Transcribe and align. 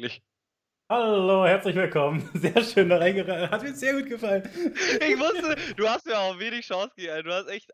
eigentlich? 0.00 0.22
Hallo, 0.90 1.46
herzlich 1.46 1.76
willkommen. 1.76 2.28
Sehr 2.34 2.64
schön 2.64 2.88
da 2.88 2.96
reingerannt. 2.96 3.50
Hat 3.52 3.62
mir 3.62 3.72
sehr 3.74 3.92
gut 3.94 4.06
gefallen. 4.08 4.42
Ich 5.08 5.18
wusste, 5.20 5.56
du 5.76 5.86
hast 5.88 6.04
mir 6.06 6.18
auch 6.18 6.36
wenig 6.38 6.66
Chance 6.66 6.90
gegeben. 6.96 7.22
Du 7.24 7.32
hast 7.32 7.48
echt. 7.48 7.70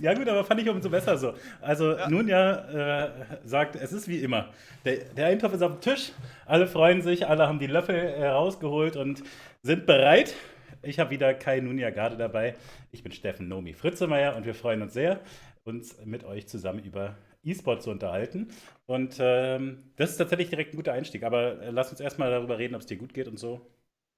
Ja, 0.00 0.14
gut, 0.14 0.28
aber 0.28 0.42
fand 0.42 0.60
ich 0.60 0.68
umso 0.68 0.90
besser 0.90 1.16
so. 1.16 1.34
Also, 1.60 1.96
Ja. 1.96 2.08
nun 2.08 2.26
ja, 2.26 3.04
äh, 3.04 3.10
sagt, 3.44 3.76
es 3.76 3.92
ist 3.92 4.08
wie 4.08 4.18
immer. 4.20 4.48
Der, 4.84 4.96
der 5.14 5.26
Eintopf 5.26 5.52
ist 5.54 5.62
auf 5.62 5.72
dem 5.78 5.80
Tisch, 5.80 6.10
alle 6.46 6.66
freuen 6.66 7.02
sich, 7.02 7.28
alle 7.28 7.46
haben 7.46 7.60
die 7.60 7.68
Löffel 7.68 7.94
äh, 7.94 8.26
rausgeholt 8.26 8.96
und 8.96 9.22
sind 9.62 9.86
bereit. 9.86 10.34
Ich 10.82 10.98
habe 10.98 11.10
wieder 11.10 11.34
Kai 11.34 11.60
Nunja 11.60 11.90
Garde 11.90 12.16
dabei. 12.16 12.56
Ich 12.90 13.02
bin 13.04 13.12
Steffen 13.12 13.48
Nomi 13.48 13.74
Fritzemeier 13.74 14.34
und 14.34 14.44
wir 14.46 14.54
freuen 14.54 14.82
uns 14.82 14.94
sehr, 14.94 15.20
uns 15.62 15.96
mit 16.04 16.24
euch 16.24 16.48
zusammen 16.48 16.82
über 16.82 17.14
E-Sport 17.42 17.82
zu 17.82 17.90
unterhalten. 17.90 18.52
Und 18.86 19.16
ähm, 19.18 19.92
das 19.96 20.10
ist 20.10 20.16
tatsächlich 20.18 20.50
direkt 20.50 20.74
ein 20.74 20.76
guter 20.76 20.92
Einstieg. 20.92 21.22
Aber 21.22 21.60
äh, 21.60 21.70
lass 21.70 21.90
uns 21.90 22.00
erstmal 22.00 22.30
darüber 22.30 22.58
reden, 22.58 22.74
ob 22.74 22.80
es 22.80 22.86
dir 22.86 22.96
gut 22.96 23.14
geht 23.14 23.28
und 23.28 23.38
so. 23.38 23.60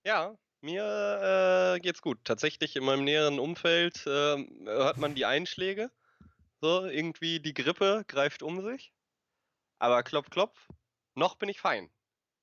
Ja, 0.05 0.37
mir 0.61 1.75
äh, 1.77 1.81
geht's 1.81 2.03
gut. 2.03 2.19
Tatsächlich 2.25 2.77
in 2.77 2.85
meinem 2.85 3.05
näheren 3.05 3.39
Umfeld 3.39 4.05
ähm, 4.07 4.63
hört 4.65 4.99
man 4.99 5.15
die 5.15 5.25
Einschläge. 5.25 5.91
So, 6.61 6.87
irgendwie 6.87 7.41
die 7.41 7.55
Grippe 7.55 8.05
greift 8.07 8.43
um 8.43 8.63
sich. 8.63 8.93
Aber 9.79 10.03
klopf, 10.03 10.31
klopf. 10.31 10.69
Noch 11.15 11.35
bin 11.37 11.49
ich 11.49 11.61
fein. 11.61 11.91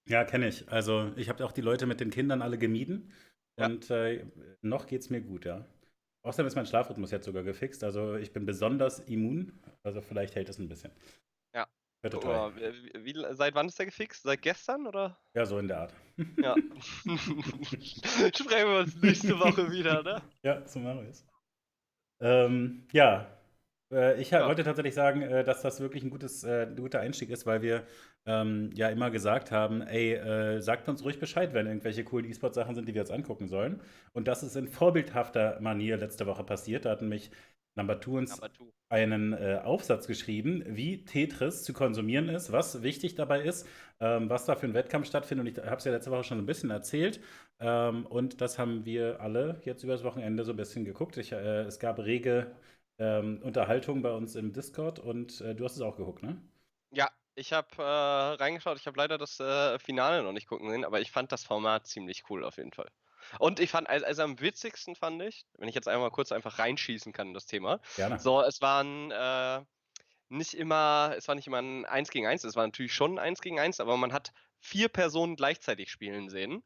Ja, 0.07 0.25
kenne 0.25 0.47
ich. 0.47 0.67
Also 0.69 1.13
ich 1.15 1.29
habe 1.29 1.45
auch 1.45 1.51
die 1.51 1.61
Leute 1.61 1.85
mit 1.85 1.99
den 1.99 2.09
Kindern 2.09 2.41
alle 2.41 2.57
gemieden. 2.57 3.13
Ja. 3.57 3.67
Und 3.67 3.89
äh, 3.89 4.25
noch 4.61 4.87
geht's 4.87 5.09
mir 5.09 5.21
gut, 5.21 5.45
ja. 5.45 5.65
Außerdem 6.23 6.47
ist 6.47 6.55
mein 6.55 6.65
Schlafrhythmus 6.65 7.11
jetzt 7.11 7.25
sogar 7.25 7.43
gefixt. 7.43 7.83
Also 7.83 8.15
ich 8.15 8.33
bin 8.33 8.45
besonders 8.45 8.99
immun. 8.99 9.57
Also 9.83 10.01
vielleicht 10.01 10.35
hält 10.35 10.49
es 10.49 10.59
ein 10.59 10.67
bisschen. 10.67 10.91
Ja. 11.53 11.67
Guck 12.01 12.11
total. 12.11 12.51
mal, 12.51 12.55
wie, 12.55 13.05
wie, 13.05 13.25
seit 13.35 13.55
wann 13.55 13.67
ist 13.67 13.79
der 13.79 13.85
gefixt? 13.85 14.23
Seit 14.23 14.41
gestern 14.41 14.85
oder? 14.87 15.17
Ja, 15.33 15.45
so 15.45 15.57
in 15.59 15.67
der 15.67 15.79
Art. 15.81 15.93
Ja. 16.37 16.55
Sprechen 17.05 18.69
wir 18.69 18.79
uns 18.79 19.01
nächste 19.01 19.39
Woche 19.39 19.71
wieder, 19.71 20.03
ne? 20.03 20.21
Ja, 20.43 20.65
so 20.67 20.79
machen 20.79 21.03
wir 21.03 21.09
es. 21.09 21.25
Ähm, 22.21 22.85
ja, 22.91 23.21
äh, 23.21 23.38
ich 24.19 24.33
ha- 24.33 24.39
Ja. 24.39 24.45
wollte 24.45 24.63
tatsächlich 24.63 24.93
sagen, 24.93 25.21
äh, 25.21 25.43
dass 25.43 25.61
das 25.61 25.79
wirklich 25.79 26.03
ein 26.03 26.09
gutes, 26.11 26.43
äh, 26.43 26.67
ein 26.67 26.75
guter 26.75 26.99
Einstieg 26.99 27.29
ist, 27.29 27.45
weil 27.45 27.61
wir 27.61 27.83
ähm, 28.25 28.69
ja 28.75 28.89
immer 28.89 29.09
gesagt 29.11 29.51
haben, 29.51 29.81
ey, 29.81 30.13
äh, 30.13 30.61
sagt 30.61 30.87
uns 30.89 31.03
ruhig 31.03 31.19
Bescheid, 31.19 31.53
wenn 31.53 31.65
irgendwelche 31.67 32.03
coolen 32.03 32.25
E-Sport-Sachen 32.29 32.75
sind, 32.75 32.87
die 32.87 32.93
wir 32.93 33.01
uns 33.01 33.11
angucken 33.11 33.47
sollen. 33.47 33.81
Und 34.13 34.27
das 34.27 34.43
ist 34.43 34.55
in 34.55 34.67
vorbildhafter 34.67 35.59
Manier 35.61 35.97
letzte 35.97 36.25
Woche 36.27 36.43
passiert. 36.43 36.85
Da 36.85 36.91
hatten 36.91 37.09
mich 37.09 37.31
Number 37.75 37.99
Two 37.99 38.17
uns 38.17 38.41
Aber 38.41 38.49
du. 38.49 38.71
einen 38.89 39.33
äh, 39.33 39.59
Aufsatz 39.63 40.07
geschrieben, 40.07 40.63
wie 40.67 41.05
Tetris 41.05 41.63
zu 41.63 41.73
konsumieren 41.73 42.27
ist, 42.29 42.51
was 42.51 42.81
wichtig 42.81 43.15
dabei 43.15 43.41
ist, 43.41 43.67
ähm, 43.99 44.29
was 44.29 44.45
da 44.45 44.55
für 44.55 44.65
ein 44.67 44.73
Wettkampf 44.73 45.07
stattfindet. 45.07 45.47
Und 45.47 45.57
ich 45.59 45.65
habe 45.65 45.77
es 45.77 45.83
ja 45.85 45.91
letzte 45.91 46.11
Woche 46.11 46.23
schon 46.23 46.39
ein 46.39 46.45
bisschen 46.47 46.71
erzählt. 46.71 47.19
Ähm, 47.59 48.05
und 48.07 48.41
das 48.41 48.57
haben 48.57 48.85
wir 48.85 49.19
alle 49.21 49.61
jetzt 49.65 49.83
übers 49.83 50.03
Wochenende 50.03 50.43
so 50.43 50.51
ein 50.53 50.57
bisschen 50.57 50.85
geguckt. 50.85 51.17
Ich, 51.17 51.31
äh, 51.31 51.61
es 51.63 51.79
gab 51.79 51.99
rege 51.99 52.51
ähm, 52.99 53.41
Unterhaltung 53.43 54.01
bei 54.01 54.11
uns 54.11 54.35
im 54.35 54.53
Discord 54.53 54.99
und 54.99 55.41
äh, 55.41 55.55
du 55.55 55.65
hast 55.65 55.75
es 55.75 55.81
auch 55.81 55.97
geguckt, 55.97 56.23
ne? 56.23 56.41
Ja, 56.91 57.09
ich 57.35 57.53
habe 57.53 57.67
äh, 57.77 57.81
reingeschaut. 57.81 58.77
Ich 58.77 58.87
habe 58.87 58.97
leider 58.97 59.17
das 59.17 59.39
äh, 59.39 59.79
Finale 59.79 60.23
noch 60.23 60.33
nicht 60.33 60.47
gucken 60.47 60.69
sehen, 60.69 60.85
aber 60.85 60.99
ich 61.01 61.11
fand 61.11 61.31
das 61.31 61.43
Format 61.43 61.87
ziemlich 61.87 62.23
cool 62.29 62.43
auf 62.43 62.57
jeden 62.57 62.73
Fall. 62.73 62.89
Und 63.39 63.59
ich 63.59 63.69
fand, 63.69 63.89
also, 63.89 64.05
also 64.05 64.23
am 64.23 64.39
witzigsten 64.39 64.95
fand 64.95 65.21
ich, 65.21 65.45
wenn 65.57 65.69
ich 65.69 65.75
jetzt 65.75 65.87
einmal 65.87 66.11
kurz 66.11 66.31
einfach 66.31 66.59
reinschießen 66.59 67.13
kann 67.13 67.29
in 67.29 67.33
das 67.33 67.45
Thema. 67.45 67.79
Gerne. 67.95 68.19
So, 68.19 68.41
es 68.41 68.61
waren 68.61 69.11
äh, 69.11 69.63
nicht 70.29 70.53
immer, 70.53 71.13
es 71.17 71.27
war 71.27 71.35
nicht 71.35 71.47
immer 71.47 71.61
ein 71.61 71.85
1 71.85 72.11
gegen 72.11 72.27
1, 72.27 72.43
es 72.43 72.55
war 72.55 72.65
natürlich 72.65 72.93
schon 72.93 73.13
ein 73.13 73.19
1 73.19 73.41
gegen 73.41 73.59
1, 73.59 73.79
aber 73.79 73.97
man 73.97 74.13
hat 74.13 74.31
vier 74.59 74.89
Personen 74.89 75.35
gleichzeitig 75.35 75.91
spielen 75.91 76.29
sehen. 76.29 76.63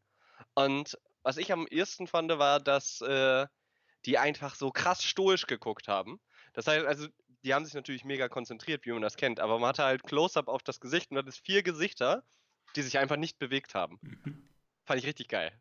Und 0.55 0.97
was 1.23 1.37
ich 1.37 1.51
am 1.51 1.67
ersten 1.67 2.07
fand, 2.07 2.37
war, 2.37 2.59
dass 2.59 3.01
äh, 3.01 3.47
die 4.05 4.17
einfach 4.17 4.55
so 4.55 4.71
krass 4.71 5.03
stoisch 5.03 5.47
geguckt 5.47 5.87
haben. 5.87 6.19
Das 6.53 6.67
heißt, 6.67 6.85
also, 6.85 7.07
die 7.43 7.53
haben 7.53 7.65
sich 7.65 7.73
natürlich 7.73 8.05
mega 8.05 8.29
konzentriert, 8.29 8.85
wie 8.85 8.91
man 8.91 9.01
das 9.01 9.17
kennt, 9.17 9.39
aber 9.39 9.59
man 9.59 9.69
hatte 9.69 9.83
halt 9.83 10.03
Close-up 10.03 10.47
auf 10.47 10.63
das 10.63 10.79
Gesicht 10.79 11.11
und 11.11 11.25
das 11.25 11.37
vier 11.37 11.63
Gesichter, 11.63 12.23
die 12.75 12.81
sich 12.81 12.97
einfach 12.97 13.17
nicht 13.17 13.37
bewegt 13.39 13.75
haben. 13.75 13.99
Fand 14.85 14.99
ich 14.99 15.05
richtig 15.05 15.27
geil. 15.27 15.51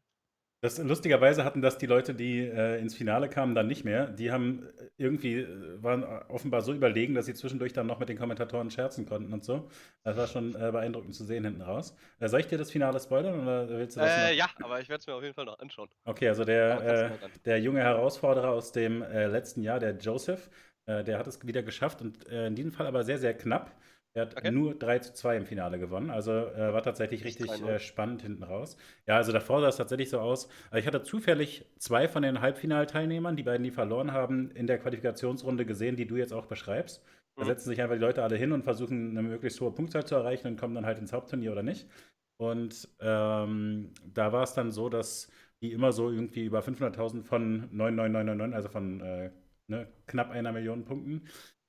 Das, 0.65 0.79
lustigerweise 0.79 1.45
hatten 1.45 1.61
das 1.61 1.77
die 1.77 1.87
Leute, 1.87 2.15
die 2.15 2.39
äh, 2.39 2.79
ins 2.79 2.95
Finale 2.95 3.29
kamen, 3.29 3.57
dann 3.57 3.67
nicht 3.67 3.85
mehr. 3.85 4.07
Die 4.07 4.31
haben 4.31 4.69
äh, 4.79 4.91
irgendwie, 4.97 5.41
äh, 5.41 5.83
waren 5.83 6.05
offenbar 6.05 6.63
so 6.63 6.73
überlegen, 6.73 7.15
dass 7.17 7.27
sie 7.27 7.35
zwischendurch 7.35 7.73
dann 7.73 7.89
noch 7.89 7.99
mit 7.99 8.09
den 8.09 8.17
Kommentatoren 8.17 8.71
scherzen 8.71 9.05
konnten 9.05 9.33
und 9.33 9.43
so. 9.45 9.69
Das 10.05 10.17
war 10.17 10.29
schon 10.29 10.55
äh, 10.55 10.71
beeindruckend 10.71 11.17
zu 11.17 11.25
sehen 11.25 11.45
hinten 11.45 11.63
raus. 11.63 11.97
Äh, 12.21 12.29
soll 12.29 12.39
ich 12.39 12.47
dir 12.47 12.59
das 12.59 12.71
Finale 12.71 13.01
spoilern 13.01 13.41
oder 13.41 13.69
willst 13.71 13.97
du 13.97 14.01
das 14.03 14.17
Äh, 14.17 14.31
noch? 14.31 14.39
ja, 14.39 14.51
aber 14.63 14.81
ich 14.81 14.89
werde 14.89 15.01
es 15.01 15.07
mir 15.09 15.15
auf 15.15 15.23
jeden 15.25 15.35
Fall 15.35 15.47
noch 15.47 15.59
anschauen. 15.59 15.89
Okay, 16.05 16.29
also 16.29 16.45
der, 16.45 17.11
äh, 17.11 17.11
der 17.45 17.59
junge 17.59 17.81
Herausforderer 17.81 18.51
aus 18.51 18.71
dem 18.71 19.01
letzten 19.03 19.63
Jahr, 19.63 19.81
der 19.81 19.97
Joseph, 19.97 20.49
der 20.87 21.19
hat 21.19 21.27
es 21.27 21.45
wieder 21.45 21.63
geschafft 21.63 22.03
und 22.03 22.25
in 22.25 22.55
diesem 22.55 22.73
Fall 22.73 22.87
aber 22.87 23.03
sehr, 23.05 23.19
sehr 23.19 23.35
knapp. 23.35 23.73
Er 24.15 24.23
hat 24.23 24.37
Okay. 24.37 24.51
nur 24.51 24.75
3 24.75 24.99
zu 24.99 25.15
2 25.15 25.37
im 25.39 25.47
Finale 25.47 25.79
gewonnen, 25.79 26.11
also 26.11 26.33
äh, 26.33 26.73
war 26.75 26.83
tatsächlich 26.83 27.25
richtig 27.25 27.49
3-0. 27.49 27.69
äh, 27.69 27.79
spannend 27.79 28.21
hinten 28.23 28.43
raus. 28.43 28.77
Ja, 29.07 29.17
also 29.17 29.33
davor 29.33 29.63
sah 29.63 29.69
es 29.69 29.77
tatsächlich 29.77 30.11
so 30.11 30.21
aus. 30.21 30.49
Also 30.71 30.81
ich 30.81 30.87
hatte 30.87 31.03
zufällig 31.03 31.65
zwei 31.79 32.09
von 32.09 32.23
den 32.23 32.41
Halbfinalteilnehmern, 32.43 33.37
die 33.37 33.43
beiden, 33.43 33.65
die 33.65 33.71
verloren 33.71 34.13
haben, 34.13 34.51
in 34.51 34.67
der 34.67 34.79
Qualifikationsrunde 34.79 35.65
gesehen, 35.65 35.97
die 35.97 36.07
du 36.07 36.17
jetzt 36.17 36.33
auch 36.35 36.45
beschreibst. 36.47 37.03
Da 37.39 37.45
Mhm. 37.45 37.47
setzen 37.47 37.71
sich 37.71 37.81
einfach 37.81 37.95
die 37.97 38.03
Leute 38.03 38.23
alle 38.23 38.37
hin 38.37 38.53
und 38.53 38.65
versuchen, 38.65 39.11
eine 39.17 39.23
möglichst 39.27 39.59
hohe 39.63 39.73
Punktzahl 39.73 40.05
zu 40.05 40.15
erreichen 40.15 40.47
und 40.49 40.57
kommen 40.61 40.75
dann 40.75 40.85
halt 40.85 40.99
ins 40.99 41.13
Hauptturnier 41.15 41.53
oder 41.53 41.63
nicht. 41.63 41.89
Und 42.37 42.89
ähm, 43.01 43.93
da 44.05 44.33
war 44.33 44.43
es 44.43 44.53
dann 44.55 44.73
so, 44.73 44.89
dass 44.91 45.31
die 45.63 45.73
immer 45.73 45.93
so 45.93 46.11
irgendwie 46.11 46.45
über 46.45 46.61
500.000 46.63 47.25
von 47.25 47.69
99999, 47.75 48.57
also 48.57 48.69
von 48.69 49.01
äh, 49.01 49.31
ne, 49.69 49.89
knapp 50.07 50.31
einer 50.31 50.53
Million 50.53 50.85
Punkten, 50.85 51.23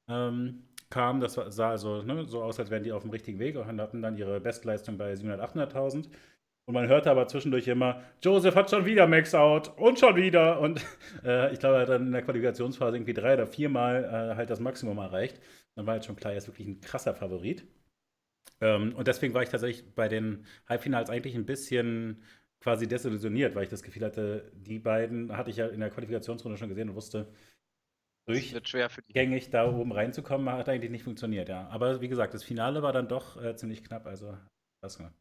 ähm, 0.10 0.64
kamen. 0.94 1.20
Das 1.22 1.34
sah 1.34 1.72
also 1.72 2.04
ne, 2.04 2.26
so 2.26 2.44
aus, 2.44 2.60
als 2.60 2.70
wären 2.70 2.84
die 2.84 2.92
auf 2.92 3.02
dem 3.02 3.12
richtigen 3.12 3.40
Weg 3.40 3.58
und 3.58 3.82
hatten 3.82 4.02
dann 4.02 4.18
ihre 4.18 4.40
Bestleistung 4.40 4.98
bei 4.98 5.14
700.000, 5.14 5.74
800.000. 5.74 6.10
Und 6.66 6.74
man 6.76 6.88
hörte 6.88 7.12
aber 7.12 7.28
zwischendurch 7.28 7.68
immer, 7.68 8.02
Joseph 8.22 8.56
hat 8.56 8.70
schon 8.70 8.86
wieder 8.86 9.06
Max-Out 9.08 9.78
und 9.78 10.00
schon 10.00 10.16
wieder. 10.16 10.60
Und 10.62 10.82
äh, 11.26 11.52
ich 11.52 11.60
glaube, 11.60 11.76
er 11.76 11.82
hat 11.82 11.90
dann 11.90 12.08
in 12.08 12.12
der 12.14 12.22
Qualifikationsphase 12.22 12.96
irgendwie 12.96 13.14
drei 13.14 13.34
oder 13.34 13.48
viermal 13.48 14.04
äh, 14.06 14.36
halt 14.36 14.50
das 14.50 14.60
Maximum 14.60 14.98
erreicht. 15.00 15.42
Dann 15.76 15.86
war 15.88 15.94
halt 15.94 16.06
schon 16.06 16.16
klar, 16.16 16.32
er 16.34 16.38
ist 16.38 16.48
wirklich 16.48 16.68
ein 16.68 16.80
krasser 16.80 17.16
Favorit. 17.16 17.66
Ähm, 18.62 18.96
und 18.96 19.08
deswegen 19.08 19.34
war 19.34 19.44
ich 19.44 19.50
tatsächlich 19.50 19.94
bei 19.96 20.08
den 20.08 20.46
Halbfinals 20.70 21.10
eigentlich 21.10 21.36
ein 21.36 21.46
bisschen 21.46 22.24
quasi 22.62 22.88
desillusioniert, 22.88 23.56
weil 23.56 23.64
ich 23.64 23.70
das 23.70 23.84
Gefühl 23.84 24.06
hatte, 24.06 24.52
die 24.56 24.80
beiden 24.80 25.36
hatte 25.36 25.50
ich 25.50 25.58
ja 25.58 25.68
in 25.68 25.82
der 25.82 25.90
Qualifikationsrunde 25.90 26.58
schon 26.58 26.70
gesehen 26.70 26.90
und 26.90 26.96
wusste, 26.96 27.28
Das 28.32 28.36
durch 28.36 28.54
wird 28.54 28.70
schwer 28.70 28.90
für 28.90 29.02
die. 29.02 29.14
gängig 29.14 29.50
da 29.50 29.68
oben 29.72 29.92
reinzukommen, 29.92 30.50
hat 30.54 30.70
eigentlich 30.70 30.92
nicht 30.92 31.04
funktioniert, 31.04 31.50
ja. 31.50 31.68
Aber 31.70 32.02
wie 32.02 32.08
gesagt, 32.08 32.34
das 32.34 32.44
Finale 32.44 32.82
war 32.82 32.94
dann 32.94 33.08
doch 33.08 33.42
äh, 33.42 33.56
ziemlich 33.56 33.84
knapp, 33.84 34.06
also 34.06 34.38
das 34.82 34.98
gemacht. 34.98 35.16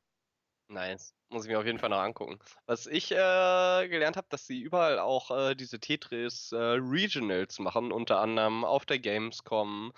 Nice. 0.68 1.14
Muss 1.28 1.44
ich 1.44 1.50
mir 1.50 1.58
auf 1.58 1.66
jeden 1.66 1.78
Fall 1.78 1.90
noch 1.90 1.98
angucken. 1.98 2.38
Was 2.66 2.86
ich 2.86 3.10
äh, 3.12 3.88
gelernt 3.88 4.16
habe, 4.16 4.26
dass 4.30 4.46
sie 4.46 4.60
überall 4.60 4.98
auch 4.98 5.30
äh, 5.30 5.54
diese 5.54 5.80
Tetris 5.80 6.52
äh, 6.52 6.56
Regionals 6.56 7.58
machen, 7.58 7.92
unter 7.92 8.20
anderem 8.20 8.64
auf 8.64 8.86
der 8.86 8.98
Gamescom 8.98 9.92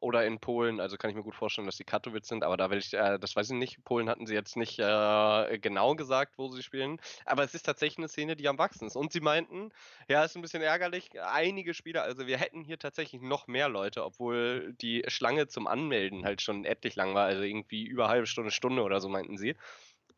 oder 0.00 0.24
in 0.26 0.40
Polen. 0.40 0.80
Also 0.80 0.96
kann 0.96 1.10
ich 1.10 1.16
mir 1.16 1.22
gut 1.22 1.34
vorstellen, 1.34 1.66
dass 1.66 1.76
die 1.76 1.84
Katowice 1.84 2.28
sind, 2.28 2.44
aber 2.44 2.56
da 2.56 2.70
will 2.70 2.78
ich, 2.78 2.92
äh, 2.94 3.18
das 3.18 3.36
weiß 3.36 3.50
ich 3.50 3.56
nicht. 3.56 3.84
Polen 3.84 4.08
hatten 4.08 4.26
sie 4.26 4.34
jetzt 4.34 4.56
nicht 4.56 4.78
äh, 4.78 5.58
genau 5.58 5.94
gesagt, 5.94 6.38
wo 6.38 6.48
sie 6.48 6.62
spielen. 6.62 7.00
Aber 7.24 7.44
es 7.44 7.54
ist 7.54 7.64
tatsächlich 7.64 7.98
eine 7.98 8.08
Szene, 8.08 8.36
die 8.36 8.48
am 8.48 8.58
wachsen 8.58 8.86
ist. 8.86 8.96
Und 8.96 9.12
sie 9.12 9.20
meinten, 9.20 9.70
ja, 10.08 10.24
ist 10.24 10.36
ein 10.36 10.42
bisschen 10.42 10.62
ärgerlich, 10.62 11.10
einige 11.22 11.74
Spieler, 11.74 12.02
also 12.02 12.26
wir 12.26 12.38
hätten 12.38 12.64
hier 12.64 12.78
tatsächlich 12.78 13.22
noch 13.22 13.46
mehr 13.46 13.68
Leute, 13.68 14.04
obwohl 14.04 14.74
die 14.80 15.04
Schlange 15.08 15.48
zum 15.48 15.66
Anmelden 15.66 16.24
halt 16.24 16.42
schon 16.42 16.64
etlich 16.64 16.96
lang 16.96 17.14
war, 17.14 17.26
also 17.26 17.42
irgendwie 17.42 17.84
über 17.84 18.08
halbe 18.08 18.26
Stunde, 18.26 18.50
Stunde 18.50 18.82
oder 18.82 19.00
so 19.00 19.08
meinten 19.08 19.36
sie 19.36 19.56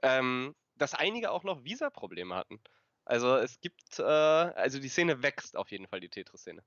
ähm, 0.03 0.55
dass 0.77 0.95
einige 0.95 1.31
auch 1.31 1.45
noch 1.45 1.65
Visa-Probleme 1.65 2.35
hatten. 2.35 2.61
Also 3.05 3.37
es 3.37 3.61
gibt, 3.61 3.99
äh, 3.99 4.03
also 4.03 4.79
die 4.79 4.89
Szene 4.89 5.23
wächst 5.23 5.57
auf 5.57 5.71
jeden 5.71 5.87
Fall, 5.87 6.01
die 6.01 6.09
Tetris-Szene. 6.09 6.63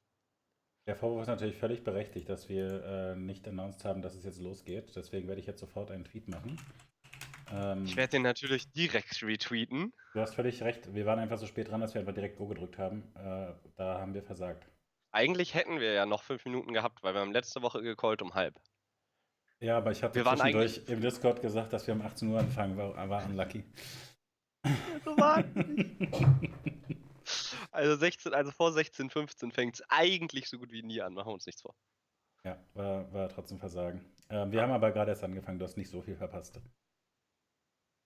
Der 0.87 0.95
Vorwurf 0.95 1.23
ist 1.23 1.27
natürlich 1.27 1.57
völlig 1.57 1.83
berechtigt, 1.83 2.29
dass 2.29 2.47
wir 2.47 2.83
äh, 2.83 3.15
nicht 3.15 3.47
announced 3.47 3.83
haben, 3.85 4.03
dass 4.03 4.13
es 4.13 4.23
jetzt 4.23 4.39
losgeht. 4.39 4.95
Deswegen 4.95 5.27
werde 5.27 5.41
ich 5.41 5.47
jetzt 5.47 5.59
sofort 5.59 5.89
einen 5.89 6.03
Tweet 6.03 6.27
machen. 6.27 6.59
Ähm, 7.51 7.85
Ich 7.85 7.95
werde 7.95 8.11
den 8.11 8.21
natürlich 8.21 8.71
direkt 8.71 9.21
retweeten. 9.23 9.93
du 10.13 10.19
hast 10.21 10.35
völlig 10.35 10.61
recht. 10.61 10.93
Wir 10.93 11.05
waren 11.07 11.17
einfach 11.17 11.39
so 11.39 11.47
spät 11.47 11.69
dran, 11.71 11.81
dass 11.81 11.95
wir 11.95 12.01
einfach 12.01 12.13
direkt 12.13 12.37
Go 12.37 12.45
gedrückt 12.47 12.77
haben. 12.77 13.03
Äh, 13.15 13.53
da 13.77 13.99
haben 13.99 14.13
wir 14.13 14.21
versagt. 14.21 14.67
Eigentlich 15.11 15.55
hätten 15.55 15.79
wir 15.79 15.93
ja 15.93 16.05
noch 16.05 16.21
fünf 16.21 16.45
Minuten 16.45 16.73
gehabt, 16.73 17.01
weil 17.01 17.13
wir 17.15 17.21
haben 17.21 17.31
letzte 17.31 17.61
Woche 17.63 17.81
gecallt 17.81 18.21
um 18.21 18.35
halb. 18.35 18.55
Ja, 19.61 19.77
aber 19.77 19.91
ich 19.91 20.03
hatte 20.03 20.15
Wir 20.15 20.25
waren 20.25 20.37
zwischendurch 20.37 20.81
im 20.87 21.01
Discord 21.01 21.41
gesagt, 21.41 21.73
dass 21.73 21.87
wir 21.87 21.95
um 21.95 22.01
18 22.01 22.27
Uhr 22.29 22.39
anfangen, 22.39 22.77
war, 22.77 23.09
war 23.09 23.25
unlucky. 23.25 23.63
So 25.05 25.15
war 25.17 25.43
Also 27.75 27.95
16, 27.95 28.33
also 28.33 28.51
vor 28.51 28.71
16, 28.71 29.09
15 29.09 29.51
fängt 29.51 29.75
es 29.75 29.83
eigentlich 29.89 30.49
so 30.49 30.57
gut 30.57 30.71
wie 30.71 30.83
nie 30.83 31.01
an. 31.01 31.13
Machen 31.13 31.27
wir 31.27 31.33
uns 31.33 31.45
nichts 31.45 31.61
vor. 31.61 31.75
Ja, 32.43 32.57
war, 32.73 33.11
war 33.11 33.29
trotzdem 33.29 33.59
Versagen. 33.59 34.05
Ähm, 34.29 34.51
wir 34.51 34.61
haben 34.61 34.71
aber 34.71 34.91
gerade 34.91 35.11
erst 35.11 35.23
angefangen, 35.23 35.59
du 35.59 35.65
hast 35.65 35.77
nicht 35.77 35.89
so 35.89 36.01
viel 36.01 36.15
verpasst. 36.15 36.61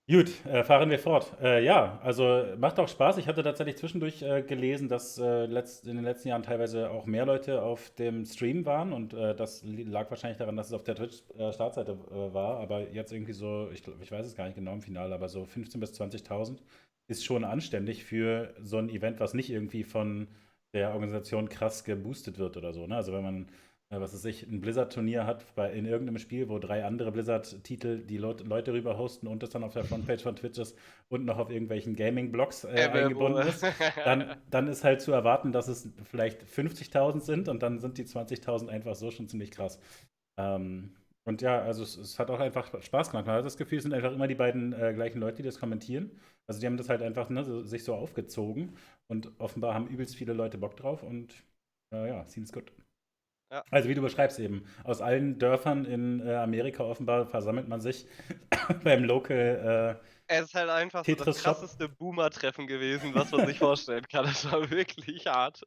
Gut, 0.10 0.44
äh, 0.48 0.64
fahren 0.64 0.90
wir 0.90 0.98
fort. 0.98 1.38
Äh, 1.40 1.64
ja, 1.64 2.00
also 2.02 2.44
macht 2.58 2.80
auch 2.80 2.88
Spaß. 2.88 3.18
Ich 3.18 3.28
hatte 3.28 3.44
tatsächlich 3.44 3.78
zwischendurch 3.78 4.24
äh, 4.24 4.42
gelesen, 4.42 4.90
dass 4.90 5.20
äh, 5.20 5.46
letzt, 5.46 5.86
in 5.88 5.98
den 5.98 6.04
letzten 6.04 6.30
Jahren 6.30 6.42
teilweise 6.42 6.90
auch 6.90 7.06
mehr 7.06 7.28
Leute 7.28 7.62
auf 7.62 7.92
dem 7.92 8.26
Stream 8.26 8.66
waren 8.66 8.92
und 8.92 9.14
äh, 9.14 9.36
das 9.36 9.62
lag 9.64 10.10
wahrscheinlich 10.10 10.40
daran, 10.40 10.58
dass 10.58 10.68
es 10.68 10.74
auf 10.74 10.84
der 10.84 10.96
Twitch-Startseite 10.96 11.92
äh, 11.92 12.34
war. 12.34 12.60
Aber 12.60 12.90
jetzt 12.90 13.12
irgendwie 13.14 13.34
so, 13.34 13.70
ich, 13.72 13.84
ich 14.02 14.12
weiß 14.12 14.26
es 14.26 14.36
gar 14.36 14.46
nicht 14.46 14.56
genau 14.56 14.74
im 14.74 14.82
Finale, 14.82 15.14
aber 15.14 15.30
so 15.30 15.44
15.000 15.44 15.80
bis 15.80 16.02
20.000 16.02 16.58
ist 17.10 17.26
schon 17.26 17.44
anständig 17.44 18.06
für 18.06 18.54
so 18.62 18.78
ein 18.78 18.90
Event, 18.90 19.20
was 19.20 19.34
nicht 19.34 19.50
irgendwie 19.50 19.84
von 19.84 20.28
der 20.74 20.94
Organisation 20.94 21.50
krass 21.50 21.84
geboostet 21.84 22.38
wird 22.38 22.56
oder 22.56 22.74
so. 22.74 22.86
Ne? 22.88 22.96
Also 22.96 23.12
wenn 23.12 23.24
man 23.24 23.50
was 23.92 24.14
weiß 24.14 24.26
ich, 24.26 24.44
ein 24.44 24.62
Blizzard-Turnier 24.62 25.26
hat 25.26 25.56
bei, 25.56 25.72
in 25.74 25.86
irgendeinem 25.86 26.20
Spiel, 26.20 26.48
wo 26.48 26.60
drei 26.60 26.86
andere 26.86 27.12
Blizzard-Titel 27.12 28.06
die 28.06 28.18
Leute, 28.18 28.44
Leute 28.44 28.72
rüber 28.72 29.00
hosten 29.00 29.26
und 29.26 29.42
das 29.42 29.50
dann 29.50 29.64
auf 29.64 29.74
der 29.74 29.84
Frontpage 29.84 30.22
von 30.22 30.36
Twitch 30.36 30.60
ist 30.60 30.78
und 31.08 31.26
noch 31.26 31.40
auf 31.40 31.50
irgendwelchen 31.50 31.96
Gaming-Blogs 31.96 32.66
äh, 32.66 32.88
eingebunden 32.94 33.48
ist, 33.48 33.66
dann, 34.06 34.38
dann 34.52 34.68
ist 34.68 34.84
halt 34.84 35.02
zu 35.02 35.12
erwarten, 35.12 35.52
dass 35.52 35.68
es 35.68 35.90
vielleicht 36.04 36.44
50.000 36.44 37.22
sind 37.22 37.50
und 37.50 37.64
dann 37.64 37.80
sind 37.80 37.98
die 37.98 38.06
20.000 38.06 38.68
einfach 38.68 38.94
so 38.94 39.10
schon 39.10 39.28
ziemlich 39.28 39.50
krass. 39.50 39.80
Ähm, 40.40 40.96
und 41.26 41.42
ja, 41.42 41.60
also 41.60 41.82
es, 41.82 41.98
es, 41.98 42.20
hat 42.20 42.30
auch 42.30 42.40
einfach 42.40 42.82
Spaß 42.82 43.10
gemacht. 43.10 43.26
Man 43.26 43.38
hat 43.38 43.46
das 43.46 43.58
Gefühl, 43.58 43.80
es 43.80 43.84
sind 43.84 43.94
einfach 43.94 44.14
immer 44.14 44.28
die 44.28 44.36
beiden 44.36 44.74
äh, 44.74 44.94
gleichen 44.94 45.20
Leute, 45.20 45.38
die 45.38 45.44
das 45.44 45.60
kommentieren. 45.60 46.12
Also 46.50 46.62
die 46.62 46.66
haben 46.66 46.78
das 46.78 46.90
halt 46.90 47.04
einfach 47.04 47.30
ne, 47.30 47.46
so, 47.46 47.62
sich 47.62 47.84
so 47.84 47.94
aufgezogen 47.94 48.76
und 49.08 49.40
offenbar 49.40 49.76
haben 49.76 49.88
übelst 49.88 50.16
viele 50.16 50.34
Leute 50.34 50.58
Bock 50.58 50.76
drauf 50.76 51.04
und 51.04 51.46
äh, 51.94 52.08
ja, 52.10 52.26
seems 52.26 52.52
good. 52.52 52.72
Ja. 53.52 53.64
Also 53.70 53.88
wie 53.88 53.94
du 53.94 54.02
beschreibst 54.02 54.40
eben, 54.40 54.66
aus 54.84 55.00
allen 55.00 55.38
Dörfern 55.38 55.86
in 55.86 56.26
äh, 56.26 56.34
Amerika 56.34 56.84
offenbar 56.84 57.28
versammelt 57.28 57.68
man 57.68 57.82
sich 57.82 58.08
beim 58.84 59.04
Local. 59.04 60.00
Äh, 60.02 60.06
es 60.26 60.48
ist 60.48 60.56
halt 60.56 60.72
einfach 60.72 61.06
so 61.06 61.14
das 61.14 61.44
krasseste 61.44 61.88
Boomer-Treffen 61.88 62.66
gewesen, 62.66 63.14
was 63.14 63.32
man 63.32 63.46
sich 63.46 63.60
vorstellen 63.60 64.08
kann. 64.08 64.26
Das 64.26 64.52
war 64.52 64.72
wirklich 64.72 65.28
hart. 65.28 65.62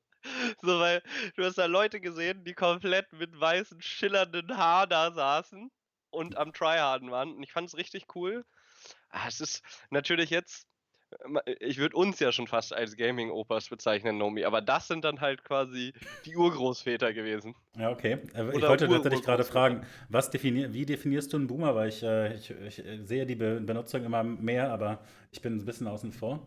So, 0.63 0.81
weil 0.81 1.01
du 1.37 1.45
hast 1.45 1.59
da 1.59 1.67
Leute 1.67 2.01
gesehen, 2.01 2.43
die 2.43 2.55
komplett 2.55 3.13
mit 3.13 3.39
weißen, 3.39 3.81
schillernden 3.83 4.57
Haar 4.57 4.89
da 4.89 5.13
saßen 5.13 5.71
und 6.11 6.37
am 6.37 6.53
Tryharden 6.53 7.13
waren. 7.13 7.35
Und 7.35 7.43
ich 7.45 7.53
fand 7.53 7.69
es 7.69 7.77
richtig 7.77 8.17
cool. 8.17 8.45
Ah, 9.11 9.29
es 9.29 9.41
ist 9.41 9.63
natürlich 9.91 10.31
jetzt 10.31 10.67
ich 11.61 11.79
würde 11.79 11.97
uns 11.97 12.19
ja 12.21 12.33
schon 12.33 12.47
fast 12.47 12.73
als 12.73 12.97
Gaming-Opas 12.97 13.69
bezeichnen, 13.69 14.19
Nomi, 14.19 14.45
aber 14.45 14.61
das 14.61 14.89
sind 14.89 15.05
dann 15.05 15.21
halt 15.21 15.45
quasi 15.45 15.93
die 16.25 16.37
Urgroßväter 16.37 17.13
gewesen. 17.13 17.55
Ja, 17.77 17.91
okay. 17.91 18.19
Äh, 18.35 18.57
ich 18.57 18.63
wollte 18.63 18.87
tatsächlich 18.87 19.23
gerade 19.23 19.45
fragen, 19.45 19.87
was 20.09 20.31
definier 20.31 20.73
wie 20.73 20.87
definierst 20.87 21.33
du 21.33 21.39
einen 21.39 21.47
Boomer? 21.47 21.75
Weil 21.75 21.89
ich, 21.89 22.03
äh, 22.03 22.35
ich, 22.35 22.51
ich 22.51 22.83
sehe 23.05 23.27
die 23.27 23.35
Benutzung 23.35 24.05
immer 24.05 24.23
mehr, 24.23 24.73
aber 24.73 25.01
ich 25.31 25.41
bin 25.41 25.57
ein 25.57 25.65
bisschen 25.65 25.87
außen 25.87 26.13
vor. 26.13 26.47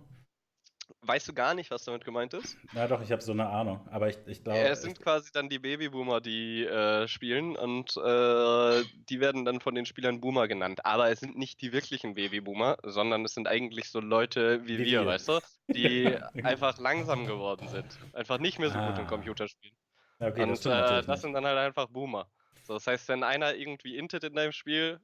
Weißt 1.02 1.28
du 1.28 1.34
gar 1.34 1.54
nicht, 1.54 1.72
was 1.72 1.84
damit 1.84 2.04
gemeint 2.04 2.34
ist? 2.34 2.58
Ja, 2.74 2.88
doch, 2.88 3.02
ich 3.02 3.12
habe 3.12 3.22
so 3.22 3.32
eine 3.32 3.48
Ahnung. 3.48 3.88
Aber 3.92 4.10
ich, 4.10 4.18
ich 4.26 4.44
glaube. 4.44 4.60
Ja, 4.60 4.66
es 4.66 4.82
sind 4.82 5.00
quasi 5.00 5.32
dann 5.32 5.50
die 5.50 5.60
Babyboomer, 5.60 6.22
die 6.22 6.64
äh, 6.66 7.08
spielen 7.08 7.56
und 7.56 7.96
äh, 7.98 8.84
die 9.10 9.20
werden 9.20 9.46
dann 9.46 9.62
von 9.62 9.76
den 9.76 9.86
Spielern 9.86 10.22
Boomer 10.22 10.48
genannt. 10.48 10.86
Aber 10.86 11.10
es 11.10 11.20
sind 11.20 11.38
nicht 11.38 11.62
die 11.62 11.74
wirklichen 11.74 12.16
Babyboomer, 12.16 12.78
sondern 12.84 13.24
es 13.26 13.34
sind 13.34 13.48
eigentlich 13.48 13.90
so 13.90 14.00
Leute 14.00 14.64
wie, 14.64 14.80
wie 14.80 14.86
wir, 14.86 15.02
wir, 15.02 15.06
weißt 15.06 15.30
du? 15.30 15.40
Die 15.70 16.08
einfach 16.44 16.78
langsam 16.80 17.26
geworden 17.26 17.68
sind. 17.68 18.00
Einfach 18.14 18.40
nicht 18.40 18.60
mehr 18.60 18.70
so 18.70 18.78
ah. 18.78 18.90
gut 18.90 19.00
im 19.00 19.06
ah. 19.06 19.10
Computerspielen. 19.10 19.76
Okay, 20.20 20.44
und 20.44 20.66
das, 20.66 20.66
äh, 20.66 21.06
das 21.06 21.22
sind 21.22 21.34
dann 21.34 21.46
halt 21.46 21.58
einfach 21.58 21.88
Boomer. 21.88 22.28
So, 22.64 22.74
das 22.74 22.88
heißt, 22.88 23.08
wenn 23.10 23.24
einer 23.24 23.54
irgendwie 23.56 23.98
intet 23.98 24.24
in 24.24 24.34
deinem 24.34 24.52
Spiel, 24.52 25.00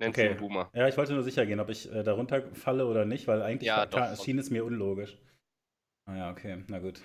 Nennt 0.00 0.16
okay. 0.16 0.34
Boomer. 0.34 0.70
Ja, 0.74 0.88
ich 0.88 0.96
wollte 0.96 1.12
nur 1.12 1.22
sicher 1.22 1.44
gehen, 1.44 1.60
ob 1.60 1.68
ich 1.68 1.92
äh, 1.92 2.02
darunter 2.02 2.42
falle 2.54 2.86
oder 2.86 3.04
nicht, 3.04 3.28
weil 3.28 3.42
eigentlich 3.42 3.68
ja, 3.68 3.84
doch, 3.84 4.16
schien 4.16 4.38
es 4.38 4.48
mir 4.48 4.64
unlogisch. 4.64 5.18
Ah 6.06 6.16
ja, 6.16 6.30
okay, 6.30 6.64
na 6.68 6.78
gut. 6.78 7.02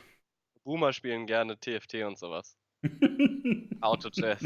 Boomer 0.64 0.94
spielen 0.94 1.26
gerne 1.26 1.60
TFT 1.60 2.06
und 2.06 2.18
sowas. 2.18 2.58
Auto-Chess. 3.82 4.40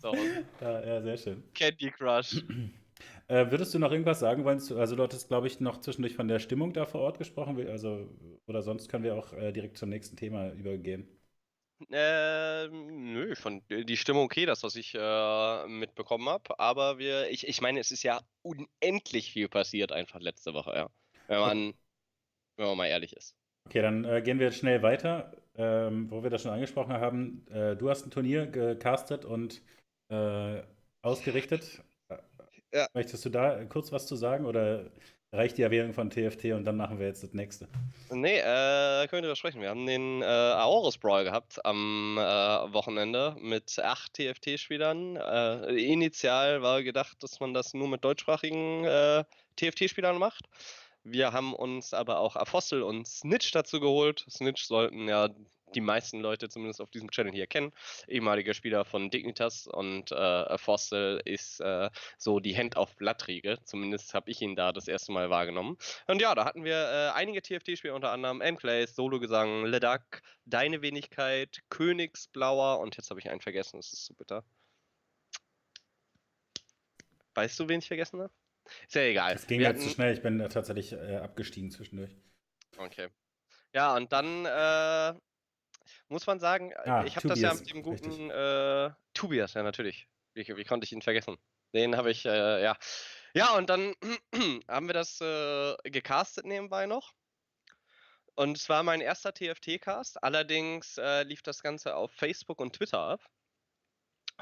Du. 0.00 0.12
Ja, 0.60 0.86
ja, 0.86 1.02
sehr 1.02 1.16
schön. 1.16 1.42
Candy 1.52 1.90
Crush. 1.90 2.42
Äh, 3.26 3.50
würdest 3.50 3.72
du 3.72 3.78
noch 3.78 3.90
irgendwas 3.90 4.20
sagen 4.20 4.44
wollen? 4.44 4.58
Also, 4.58 4.96
du 4.96 5.02
hattest, 5.02 5.28
glaube 5.28 5.46
ich, 5.46 5.58
noch 5.58 5.80
zwischendurch 5.80 6.14
von 6.14 6.28
der 6.28 6.38
Stimmung 6.40 6.74
da 6.74 6.84
vor 6.84 7.00
Ort 7.00 7.18
gesprochen. 7.18 7.56
Also, 7.68 8.06
oder 8.46 8.62
sonst 8.62 8.90
können 8.90 9.02
wir 9.02 9.14
auch 9.14 9.32
äh, 9.32 9.50
direkt 9.50 9.78
zum 9.78 9.88
nächsten 9.88 10.14
Thema 10.16 10.50
übergehen. 10.52 11.08
Ähm, 11.90 13.12
nö, 13.12 13.32
ich 13.32 13.38
fand 13.38 13.64
die 13.68 13.96
Stimmung 13.96 14.24
okay, 14.24 14.46
das, 14.46 14.62
was 14.62 14.76
ich 14.76 14.94
äh, 14.94 15.66
mitbekommen 15.66 16.28
habe. 16.28 16.58
Aber 16.58 16.98
wir, 16.98 17.30
ich, 17.30 17.46
ich 17.46 17.60
meine, 17.60 17.80
es 17.80 17.90
ist 17.90 18.02
ja 18.02 18.20
unendlich 18.42 19.32
viel 19.32 19.48
passiert 19.48 19.92
einfach 19.92 20.20
letzte 20.20 20.54
Woche, 20.54 20.74
ja. 20.74 20.90
Wenn 21.26 21.40
man, 21.40 21.74
wenn 22.56 22.66
man 22.66 22.76
mal 22.76 22.86
ehrlich 22.86 23.14
ist. 23.16 23.34
Okay, 23.66 23.82
dann 23.82 24.04
äh, 24.04 24.22
gehen 24.22 24.38
wir 24.38 24.46
jetzt 24.46 24.58
schnell 24.58 24.82
weiter, 24.82 25.32
ähm, 25.56 26.10
wo 26.10 26.22
wir 26.22 26.30
das 26.30 26.42
schon 26.42 26.52
angesprochen 26.52 26.92
haben. 26.92 27.46
Äh, 27.50 27.76
du 27.76 27.88
hast 27.88 28.06
ein 28.06 28.10
Turnier 28.10 28.46
gecastet 28.46 29.24
und 29.24 29.62
äh, 30.10 30.62
ausgerichtet. 31.02 31.82
Ja. 32.72 32.88
Möchtest 32.92 33.24
du 33.24 33.30
da 33.30 33.64
kurz 33.64 33.92
was 33.92 34.06
zu 34.06 34.16
sagen 34.16 34.46
oder 34.46 34.90
reicht 35.34 35.58
die 35.58 35.62
Erwähnung 35.62 35.92
von 35.92 36.10
TFT 36.10 36.46
und 36.46 36.64
dann 36.64 36.76
machen 36.76 36.98
wir 36.98 37.06
jetzt 37.06 37.22
das 37.22 37.34
nächste. 37.34 37.68
Nee, 38.10 38.38
äh, 38.38 39.06
können 39.08 39.22
wir 39.22 39.22
drüber 39.22 39.36
sprechen. 39.36 39.60
Wir 39.60 39.70
haben 39.70 39.86
den 39.86 40.22
äh, 40.22 40.24
Aorus 40.24 40.98
Brawl 40.98 41.24
gehabt 41.24 41.64
am 41.64 42.16
äh, 42.18 42.22
Wochenende 42.22 43.36
mit 43.40 43.78
acht 43.78 44.14
TFT-Spielern. 44.14 45.16
Äh, 45.16 45.74
initial 45.74 46.62
war 46.62 46.82
gedacht, 46.82 47.22
dass 47.22 47.40
man 47.40 47.52
das 47.52 47.74
nur 47.74 47.88
mit 47.88 48.04
deutschsprachigen 48.04 48.84
äh, 48.84 49.24
TFT-Spielern 49.56 50.18
macht. 50.18 50.48
Wir 51.02 51.32
haben 51.32 51.52
uns 51.52 51.92
aber 51.92 52.18
auch 52.18 52.36
Apostel 52.36 52.82
und 52.82 53.06
Snitch 53.06 53.50
dazu 53.52 53.80
geholt. 53.80 54.24
Snitch 54.30 54.64
sollten 54.64 55.06
ja 55.06 55.28
die 55.74 55.80
meisten 55.80 56.20
Leute 56.20 56.48
zumindest 56.48 56.80
auf 56.80 56.90
diesem 56.90 57.10
Channel 57.10 57.32
hier 57.32 57.46
kennen. 57.46 57.72
Ehemaliger 58.08 58.54
Spieler 58.54 58.84
von 58.84 59.10
Dignitas 59.10 59.66
und 59.66 60.12
äh, 60.12 60.58
Fossil 60.58 61.20
ist 61.24 61.60
äh, 61.60 61.90
so 62.18 62.40
die 62.40 62.56
Hand 62.56 62.76
auf 62.76 62.96
Blattriege. 62.96 63.58
Zumindest 63.64 64.14
habe 64.14 64.30
ich 64.30 64.40
ihn 64.40 64.56
da 64.56 64.72
das 64.72 64.88
erste 64.88 65.12
Mal 65.12 65.30
wahrgenommen. 65.30 65.76
Und 66.06 66.20
ja, 66.20 66.34
da 66.34 66.44
hatten 66.44 66.64
wir 66.64 66.76
äh, 66.76 67.10
einige 67.14 67.42
TFT-Spieler, 67.42 67.94
unter 67.94 68.10
anderem 68.10 68.40
M-Clays, 68.40 68.94
Solo-Gesang, 68.94 69.66
Ledak, 69.66 70.22
Deine 70.46 70.82
Wenigkeit, 70.82 71.62
Königsblauer 71.70 72.80
und 72.80 72.96
jetzt 72.96 73.08
habe 73.10 73.20
ich 73.20 73.30
einen 73.30 73.40
vergessen, 73.40 73.78
das 73.78 73.92
ist 73.92 74.04
zu 74.04 74.14
bitter. 74.14 74.44
Weißt 77.34 77.58
du, 77.58 77.68
wen 77.68 77.78
ich 77.78 77.88
vergessen 77.88 78.20
habe? 78.20 78.32
Ist 78.86 78.94
ja 78.94 79.02
egal. 79.02 79.34
Es 79.34 79.46
ging 79.46 79.60
wir 79.60 79.68
jetzt 79.68 79.78
hatten... 79.78 79.88
zu 79.88 79.94
schnell, 79.94 80.14
ich 80.14 80.22
bin 80.22 80.38
tatsächlich 80.50 80.92
äh, 80.92 81.16
abgestiegen 81.16 81.70
zwischendurch. 81.70 82.14
Okay. 82.76 83.08
Ja, 83.72 83.96
und 83.96 84.12
dann 84.12 84.46
äh, 84.46 85.18
muss 86.08 86.26
man 86.26 86.40
sagen, 86.40 86.72
äh, 86.72 86.88
ah, 86.88 87.04
ich 87.04 87.16
habe 87.16 87.28
das 87.28 87.40
ja 87.40 87.54
mit 87.54 87.70
dem 87.70 87.82
guten 87.82 88.30
äh, 88.30 88.90
Tobias, 89.14 89.54
ja 89.54 89.62
natürlich. 89.62 90.08
Wie, 90.34 90.46
wie, 90.46 90.64
konnte 90.64 90.84
ich 90.84 90.92
ihn 90.92 91.02
vergessen? 91.02 91.36
Den 91.72 91.96
habe 91.96 92.10
ich, 92.10 92.24
äh, 92.24 92.62
ja. 92.62 92.76
Ja, 93.34 93.56
und 93.56 93.68
dann 93.68 93.94
haben 94.68 94.86
wir 94.86 94.94
das 94.94 95.20
äh, 95.20 95.76
gecastet 95.84 96.46
nebenbei 96.46 96.86
noch. 96.86 97.12
Und 98.36 98.56
es 98.56 98.68
war 98.68 98.82
mein 98.82 99.00
erster 99.00 99.32
TFT-Cast. 99.32 100.22
Allerdings 100.22 100.98
äh, 100.98 101.22
lief 101.22 101.42
das 101.42 101.62
Ganze 101.62 101.94
auf 101.94 102.10
Facebook 102.12 102.60
und 102.60 102.74
Twitter 102.74 102.98
ab. 102.98 103.24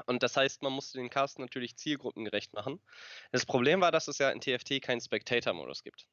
Und 0.07 0.23
das 0.23 0.35
heißt, 0.35 0.63
man 0.63 0.73
musste 0.73 0.97
den 0.97 1.09
Cast 1.09 1.37
natürlich 1.37 1.77
zielgruppengerecht 1.77 2.53
machen. 2.53 2.81
Das 3.31 3.45
Problem 3.45 3.81
war, 3.81 3.91
dass 3.91 4.07
es 4.07 4.17
ja 4.17 4.31
in 4.31 4.41
TFT 4.41 4.81
keinen 4.81 5.01
Spectator-Modus 5.01 5.83
gibt. 5.83 6.07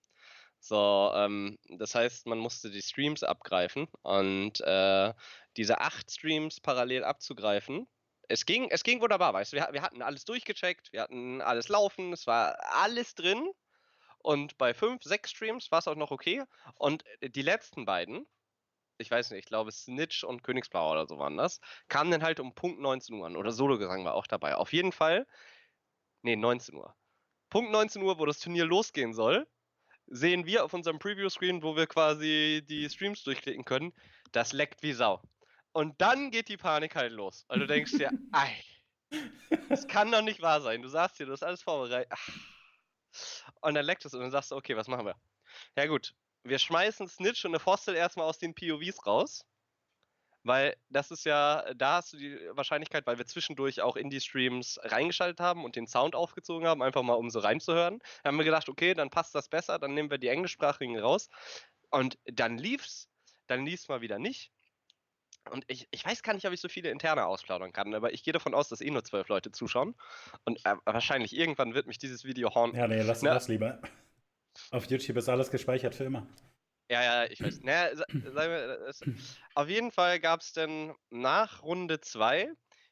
So, 0.61 1.11
ähm, 1.15 1.59
das 1.71 1.95
heißt, 1.95 2.27
man 2.27 2.39
musste 2.39 2.71
die 2.71 2.83
Streams 2.83 3.23
abgreifen 3.23 3.89
und 4.03 4.61
äh, 4.61 5.15
diese 5.57 5.81
acht 5.81 6.11
Streams 6.11 6.61
parallel 6.61 7.03
abzugreifen. 7.05 7.89
Es 8.29 8.47
ging, 8.47 8.71
es 8.71 8.85
ging 8.85 9.01
wunderbar, 9.01 9.33
weißt 9.33 9.53
du, 9.53 9.57
wir, 9.57 9.69
wir 9.73 9.83
hatten 9.83 10.03
alles 10.03 10.25
durchgecheckt, 10.25 10.93
wir 10.93 11.03
hatten 11.03 11.41
alles 11.41 11.69
laufen, 11.69 12.13
es 12.13 12.27
war 12.27 12.57
alles 12.75 13.15
drin. 13.15 13.51
Und 14.19 14.59
bei 14.59 14.75
fünf, 14.75 15.03
sechs 15.03 15.31
Streams 15.31 15.73
war 15.73 15.79
es 15.79 15.89
auch 15.89 15.97
noch 15.97 16.11
okay. 16.11 16.45
Und 16.77 17.05
äh, 17.21 17.31
die 17.31 17.43
letzten 17.43 17.87
beiden, 17.87 18.27
ich 18.99 19.11
weiß 19.11 19.31
nicht, 19.31 19.41
ich 19.41 19.47
glaube 19.47 19.73
Snitch 19.73 20.25
und 20.25 20.43
Königsblau 20.43 20.93
oder 20.93 21.07
so 21.07 21.19
waren 21.19 21.39
das, 21.39 21.61
kamen 21.89 22.11
dann 22.11 22.23
halt 22.23 22.39
um 22.39 22.55
Punkt 22.55 22.81
19 22.81 23.17
Uhr 23.17 23.27
an. 23.27 23.37
Oder 23.37 23.51
Solo-Gesang 23.53 24.05
war 24.05 24.15
auch 24.15 24.27
dabei. 24.27 24.57
Auf 24.57 24.75
jeden 24.75 24.93
Fall, 24.93 25.27
nee, 26.23 26.37
19 26.37 26.75
Uhr. 26.75 26.95
Punkt 27.49 27.73
19 27.73 28.03
Uhr, 28.03 28.19
wo 28.19 28.27
das 28.27 28.41
Turnier 28.41 28.67
losgehen 28.67 29.15
soll, 29.15 29.49
sehen 30.11 30.45
wir 30.45 30.65
auf 30.65 30.75
unserem 30.75 30.99
Preview-Screen, 30.99 31.63
wo 31.63 31.77
wir 31.77 31.87
quasi 31.87 32.65
die 32.69 32.89
Streams 32.91 33.23
durchklicken 33.23 33.65
können, 33.65 33.93
das 34.33 34.53
leckt 34.53 34.83
wie 34.83 34.93
Sau. 34.93 35.23
Und 35.73 36.01
dann 36.01 36.31
geht 36.31 36.49
die 36.49 36.57
Panik 36.57 36.97
halt 36.97 37.13
los, 37.13 37.45
weil 37.49 37.61
du 37.61 37.67
denkst 37.67 37.93
dir, 37.93 38.11
ei, 38.33 38.63
das 39.69 39.87
kann 39.87 40.11
doch 40.11 40.23
nicht 40.23 40.43
wahr 40.43 40.61
sein. 40.61 40.83
Du 40.83 40.89
sagst 40.89 41.19
dir, 41.19 41.27
du 41.27 41.33
hast 41.33 41.45
alles 41.45 41.63
vorbereitet. 41.63 42.13
Und 43.61 43.75
dann 43.75 43.85
leckt 43.85 44.05
es 44.05 44.15
und 44.15 44.21
dann 44.21 44.31
sagst 44.31 44.51
du, 44.51 44.57
okay, 44.57 44.77
was 44.77 44.89
machen 44.89 45.07
wir? 45.07 45.17
Ja 45.77 45.87
gut, 45.87 46.15
wir 46.45 46.59
schmeißen 46.59 47.09
Snitch 47.09 47.45
und 47.45 47.53
eine 47.53 47.61
Fossil 47.61 47.95
erstmal 47.95 48.27
aus 48.27 48.39
den 48.39 48.55
POVs 48.55 49.07
raus. 49.07 49.45
Weil 50.43 50.75
das 50.89 51.11
ist 51.11 51.25
ja, 51.25 51.75
da 51.75 51.97
hast 51.97 52.13
du 52.13 52.17
die 52.17 52.39
Wahrscheinlichkeit, 52.53 53.07
weil 53.07 53.19
wir 53.19 53.27
zwischendurch 53.27 53.83
auch 53.83 53.97
in 53.97 54.09
die 54.09 54.21
Streams 54.21 54.79
reingeschaltet 54.83 55.41
haben 55.41 55.65
und 55.65 55.77
den 55.77 55.87
Sound 55.87 56.15
aufgezogen 56.15 56.67
haben, 56.67 56.83
einfach 56.83 57.03
mal 57.03 57.15
um 57.15 57.31
so 57.31 57.41
reinzuhören. 57.41 57.99
Dann 58.23 58.33
haben 58.33 58.39
wir 58.39 58.45
gedacht, 58.45 58.69
okay, 58.69 58.95
dann 58.95 59.11
passt 59.11 59.35
das 59.35 59.49
besser, 59.49 59.79
dann 59.79 59.95
nehmen 59.95 60.11
wir 60.11 60.19
die 60.19 60.29
englischsprachigen 60.29 60.99
raus. 60.99 61.29
Und 61.91 62.19
dann 62.25 62.57
lief's, 62.57 63.09
dann 63.47 63.67
lief's 63.67 63.89
mal 63.89 64.01
wieder 64.01 64.19
nicht. 64.19 64.51
Und 65.51 65.65
ich, 65.69 65.89
ich 65.91 66.05
weiß 66.05 66.23
gar 66.23 66.35
nicht, 66.35 66.47
ob 66.47 66.53
ich 66.53 66.61
so 66.61 66.69
viele 66.69 66.91
interne 66.91 67.27
ausplaudern 67.27 67.73
kann, 67.73 67.95
aber 67.95 68.13
ich 68.13 68.23
gehe 68.23 68.33
davon 68.33 68.55
aus, 68.55 68.69
dass 68.69 68.81
eh 68.81 68.91
nur 68.91 69.05
zwölf 69.05 69.29
Leute 69.29 69.51
zuschauen. 69.51 69.95
Und 70.45 70.65
äh, 70.65 70.77
wahrscheinlich 70.85 71.37
irgendwann 71.37 71.75
wird 71.75 71.87
mich 71.87 71.99
dieses 71.99 72.25
Video 72.25 72.55
haunten. 72.55 72.77
Ja, 72.77 72.87
nee, 72.87 73.03
lass 73.03 73.21
das 73.21 73.49
lieber. 73.49 73.81
Auf 74.71 74.87
YouTube 74.87 75.17
ist 75.17 75.29
alles 75.29 75.51
gespeichert 75.51 75.95
für 75.95 76.05
immer. 76.05 76.27
Ja, 76.91 77.03
ja, 77.05 77.31
ich 77.31 77.41
weiß. 77.41 77.61
Naja, 77.61 77.91
es, 78.89 79.01
auf 79.55 79.69
jeden 79.69 79.93
Fall 79.93 80.19
gab 80.19 80.41
es 80.41 80.53
dann 80.53 80.93
nach 81.11 81.63
Runde 81.63 82.01
2 82.01 82.51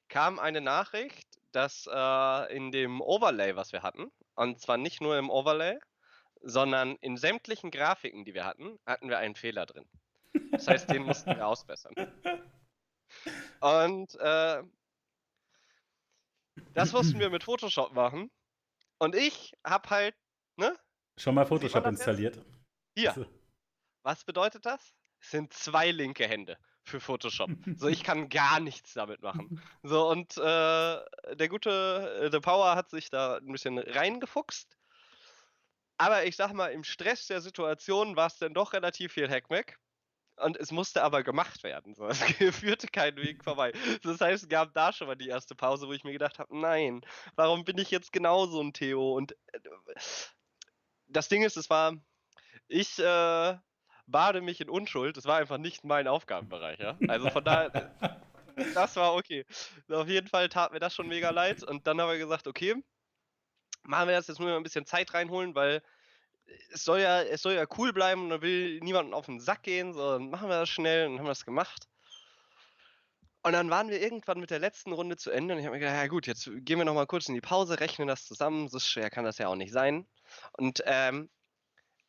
kam 0.08 0.38
eine 0.38 0.60
Nachricht, 0.60 1.26
dass 1.50 1.88
äh, 1.92 2.56
in 2.56 2.70
dem 2.70 3.00
Overlay, 3.00 3.56
was 3.56 3.72
wir 3.72 3.82
hatten, 3.82 4.10
und 4.36 4.60
zwar 4.60 4.76
nicht 4.76 5.00
nur 5.00 5.18
im 5.18 5.28
Overlay, 5.28 5.80
sondern 6.40 6.94
in 7.00 7.16
sämtlichen 7.16 7.72
Grafiken, 7.72 8.24
die 8.24 8.34
wir 8.34 8.46
hatten, 8.46 8.78
hatten 8.86 9.08
wir 9.08 9.18
einen 9.18 9.34
Fehler 9.34 9.66
drin. 9.66 9.84
Das 10.52 10.68
heißt, 10.68 10.88
den 10.90 11.02
mussten 11.02 11.34
wir 11.34 11.46
ausbessern. 11.46 11.92
Und 13.60 14.14
äh, 14.20 14.62
das 16.74 16.92
mussten 16.92 17.18
wir 17.18 17.30
mit 17.30 17.42
Photoshop 17.42 17.92
machen. 17.92 18.30
Und 18.98 19.16
ich 19.16 19.52
habe 19.66 19.90
halt, 19.90 20.14
ne? 20.56 20.76
Schon 21.16 21.34
mal 21.34 21.46
Photoshop 21.46 21.84
installiert. 21.86 22.40
Hier. 22.96 23.26
Was 24.08 24.24
bedeutet 24.24 24.64
das? 24.64 24.94
Es 25.20 25.32
sind 25.32 25.52
zwei 25.52 25.90
linke 25.90 26.26
Hände 26.26 26.56
für 26.82 26.98
Photoshop. 26.98 27.50
So, 27.76 27.88
ich 27.88 28.02
kann 28.02 28.30
gar 28.30 28.58
nichts 28.58 28.94
damit 28.94 29.20
machen. 29.20 29.60
So, 29.82 30.08
und 30.08 30.34
äh, 30.38 30.40
der 31.34 31.48
gute 31.50 32.18
äh, 32.22 32.30
The 32.32 32.40
Power 32.40 32.74
hat 32.74 32.88
sich 32.88 33.10
da 33.10 33.36
ein 33.36 33.52
bisschen 33.52 33.78
reingefuchst. 33.78 34.78
Aber 35.98 36.24
ich 36.24 36.36
sag 36.36 36.54
mal, 36.54 36.68
im 36.68 36.84
Stress 36.84 37.26
der 37.26 37.42
Situation 37.42 38.16
war 38.16 38.28
es 38.28 38.38
dann 38.38 38.54
doch 38.54 38.72
relativ 38.72 39.12
viel 39.12 39.28
Hackmack 39.28 39.78
und 40.36 40.56
es 40.56 40.72
musste 40.72 41.02
aber 41.02 41.22
gemacht 41.22 41.62
werden. 41.62 41.94
So. 41.94 42.08
Es 42.08 42.56
führte 42.56 42.86
keinen 42.86 43.18
Weg 43.18 43.44
vorbei. 43.44 43.72
Das 44.04 44.22
heißt, 44.22 44.44
es 44.44 44.48
gab 44.48 44.72
da 44.72 44.90
schon 44.90 45.08
mal 45.08 45.16
die 45.16 45.28
erste 45.28 45.54
Pause, 45.54 45.86
wo 45.86 45.92
ich 45.92 46.04
mir 46.04 46.12
gedacht 46.12 46.38
habe, 46.38 46.58
nein, 46.58 47.02
warum 47.36 47.62
bin 47.62 47.76
ich 47.76 47.90
jetzt 47.90 48.14
genauso 48.14 48.58
ein 48.62 48.72
Theo? 48.72 49.14
Und 49.14 49.32
äh, 49.52 49.60
das 51.08 51.28
Ding 51.28 51.42
ist, 51.42 51.58
es 51.58 51.68
war, 51.68 51.92
ich 52.68 52.98
äh, 53.00 53.58
bade 54.08 54.40
mich 54.40 54.60
in 54.60 54.68
Unschuld. 54.68 55.16
Das 55.16 55.24
war 55.24 55.36
einfach 55.38 55.58
nicht 55.58 55.84
mein 55.84 56.08
Aufgabenbereich. 56.08 56.78
Ja? 56.80 56.98
Also 57.08 57.30
von 57.30 57.44
daher, 57.44 57.94
das 58.74 58.96
war 58.96 59.14
okay. 59.14 59.46
Auf 59.88 60.08
jeden 60.08 60.26
Fall 60.26 60.48
tat 60.48 60.72
mir 60.72 60.80
das 60.80 60.94
schon 60.94 61.08
mega 61.08 61.30
leid. 61.30 61.62
Und 61.62 61.86
dann 61.86 62.00
haben 62.00 62.10
wir 62.10 62.18
gesagt, 62.18 62.46
okay, 62.46 62.74
machen 63.84 64.08
wir 64.08 64.16
das 64.16 64.26
jetzt 64.26 64.40
nur 64.40 64.54
ein 64.54 64.62
bisschen 64.62 64.86
Zeit 64.86 65.14
reinholen, 65.14 65.54
weil 65.54 65.82
es 66.70 66.84
soll 66.84 67.00
ja, 67.00 67.22
es 67.22 67.42
soll 67.42 67.54
ja 67.54 67.66
cool 67.76 67.92
bleiben 67.92 68.24
und 68.24 68.30
da 68.30 68.40
will 68.40 68.80
niemandem 68.80 69.14
auf 69.14 69.26
den 69.26 69.40
Sack 69.40 69.62
gehen, 69.62 69.92
sondern 69.92 70.30
machen 70.30 70.48
wir 70.48 70.60
das 70.60 70.68
schnell 70.68 71.06
und 71.06 71.18
haben 71.18 71.26
wir 71.26 71.30
das 71.30 71.44
gemacht. 71.44 71.88
Und 73.42 73.52
dann 73.52 73.70
waren 73.70 73.88
wir 73.88 74.00
irgendwann 74.00 74.40
mit 74.40 74.50
der 74.50 74.58
letzten 74.58 74.92
Runde 74.92 75.16
zu 75.16 75.30
Ende 75.30 75.54
und 75.54 75.60
ich 75.60 75.66
habe 75.66 75.76
mir 75.76 75.80
gedacht, 75.80 75.96
ja 75.96 76.06
gut, 76.08 76.26
jetzt 76.26 76.44
gehen 76.44 76.78
wir 76.78 76.84
nochmal 76.84 77.06
kurz 77.06 77.28
in 77.28 77.34
die 77.34 77.40
Pause, 77.40 77.80
rechnen 77.80 78.08
das 78.08 78.24
zusammen, 78.24 78.68
so 78.68 78.78
schwer 78.78 79.10
kann 79.10 79.24
das 79.24 79.38
ja 79.38 79.48
auch 79.48 79.54
nicht 79.54 79.72
sein. 79.72 80.06
Und 80.52 80.82
ähm, 80.86 81.30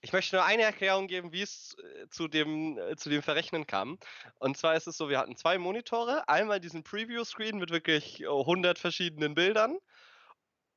ich 0.02 0.14
möchte 0.14 0.36
nur 0.36 0.46
eine 0.46 0.64
Erklärung 0.64 1.08
geben, 1.08 1.32
wie 1.32 1.42
es 1.42 1.76
äh, 1.78 2.08
zu 2.10 2.28
dem, 2.28 2.78
äh, 2.78 2.96
zu 2.96 3.10
dem 3.10 3.22
Verrechnen 3.22 3.68
kam. 3.68 3.98
Und 4.40 4.58
zwar 4.58 4.76
ist 4.76 4.88
es 4.88 4.98
so, 4.98 5.10
wir 5.10 5.20
hatten 5.20 5.36
zwei 5.36 5.58
Monitore, 5.58 6.28
einmal 6.28 6.60
diesen 6.60 6.84
Preview-Screen 6.84 7.58
mit 7.58 7.72
wirklich 7.72 8.26
100 8.28 8.80
verschiedenen 8.80 9.36
Bildern 9.36 9.78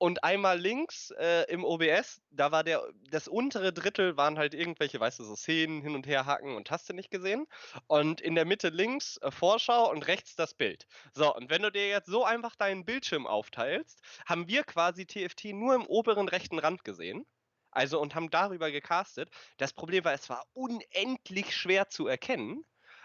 und 0.02 0.25
einmal 0.25 0.59
links 0.59 1.12
äh, 1.12 1.45
im 1.49 1.62
OBS, 1.62 2.21
da 2.33 2.50
war 2.50 2.64
der, 2.64 2.83
das 3.12 3.29
untere 3.29 3.73
Drittel 3.73 4.17
waren 4.17 4.37
halt 4.37 4.52
irgendwelche, 4.52 4.99
weißt 4.99 5.21
du, 5.21 5.23
so 5.23 5.37
Szenen 5.37 5.81
hin 5.81 5.95
und 5.95 6.09
her 6.09 6.26
hacken 6.26 6.57
und 6.57 6.73
hast 6.73 6.88
du 6.88 6.93
nicht 6.93 7.12
gesehen. 7.12 7.47
Und 7.87 8.21
in 8.21 8.35
der 8.35 8.45
Mitte 8.45 8.71
links 8.71 9.19
äh, 9.19 9.31
Vorschau 9.31 9.88
und 9.93 10.09
rechts 10.09 10.35
das 10.35 10.55
Bild. 10.55 10.88
So, 11.14 11.33
und 11.33 11.50
wenn 11.50 11.62
du 11.62 11.71
dir 11.71 11.87
jetzt 11.87 12.09
so 12.09 12.25
einfach 12.25 12.57
deinen 12.57 12.85
Bildschirm 12.85 13.29
aufteilst, 13.29 14.00
haben 14.26 14.49
wir 14.49 14.64
quasi 14.64 15.07
TFT 15.07 15.52
nur 15.52 15.76
im 15.76 15.87
oberen 15.87 16.26
rechten 16.26 16.59
Rand 16.59 16.83
gesehen. 16.83 17.25
Also 17.73 18.00
und 18.00 18.14
haben 18.14 18.31
darüber 18.31 18.71
gecastet. 18.71 19.31
Das 19.59 19.73
Problem 19.73 20.05
war, 20.05 20.12
es 20.12 20.29
war 20.31 20.45
unendlich 20.55 21.57
schwer 21.57 21.88
zu 21.88 22.07
erkennen, 22.07 22.64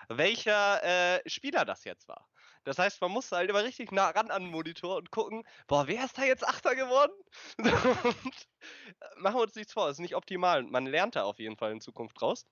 welcher 0.09 0.83
äh, 0.83 1.29
Spieler 1.29 1.65
das 1.65 1.83
jetzt 1.85 2.07
war. 2.07 2.27
Das 2.63 2.77
heißt, 2.79 3.01
man 3.01 3.11
musste 3.11 3.37
halt 3.37 3.49
immer 3.49 3.63
richtig 3.63 3.91
nah 3.93 4.09
ran 4.09 4.29
an 4.31 4.43
den 4.43 4.51
Monitor 4.51 4.97
und 4.97 5.11
gucken, 5.11 5.43
boah, 5.67 5.87
wer 5.87 6.03
ist 6.05 6.17
da 6.17 6.23
jetzt 6.25 6.45
Achter 6.47 6.75
geworden? 6.75 7.13
und 7.57 8.47
äh, 8.99 9.05
machen 9.17 9.37
wir 9.37 9.43
uns 9.43 9.55
nichts 9.55 9.73
vor, 9.73 9.89
ist 9.89 9.99
nicht 9.99 10.15
optimal. 10.15 10.63
Man 10.63 10.85
lernt 10.85 11.15
da 11.15 11.23
auf 11.23 11.39
jeden 11.39 11.57
Fall 11.57 11.71
in 11.71 11.81
Zukunft 11.81 12.19
draus. 12.21 12.45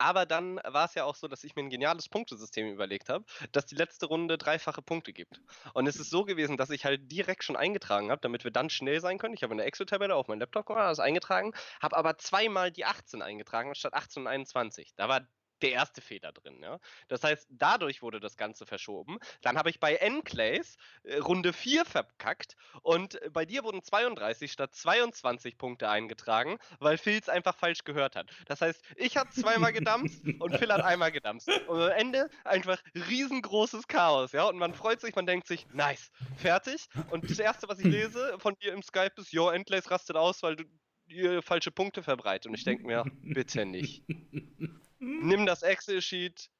Aber 0.00 0.24
dann 0.24 0.56
war 0.64 0.86
es 0.86 0.94
ja 0.94 1.04
auch 1.04 1.14
so, 1.14 1.28
dass 1.28 1.44
ich 1.44 1.54
mir 1.56 1.62
ein 1.62 1.68
geniales 1.68 2.08
Punktesystem 2.08 2.72
überlegt 2.72 3.10
habe, 3.10 3.26
das 3.52 3.66
die 3.66 3.74
letzte 3.74 4.06
Runde 4.06 4.38
dreifache 4.38 4.80
Punkte 4.80 5.12
gibt. 5.12 5.42
Und 5.74 5.86
es 5.86 5.96
ist 5.96 6.08
so 6.08 6.24
gewesen, 6.24 6.56
dass 6.56 6.70
ich 6.70 6.86
halt 6.86 7.12
direkt 7.12 7.44
schon 7.44 7.54
eingetragen 7.54 8.10
habe, 8.10 8.22
damit 8.22 8.42
wir 8.44 8.50
dann 8.50 8.70
schnell 8.70 9.00
sein 9.02 9.18
können. 9.18 9.34
Ich 9.34 9.42
habe 9.42 9.52
eine 9.52 9.64
Excel-Tabelle 9.64 10.14
auf 10.14 10.26
meinem 10.28 10.40
Laptop 10.40 10.64
gemacht, 10.64 10.84
das 10.84 11.00
eingetragen, 11.00 11.52
habe 11.82 11.98
aber 11.98 12.16
zweimal 12.16 12.70
die 12.70 12.86
18 12.86 13.20
eingetragen 13.20 13.74
statt 13.74 13.92
18 13.92 14.22
und 14.22 14.28
21. 14.28 14.94
Da 14.96 15.08
war 15.10 15.28
der 15.62 15.72
erste 15.72 16.00
Fehler 16.00 16.32
drin. 16.32 16.60
Ja? 16.62 16.78
Das 17.08 17.22
heißt, 17.22 17.48
dadurch 17.50 18.02
wurde 18.02 18.20
das 18.20 18.36
Ganze 18.36 18.66
verschoben. 18.66 19.18
Dann 19.42 19.56
habe 19.56 19.70
ich 19.70 19.80
bei 19.80 19.96
Enclays 19.96 20.76
äh, 21.02 21.18
Runde 21.18 21.52
4 21.52 21.84
verkackt 21.84 22.56
und 22.82 23.20
äh, 23.22 23.30
bei 23.30 23.44
dir 23.44 23.64
wurden 23.64 23.82
32 23.82 24.52
statt 24.52 24.74
22 24.74 25.58
Punkte 25.58 25.88
eingetragen, 25.88 26.58
weil 26.78 26.98
Phil 26.98 27.18
es 27.20 27.28
einfach 27.28 27.56
falsch 27.56 27.84
gehört 27.84 28.16
hat. 28.16 28.30
Das 28.46 28.60
heißt, 28.60 28.82
ich 28.96 29.16
habe 29.16 29.30
zweimal 29.30 29.72
gedampft 29.72 30.20
und 30.38 30.56
Phil 30.56 30.72
hat 30.72 30.82
einmal 30.82 31.12
gedampft. 31.12 31.48
Und 31.68 31.80
am 31.80 31.90
Ende 31.90 32.30
einfach 32.44 32.80
riesengroßes 32.94 33.88
Chaos. 33.88 34.32
Ja? 34.32 34.44
Und 34.44 34.58
man 34.58 34.74
freut 34.74 35.00
sich, 35.00 35.14
man 35.14 35.26
denkt 35.26 35.46
sich, 35.46 35.66
nice, 35.72 36.10
fertig. 36.36 36.88
Und 37.10 37.28
das 37.30 37.38
erste, 37.38 37.68
was 37.68 37.78
ich 37.78 37.86
lese 37.86 38.36
von 38.38 38.54
dir 38.56 38.72
im 38.72 38.82
Skype 38.82 39.12
ist, 39.16 39.32
yo, 39.32 39.50
Enclays 39.50 39.90
rastet 39.90 40.16
aus, 40.16 40.42
weil 40.42 40.56
du 40.56 40.64
dir 41.10 41.42
falsche 41.42 41.70
Punkte 41.70 42.02
verbreitet. 42.02 42.46
Und 42.46 42.54
ich 42.54 42.64
denke 42.64 42.86
mir, 42.86 43.04
bitte 43.22 43.66
nicht. 43.66 44.04
nimm 45.00 45.46
das 45.46 45.62
Excel-Sheet, 45.62 46.50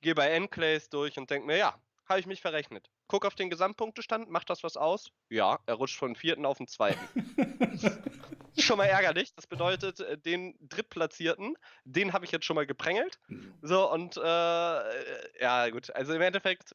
geh 0.00 0.14
bei 0.14 0.30
Enclays 0.30 0.88
durch 0.88 1.18
und 1.18 1.30
denk 1.30 1.44
mir, 1.44 1.56
ja, 1.56 1.80
habe 2.06 2.20
ich 2.20 2.26
mich 2.26 2.40
verrechnet. 2.40 2.90
Guck 3.06 3.24
auf 3.24 3.34
den 3.34 3.50
Gesamtpunktestand, 3.50 4.30
macht 4.30 4.50
das 4.50 4.62
was 4.62 4.76
aus? 4.76 5.10
Ja, 5.28 5.58
er 5.66 5.74
rutscht 5.74 5.98
von 5.98 6.14
vierten 6.14 6.46
auf 6.46 6.58
den 6.58 6.68
zweiten. 6.68 7.00
schon 8.58 8.78
mal 8.78 8.86
ärgerlich. 8.86 9.34
Das 9.34 9.46
bedeutet, 9.46 10.00
äh, 10.00 10.18
den 10.18 10.54
Drittplatzierten, 10.60 11.56
den 11.84 12.12
habe 12.12 12.24
ich 12.24 12.32
jetzt 12.32 12.44
schon 12.44 12.56
mal 12.56 12.66
geprängelt. 12.66 13.18
So, 13.62 13.90
und 13.90 14.16
äh, 14.16 14.20
ja, 15.40 15.68
gut. 15.70 15.90
Also 15.94 16.14
im 16.14 16.22
Endeffekt 16.22 16.74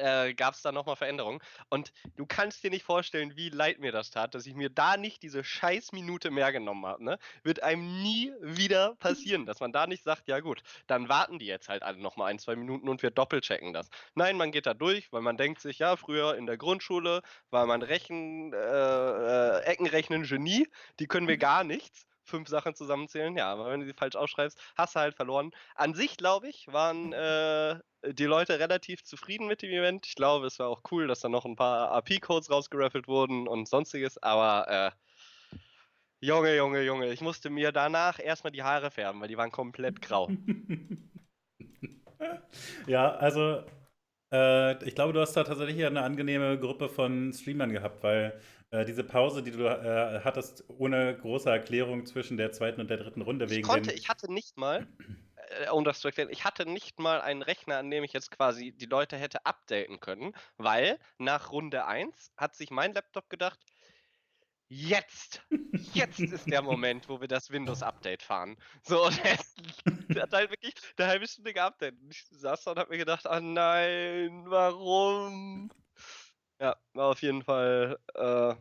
äh, 0.00 0.34
gab 0.34 0.54
es 0.54 0.62
da 0.62 0.72
nochmal 0.72 0.96
Veränderungen. 0.96 1.40
Und 1.68 1.92
du 2.16 2.26
kannst 2.26 2.64
dir 2.64 2.70
nicht 2.70 2.84
vorstellen, 2.84 3.36
wie 3.36 3.50
leid 3.50 3.78
mir 3.78 3.92
das 3.92 4.10
tat, 4.10 4.34
dass 4.34 4.46
ich 4.46 4.54
mir 4.54 4.70
da 4.70 4.96
nicht 4.96 5.22
diese 5.22 5.44
scheiß 5.44 5.92
Minute 5.92 6.30
mehr 6.30 6.52
genommen 6.52 6.86
habe. 6.86 7.04
Ne? 7.04 7.18
Wird 7.42 7.62
einem 7.62 8.02
nie 8.02 8.32
wieder 8.40 8.94
passieren, 8.96 9.46
dass 9.46 9.60
man 9.60 9.72
da 9.72 9.86
nicht 9.86 10.04
sagt, 10.04 10.28
ja 10.28 10.40
gut, 10.40 10.62
dann 10.86 11.08
warten 11.08 11.38
die 11.38 11.46
jetzt 11.46 11.68
halt 11.68 11.82
alle 11.82 11.98
nochmal 11.98 12.30
ein, 12.30 12.38
zwei 12.38 12.56
Minuten 12.56 12.88
und 12.88 13.02
wir 13.02 13.10
doppelchecken 13.10 13.72
das. 13.72 13.88
Nein, 14.14 14.36
man 14.36 14.52
geht 14.52 14.66
da 14.66 14.74
durch, 14.74 15.12
weil 15.12 15.22
man 15.22 15.36
denkt 15.36 15.60
sich, 15.60 15.78
ja, 15.78 15.96
früher 15.96 16.36
in 16.36 16.46
der 16.46 16.56
Grundschule 16.56 17.22
war 17.50 17.66
man 17.66 17.82
Rechen, 17.82 18.52
äh, 18.52 18.56
äh, 18.56 19.62
Eckenrechnen 19.64 20.24
Genie, 20.24 20.68
die 20.98 21.06
können 21.06 21.28
wir 21.28 21.38
gar 21.38 21.64
nichts 21.64 22.06
fünf 22.30 22.48
Sachen 22.48 22.74
zusammenzählen. 22.74 23.36
Ja, 23.36 23.52
aber 23.52 23.70
wenn 23.70 23.80
du 23.80 23.86
sie 23.86 23.92
falsch 23.92 24.16
aufschreibst, 24.16 24.58
hast 24.76 24.94
du 24.94 25.00
halt 25.00 25.14
verloren. 25.14 25.50
An 25.74 25.94
sich, 25.94 26.16
glaube 26.16 26.48
ich, 26.48 26.66
waren 26.68 27.12
äh, 27.12 27.78
die 28.12 28.24
Leute 28.24 28.58
relativ 28.58 29.04
zufrieden 29.04 29.46
mit 29.46 29.62
dem 29.62 29.70
Event. 29.70 30.06
Ich 30.06 30.14
glaube, 30.14 30.46
es 30.46 30.58
war 30.58 30.68
auch 30.68 30.82
cool, 30.90 31.06
dass 31.06 31.20
da 31.20 31.28
noch 31.28 31.44
ein 31.44 31.56
paar 31.56 31.92
AP-Codes 31.92 32.50
rausgeraffelt 32.50 33.08
wurden 33.08 33.46
und 33.46 33.68
sonstiges, 33.68 34.16
aber 34.22 34.68
äh, 34.68 34.90
Junge, 36.22 36.54
Junge, 36.54 36.82
Junge, 36.82 37.10
ich 37.12 37.22
musste 37.22 37.48
mir 37.48 37.72
danach 37.72 38.18
erstmal 38.18 38.52
die 38.52 38.62
Haare 38.62 38.90
färben, 38.90 39.22
weil 39.22 39.28
die 39.28 39.38
waren 39.38 39.50
komplett 39.50 40.02
grau. 40.02 40.30
ja, 42.86 43.14
also 43.14 43.64
äh, 44.30 44.84
ich 44.84 44.94
glaube, 44.94 45.14
du 45.14 45.20
hast 45.20 45.32
da 45.34 45.44
tatsächlich 45.44 45.82
eine 45.84 46.02
angenehme 46.02 46.58
Gruppe 46.58 46.90
von 46.90 47.32
Streamern 47.32 47.72
gehabt, 47.72 48.02
weil 48.02 48.38
äh, 48.70 48.84
diese 48.84 49.04
Pause, 49.04 49.42
die 49.42 49.50
du 49.50 49.64
äh, 49.64 50.20
hattest, 50.22 50.64
ohne 50.68 51.16
große 51.16 51.50
Erklärung 51.50 52.06
zwischen 52.06 52.36
der 52.36 52.52
zweiten 52.52 52.80
und 52.80 52.88
der 52.88 52.98
dritten 52.98 53.22
Runde 53.22 53.46
ich 53.46 53.50
wegen. 53.50 53.66
Konnte, 53.66 53.92
ich 53.92 54.08
hatte 54.08 54.32
nicht 54.32 54.56
mal, 54.56 54.86
äh, 55.64 55.70
um 55.70 55.84
das 55.84 56.00
zu 56.00 56.08
erklären, 56.08 56.28
ich 56.30 56.44
hatte 56.44 56.66
nicht 56.66 56.98
mal 56.98 57.20
einen 57.20 57.42
Rechner, 57.42 57.78
an 57.78 57.90
dem 57.90 58.04
ich 58.04 58.12
jetzt 58.12 58.30
quasi 58.30 58.72
die 58.72 58.86
Leute 58.86 59.16
hätte 59.16 59.44
updaten 59.44 59.98
können, 59.98 60.34
weil 60.56 60.98
nach 61.18 61.50
Runde 61.50 61.84
1 61.86 62.32
hat 62.36 62.54
sich 62.54 62.70
mein 62.70 62.94
Laptop 62.94 63.28
gedacht, 63.28 63.58
jetzt, 64.68 65.42
jetzt 65.92 66.20
ist 66.20 66.48
der 66.48 66.62
Moment, 66.62 67.08
wo 67.08 67.20
wir 67.20 67.28
das 67.28 67.50
Windows-Update 67.50 68.22
fahren. 68.22 68.56
So, 68.84 69.04
und 69.04 69.20
er 70.14 70.22
hat 70.22 70.32
halt 70.32 70.50
wirklich 70.50 70.74
eine 70.96 71.08
halbe 71.08 71.26
Stunde 71.26 71.52
geupdatet. 71.52 72.00
Und 72.00 72.12
ich 72.12 72.24
saß 72.30 72.64
da 72.64 72.70
und 72.70 72.78
hab 72.78 72.88
mir 72.88 72.98
gedacht, 72.98 73.26
ah 73.26 73.40
nein, 73.40 74.44
warum? 74.46 75.59
Ja, 76.60 76.76
war 76.94 77.06
auf 77.06 77.22
jeden 77.22 77.42
Fall 77.42 77.98
äh, 78.14 78.54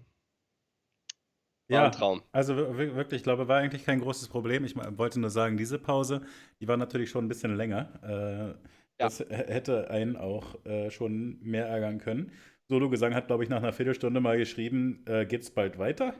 ja, 1.69 1.85
ein 1.85 1.91
Traum. 1.91 2.23
Also 2.31 2.55
wirklich, 2.55 3.19
ich 3.19 3.23
glaube, 3.23 3.47
war 3.47 3.57
eigentlich 3.57 3.85
kein 3.85 3.99
großes 3.99 4.27
Problem. 4.29 4.65
Ich 4.65 4.75
wollte 4.75 5.19
nur 5.19 5.29
sagen, 5.29 5.55
diese 5.55 5.77
Pause, 5.77 6.21
die 6.59 6.67
war 6.67 6.77
natürlich 6.77 7.11
schon 7.11 7.25
ein 7.25 7.27
bisschen 7.27 7.55
länger. 7.55 7.99
Äh, 8.03 8.47
ja. 8.47 8.55
Das 8.97 9.19
hätte 9.19 9.89
einen 9.89 10.17
auch 10.17 10.65
äh, 10.65 10.89
schon 10.89 11.39
mehr 11.41 11.67
ärgern 11.67 11.99
können. 11.99 12.31
Solo-Gesang 12.69 13.13
hat, 13.15 13.27
glaube 13.27 13.43
ich, 13.43 13.49
nach 13.49 13.57
einer 13.57 13.73
Viertelstunde 13.73 14.19
mal 14.19 14.37
geschrieben, 14.37 15.03
äh, 15.07 15.25
geht's 15.25 15.51
bald 15.51 15.77
weiter? 15.77 16.13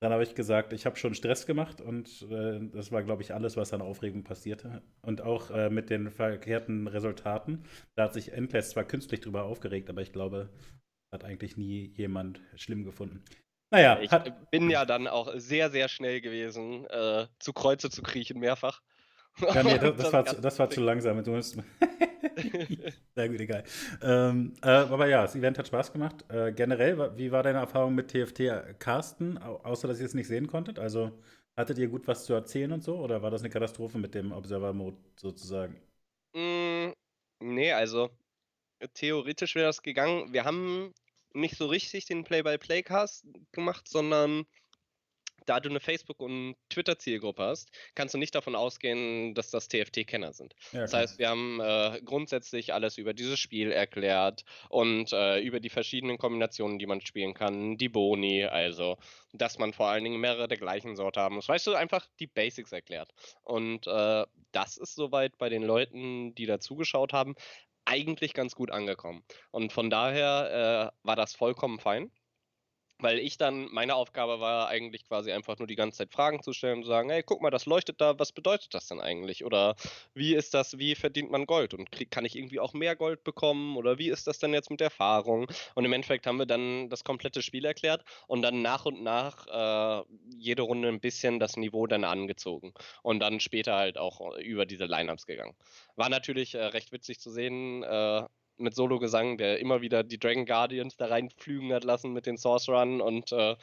Dann 0.00 0.12
habe 0.12 0.22
ich 0.22 0.36
gesagt, 0.36 0.72
ich 0.72 0.86
habe 0.86 0.96
schon 0.96 1.14
Stress 1.14 1.46
gemacht 1.46 1.80
und 1.80 2.22
äh, 2.30 2.60
das 2.72 2.92
war, 2.92 3.02
glaube 3.02 3.22
ich, 3.22 3.34
alles, 3.34 3.56
was 3.56 3.72
an 3.72 3.82
Aufregung 3.82 4.22
passierte. 4.22 4.82
Und 5.02 5.22
auch 5.22 5.50
äh, 5.50 5.70
mit 5.70 5.90
den 5.90 6.10
verkehrten 6.10 6.86
Resultaten. 6.86 7.64
Da 7.96 8.04
hat 8.04 8.14
sich 8.14 8.32
Endless 8.32 8.70
zwar 8.70 8.84
künstlich 8.84 9.20
drüber 9.20 9.44
aufgeregt, 9.44 9.90
aber 9.90 10.02
ich 10.02 10.12
glaube, 10.12 10.50
hat 11.10 11.24
eigentlich 11.24 11.56
nie 11.56 11.92
jemand 11.96 12.40
schlimm 12.56 12.84
gefunden. 12.84 13.24
Naja. 13.70 13.98
Ich 14.00 14.10
hat, 14.10 14.50
bin 14.50 14.70
ja 14.70 14.84
dann 14.84 15.06
auch 15.06 15.32
sehr, 15.36 15.70
sehr 15.70 15.88
schnell 15.88 16.20
gewesen, 16.20 16.86
äh, 16.86 17.26
zu 17.38 17.52
Kreuze 17.52 17.90
zu 17.90 18.02
kriechen, 18.02 18.40
mehrfach. 18.40 18.80
Ja, 19.40 19.62
nee, 19.62 19.78
das, 19.78 19.96
das, 19.96 20.12
war, 20.12 20.24
zu, 20.24 20.40
das 20.40 20.58
war 20.58 20.70
zu 20.70 20.80
langsam. 20.80 21.22
Du 21.22 21.32
musst 21.32 21.58
Sehr 23.14 23.28
gut, 23.28 23.40
egal. 23.40 23.64
Ähm, 24.02 24.54
äh, 24.62 24.68
aber 24.68 25.06
ja, 25.06 25.22
das 25.22 25.34
Event 25.34 25.58
hat 25.58 25.66
Spaß 25.66 25.92
gemacht. 25.92 26.24
Äh, 26.28 26.52
generell, 26.52 27.16
wie 27.16 27.32
war 27.32 27.42
deine 27.42 27.58
Erfahrung 27.58 27.94
mit 27.94 28.08
TFT 28.08 28.78
Carsten, 28.78 29.38
außer 29.38 29.88
dass 29.88 30.00
ihr 30.00 30.06
es 30.06 30.14
nicht 30.14 30.28
sehen 30.28 30.46
konntet? 30.46 30.78
Also 30.78 31.12
hattet 31.56 31.78
ihr 31.78 31.88
gut 31.88 32.06
was 32.06 32.24
zu 32.24 32.34
erzählen 32.34 32.72
und 32.72 32.82
so? 32.82 32.96
Oder 32.96 33.22
war 33.22 33.30
das 33.30 33.42
eine 33.42 33.50
Katastrophe 33.50 33.98
mit 33.98 34.14
dem 34.14 34.32
Observer-Mode 34.32 34.96
sozusagen? 35.16 35.80
Mm, 36.34 36.92
nee, 37.40 37.72
also 37.72 38.10
theoretisch 38.94 39.54
wäre 39.54 39.66
das 39.66 39.82
gegangen. 39.82 40.32
Wir 40.32 40.44
haben 40.44 40.94
nicht 41.34 41.56
so 41.56 41.66
richtig 41.66 42.06
den 42.06 42.24
Play-by-Play-Cast 42.24 43.26
gemacht, 43.52 43.88
sondern 43.88 44.46
da 45.48 45.60
du 45.60 45.70
eine 45.70 45.80
Facebook- 45.80 46.20
und 46.20 46.56
Twitter-Zielgruppe 46.68 47.42
hast, 47.42 47.70
kannst 47.94 48.12
du 48.12 48.18
nicht 48.18 48.34
davon 48.34 48.54
ausgehen, 48.54 49.34
dass 49.34 49.50
das 49.50 49.68
TFT-Kenner 49.68 50.32
sind. 50.34 50.54
Ja, 50.72 50.82
das 50.82 50.92
heißt, 50.92 51.18
wir 51.18 51.30
haben 51.30 51.60
äh, 51.60 52.00
grundsätzlich 52.04 52.74
alles 52.74 52.98
über 52.98 53.14
dieses 53.14 53.38
Spiel 53.38 53.72
erklärt 53.72 54.44
und 54.68 55.12
äh, 55.12 55.40
über 55.40 55.60
die 55.60 55.70
verschiedenen 55.70 56.18
Kombinationen, 56.18 56.78
die 56.78 56.86
man 56.86 57.00
spielen 57.00 57.32
kann, 57.32 57.78
die 57.78 57.88
Boni, 57.88 58.44
also 58.44 58.98
dass 59.32 59.58
man 59.58 59.72
vor 59.72 59.88
allen 59.88 60.04
Dingen 60.04 60.20
mehrere 60.20 60.48
der 60.48 60.58
gleichen 60.58 60.96
Sorte 60.96 61.20
haben 61.20 61.36
muss. 61.36 61.48
Weißt 61.48 61.66
du, 61.66 61.74
einfach 61.74 62.06
die 62.18 62.26
Basics 62.26 62.72
erklärt. 62.72 63.10
Und 63.42 63.86
äh, 63.86 64.26
das 64.52 64.76
ist 64.76 64.94
soweit 64.94 65.38
bei 65.38 65.48
den 65.48 65.62
Leuten, 65.62 66.34
die 66.34 66.46
da 66.46 66.60
zugeschaut 66.60 67.12
haben, 67.12 67.34
eigentlich 67.88 68.34
ganz 68.34 68.54
gut 68.54 68.70
angekommen. 68.70 69.24
Und 69.50 69.72
von 69.72 69.90
daher 69.90 70.92
äh, 70.92 71.06
war 71.06 71.16
das 71.16 71.34
vollkommen 71.34 71.80
fein. 71.80 72.12
Weil 73.00 73.20
ich 73.20 73.36
dann, 73.38 73.68
meine 73.70 73.94
Aufgabe 73.94 74.40
war 74.40 74.68
eigentlich 74.68 75.04
quasi 75.04 75.30
einfach 75.30 75.58
nur 75.58 75.68
die 75.68 75.76
ganze 75.76 75.98
Zeit 75.98 76.12
Fragen 76.12 76.42
zu 76.42 76.52
stellen 76.52 76.78
und 76.78 76.82
zu 76.82 76.88
sagen, 76.88 77.10
hey, 77.10 77.22
guck 77.22 77.40
mal, 77.40 77.50
das 77.50 77.66
leuchtet 77.66 78.00
da, 78.00 78.18
was 78.18 78.32
bedeutet 78.32 78.74
das 78.74 78.88
denn 78.88 79.00
eigentlich? 79.00 79.44
Oder 79.44 79.76
wie 80.14 80.34
ist 80.34 80.52
das, 80.52 80.78
wie 80.78 80.96
verdient 80.96 81.30
man 81.30 81.46
Gold? 81.46 81.74
Und 81.74 81.92
krieg, 81.92 82.10
kann 82.10 82.24
ich 82.24 82.36
irgendwie 82.36 82.58
auch 82.58 82.74
mehr 82.74 82.96
Gold 82.96 83.22
bekommen? 83.22 83.76
Oder 83.76 83.98
wie 83.98 84.08
ist 84.10 84.26
das 84.26 84.40
denn 84.40 84.52
jetzt 84.52 84.70
mit 84.70 84.80
Erfahrung? 84.80 85.46
Und 85.76 85.84
im 85.84 85.92
Endeffekt 85.92 86.26
haben 86.26 86.38
wir 86.38 86.46
dann 86.46 86.88
das 86.90 87.04
komplette 87.04 87.42
Spiel 87.42 87.64
erklärt 87.64 88.04
und 88.26 88.42
dann 88.42 88.62
nach 88.62 88.84
und 88.84 89.02
nach 89.02 89.46
äh, 89.46 90.04
jede 90.36 90.62
Runde 90.62 90.88
ein 90.88 91.00
bisschen 91.00 91.38
das 91.38 91.56
Niveau 91.56 91.86
dann 91.86 92.04
angezogen. 92.04 92.74
Und 93.02 93.20
dann 93.20 93.38
später 93.40 93.76
halt 93.76 93.96
auch 93.96 94.36
über 94.38 94.66
diese 94.66 94.86
Lineups 94.86 95.26
gegangen. 95.26 95.54
War 95.94 96.08
natürlich 96.08 96.54
äh, 96.54 96.64
recht 96.64 96.90
witzig 96.92 97.20
zu 97.20 97.30
sehen, 97.30 97.82
äh, 97.84 98.24
mit 98.58 98.74
Solo-Gesang, 98.74 99.38
der 99.38 99.58
immer 99.58 99.80
wieder 99.80 100.02
die 100.02 100.18
Dragon 100.18 100.46
Guardians 100.46 100.96
da 100.96 101.06
reinflügen 101.06 101.72
hat 101.72 101.84
lassen 101.84 102.12
mit 102.12 102.26
den 102.26 102.36
Sorcerern 102.36 103.00
und 103.00 103.32
äh, 103.32 103.56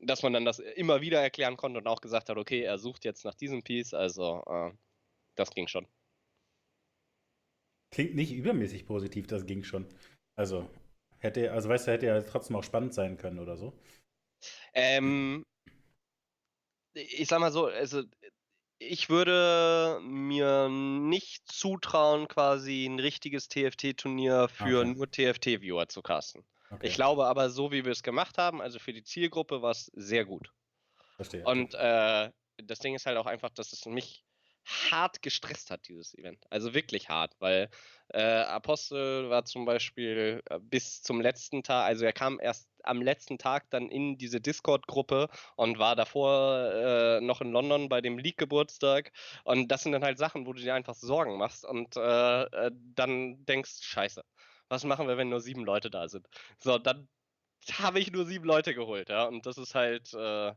dass 0.00 0.22
man 0.22 0.32
dann 0.32 0.44
das 0.44 0.58
immer 0.58 1.00
wieder 1.00 1.20
erklären 1.20 1.56
konnte 1.56 1.78
und 1.78 1.86
auch 1.86 2.00
gesagt 2.00 2.28
hat, 2.28 2.36
okay, 2.36 2.62
er 2.62 2.78
sucht 2.78 3.04
jetzt 3.04 3.24
nach 3.24 3.34
diesem 3.34 3.62
Piece, 3.62 3.94
also 3.94 4.42
äh, 4.46 4.70
das 5.34 5.50
ging 5.50 5.68
schon. 5.68 5.86
Klingt 7.90 8.14
nicht 8.14 8.32
übermäßig 8.32 8.86
positiv, 8.86 9.26
das 9.26 9.46
ging 9.46 9.64
schon. 9.64 9.86
Also, 10.36 10.68
hätte, 11.18 11.52
also 11.52 11.68
weißt 11.68 11.86
du, 11.86 11.92
hätte 11.92 12.06
ja 12.06 12.20
trotzdem 12.22 12.56
auch 12.56 12.64
spannend 12.64 12.94
sein 12.94 13.16
können 13.16 13.38
oder 13.38 13.56
so. 13.56 13.72
Ähm, 14.74 15.44
ich 16.94 17.28
sag 17.28 17.40
mal 17.40 17.52
so, 17.52 17.66
also 17.66 18.02
ich 18.78 19.10
würde 19.10 20.00
mir 20.02 20.68
nicht 20.68 21.50
zutrauen, 21.50 22.28
quasi 22.28 22.86
ein 22.86 22.98
richtiges 22.98 23.48
TFT-Turnier 23.48 24.48
für 24.48 24.80
okay. 24.80 24.94
nur 24.94 25.10
TFT-Viewer 25.10 25.88
zu 25.88 26.02
casten. 26.02 26.44
Okay. 26.70 26.86
Ich 26.86 26.94
glaube 26.94 27.26
aber, 27.26 27.50
so 27.50 27.72
wie 27.72 27.84
wir 27.84 27.92
es 27.92 28.02
gemacht 28.02 28.38
haben, 28.38 28.60
also 28.60 28.78
für 28.78 28.92
die 28.92 29.02
Zielgruppe, 29.02 29.62
war 29.62 29.70
es 29.70 29.86
sehr 29.94 30.24
gut. 30.24 30.52
Verstehe. 31.16 31.44
Und 31.44 31.74
äh, 31.74 32.30
das 32.58 32.78
Ding 32.78 32.94
ist 32.94 33.06
halt 33.06 33.16
auch 33.16 33.26
einfach, 33.26 33.50
dass 33.50 33.72
es 33.72 33.86
mich 33.86 34.24
hart 34.68 35.22
gestresst 35.22 35.70
hat, 35.70 35.88
dieses 35.88 36.14
Event. 36.14 36.44
Also 36.50 36.74
wirklich 36.74 37.08
hart, 37.08 37.34
weil 37.38 37.70
äh, 38.08 38.20
Apostel 38.20 39.30
war 39.30 39.44
zum 39.44 39.64
Beispiel 39.64 40.42
äh, 40.50 40.58
bis 40.60 41.02
zum 41.02 41.20
letzten 41.20 41.62
Tag, 41.62 41.86
also 41.86 42.04
er 42.04 42.12
kam 42.12 42.38
erst 42.38 42.68
am 42.84 43.02
letzten 43.02 43.38
Tag 43.38 43.70
dann 43.70 43.88
in 43.88 44.18
diese 44.18 44.40
Discord-Gruppe 44.40 45.28
und 45.56 45.78
war 45.78 45.96
davor 45.96 46.72
äh, 46.72 47.20
noch 47.20 47.40
in 47.40 47.50
London 47.50 47.88
bei 47.88 48.00
dem 48.00 48.18
League-Geburtstag. 48.18 49.12
Und 49.44 49.68
das 49.68 49.82
sind 49.82 49.92
dann 49.92 50.04
halt 50.04 50.18
Sachen, 50.18 50.46
wo 50.46 50.52
du 50.52 50.60
dir 50.60 50.74
einfach 50.74 50.94
Sorgen 50.94 51.38
machst 51.38 51.64
und 51.64 51.96
äh, 51.96 52.42
äh, 52.42 52.70
dann 52.94 53.44
denkst, 53.46 53.82
scheiße, 53.82 54.22
was 54.68 54.84
machen 54.84 55.08
wir, 55.08 55.16
wenn 55.16 55.30
nur 55.30 55.40
sieben 55.40 55.64
Leute 55.64 55.90
da 55.90 56.08
sind? 56.08 56.28
So, 56.58 56.78
dann 56.78 57.08
habe 57.78 58.00
ich 58.00 58.12
nur 58.12 58.26
sieben 58.26 58.44
Leute 58.44 58.74
geholt, 58.74 59.08
ja. 59.08 59.24
Und 59.24 59.46
das 59.46 59.58
ist 59.58 59.74
halt 59.74 60.12
äh, 60.14 60.52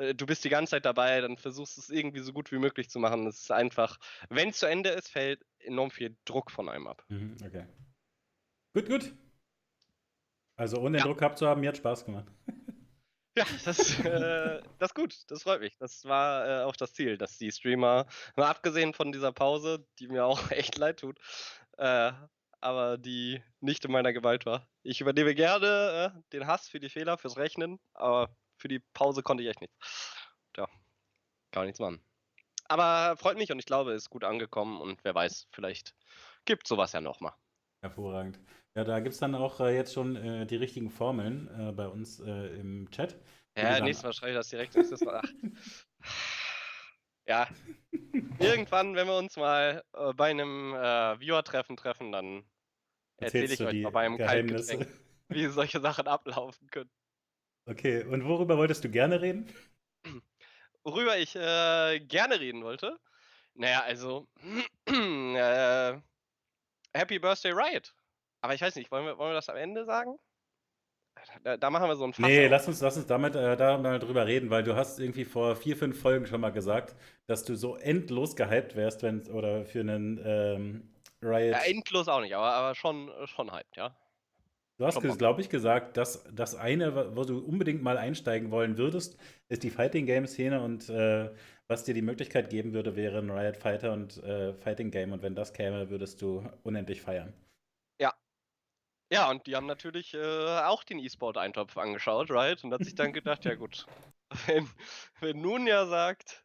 äh, 0.00 0.14
du 0.14 0.26
bist 0.26 0.44
die 0.44 0.48
ganze 0.48 0.70
Zeit 0.70 0.84
dabei, 0.84 1.20
dann 1.20 1.36
versuchst 1.36 1.76
du 1.76 1.80
es 1.80 1.90
irgendwie 1.90 2.20
so 2.20 2.32
gut 2.32 2.50
wie 2.52 2.58
möglich 2.58 2.88
zu 2.88 2.98
machen. 2.98 3.26
Es 3.26 3.40
ist 3.40 3.52
einfach, 3.52 3.98
wenn 4.28 4.48
es 4.48 4.58
zu 4.58 4.66
Ende 4.66 4.90
ist, 4.90 5.08
fällt 5.08 5.44
enorm 5.58 5.90
viel 5.90 6.16
Druck 6.24 6.50
von 6.50 6.68
einem 6.68 6.86
ab. 6.86 7.04
Mhm, 7.08 7.36
okay. 7.44 7.66
Gut, 8.74 8.88
gut. 8.88 9.14
Also 10.56 10.78
ohne 10.78 10.98
ja. 10.98 11.04
Druck 11.04 11.18
gehabt 11.18 11.38
zu 11.38 11.46
haben, 11.46 11.60
mir 11.60 11.68
hat 11.68 11.76
Spaß 11.76 12.04
gemacht. 12.04 12.26
Ja, 13.36 13.44
das, 13.64 14.00
äh, 14.00 14.60
das 14.80 14.90
ist 14.90 14.94
gut, 14.94 15.16
das 15.28 15.44
freut 15.44 15.60
mich. 15.60 15.78
Das 15.78 16.04
war 16.04 16.48
äh, 16.48 16.64
auch 16.64 16.74
das 16.74 16.92
Ziel, 16.92 17.16
dass 17.16 17.38
die 17.38 17.52
Streamer, 17.52 18.06
mal 18.34 18.48
abgesehen 18.48 18.92
von 18.92 19.12
dieser 19.12 19.30
Pause, 19.30 19.86
die 20.00 20.08
mir 20.08 20.24
auch 20.24 20.40
echt 20.50 20.76
leid 20.76 20.98
tut, 20.98 21.16
äh, 21.78 22.10
aber 22.60 22.98
die 22.98 23.40
nicht 23.60 23.84
in 23.84 23.92
meiner 23.92 24.12
Gewalt 24.12 24.46
war. 24.46 24.68
Ich 24.82 25.00
übernehme 25.00 25.36
gerne 25.36 26.12
äh, 26.12 26.20
den 26.32 26.48
Hass 26.48 26.68
für 26.68 26.80
die 26.80 26.88
Fehler, 26.88 27.18
fürs 27.18 27.36
Rechnen, 27.36 27.78
aber 27.94 28.36
für 28.60 28.68
die 28.68 28.78
Pause 28.78 29.22
konnte 29.22 29.42
ich 29.42 29.48
echt 29.48 29.60
nichts. 29.60 30.14
Ja, 30.56 30.66
kann 31.50 31.62
man 31.62 31.66
nichts 31.66 31.80
machen. 31.80 32.00
Aber 32.68 33.16
freut 33.16 33.36
mich 33.36 33.50
und 33.50 33.58
ich 33.58 33.66
glaube, 33.66 33.92
es 33.92 34.04
ist 34.04 34.10
gut 34.10 34.22
angekommen 34.22 34.80
und 34.80 35.02
wer 35.02 35.14
weiß, 35.14 35.48
vielleicht 35.50 35.94
gibt 36.44 36.68
sowas 36.68 36.92
ja 36.92 37.00
nochmal. 37.00 37.32
Hervorragend. 37.82 38.38
Ja, 38.76 38.84
da 38.84 39.00
gibt 39.00 39.14
es 39.14 39.18
dann 39.18 39.34
auch 39.34 39.58
äh, 39.60 39.74
jetzt 39.74 39.92
schon 39.92 40.14
äh, 40.14 40.46
die 40.46 40.56
richtigen 40.56 40.90
Formeln 40.90 41.48
äh, 41.58 41.72
bei 41.72 41.88
uns 41.88 42.20
äh, 42.20 42.60
im 42.60 42.88
Chat. 42.90 43.18
Ja, 43.56 43.80
nächstes 43.80 44.04
Mal 44.04 44.12
schreibe 44.12 44.30
ich 44.32 44.36
das 44.36 44.48
direkt. 44.48 44.76
Das 44.76 45.06
ach. 45.06 45.24
Ja, 47.26 47.48
irgendwann, 48.38 48.94
wenn 48.94 49.06
wir 49.06 49.16
uns 49.16 49.36
mal 49.36 49.82
äh, 49.92 50.12
bei 50.14 50.30
einem 50.30 50.74
äh, 50.74 51.20
Viewer-Treffen 51.20 51.76
treffen, 51.76 52.12
dann 52.12 52.44
erzähle 53.16 53.52
ich 53.52 53.60
euch 53.60 53.82
mal 53.82 53.90
beim 53.90 54.18
Kaltgetränk, 54.18 54.86
wie 55.28 55.46
solche 55.46 55.80
Sachen 55.80 56.06
ablaufen 56.06 56.68
können. 56.70 56.90
Okay, 57.66 58.04
und 58.04 58.24
worüber 58.24 58.56
wolltest 58.56 58.84
du 58.84 58.90
gerne 58.90 59.20
reden? 59.20 59.48
Worüber 60.82 61.18
ich 61.18 61.36
äh, 61.36 62.00
gerne 62.00 62.40
reden 62.40 62.64
wollte? 62.64 62.98
Naja, 63.54 63.82
also 63.82 64.26
äh, 64.86 65.98
Happy 66.94 67.18
Birthday 67.18 67.52
Riot. 67.52 67.94
Aber 68.40 68.54
ich 68.54 68.62
weiß 68.62 68.74
nicht, 68.76 68.90
wollen 68.90 69.04
wir, 69.04 69.18
wollen 69.18 69.30
wir 69.30 69.34
das 69.34 69.48
am 69.48 69.56
Ende 69.56 69.84
sagen? 69.84 70.18
Da, 71.42 71.58
da 71.58 71.70
machen 71.70 71.88
wir 71.88 71.96
so 71.96 72.04
ein 72.04 72.14
Fass 72.14 72.26
Nee, 72.26 72.46
lass 72.46 72.66
uns, 72.66 72.80
lass 72.80 72.96
uns 72.96 73.06
damit 73.06 73.34
äh, 73.34 73.56
da 73.56 73.76
mal 73.76 73.98
drüber 73.98 74.26
reden, 74.26 74.48
weil 74.48 74.62
du 74.62 74.74
hast 74.74 74.98
irgendwie 74.98 75.26
vor 75.26 75.54
vier, 75.56 75.76
fünf 75.76 76.00
Folgen 76.00 76.26
schon 76.26 76.40
mal 76.40 76.50
gesagt, 76.50 76.96
dass 77.26 77.44
du 77.44 77.56
so 77.56 77.76
endlos 77.76 78.36
gehypt 78.36 78.74
wärst, 78.74 79.02
wenn 79.02 79.26
oder 79.28 79.66
für 79.66 79.80
einen 79.80 80.18
ähm, 80.24 80.94
Riot. 81.22 81.52
Ja, 81.52 81.58
endlos 81.64 82.08
auch 82.08 82.20
nicht, 82.20 82.34
aber, 82.34 82.52
aber 82.54 82.74
schon, 82.74 83.10
schon 83.26 83.52
hyped, 83.52 83.76
ja. 83.76 83.94
Du 84.80 84.86
hast, 84.86 84.98
glaube 85.18 85.42
ich, 85.42 85.50
gesagt, 85.50 85.98
dass 85.98 86.24
das 86.32 86.54
eine, 86.54 87.14
wo 87.14 87.24
du 87.24 87.38
unbedingt 87.38 87.82
mal 87.82 87.98
einsteigen 87.98 88.50
wollen 88.50 88.78
würdest, 88.78 89.20
ist 89.50 89.62
die 89.62 89.68
Fighting 89.68 90.06
Game 90.06 90.26
Szene 90.26 90.62
und 90.62 90.88
äh, 90.88 91.28
was 91.68 91.84
dir 91.84 91.92
die 91.92 92.00
Möglichkeit 92.00 92.48
geben 92.48 92.72
würde, 92.72 92.96
wäre 92.96 93.18
ein 93.18 93.30
Riot 93.30 93.58
Fighter 93.58 93.92
und 93.92 94.16
äh, 94.22 94.54
Fighting 94.54 94.90
Game 94.90 95.12
und 95.12 95.20
wenn 95.20 95.34
das 95.34 95.52
käme, 95.52 95.90
würdest 95.90 96.22
du 96.22 96.48
unendlich 96.62 97.02
feiern. 97.02 97.34
Ja. 98.00 98.14
Ja, 99.12 99.30
und 99.30 99.46
die 99.46 99.54
haben 99.54 99.66
natürlich 99.66 100.14
äh, 100.14 100.60
auch 100.60 100.82
den 100.82 100.98
E-Sport-Eintopf 100.98 101.76
angeschaut, 101.76 102.30
right? 102.30 102.64
Und 102.64 102.72
hat 102.72 102.82
sich 102.82 102.94
dann 102.94 103.12
gedacht, 103.12 103.44
ja 103.44 103.56
gut, 103.56 103.86
wenn, 104.46 104.66
wenn 105.20 105.42
Nunia 105.42 105.84
sagt, 105.84 106.42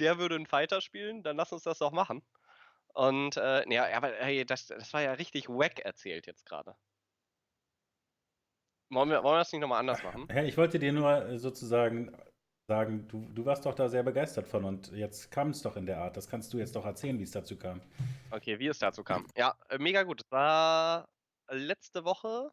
der 0.00 0.18
würde 0.18 0.34
einen 0.34 0.46
Fighter 0.46 0.80
spielen, 0.80 1.22
dann 1.22 1.36
lass 1.36 1.52
uns 1.52 1.62
das 1.62 1.78
doch 1.78 1.92
machen. 1.92 2.20
Und 2.94 3.36
äh, 3.36 3.72
ja, 3.72 3.96
aber 3.96 4.10
hey, 4.10 4.44
das, 4.44 4.66
das 4.66 4.92
war 4.92 5.02
ja 5.02 5.12
richtig 5.12 5.48
wack 5.48 5.78
erzählt 5.78 6.26
jetzt 6.26 6.46
gerade. 6.46 6.74
Wollen 8.92 9.08
wir, 9.08 9.22
wollen 9.22 9.36
wir 9.36 9.38
das 9.38 9.52
nicht 9.52 9.62
nochmal 9.62 9.80
anders 9.80 10.02
machen? 10.02 10.28
Ich 10.44 10.58
wollte 10.58 10.78
dir 10.78 10.92
nur 10.92 11.10
äh, 11.10 11.38
sozusagen 11.38 12.14
sagen, 12.68 13.08
du, 13.08 13.26
du 13.34 13.46
warst 13.46 13.64
doch 13.64 13.74
da 13.74 13.88
sehr 13.88 14.02
begeistert 14.02 14.46
von 14.46 14.64
und 14.64 14.92
jetzt 14.92 15.30
kam 15.30 15.50
es 15.50 15.62
doch 15.62 15.76
in 15.76 15.86
der 15.86 15.98
Art. 15.98 16.16
Das 16.16 16.28
kannst 16.28 16.52
du 16.52 16.58
jetzt 16.58 16.76
doch 16.76 16.84
erzählen, 16.84 17.18
wie 17.18 17.22
es 17.22 17.30
dazu 17.30 17.56
kam. 17.56 17.80
Okay, 18.30 18.58
wie 18.58 18.66
es 18.68 18.78
dazu 18.78 19.02
kam. 19.02 19.26
Ja, 19.36 19.56
äh, 19.70 19.78
mega 19.78 20.02
gut. 20.02 20.22
Es 20.22 20.30
war 20.30 21.08
letzte 21.48 22.04
Woche 22.04 22.50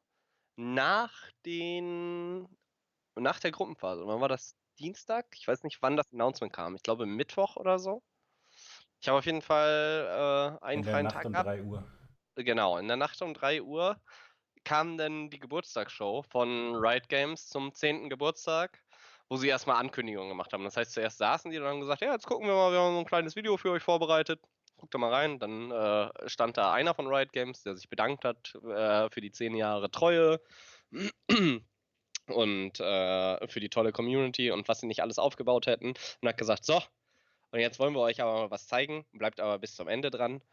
nach 0.56 1.14
den 1.46 2.48
nach 3.16 3.40
der 3.42 3.52
Gruppenphase. 3.52 4.08
Wann 4.08 4.22
war 4.22 4.30
das? 4.30 4.56
Dienstag? 4.80 5.26
Ich 5.36 5.46
weiß 5.46 5.64
nicht, 5.64 5.82
wann 5.82 5.98
das 5.98 6.14
Announcement 6.14 6.54
kam. 6.54 6.74
Ich 6.76 6.84
glaube 6.84 7.06
Mittwoch 7.06 7.58
oder 7.58 7.80
so. 7.80 8.02
Ich 9.02 9.10
habe 9.10 9.18
auf 9.18 9.26
jeden 9.26 9.42
Fall 9.42 10.58
äh, 10.62 10.66
einen 10.66 10.80
in 10.80 10.86
der 10.86 10.94
freien 10.94 11.04
Nacht 11.04 11.16
Tag 11.16 11.26
um 11.26 11.32
gehabt. 11.34 11.48
3 11.48 11.64
Uhr. 11.64 11.84
Genau, 12.36 12.78
in 12.78 12.88
der 12.88 12.96
Nacht 12.96 13.22
um 13.22 13.34
3 13.34 13.62
Uhr 13.62 14.00
kam 14.70 15.00
dann 15.00 15.32
die 15.32 15.40
Geburtstagsshow 15.40 16.22
von 16.30 16.76
Riot 16.76 17.10
Games 17.10 17.50
zum 17.50 17.74
10. 17.74 18.08
Geburtstag, 18.08 18.80
wo 19.28 19.36
sie 19.36 19.48
erstmal 19.48 19.78
Ankündigungen 19.78 20.30
gemacht 20.30 20.54
haben. 20.54 20.64
Das 20.64 20.78
heißt, 20.78 20.92
zuerst 20.92 21.18
saßen 21.18 21.50
die 21.50 21.58
und 21.58 21.66
haben 21.66 21.80
gesagt, 21.80 22.02
ja, 22.02 22.14
jetzt 22.14 22.28
gucken 22.28 22.48
wir 22.48 22.54
mal, 22.54 22.72
wir 22.72 22.78
haben 22.78 22.94
so 22.94 23.00
ein 23.00 23.06
kleines 23.06 23.36
Video 23.36 23.58
für 23.58 23.72
euch 23.72 23.82
vorbereitet. 23.82 24.40
Guckt 24.78 24.94
da 24.94 25.00
mal 25.00 25.12
rein. 25.12 25.40
Dann 25.40 25.72
äh, 25.72 26.30
stand 26.30 26.56
da 26.58 26.72
einer 26.72 26.94
von 26.94 27.08
Riot 27.08 27.34
Games, 27.34 27.64
der 27.64 27.76
sich 27.76 27.90
bedankt 27.90 28.24
hat 28.24 28.54
äh, 28.64 29.10
für 29.10 29.22
die 29.22 29.32
10 29.32 29.56
Jahre 29.56 29.90
Treue 29.90 30.40
und 32.28 32.80
äh, 32.80 33.48
für 33.48 33.60
die 33.60 33.70
tolle 33.70 33.92
Community 33.92 34.52
und 34.52 34.68
was 34.68 34.82
sie 34.82 34.88
nicht 34.88 35.02
alles 35.02 35.18
aufgebaut 35.18 35.66
hätten. 35.66 35.96
Und 36.22 36.28
hat 36.28 36.38
gesagt, 36.38 36.64
so, 36.64 36.80
und 37.50 37.60
jetzt 37.60 37.80
wollen 37.80 37.96
wir 37.96 38.02
euch 38.02 38.22
aber 38.22 38.34
mal 38.34 38.52
was 38.52 38.68
zeigen, 38.68 39.04
bleibt 39.14 39.40
aber 39.40 39.58
bis 39.58 39.74
zum 39.74 39.88
Ende 39.88 40.12
dran. 40.12 40.44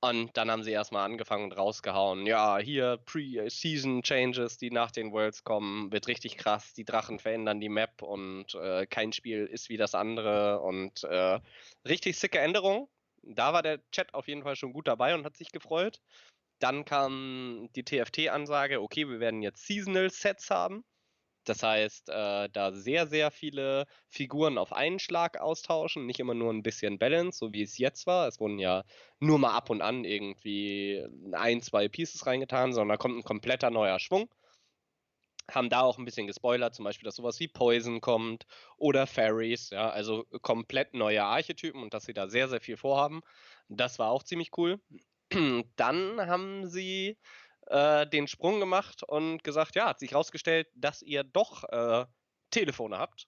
Und 0.00 0.36
dann 0.36 0.50
haben 0.50 0.62
sie 0.62 0.72
erstmal 0.72 1.04
angefangen 1.04 1.44
und 1.44 1.56
rausgehauen. 1.56 2.26
Ja, 2.26 2.58
hier 2.58 2.98
Pre-Season 3.06 4.02
Changes, 4.02 4.58
die 4.58 4.70
nach 4.70 4.90
den 4.90 5.10
Worlds 5.12 5.42
kommen, 5.42 5.90
wird 5.90 6.06
richtig 6.06 6.36
krass. 6.36 6.74
Die 6.74 6.84
Drachen 6.84 7.18
verändern 7.18 7.60
die 7.60 7.70
Map 7.70 8.02
und 8.02 8.54
äh, 8.54 8.86
kein 8.86 9.12
Spiel 9.12 9.46
ist 9.46 9.68
wie 9.68 9.78
das 9.78 9.94
andere. 9.94 10.60
Und 10.60 11.02
äh, 11.04 11.40
richtig 11.88 12.18
sicke 12.18 12.38
Änderungen. 12.38 12.88
Da 13.22 13.52
war 13.52 13.62
der 13.62 13.80
Chat 13.90 14.12
auf 14.14 14.28
jeden 14.28 14.42
Fall 14.42 14.54
schon 14.54 14.72
gut 14.72 14.86
dabei 14.86 15.14
und 15.14 15.24
hat 15.24 15.36
sich 15.36 15.50
gefreut. 15.50 16.00
Dann 16.58 16.84
kam 16.84 17.68
die 17.74 17.84
TFT-Ansage, 17.84 18.80
okay, 18.80 19.08
wir 19.08 19.18
werden 19.20 19.42
jetzt 19.42 19.66
Seasonal 19.66 20.10
Sets 20.10 20.50
haben. 20.50 20.84
Das 21.48 21.62
heißt, 21.62 22.08
äh, 22.08 22.48
da 22.50 22.72
sehr, 22.72 23.06
sehr 23.06 23.30
viele 23.30 23.86
Figuren 24.08 24.58
auf 24.58 24.72
einen 24.72 24.98
Schlag 24.98 25.38
austauschen, 25.40 26.06
nicht 26.06 26.20
immer 26.20 26.34
nur 26.34 26.52
ein 26.52 26.62
bisschen 26.62 26.98
Balance, 26.98 27.38
so 27.38 27.52
wie 27.52 27.62
es 27.62 27.78
jetzt 27.78 28.06
war. 28.06 28.26
Es 28.28 28.40
wurden 28.40 28.58
ja 28.58 28.84
nur 29.20 29.38
mal 29.38 29.54
ab 29.54 29.70
und 29.70 29.80
an 29.82 30.04
irgendwie 30.04 31.04
ein, 31.32 31.62
zwei 31.62 31.88
Pieces 31.88 32.26
reingetan, 32.26 32.72
sondern 32.72 32.90
da 32.90 32.96
kommt 32.96 33.16
ein 33.18 33.22
kompletter 33.22 33.70
neuer 33.70 33.98
Schwung. 34.00 34.28
Haben 35.48 35.70
da 35.70 35.82
auch 35.82 35.96
ein 35.98 36.04
bisschen 36.04 36.26
gespoilert, 36.26 36.74
zum 36.74 36.84
Beispiel, 36.84 37.04
dass 37.04 37.14
sowas 37.16 37.38
wie 37.38 37.46
Poison 37.46 38.00
kommt 38.00 38.46
oder 38.76 39.06
Fairies, 39.06 39.70
ja, 39.70 39.88
also 39.90 40.24
komplett 40.42 40.92
neue 40.94 41.22
Archetypen 41.22 41.80
und 41.82 41.94
dass 41.94 42.04
sie 42.04 42.14
da 42.14 42.28
sehr, 42.28 42.48
sehr 42.48 42.60
viel 42.60 42.76
vorhaben. 42.76 43.20
Das 43.68 44.00
war 44.00 44.10
auch 44.10 44.24
ziemlich 44.24 44.50
cool. 44.56 44.80
Dann 45.76 46.20
haben 46.20 46.66
sie 46.66 47.16
äh, 47.66 48.06
den 48.06 48.28
Sprung 48.28 48.60
gemacht 48.60 49.02
und 49.02 49.42
gesagt, 49.44 49.74
ja, 49.74 49.88
hat 49.88 50.00
sich 50.00 50.12
herausgestellt, 50.12 50.68
dass 50.74 51.02
ihr 51.02 51.24
doch 51.24 51.64
äh, 51.64 52.06
Telefone 52.50 52.98
habt. 52.98 53.26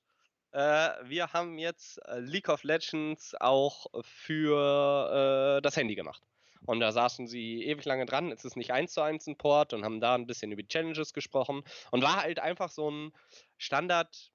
Äh, 0.52 0.90
wir 1.04 1.32
haben 1.32 1.58
jetzt 1.58 1.98
äh, 2.06 2.20
League 2.20 2.48
of 2.48 2.62
Legends 2.62 3.34
auch 3.40 3.86
für 4.02 5.58
äh, 5.58 5.62
das 5.62 5.76
Handy 5.76 5.94
gemacht. 5.94 6.22
Und 6.66 6.80
da 6.80 6.92
saßen 6.92 7.26
sie 7.26 7.64
ewig 7.64 7.84
lange 7.84 8.06
dran. 8.06 8.32
Es 8.32 8.44
ist 8.44 8.56
nicht 8.56 8.72
eins 8.72 8.92
zu 8.92 9.00
eins 9.00 9.26
ein 9.26 9.36
Port 9.36 9.72
und 9.72 9.84
haben 9.84 10.00
da 10.00 10.14
ein 10.14 10.26
bisschen 10.26 10.50
über 10.52 10.66
Challenges 10.66 11.12
gesprochen. 11.12 11.62
Und 11.92 12.02
war 12.02 12.22
halt 12.22 12.40
einfach 12.40 12.70
so 12.70 12.90
ein 12.90 13.12
Standard, 13.56 14.32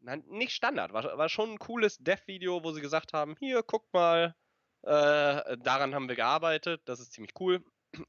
nein, 0.00 0.24
nicht 0.28 0.52
Standard, 0.52 0.92
war, 0.92 1.18
war 1.18 1.28
schon 1.28 1.52
ein 1.52 1.58
cooles 1.58 1.98
Dev-Video, 1.98 2.62
wo 2.62 2.72
sie 2.72 2.80
gesagt 2.80 3.12
haben: 3.12 3.36
Hier, 3.38 3.62
guckt 3.62 3.92
mal, 3.92 4.34
äh, 4.82 5.56
daran 5.58 5.94
haben 5.94 6.08
wir 6.08 6.16
gearbeitet, 6.16 6.82
das 6.84 7.00
ist 7.00 7.12
ziemlich 7.12 7.32
cool. 7.40 7.64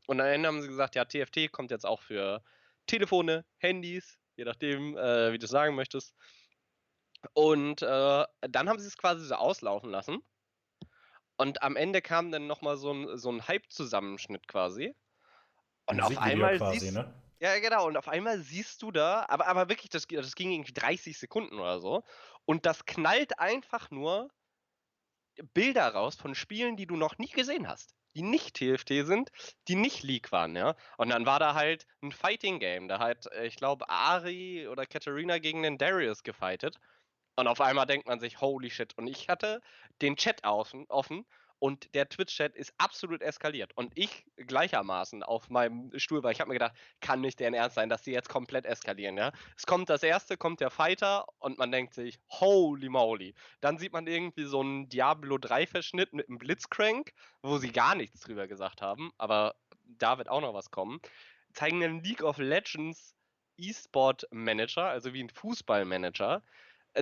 Und 0.07 0.21
am 0.21 0.27
Ende 0.27 0.47
haben 0.47 0.61
sie 0.61 0.67
gesagt, 0.67 0.95
ja, 0.95 1.05
TFT 1.05 1.51
kommt 1.51 1.71
jetzt 1.71 1.85
auch 1.85 2.01
für 2.01 2.43
Telefone, 2.87 3.45
Handys, 3.57 4.19
je 4.35 4.45
nachdem, 4.45 4.97
äh, 4.97 5.31
wie 5.33 5.39
du 5.39 5.45
es 5.45 5.51
sagen 5.51 5.75
möchtest. 5.75 6.15
Und 7.33 7.81
äh, 7.81 8.25
dann 8.41 8.69
haben 8.69 8.79
sie 8.79 8.87
es 8.87 8.97
quasi 8.97 9.25
so 9.25 9.35
auslaufen 9.35 9.89
lassen. 9.89 10.19
Und 11.37 11.63
am 11.63 11.75
Ende 11.75 12.01
kam 12.01 12.31
dann 12.31 12.47
nochmal 12.47 12.77
so 12.77 12.93
ein, 12.93 13.17
so 13.17 13.31
ein 13.31 13.47
Hype-Zusammenschnitt 13.47 14.47
quasi. 14.47 14.95
Und 15.87 16.01
auf 16.01 16.17
einmal 16.17 16.57
quasi, 16.57 16.79
siehst, 16.79 16.93
ne? 16.93 17.13
Ja, 17.39 17.59
genau. 17.59 17.87
Und 17.87 17.97
auf 17.97 18.07
einmal 18.07 18.39
siehst 18.39 18.81
du 18.81 18.91
da, 18.91 19.25
aber, 19.27 19.47
aber 19.47 19.69
wirklich, 19.69 19.89
das, 19.89 20.07
das 20.07 20.35
ging 20.35 20.51
irgendwie 20.51 20.73
30 20.73 21.17
Sekunden 21.17 21.59
oder 21.59 21.79
so. 21.79 22.03
Und 22.45 22.65
das 22.65 22.85
knallt 22.85 23.39
einfach 23.39 23.91
nur 23.91 24.29
Bilder 25.53 25.87
raus 25.89 26.15
von 26.15 26.35
Spielen, 26.35 26.77
die 26.77 26.87
du 26.87 26.95
noch 26.95 27.17
nie 27.17 27.29
gesehen 27.29 27.67
hast 27.67 27.95
die 28.15 28.23
nicht 28.23 28.55
TFT 28.55 29.05
sind, 29.05 29.31
die 29.67 29.75
nicht 29.75 30.03
League 30.03 30.31
waren, 30.31 30.55
ja. 30.55 30.75
Und 30.97 31.09
dann 31.09 31.25
war 31.25 31.39
da 31.39 31.53
halt 31.53 31.85
ein 32.01 32.11
Fighting 32.11 32.59
Game. 32.59 32.87
Da 32.87 32.99
hat, 32.99 33.27
äh, 33.33 33.45
ich 33.45 33.57
glaube, 33.57 33.89
Ari 33.89 34.67
oder 34.67 34.85
Katharina 34.85 35.37
gegen 35.39 35.63
den 35.63 35.77
Darius 35.77 36.23
gefightet. 36.23 36.77
Und 37.35 37.47
auf 37.47 37.61
einmal 37.61 37.85
denkt 37.85 38.07
man 38.07 38.19
sich, 38.19 38.39
holy 38.41 38.69
shit. 38.69 38.97
Und 38.97 39.07
ich 39.07 39.29
hatte 39.29 39.61
den 40.01 40.15
Chat 40.15 40.43
offen, 40.45 40.85
offen 40.89 41.25
und 41.59 41.93
der 41.95 42.09
Twitch-Chat 42.09 42.55
ist 42.55 42.73
absolut 42.77 43.21
eskaliert. 43.21 43.71
Und 43.75 43.91
ich 43.95 44.25
gleichermaßen 44.35 45.23
auf 45.23 45.49
meinem 45.49 45.91
Stuhl, 45.97 46.23
weil 46.23 46.33
ich 46.33 46.39
habe 46.39 46.49
mir 46.49 46.55
gedacht, 46.55 46.75
kann 47.01 47.21
nicht 47.21 47.39
deren 47.39 47.53
Ernst 47.53 47.75
sein, 47.75 47.89
dass 47.89 48.03
die 48.03 48.11
jetzt 48.11 48.29
komplett 48.29 48.65
eskalieren, 48.65 49.17
ja. 49.17 49.31
Es 49.57 49.65
kommt 49.65 49.89
das 49.89 50.03
erste, 50.03 50.37
kommt 50.37 50.59
der 50.59 50.69
Fighter 50.69 51.25
und 51.39 51.57
man 51.57 51.71
denkt 51.71 51.93
sich, 51.93 52.19
holy 52.29 52.89
moly. 52.89 53.33
Dann 53.61 53.77
sieht 53.77 53.93
man 53.93 54.07
irgendwie 54.07 54.45
so 54.45 54.61
einen 54.61 54.89
Diablo 54.89 55.35
3-Verschnitt 55.35 56.13
mit 56.13 56.27
einem 56.29 56.37
Blitzcrank, 56.37 57.13
wo 57.41 57.57
sie 57.57 57.71
gar 57.71 57.95
nichts 57.95 58.21
drüber 58.21 58.47
gesagt 58.47 58.81
haben, 58.81 59.11
aber 59.17 59.55
da 59.83 60.17
wird 60.17 60.29
auch 60.29 60.41
noch 60.41 60.53
was 60.53 60.71
kommen. 60.71 60.99
Zeigen 61.53 61.83
einen 61.83 62.03
League 62.03 62.23
of 62.23 62.37
Legends 62.37 63.15
E-Sport 63.57 64.27
Manager, 64.31 64.85
also 64.85 65.13
wie 65.13 65.23
ein 65.23 65.29
Fußballmanager, 65.29 66.37
äh, 66.37 66.41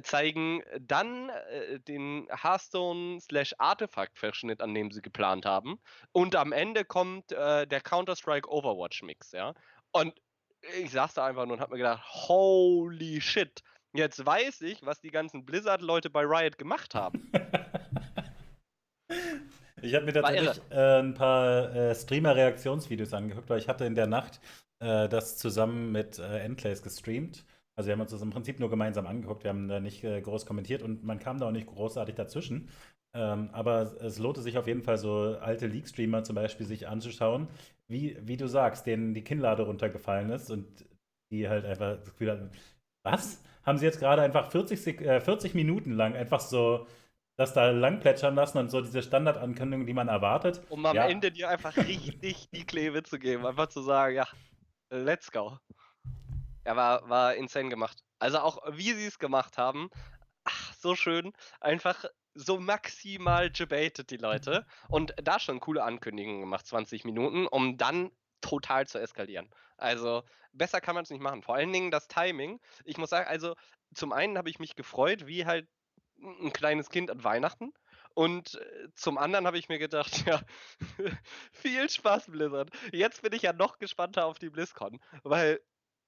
zeigen 0.02 0.64
dann 0.80 1.30
äh, 1.30 1.80
den 1.80 2.28
Hearthstone 2.32 3.20
slash 3.22 3.54
Artefakt-Verschnitt, 3.58 4.62
an 4.62 4.74
dem 4.74 4.92
sie 4.92 5.02
geplant 5.02 5.46
haben. 5.46 5.80
Und 6.12 6.36
am 6.36 6.52
Ende 6.52 6.86
kommt 6.86 7.32
äh, 7.32 7.68
der 7.68 7.82
Counter-Strike 7.82 8.50
Overwatch-Mix, 8.50 9.32
ja. 9.34 9.54
Und 9.92 10.14
ich 10.82 10.92
saß 10.92 11.14
da 11.14 11.26
einfach 11.26 11.46
nur 11.46 11.58
und 11.58 11.62
hab 11.62 11.70
mir 11.70 11.78
gedacht, 11.78 12.04
holy 12.28 13.22
shit, 13.22 13.62
jetzt 13.94 14.26
weiß 14.26 14.62
ich, 14.62 14.84
was 14.84 15.02
die 15.02 15.12
ganzen 15.12 15.46
Blizzard-Leute 15.46 16.10
bei 16.10 16.24
Riot 16.24 16.58
gemacht 16.58 16.96
haben. 16.96 17.32
Ich 19.84 19.94
habe 19.96 20.06
mir 20.06 20.14
tatsächlich 20.14 20.62
äh, 20.72 21.00
ein 21.00 21.14
paar 21.14 21.76
äh, 21.76 21.94
Streamer-Reaktionsvideos 21.94 23.14
angeguckt, 23.14 23.50
weil 23.50 23.60
ich 23.60 23.68
hatte 23.68 23.84
in 23.84 23.96
der 23.96 24.08
Nacht 24.08 24.40
äh, 24.80 25.10
das 25.10 25.38
zusammen 25.38 25.92
mit 25.92 26.20
äh, 26.20 26.40
Endplays 26.40 26.82
gestreamt. 26.82 27.44
Also 27.76 27.88
wir 27.88 27.94
haben 27.94 28.02
uns 28.02 28.12
das 28.12 28.22
im 28.22 28.30
Prinzip 28.30 28.60
nur 28.60 28.70
gemeinsam 28.70 29.08
angeguckt, 29.08 29.44
wir 29.44 29.50
haben 29.50 29.68
da 29.68 29.80
nicht 29.80 30.04
äh, 30.04 30.22
groß 30.22 30.46
kommentiert 30.46 30.84
und 30.84 31.04
man 31.04 31.20
kam 31.20 31.40
da 31.40 31.48
auch 31.48 31.52
nicht 31.52 31.68
großartig 31.68 32.16
dazwischen. 32.16 32.70
Ähm, 33.16 33.50
aber 33.52 34.02
es 34.02 34.20
lohnte 34.20 34.42
sich 34.42 34.58
auf 34.58 34.68
jeden 34.68 34.84
Fall, 34.84 34.98
so 34.98 35.38
alte 35.40 35.68
League-Streamer 35.68 36.24
zum 36.24 36.36
Beispiel 36.36 36.66
sich 36.66 36.88
anzuschauen, 36.88 37.48
wie, 37.88 38.18
wie 38.22 38.38
du 38.38 38.48
sagst, 38.48 38.86
denen 38.86 39.14
die 39.14 39.24
Kinnlade 39.24 39.64
runtergefallen 39.64 40.30
ist 40.32 40.50
und 40.50 40.86
die 41.32 41.48
halt 41.48 41.66
einfach 41.66 41.98
das 41.98 42.12
Gefühl 42.12 42.32
hatten, 42.32 42.52
was? 43.04 43.44
Haben 43.64 43.78
sie 43.78 43.86
jetzt 43.86 44.00
gerade 44.00 44.22
einfach 44.22 44.52
40, 44.52 45.02
äh, 45.02 45.22
40 45.22 45.54
Minuten 45.54 45.92
lang 45.92 46.16
einfach 46.16 46.40
so 46.40 46.88
das 47.36 47.54
da 47.54 47.72
lang 47.72 48.00
plätschern 48.00 48.36
lassen 48.36 48.60
und 48.60 48.70
so 48.70 48.82
diese 48.82 49.02
Standardankündigung, 49.02 49.86
die 49.86 49.94
man 49.94 50.08
erwartet. 50.08 50.62
Um 50.70 50.86
am 50.86 50.96
ja. 50.96 51.08
Ende 51.08 51.32
dir 51.32 51.50
einfach 51.50 51.76
richtig 51.78 52.50
die 52.52 52.66
Klebe 52.66 53.04
zu 53.04 53.18
geben, 53.18 53.46
einfach 53.46 53.68
zu 53.68 53.82
sagen, 53.82 54.16
ja, 54.16 54.28
let's 54.90 55.32
go. 55.32 55.58
Ja, 56.66 56.76
war, 56.76 57.10
war 57.10 57.36
insane 57.36 57.70
gemacht. 57.70 58.04
Also 58.20 58.40
auch 58.40 58.60
wie 58.72 58.94
sie 58.94 59.06
es 59.06 59.20
gemacht 59.20 59.58
haben, 59.58 59.90
ach, 60.44 60.74
so 60.76 60.96
schön. 60.96 61.34
Einfach 61.60 62.06
so 62.36 62.60
maximal 62.60 63.52
gebatet 63.52 64.10
die 64.10 64.18
Leute. 64.18 64.66
Und 64.90 65.14
da 65.22 65.40
schon 65.40 65.60
coole 65.60 65.84
Ankündigungen 65.84 66.42
gemacht, 66.42 66.66
20 66.68 67.06
Minuten, 67.06 67.48
um 67.48 67.78
dann 67.78 68.12
total 68.42 68.88
zu 68.88 69.00
eskalieren. 69.00 69.50
Also 69.78 70.24
besser 70.52 70.82
kann 70.82 70.96
man 70.96 71.04
es 71.04 71.10
nicht 71.10 71.22
machen. 71.22 71.44
Vor 71.44 71.56
allen 71.56 71.74
Dingen 71.74 71.92
das 71.92 72.08
Timing. 72.08 72.60
Ich 72.84 72.98
muss 72.98 73.10
sagen, 73.10 73.28
also 73.28 73.56
zum 73.94 74.12
einen 74.12 74.38
habe 74.38 74.50
ich 74.50 74.60
mich 74.60 74.76
gefreut, 74.76 75.28
wie 75.28 75.46
halt 75.46 75.68
ein 76.18 76.54
kleines 76.54 76.90
Kind 76.90 77.10
an 77.12 77.24
Weihnachten. 77.24 77.74
Und 78.16 78.56
äh, 78.56 78.90
zum 78.96 79.18
anderen 79.18 79.48
habe 79.48 79.58
ich 79.58 79.70
mir 79.70 79.80
gedacht, 79.80 80.12
ja, 80.28 80.42
viel 81.52 81.90
Spaß, 81.90 82.28
Blizzard. 82.28 82.70
Jetzt 82.92 83.22
bin 83.22 83.34
ich 83.34 83.42
ja 83.42 83.54
noch 83.54 83.80
gespannter 83.80 84.26
auf 84.26 84.40
die 84.40 84.50
BlizzCon, 84.50 85.00
weil 85.24 85.60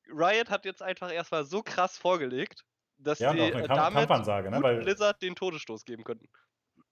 Riot 0.10 0.50
hat 0.50 0.66
jetzt 0.66 0.82
einfach 0.82 1.12
erstmal 1.12 1.46
so 1.46 1.62
krass 1.62 1.98
vorgelegt, 1.98 2.66
dass 2.98 3.20
Ja, 3.20 3.32
eine 3.32 3.48
äh, 3.48 3.52
Kamp 3.52 3.68
damit 3.68 3.94
Kampfansage, 4.00 4.50
ne? 4.50 4.62
Weil, 4.62 4.82
Blizzard 4.82 5.22
den 5.22 5.36
Todesstoß 5.36 5.86
geben 5.86 6.04
könnten. 6.04 6.28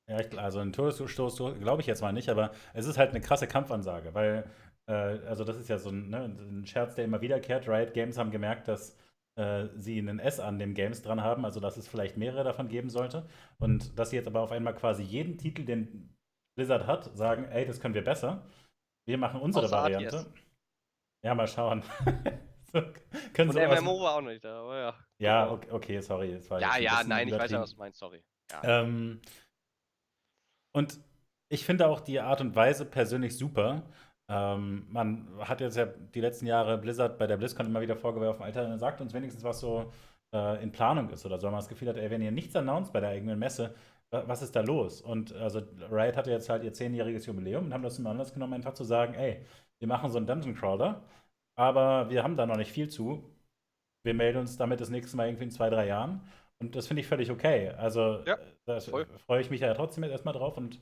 ja, 0.07 0.19
ich, 0.19 0.37
also 0.37 0.59
einen 0.59 0.73
Todesstoß 0.73 1.37
glaube 1.59 1.81
ich 1.81 1.87
jetzt 1.87 2.01
mal 2.01 2.13
nicht, 2.13 2.29
aber 2.29 2.51
es 2.73 2.85
ist 2.85 2.97
halt 2.97 3.11
eine 3.11 3.21
krasse 3.21 3.47
Kampfansage, 3.47 4.13
weil, 4.13 4.49
äh, 4.87 4.93
also 4.93 5.43
das 5.43 5.57
ist 5.57 5.69
ja 5.69 5.77
so 5.77 5.89
ein, 5.89 6.09
ne, 6.09 6.25
ein 6.25 6.65
Scherz, 6.65 6.95
der 6.95 7.05
immer 7.05 7.21
wiederkehrt. 7.21 7.67
Riot 7.67 7.93
Games 7.93 8.17
haben 8.17 8.31
gemerkt, 8.31 8.67
dass 8.67 8.97
äh, 9.35 9.67
sie 9.77 9.97
einen 9.97 10.19
S 10.19 10.39
an 10.39 10.59
dem 10.59 10.73
Games 10.73 11.01
dran 11.01 11.21
haben, 11.21 11.45
also 11.45 11.59
dass 11.59 11.77
es 11.77 11.87
vielleicht 11.87 12.17
mehrere 12.17 12.43
davon 12.43 12.67
geben 12.67 12.89
sollte. 12.89 13.27
Und 13.59 13.97
dass 13.97 14.09
sie 14.11 14.17
jetzt 14.17 14.27
aber 14.27 14.41
auf 14.41 14.51
einmal 14.51 14.75
quasi 14.75 15.03
jeden 15.03 15.37
Titel, 15.37 15.65
den 15.65 16.15
Blizzard 16.55 16.85
hat, 16.85 17.15
sagen, 17.17 17.45
ey, 17.45 17.65
das 17.65 17.79
können 17.79 17.95
wir 17.95 18.03
besser. 18.03 18.45
Wir 19.05 19.17
machen 19.17 19.41
unsere 19.41 19.65
Außer 19.65 19.75
Variante. 19.75 20.17
RTS. 20.17 20.33
Ja, 21.23 21.33
mal 21.35 21.47
schauen. 21.47 21.83
können 23.33 23.49
Und 23.49 23.55
MMO 23.55 24.01
war 24.01 24.15
auch 24.15 24.21
noch 24.21 24.29
nicht 24.29 24.43
da, 24.43 24.61
aber 24.61 24.77
ja. 24.79 24.95
ja, 25.19 25.51
okay, 25.51 25.71
okay, 25.71 26.01
sorry. 26.01 26.33
Das 26.33 26.49
war 26.49 26.59
Ja, 26.59 26.77
ja, 26.77 27.03
nein, 27.05 27.27
ich 27.27 27.33
weiß 27.33 27.51
ja, 27.51 27.61
was 27.61 27.71
du 27.71 27.77
meinst, 27.77 27.99
sorry. 27.99 28.23
Ja. 28.51 28.81
Ähm, 28.81 29.21
und 30.75 30.99
ich 31.49 31.65
finde 31.65 31.87
auch 31.87 31.99
die 31.99 32.19
Art 32.19 32.41
und 32.41 32.55
Weise 32.55 32.85
persönlich 32.85 33.37
super. 33.37 33.83
Ähm, 34.29 34.87
man 34.89 35.27
hat 35.39 35.61
jetzt 35.61 35.77
ja 35.77 35.85
die 35.85 36.21
letzten 36.21 36.47
Jahre 36.47 36.77
Blizzard 36.77 37.17
bei 37.17 37.27
der 37.27 37.37
BlizzCon 37.37 37.67
immer 37.67 37.81
wieder 37.81 37.95
vorgeworfen, 37.95 38.43
Alter, 38.43 38.77
sagt 38.79 39.01
uns 39.01 39.13
wenigstens, 39.13 39.43
was 39.43 39.59
so 39.59 39.91
äh, 40.33 40.63
in 40.63 40.71
Planung 40.71 41.09
ist 41.09 41.25
oder 41.25 41.37
so. 41.39 41.47
Man 41.47 41.57
das 41.59 41.67
Gefühl 41.67 41.89
hat, 41.89 41.97
ey, 41.97 42.09
wenn 42.09 42.21
ihr 42.21 42.31
nichts 42.31 42.55
announced 42.55 42.91
bei 42.93 43.01
der 43.01 43.09
eigenen 43.09 43.37
Messe, 43.37 43.75
wa- 44.09 44.23
was 44.25 44.41
ist 44.41 44.55
da 44.55 44.61
los? 44.61 45.01
Und 45.01 45.33
also 45.33 45.61
Riot 45.91 46.15
hatte 46.15 46.31
jetzt 46.31 46.49
halt 46.49 46.63
ihr 46.63 46.73
zehnjähriges 46.73 47.25
Jubiläum 47.25 47.65
und 47.65 47.73
haben 47.73 47.83
das 47.83 47.95
zum 47.95 48.07
Anlass 48.07 48.33
genommen, 48.33 48.53
einfach 48.53 48.73
zu 48.73 48.83
sagen, 48.85 49.13
ey, 49.13 49.45
wir 49.79 49.87
machen 49.87 50.09
so 50.09 50.17
einen 50.17 50.25
Dungeon 50.27 50.55
Crawler, 50.55 51.03
aber 51.55 52.09
wir 52.09 52.23
haben 52.23 52.37
da 52.37 52.45
noch 52.45 52.57
nicht 52.57 52.71
viel 52.71 52.89
zu. 52.89 53.23
Wir 54.05 54.13
melden 54.13 54.39
uns 54.39 54.57
damit 54.57 54.81
das 54.81 54.89
nächste 54.89 55.17
Mal 55.17 55.27
irgendwie 55.27 55.45
in 55.45 55.51
zwei, 55.51 55.69
drei 55.69 55.87
Jahren. 55.87 56.21
Und 56.59 56.75
das 56.75 56.87
finde 56.87 57.01
ich 57.01 57.07
völlig 57.07 57.31
okay. 57.31 57.69
Also 57.69 58.23
Ja, 58.25 58.37
da 58.65 58.79
freue 58.79 59.41
ich 59.41 59.49
mich 59.49 59.61
ja 59.61 59.73
trotzdem 59.73 60.03
jetzt 60.03 60.11
erstmal 60.13 60.33
drauf 60.33 60.57
und 60.57 60.79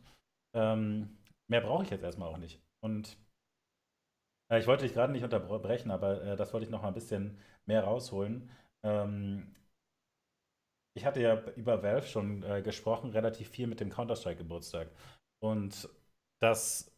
ähm, 0.55 1.17
mehr 1.49 1.61
brauche 1.61 1.83
ich 1.83 1.89
jetzt 1.89 2.03
erstmal 2.03 2.29
auch 2.29 2.37
nicht. 2.37 2.61
Und 2.83 3.17
äh, 4.51 4.59
ich 4.59 4.67
wollte 4.67 4.83
dich 4.83 4.93
gerade 4.93 5.11
nicht 5.13 5.23
unterbrechen, 5.23 5.91
aber 5.91 6.21
äh, 6.23 6.35
das 6.35 6.53
wollte 6.53 6.65
ich 6.65 6.71
noch 6.71 6.81
mal 6.81 6.89
ein 6.89 6.93
bisschen 6.93 7.37
mehr 7.65 7.83
rausholen. 7.83 8.49
Ähm, 8.83 9.55
ich 10.93 11.05
hatte 11.05 11.21
ja 11.21 11.41
über 11.55 11.81
Valve 11.83 12.05
schon 12.05 12.43
äh, 12.43 12.61
gesprochen, 12.61 13.11
relativ 13.11 13.49
viel 13.49 13.67
mit 13.67 13.79
dem 13.79 13.89
Counter-Strike-Geburtstag. 13.89 14.89
Und 15.41 15.89
das 16.41 16.91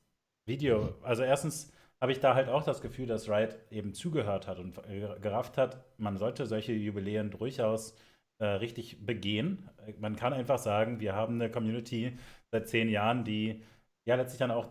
Video, 0.48 0.96
also 1.04 1.24
erstens 1.24 1.72
habe 2.04 2.12
ich 2.12 2.20
da 2.20 2.36
halt 2.36 2.50
auch 2.50 2.64
das 2.64 2.82
Gefühl, 2.82 3.08
dass 3.08 3.30
Riot 3.30 3.56
eben 3.72 3.94
zugehört 3.94 4.46
hat 4.46 4.60
und 4.60 4.78
äh, 4.90 5.18
gerafft 5.22 5.58
hat, 5.58 5.86
man 5.98 6.18
sollte 6.18 6.46
solche 6.46 6.74
Jubiläen 6.74 7.32
durchaus 7.32 7.96
äh, 8.40 8.46
richtig 8.46 9.06
begehen. 9.06 9.70
Man 10.00 10.18
kann 10.18 10.34
einfach 10.34 10.58
sagen, 10.58 11.00
wir 11.00 11.16
haben 11.16 11.36
eine 11.36 11.50
Community 11.50 12.18
seit 12.52 12.68
zehn 12.68 12.90
Jahren, 12.90 13.24
die 13.24 13.64
ja 14.06 14.16
letztlich 14.16 14.40
dann 14.40 14.52
auch 14.52 14.68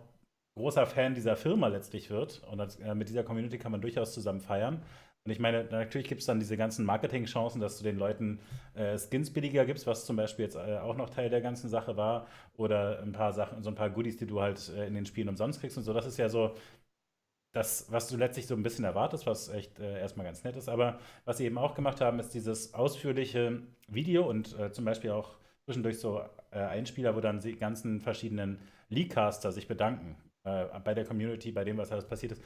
großer 0.58 0.84
Fan 0.84 1.14
dieser 1.14 1.36
Firma 1.36 1.68
letztlich 1.68 2.10
wird. 2.10 2.42
Und 2.50 2.58
das, 2.58 2.76
äh, 2.80 2.94
mit 2.94 3.08
dieser 3.08 3.24
Community 3.24 3.56
kann 3.56 3.72
man 3.72 3.80
durchaus 3.80 4.12
zusammen 4.12 4.40
feiern. 4.40 4.82
Und 5.24 5.30
ich 5.30 5.38
meine, 5.38 5.64
natürlich 5.64 6.08
gibt 6.08 6.20
es 6.20 6.26
dann 6.26 6.38
diese 6.38 6.58
ganzen 6.58 6.84
Marketing-Chancen, 6.84 7.62
dass 7.62 7.78
du 7.78 7.84
den 7.84 7.96
Leuten 7.96 8.40
äh, 8.74 8.98
Skins 8.98 9.32
billiger 9.32 9.64
gibst, 9.64 9.86
was 9.86 10.04
zum 10.04 10.16
Beispiel 10.16 10.44
jetzt 10.44 10.56
äh, 10.56 10.78
auch 10.78 10.96
noch 10.96 11.08
Teil 11.08 11.30
der 11.30 11.40
ganzen 11.40 11.70
Sache 11.70 11.96
war. 11.96 12.26
Oder 12.58 13.00
ein 13.02 13.12
paar 13.12 13.32
Sachen, 13.32 13.62
so 13.62 13.70
ein 13.70 13.76
paar 13.76 13.88
Goodies, 13.88 14.18
die 14.18 14.26
du 14.26 14.42
halt 14.42 14.70
äh, 14.76 14.86
in 14.86 14.94
den 14.94 15.06
Spielen 15.06 15.30
umsonst 15.30 15.60
kriegst 15.60 15.78
und 15.78 15.84
so. 15.84 15.94
Das 15.94 16.04
ist 16.06 16.18
ja 16.18 16.28
so 16.28 16.54
das, 17.52 17.90
was 17.90 18.08
du 18.08 18.16
letztlich 18.16 18.46
so 18.46 18.54
ein 18.54 18.62
bisschen 18.62 18.84
erwartest, 18.84 19.26
was 19.26 19.48
echt 19.48 19.78
äh, 19.78 20.00
erstmal 20.00 20.26
ganz 20.26 20.42
nett 20.44 20.56
ist. 20.56 20.68
Aber 20.68 20.98
was 21.24 21.38
sie 21.38 21.44
eben 21.44 21.58
auch 21.58 21.74
gemacht 21.74 22.00
haben, 22.00 22.18
ist 22.18 22.34
dieses 22.34 22.74
ausführliche 22.74 23.62
Video 23.88 24.28
und 24.28 24.58
äh, 24.58 24.72
zum 24.72 24.84
Beispiel 24.84 25.10
auch 25.10 25.36
zwischendurch 25.64 25.98
so 25.98 26.22
äh, 26.50 26.58
Einspieler, 26.58 27.14
wo 27.14 27.20
dann 27.20 27.40
die 27.40 27.56
ganzen 27.56 28.00
verschiedenen 28.00 28.58
Leakcaster 28.88 29.52
sich 29.52 29.68
bedanken 29.68 30.16
äh, 30.44 30.64
bei 30.82 30.94
der 30.94 31.04
Community, 31.04 31.52
bei 31.52 31.64
dem, 31.64 31.78
was 31.78 31.92
alles 31.92 32.06
passiert 32.06 32.32
ist. 32.32 32.42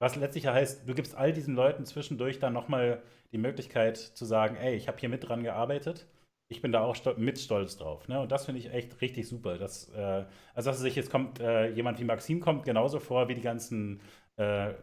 Was 0.00 0.14
letztlich 0.16 0.46
heißt, 0.46 0.88
du 0.88 0.94
gibst 0.94 1.16
all 1.16 1.32
diesen 1.32 1.54
Leuten 1.54 1.84
zwischendurch 1.84 2.38
dann 2.38 2.52
nochmal 2.52 3.02
die 3.32 3.38
Möglichkeit 3.38 3.96
zu 3.96 4.24
sagen, 4.24 4.56
ey, 4.56 4.76
ich 4.76 4.86
habe 4.86 4.98
hier 4.98 5.08
mit 5.08 5.28
dran 5.28 5.42
gearbeitet. 5.42 6.06
Ich 6.50 6.62
bin 6.62 6.72
da 6.72 6.80
auch 6.80 6.94
stol 6.94 7.16
mit 7.18 7.38
stolz 7.38 7.76
drauf. 7.76 8.08
Ne? 8.08 8.20
Und 8.20 8.32
das 8.32 8.46
finde 8.46 8.60
ich 8.60 8.72
echt 8.72 9.00
richtig 9.00 9.28
super. 9.28 9.58
Das, 9.58 9.90
äh, 9.90 10.24
also, 10.54 10.70
dass 10.70 10.78
sich 10.78 10.94
jetzt 10.94 11.10
kommt, 11.10 11.40
äh, 11.40 11.68
jemand 11.70 11.98
wie 11.98 12.04
Maxim 12.04 12.40
kommt 12.40 12.64
genauso 12.64 13.00
vor 13.00 13.28
wie 13.28 13.34
die 13.34 13.42
ganzen, 13.42 14.00
äh, 14.38 14.74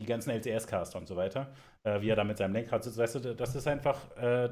die 0.00 0.06
ganzen 0.06 0.30
LCS-Caster 0.30 0.98
und 0.98 1.06
so 1.08 1.16
weiter, 1.16 1.52
äh, 1.84 2.00
wie 2.02 2.10
er 2.10 2.16
da 2.16 2.24
mit 2.24 2.38
seinem 2.38 2.54
Lenkrad 2.54 2.84
sitzt. 2.84 2.98
Weißt 2.98 3.16
du, 3.16 3.34
das 3.34 3.54
ist 3.54 3.66
einfach 3.68 4.16
äh, 4.16 4.50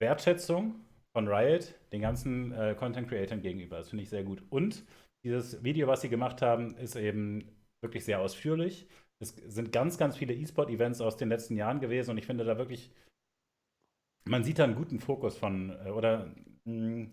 Wertschätzung 0.00 0.74
von 1.12 1.28
Riot 1.28 1.74
den 1.92 2.02
ganzen 2.02 2.52
äh, 2.52 2.74
Content 2.74 3.08
Creatern 3.08 3.40
gegenüber. 3.42 3.78
Das 3.78 3.88
finde 3.90 4.02
ich 4.04 4.10
sehr 4.10 4.24
gut. 4.24 4.42
Und 4.50 4.84
dieses 5.24 5.62
Video, 5.64 5.86
was 5.88 6.02
sie 6.02 6.08
gemacht 6.08 6.42
haben, 6.42 6.76
ist 6.76 6.96
eben 6.96 7.48
wirklich 7.82 8.04
sehr 8.04 8.20
ausführlich. 8.20 8.86
Es 9.18 9.30
sind 9.48 9.72
ganz, 9.72 9.96
ganz 9.96 10.16
viele 10.16 10.34
E-Sport-Events 10.34 11.00
aus 11.00 11.16
den 11.16 11.30
letzten 11.30 11.56
Jahren 11.56 11.80
gewesen 11.80 12.10
und 12.10 12.18
ich 12.18 12.26
finde 12.26 12.44
da 12.44 12.58
wirklich, 12.58 12.90
man 14.24 14.44
sieht 14.44 14.58
da 14.58 14.64
einen 14.64 14.74
guten 14.74 15.00
Fokus 15.00 15.36
von, 15.38 15.70
äh, 15.86 15.90
oder 15.90 16.30
mh, 16.64 17.06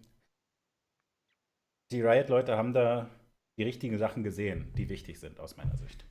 die 1.91 2.01
Riot-Leute 2.01 2.57
haben 2.57 2.73
da 2.73 3.09
die 3.57 3.63
richtigen 3.63 3.97
Sachen 3.97 4.23
gesehen, 4.23 4.73
die 4.75 4.89
wichtig 4.89 5.19
sind 5.19 5.39
aus 5.39 5.57
meiner 5.57 5.77
Sicht. 5.77 6.05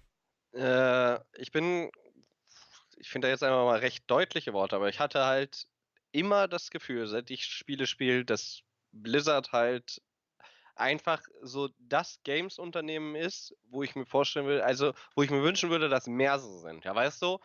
Äh, 0.53 1.19
ich 1.41 1.51
bin, 1.51 1.91
ich 2.97 3.09
finde 3.09 3.27
da 3.27 3.33
jetzt 3.33 3.43
einfach 3.43 3.65
mal 3.65 3.79
recht 3.79 4.05
deutliche 4.11 4.53
Worte, 4.53 4.77
aber 4.77 4.89
ich 4.89 5.01
hatte 5.01 5.25
halt 5.25 5.67
immer 6.13 6.47
das 6.49 6.71
Gefühl, 6.71 7.07
seit 7.07 7.31
ich 7.31 7.45
Spiele 7.45 7.87
spiele, 7.87 8.25
dass 8.25 8.63
Blizzard 8.93 9.53
halt 9.53 10.03
einfach 10.75 11.23
so 11.43 11.69
das 11.79 12.21
Games-Unternehmen 12.25 13.15
ist, 13.15 13.55
wo 13.69 13.83
ich 13.83 13.95
mir 13.95 14.07
vorstellen 14.07 14.47
will, 14.47 14.61
also 14.61 14.93
wo 15.15 15.23
ich 15.23 15.31
mir 15.31 15.43
wünschen 15.43 15.71
würde, 15.71 15.89
dass 15.89 16.07
mehr 16.07 16.39
so 16.39 16.59
sind. 16.59 16.85
Ja, 16.85 16.95
weißt 16.95 17.21
du, 17.23 17.39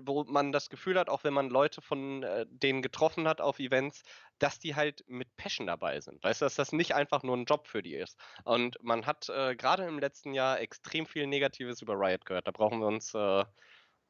wo 0.00 0.24
man 0.24 0.52
das 0.52 0.68
Gefühl 0.68 0.98
hat, 0.98 1.08
auch 1.08 1.24
wenn 1.24 1.34
man 1.34 1.50
Leute 1.50 1.80
von 1.80 2.22
äh, 2.22 2.46
denen 2.48 2.82
getroffen 2.82 3.26
hat 3.26 3.40
auf 3.40 3.58
Events, 3.58 4.02
dass 4.38 4.58
die 4.58 4.74
halt 4.74 5.04
mit 5.06 5.34
Passion 5.36 5.66
dabei 5.66 6.00
sind. 6.00 6.22
Weißt 6.22 6.40
du, 6.40 6.46
dass 6.46 6.54
das 6.54 6.72
nicht 6.72 6.94
einfach 6.94 7.22
nur 7.22 7.36
ein 7.36 7.44
Job 7.44 7.68
für 7.68 7.82
die 7.82 7.94
ist. 7.94 8.18
Und 8.44 8.76
man 8.82 9.06
hat 9.06 9.28
äh, 9.28 9.54
gerade 9.56 9.84
im 9.84 9.98
letzten 9.98 10.34
Jahr 10.34 10.60
extrem 10.60 11.06
viel 11.06 11.26
Negatives 11.26 11.82
über 11.82 11.94
Riot 11.94 12.24
gehört. 12.24 12.46
Da 12.46 12.50
brauchen 12.50 12.80
wir 12.80 12.86
uns 12.86 13.14
äh, 13.14 13.44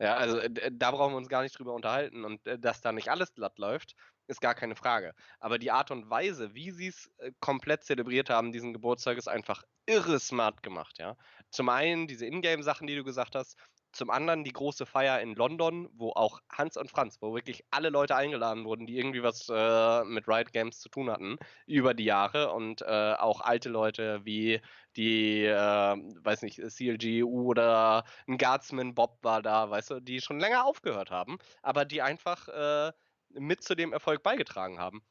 ja, 0.01 0.17
also 0.17 0.39
äh, 0.39 0.71
da 0.73 0.91
brauchen 0.91 1.13
wir 1.13 1.19
uns 1.19 1.29
gar 1.29 1.43
nicht 1.43 1.59
drüber 1.59 1.73
unterhalten. 1.73 2.25
Und 2.25 2.47
äh, 2.47 2.59
dass 2.59 2.81
da 2.81 2.93
nicht 2.93 3.11
alles 3.11 3.33
glatt 3.35 3.59
läuft, 3.59 3.95
ist 4.27 4.41
gar 4.41 4.55
keine 4.55 4.77
Frage. 4.77 5.15
Aber 5.39 5.59
die 5.59 5.71
Art 5.71 5.91
und 5.91 6.11
Weise, 6.11 6.55
wie 6.55 6.71
sie 6.71 6.89
es 6.89 7.11
äh, 7.19 7.33
komplett 7.41 7.85
zelebriert 7.85 8.31
haben, 8.31 8.53
diesen 8.53 8.73
Geburtstag, 8.73 9.19
ist 9.19 9.29
einfach 9.29 9.63
irre 9.87 10.19
smart 10.19 10.63
gemacht, 10.63 10.99
ja. 10.99 11.17
Zum 11.51 11.69
einen 11.69 12.07
diese 12.09 12.27
Ingame-Sachen, 12.27 12.87
die 12.87 12.97
du 12.97 13.05
gesagt 13.05 13.35
hast. 13.35 13.57
Zum 13.95 14.11
anderen 14.11 14.45
die 14.45 14.53
große 14.53 14.87
Feier 14.87 15.21
in 15.21 15.35
London, 15.37 15.89
wo 15.95 16.11
auch 16.11 16.41
Hans 16.51 16.77
und 16.77 16.91
Franz, 16.91 17.19
wo 17.21 17.35
wirklich 17.35 17.65
alle 17.71 17.91
Leute 17.91 18.17
eingeladen 18.17 18.65
wurden, 18.65 18.87
die 18.87 18.99
irgendwie 18.99 19.23
was 19.23 19.49
äh, 19.49 20.05
mit 20.05 20.27
Riot 20.29 20.53
Games 20.53 20.81
zu 20.81 20.89
tun 20.89 21.11
hatten 21.11 21.37
über 21.67 21.95
die 21.95 22.05
Jahre 22.05 22.53
und 22.53 22.83
äh, 22.83 23.15
auch 23.15 23.41
alte 23.41 23.69
Leute 23.69 24.25
wie 24.25 24.61
die, 24.97 25.45
äh, 25.45 25.55
weiß 25.55 26.43
nicht, 26.43 26.61
CLGU 26.61 27.51
oder 27.51 28.05
ein 28.27 28.37
Guardsman 28.39 28.95
Bob 28.95 29.19
war 29.23 29.43
da, 29.43 29.71
weißt 29.71 29.91
du, 29.91 30.01
die 30.01 30.21
schon 30.21 30.41
länger 30.41 30.65
aufgehört 30.65 31.11
haben, 31.11 31.39
aber 31.63 31.85
die 31.85 32.03
einfach 32.03 32.49
äh, 32.49 32.93
mit 33.31 33.63
zu 33.63 33.75
dem 33.75 33.93
Erfolg 33.93 34.23
beigetragen 34.23 34.79
haben. 34.79 35.03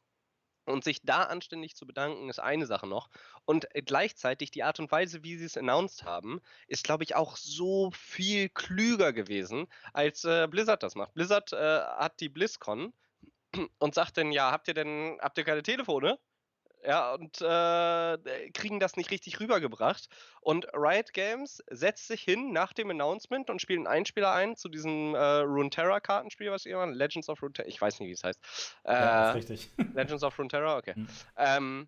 Und 0.66 0.84
sich 0.84 1.02
da 1.04 1.24
anständig 1.24 1.76
zu 1.76 1.86
bedanken, 1.86 2.30
ist 2.30 2.40
eine 2.40 2.66
Sache 2.66 2.88
noch. 2.88 3.10
Und 3.46 3.74
äh, 3.76 3.82
gleichzeitig 3.82 4.52
die 4.52 4.64
Art 4.64 4.80
und 4.80 4.92
Weise, 4.92 5.24
wie 5.24 5.38
sie 5.38 5.46
es 5.46 5.58
announced 5.58 6.04
haben, 6.04 6.42
ist, 6.68 6.84
glaube 6.84 7.04
ich, 7.04 7.16
auch 7.16 7.36
so 7.36 7.92
viel 7.92 8.50
klüger 8.50 9.12
gewesen, 9.12 9.68
als 9.92 10.24
äh, 10.24 10.48
Blizzard 10.50 10.84
das 10.84 10.96
macht. 10.96 11.14
Blizzard 11.14 11.52
äh, 11.54 11.82
hat 11.82 12.20
die 12.22 12.30
BlizzCon 12.30 12.94
und 13.80 13.94
sagt 13.94 14.18
dann, 14.18 14.32
ja, 14.32 14.52
habt 14.52 14.68
ihr 14.68 14.74
denn, 14.74 15.18
habt 15.22 15.38
ihr 15.38 15.44
keine 15.44 15.64
Telefone? 15.64 16.18
Ja, 16.86 17.14
und 17.14 17.42
äh, 17.42 18.50
kriegen 18.52 18.80
das 18.80 18.98
nicht 18.98 19.10
richtig 19.12 19.40
rübergebracht. 19.40 20.10
Und 20.42 20.68
Riot 20.74 21.14
Games 21.14 21.64
setzt 21.70 22.08
sich 22.08 22.22
hin 22.22 22.52
nach 22.52 22.74
dem 22.74 22.90
Announcement 22.90 23.50
und 23.50 23.62
spielt 23.62 23.80
einen 23.80 23.88
Einspieler 23.88 24.34
ein 24.34 24.56
zu 24.58 24.68
diesem 24.68 25.16
äh, 25.16 25.18
Runeterra-Kartenspiel, 25.18 26.52
was 26.52 26.66
ihr 26.66 26.76
macht. 26.78 26.96
Legends 26.96 27.30
of 27.30 27.42
Runeterra, 27.42 27.68
ich 27.68 27.80
weiß 27.80 28.00
nicht, 28.00 28.10
wie 28.10 28.14
es 28.14 28.24
heißt. 28.24 28.40
Ja, 28.86 29.28
Äh, 29.34 29.40
ist 29.40 29.50
richtig. 29.50 29.72
Legends 29.94 30.24
of 30.24 30.38
Runeterra, 30.38 30.78
okay. 30.78 30.94
Hm. 31.04 31.08
Ähm, 31.38 31.88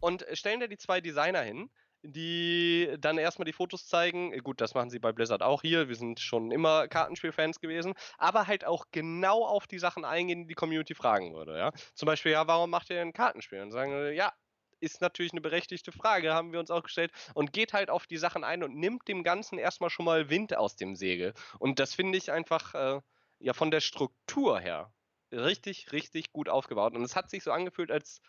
und 0.00 0.26
stellen 0.32 0.60
da 0.60 0.66
die 0.66 0.76
zwei 0.76 1.00
Designer 1.00 1.40
hin, 1.40 1.70
die 2.04 2.94
dann 2.98 3.18
erstmal 3.18 3.46
die 3.46 3.52
Fotos 3.52 3.86
zeigen. 3.86 4.32
Äh, 4.32 4.38
Gut, 4.38 4.60
das 4.60 4.74
machen 4.74 4.90
sie 4.90 4.98
bei 4.98 5.12
Blizzard 5.12 5.42
auch 5.42 5.62
hier. 5.62 5.88
Wir 5.88 5.96
sind 5.96 6.20
schon 6.20 6.50
immer 6.50 6.86
Kartenspielfans 6.88 7.60
gewesen, 7.60 7.94
aber 8.18 8.46
halt 8.46 8.64
auch 8.64 8.86
genau 8.92 9.44
auf 9.44 9.66
die 9.66 9.78
Sachen 9.78 10.04
eingehen, 10.04 10.42
die 10.42 10.48
die 10.48 10.54
Community 10.54 10.94
fragen 10.94 11.34
würde. 11.34 11.56
Ja? 11.58 11.72
Zum 11.94 12.06
Beispiel, 12.06 12.32
ja, 12.32 12.46
warum 12.46 12.70
macht 12.70 12.90
ihr 12.90 12.96
denn 12.96 13.08
ein 13.08 13.12
Kartenspiel? 13.12 13.60
Und 13.60 13.72
sagen, 13.72 13.92
äh, 13.92 14.12
ja, 14.12 14.32
ist 14.80 15.00
natürlich 15.00 15.32
eine 15.32 15.40
berechtigte 15.40 15.92
Frage, 15.92 16.34
haben 16.34 16.52
wir 16.52 16.60
uns 16.60 16.70
auch 16.70 16.82
gestellt. 16.82 17.10
Und 17.34 17.52
geht 17.52 17.72
halt 17.72 17.90
auf 17.90 18.06
die 18.06 18.18
Sachen 18.18 18.44
ein 18.44 18.62
und 18.62 18.76
nimmt 18.76 19.08
dem 19.08 19.24
Ganzen 19.24 19.58
erstmal 19.58 19.90
schon 19.90 20.04
mal 20.04 20.28
Wind 20.28 20.56
aus 20.56 20.76
dem 20.76 20.94
Segel. 20.94 21.32
Und 21.58 21.78
das 21.78 21.94
finde 21.94 22.18
ich 22.18 22.30
einfach, 22.30 22.74
äh, 22.74 23.00
ja, 23.38 23.52
von 23.54 23.70
der 23.70 23.80
Struktur 23.80 24.60
her 24.60 24.92
richtig, 25.32 25.92
richtig 25.92 26.32
gut 26.32 26.48
aufgebaut. 26.48 26.94
Und 26.94 27.02
es 27.02 27.16
hat 27.16 27.30
sich 27.30 27.42
so 27.42 27.50
angefühlt, 27.50 27.90
als 27.90 28.20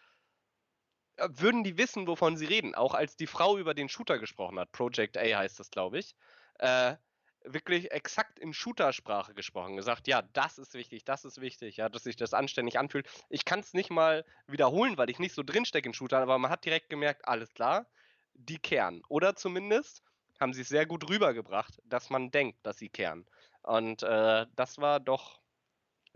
würden 1.18 1.64
die 1.64 1.78
wissen, 1.78 2.08
wovon 2.08 2.38
sie 2.38 2.46
reden. 2.46 2.76
Auch 2.76 2.94
als 2.94 3.16
die 3.16 3.28
Frau 3.28 3.58
über 3.58 3.74
den 3.74 3.90
Shooter 3.90 4.20
gesprochen 4.20 4.60
hat, 4.60 4.72
Project 4.72 5.18
A 5.18 5.22
heißt 5.22 5.60
das, 5.60 5.72
glaube 5.72 6.00
ich, 6.00 6.16
äh, 6.60 6.96
wirklich 7.44 7.92
exakt 7.92 8.40
in 8.40 8.54
Shooter-Sprache 8.54 9.34
gesprochen, 9.34 9.76
gesagt, 9.76 10.08
ja, 10.08 10.24
das 10.34 10.58
ist 10.58 10.74
wichtig, 10.74 11.06
das 11.06 11.26
ist 11.26 11.40
wichtig, 11.40 11.78
ja, 11.78 11.90
dass 11.90 12.04
sich 12.04 12.16
das 12.16 12.34
anständig 12.34 12.80
anfühlt. 12.80 13.08
Ich 13.30 13.46
kann 13.46 13.60
es 13.60 13.74
nicht 13.74 13.92
mal 13.92 14.26
wiederholen, 14.48 14.98
weil 14.98 15.10
ich 15.10 15.20
nicht 15.20 15.36
so 15.36 15.44
drinstecke 15.44 15.88
in 15.88 15.94
Shooter, 15.94 16.20
aber 16.20 16.38
man 16.38 16.52
hat 16.52 16.66
direkt 16.66 16.90
gemerkt, 16.90 17.28
alles 17.28 17.54
klar, 17.54 17.86
die 18.34 18.58
kehren. 18.58 19.04
Oder 19.10 19.36
zumindest 19.36 20.04
haben 20.40 20.54
sie 20.54 20.62
es 20.62 20.70
sehr 20.70 20.86
gut 20.86 21.10
rübergebracht, 21.10 21.82
dass 21.86 22.10
man 22.10 22.32
denkt, 22.32 22.58
dass 22.64 22.78
sie 22.78 22.90
kehren. 22.90 23.26
Und 23.62 24.04
äh, 24.04 24.46
das 24.56 24.78
war 24.80 25.00
doch 25.00 25.40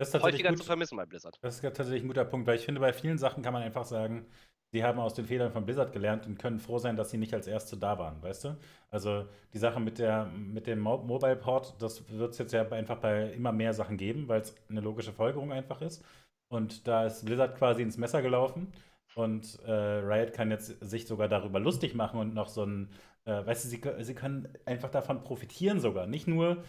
häufiger 0.00 0.50
gut. 0.50 0.58
zu 0.58 0.64
vermissen 0.64 0.96
bei 0.96 1.06
Blizzard. 1.06 1.38
Das 1.42 1.56
ist 1.56 1.62
tatsächlich 1.62 2.02
ein 2.02 2.08
guter 2.08 2.24
Punkt, 2.24 2.46
weil 2.46 2.56
ich 2.56 2.64
finde, 2.64 2.80
bei 2.80 2.92
vielen 2.92 3.18
Sachen 3.18 3.42
kann 3.42 3.52
man 3.52 3.62
einfach 3.62 3.84
sagen, 3.84 4.26
sie 4.72 4.84
haben 4.84 4.98
aus 4.98 5.14
den 5.14 5.26
Fehlern 5.26 5.52
von 5.52 5.64
Blizzard 5.64 5.92
gelernt 5.92 6.26
und 6.26 6.38
können 6.38 6.58
froh 6.60 6.78
sein, 6.78 6.96
dass 6.96 7.10
sie 7.10 7.18
nicht 7.18 7.34
als 7.34 7.46
Erste 7.46 7.76
da 7.76 7.98
waren, 7.98 8.22
weißt 8.22 8.44
du? 8.44 8.56
Also 8.90 9.26
die 9.52 9.58
Sache 9.58 9.80
mit, 9.80 9.98
der, 9.98 10.26
mit 10.26 10.66
dem 10.66 10.80
Mo 10.80 10.98
Mobile 10.98 11.36
Port, 11.36 11.74
das 11.80 12.08
wird 12.10 12.32
es 12.32 12.38
jetzt 12.38 12.52
ja 12.52 12.68
einfach 12.70 12.98
bei 12.98 13.30
immer 13.32 13.52
mehr 13.52 13.72
Sachen 13.74 13.96
geben, 13.96 14.28
weil 14.28 14.40
es 14.40 14.54
eine 14.68 14.80
logische 14.80 15.12
Folgerung 15.12 15.52
einfach 15.52 15.80
ist. 15.80 16.04
Und 16.48 16.86
da 16.88 17.06
ist 17.06 17.24
Blizzard 17.24 17.56
quasi 17.56 17.82
ins 17.82 17.96
Messer 17.98 18.22
gelaufen. 18.22 18.72
Und 19.14 19.58
äh, 19.66 19.72
Riot 19.72 20.32
kann 20.32 20.50
jetzt 20.50 20.78
sich 20.80 21.06
sogar 21.06 21.28
darüber 21.28 21.58
lustig 21.58 21.94
machen 21.94 22.20
und 22.20 22.34
noch 22.34 22.48
so 22.48 22.64
ein, 22.64 22.90
äh, 23.24 23.44
weißt 23.44 23.64
du, 23.64 23.68
sie, 23.68 24.04
sie 24.04 24.14
können 24.14 24.48
einfach 24.66 24.90
davon 24.90 25.22
profitieren 25.22 25.80
sogar. 25.80 26.06
Nicht 26.06 26.28
nur 26.28 26.62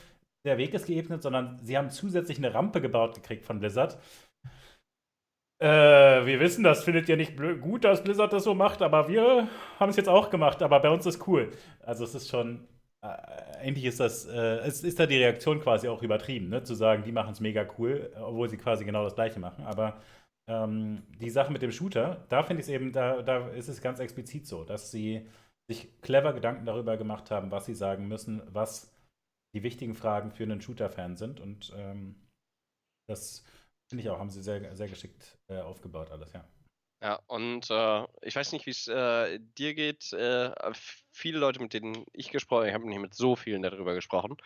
der 0.44 0.58
Weg 0.58 0.74
ist 0.74 0.88
geebnet, 0.88 1.22
sondern 1.22 1.60
sie 1.64 1.78
haben 1.78 1.92
zusätzlich 1.92 2.40
eine 2.40 2.54
Rampe 2.54 2.82
gebaut 2.82 3.16
gekriegt 3.16 3.46
von 3.46 3.60
Blizzard, 3.60 4.00
äh, 5.62 6.26
wir 6.26 6.40
wissen, 6.40 6.64
das 6.64 6.84
findet 6.84 7.08
ihr 7.08 7.18
nicht 7.18 7.38
gut, 7.62 7.84
dass 7.84 8.04
Blizzard 8.04 8.34
das 8.34 8.44
so 8.44 8.56
macht, 8.56 8.82
aber 8.82 9.08
wir 9.08 9.48
haben 9.80 9.90
es 9.90 9.96
jetzt 9.96 10.10
auch 10.10 10.30
gemacht, 10.32 10.62
aber 10.64 10.80
bei 10.80 10.90
uns 10.90 11.06
ist 11.06 11.28
cool. 11.28 11.52
Also 11.82 12.04
es 12.04 12.16
ist 12.16 12.30
schon, 12.30 12.68
äh, 13.04 13.08
eigentlich 13.60 13.86
ist 13.86 14.00
das, 14.00 14.26
äh, 14.26 14.58
es 14.60 14.84
ist 14.84 15.00
da 15.00 15.06
die 15.06 15.18
Reaktion 15.18 15.60
quasi 15.62 15.88
auch 15.88 16.02
übertrieben, 16.02 16.50
ne? 16.50 16.64
zu 16.64 16.74
sagen, 16.74 17.04
die 17.04 17.12
machen 17.12 17.34
es 17.34 17.40
mega 17.40 17.68
cool, 17.78 18.12
obwohl 18.16 18.50
sie 18.50 18.58
quasi 18.58 18.86
genau 18.86 19.04
das 19.04 19.14
gleiche 19.16 19.40
machen. 19.40 19.64
Aber 19.66 20.02
ähm, 20.50 21.04
die 21.20 21.30
Sache 21.30 21.52
mit 21.52 21.62
dem 21.62 21.72
Shooter, 21.72 22.26
da 22.30 22.42
finde 22.44 22.62
ich 22.62 22.68
es 22.68 22.74
eben, 22.74 22.92
da, 22.92 23.22
da 23.22 23.48
ist 23.50 23.68
es 23.68 23.82
ganz 23.82 24.00
explizit 24.00 24.48
so, 24.48 24.64
dass 24.64 24.90
sie 24.92 25.28
sich 25.70 26.02
clever 26.02 26.34
Gedanken 26.34 26.66
darüber 26.66 26.98
gemacht 26.98 27.30
haben, 27.30 27.52
was 27.52 27.66
sie 27.68 27.76
sagen 27.76 28.08
müssen, 28.08 28.42
was 28.52 28.92
die 29.56 29.64
wichtigen 29.64 29.94
Fragen 29.94 30.32
für 30.32 30.44
einen 30.44 30.62
Shooter-Fan 30.62 31.18
sind. 31.18 31.40
Und 31.40 31.72
ähm, 31.78 32.16
das 33.08 33.46
Finde 33.92 34.06
ich 34.06 34.10
auch, 34.10 34.20
haben 34.20 34.30
sie 34.30 34.42
sehr, 34.42 34.74
sehr 34.74 34.88
geschickt 34.88 35.38
äh, 35.50 35.60
aufgebaut, 35.60 36.12
alles, 36.12 36.32
ja. 36.32 36.46
Ja, 37.02 37.20
und 37.28 37.70
äh, 37.70 38.06
ich 38.22 38.38
weiß 38.38 38.54
nicht, 38.54 38.66
wie 38.66 38.70
es 38.70 38.88
äh, 38.88 39.38
dir 39.58 39.74
geht. 39.74 40.14
Äh, 40.14 40.52
viele 41.12 41.40
Leute, 41.40 41.60
mit 41.60 41.74
denen 41.74 42.06
ich 42.14 42.30
gesprochen 42.30 42.60
habe, 42.60 42.70
ich 42.70 42.74
habe 42.74 42.88
nicht 42.88 43.02
mit 43.02 43.14
so 43.14 43.36
vielen 43.36 43.64
darüber 43.64 43.94
gesprochen. 43.94 44.38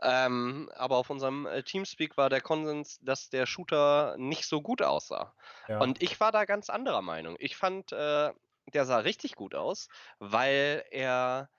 Ähm, 0.00 0.70
aber 0.76 0.96
auf 0.96 1.10
unserem 1.10 1.44
äh, 1.44 1.62
Teamspeak 1.62 2.16
war 2.16 2.30
der 2.30 2.40
Konsens, 2.40 2.98
dass 3.02 3.28
der 3.28 3.44
Shooter 3.44 4.16
nicht 4.16 4.46
so 4.46 4.62
gut 4.62 4.80
aussah. 4.80 5.34
Ja. 5.68 5.78
Und 5.78 6.02
ich 6.02 6.18
war 6.18 6.32
da 6.32 6.46
ganz 6.46 6.70
anderer 6.70 7.02
Meinung. 7.02 7.36
Ich 7.38 7.54
fand, 7.54 7.92
äh, 7.92 8.30
der 8.72 8.86
sah 8.86 9.00
richtig 9.00 9.34
gut 9.34 9.54
aus, 9.54 9.88
weil 10.20 10.86
er 10.90 11.50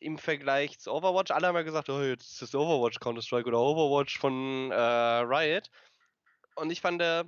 im 0.00 0.16
Vergleich 0.16 0.78
zu 0.78 0.92
Overwatch, 0.92 1.30
alle 1.30 1.48
haben 1.48 1.56
ja 1.56 1.62
gesagt, 1.62 1.90
oh, 1.90 2.00
jetzt 2.00 2.32
ist 2.32 2.40
das 2.40 2.54
Overwatch 2.54 3.00
Counter-Strike 3.00 3.48
oder 3.48 3.60
Overwatch 3.60 4.18
von 4.18 4.70
äh, 4.70 4.74
Riot. 4.74 5.70
Und 6.56 6.70
ich 6.70 6.80
fand, 6.80 7.00
äh, 7.00 7.24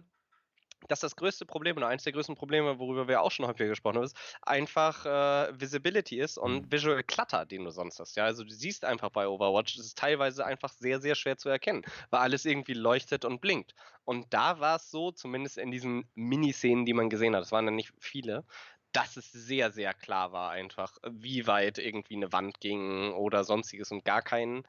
dass 0.86 1.00
das 1.00 1.16
größte 1.16 1.44
Problem 1.44 1.76
oder 1.76 1.88
eines 1.88 2.04
der 2.04 2.12
größten 2.12 2.36
Probleme, 2.36 2.78
worüber 2.78 3.08
wir 3.08 3.20
auch 3.22 3.32
schon 3.32 3.46
häufiger 3.46 3.68
gesprochen 3.68 3.96
haben, 3.96 4.04
ist 4.04 4.16
einfach 4.42 5.04
äh, 5.04 5.60
Visibility 5.60 6.20
ist 6.20 6.38
und 6.38 6.66
mhm. 6.66 6.72
Visual 6.72 7.02
Clutter, 7.02 7.46
den 7.46 7.64
du 7.64 7.70
sonst 7.70 7.98
hast. 7.98 8.16
Ja, 8.16 8.24
also 8.24 8.44
du 8.44 8.50
siehst 8.50 8.84
einfach 8.84 9.10
bei 9.10 9.26
Overwatch, 9.26 9.76
das 9.76 9.86
ist 9.86 9.98
teilweise 9.98 10.46
einfach 10.46 10.70
sehr, 10.70 11.00
sehr 11.00 11.14
schwer 11.14 11.36
zu 11.36 11.48
erkennen, 11.48 11.82
weil 12.10 12.20
alles 12.20 12.44
irgendwie 12.44 12.74
leuchtet 12.74 13.24
und 13.24 13.40
blinkt. 13.40 13.74
Und 14.04 14.32
da 14.32 14.60
war 14.60 14.76
es 14.76 14.90
so, 14.90 15.10
zumindest 15.10 15.58
in 15.58 15.70
diesen 15.70 16.08
Miniszenen, 16.14 16.86
die 16.86 16.94
man 16.94 17.10
gesehen 17.10 17.34
hat, 17.34 17.42
das 17.42 17.52
waren 17.52 17.66
dann 17.66 17.76
nicht 17.76 17.92
viele, 17.98 18.44
dass 18.92 19.16
es 19.16 19.30
sehr, 19.32 19.70
sehr 19.70 19.92
klar 19.94 20.32
war 20.32 20.50
einfach, 20.50 20.96
wie 21.10 21.46
weit 21.46 21.78
irgendwie 21.78 22.16
eine 22.16 22.32
Wand 22.32 22.60
ging 22.60 23.12
oder 23.12 23.44
sonstiges 23.44 23.90
und 23.90 24.04
gar 24.04 24.22
keinen 24.22 24.66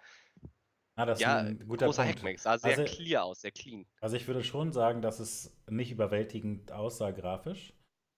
Ah, 0.99 1.05
das 1.05 1.21
ja, 1.21 1.39
ist 1.39 1.47
ein 1.47 1.67
guter 1.67 1.85
großer 1.85 2.03
Punkt. 2.03 2.17
Hackmax, 2.17 2.43
sah 2.43 2.57
sehr 2.57 2.77
also, 2.77 2.83
clear 2.83 3.23
aus, 3.23 3.39
sehr 3.39 3.51
clean. 3.51 3.85
Also 4.01 4.17
ich 4.17 4.27
würde 4.27 4.43
schon 4.43 4.73
sagen, 4.73 5.01
dass 5.01 5.21
es 5.21 5.57
nicht 5.69 5.91
überwältigend 5.91 6.73
aussah 6.73 7.11
grafisch. 7.11 7.73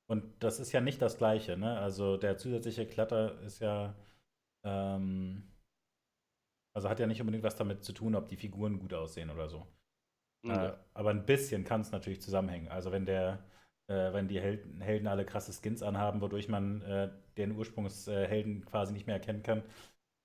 Und 0.09 0.23
das 0.43 0.59
ist 0.59 0.71
ja 0.71 0.81
nicht 0.81 0.99
das 0.99 1.17
Gleiche, 1.19 1.57
ne? 1.57 1.79
Also 1.79 2.17
der 2.17 2.37
zusätzliche 2.37 2.87
Klatter 2.87 3.39
ist 3.41 3.59
ja, 3.59 3.95
ähm, 4.65 5.43
also 6.75 6.89
hat 6.89 6.99
ja 6.99 7.05
nicht 7.05 7.21
unbedingt 7.21 7.43
was 7.43 7.55
damit 7.55 7.83
zu 7.83 7.93
tun, 7.93 8.15
ob 8.15 8.27
die 8.29 8.35
Figuren 8.35 8.79
gut 8.79 8.95
aussehen 8.95 9.29
oder 9.29 9.47
so. 9.47 9.67
Mhm. 10.43 10.51
Äh, 10.51 10.73
aber 10.95 11.11
ein 11.11 11.27
bisschen 11.27 11.63
kann 11.63 11.81
es 11.81 11.91
natürlich 11.91 12.19
zusammenhängen. 12.19 12.67
Also 12.67 12.91
wenn 12.91 13.05
der, 13.05 13.45
äh, 13.89 14.11
wenn 14.11 14.27
die 14.27 14.41
Helden, 14.41 14.81
Helden, 14.81 15.07
alle 15.07 15.23
krasse 15.23 15.53
Skins 15.53 15.83
anhaben, 15.83 16.19
wodurch 16.19 16.49
man 16.49 16.81
äh, 16.81 17.11
den 17.37 17.51
Ursprungshelden 17.51 18.65
quasi 18.65 18.91
nicht 18.91 19.05
mehr 19.05 19.17
erkennen 19.17 19.43
kann, 19.43 19.61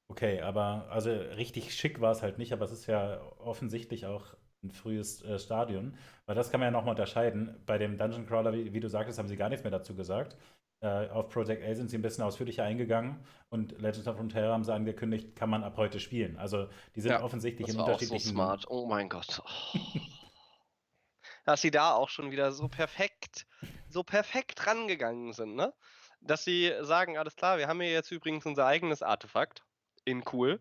Okay, 0.08 0.40
aber 0.40 0.86
also 0.90 1.10
richtig 1.10 1.74
schick 1.74 2.00
war 2.00 2.12
es 2.12 2.22
halt 2.22 2.38
nicht, 2.38 2.52
aber 2.52 2.64
es 2.64 2.72
ist 2.72 2.86
ja 2.86 3.20
offensichtlich 3.38 4.06
auch 4.06 4.34
ein 4.62 4.70
frühes 4.70 5.22
äh, 5.22 5.38
Stadion, 5.38 5.96
weil 6.26 6.34
das 6.34 6.50
kann 6.50 6.60
man 6.60 6.68
ja 6.68 6.70
nochmal 6.70 6.92
unterscheiden. 6.92 7.60
Bei 7.66 7.78
dem 7.78 7.98
Dungeon 7.98 8.26
Crawler, 8.26 8.52
wie, 8.52 8.72
wie, 8.72 8.80
du 8.80 8.88
sagtest, 8.88 9.18
haben 9.18 9.28
sie 9.28 9.36
gar 9.36 9.48
nichts 9.48 9.64
mehr 9.64 9.70
dazu 9.70 9.94
gesagt. 9.94 10.36
Äh, 10.80 11.08
auf 11.08 11.28
Project 11.28 11.64
A 11.64 11.74
sind 11.74 11.90
sie 11.90 11.98
ein 11.98 12.02
bisschen 12.02 12.22
ausführlicher 12.22 12.62
eingegangen 12.62 13.24
und 13.48 13.80
Legends 13.80 14.06
of 14.06 14.18
Runeterra 14.18 14.52
haben 14.52 14.64
sie 14.64 14.74
angekündigt, 14.74 15.34
kann 15.34 15.50
man 15.50 15.64
ab 15.64 15.76
heute 15.76 15.98
spielen. 15.98 16.36
Also 16.36 16.68
die 16.94 17.00
sind 17.00 17.12
ja, 17.12 17.22
offensichtlich 17.22 17.68
in 17.68 17.78
unterschiedlichen. 17.78 18.14
Auch 18.16 18.24
so 18.24 18.30
smart. 18.30 18.66
Oh 18.68 18.86
mein 18.86 19.08
Gott. 19.08 19.42
Oh. 19.44 19.78
Dass 21.44 21.62
sie 21.62 21.70
da 21.70 21.94
auch 21.94 22.08
schon 22.08 22.30
wieder 22.30 22.52
so 22.52 22.68
perfekt, 22.68 23.46
so 23.88 24.02
perfekt 24.02 24.66
rangegangen 24.66 25.32
sind, 25.32 25.54
ne? 25.54 25.72
Dass 26.20 26.44
sie 26.44 26.72
sagen, 26.80 27.18
alles 27.18 27.36
klar, 27.36 27.58
wir 27.58 27.68
haben 27.68 27.80
hier 27.80 27.92
jetzt 27.92 28.10
übrigens 28.10 28.46
unser 28.46 28.66
eigenes 28.66 29.02
Artefakt 29.02 29.65
in 30.06 30.24
cool. 30.32 30.60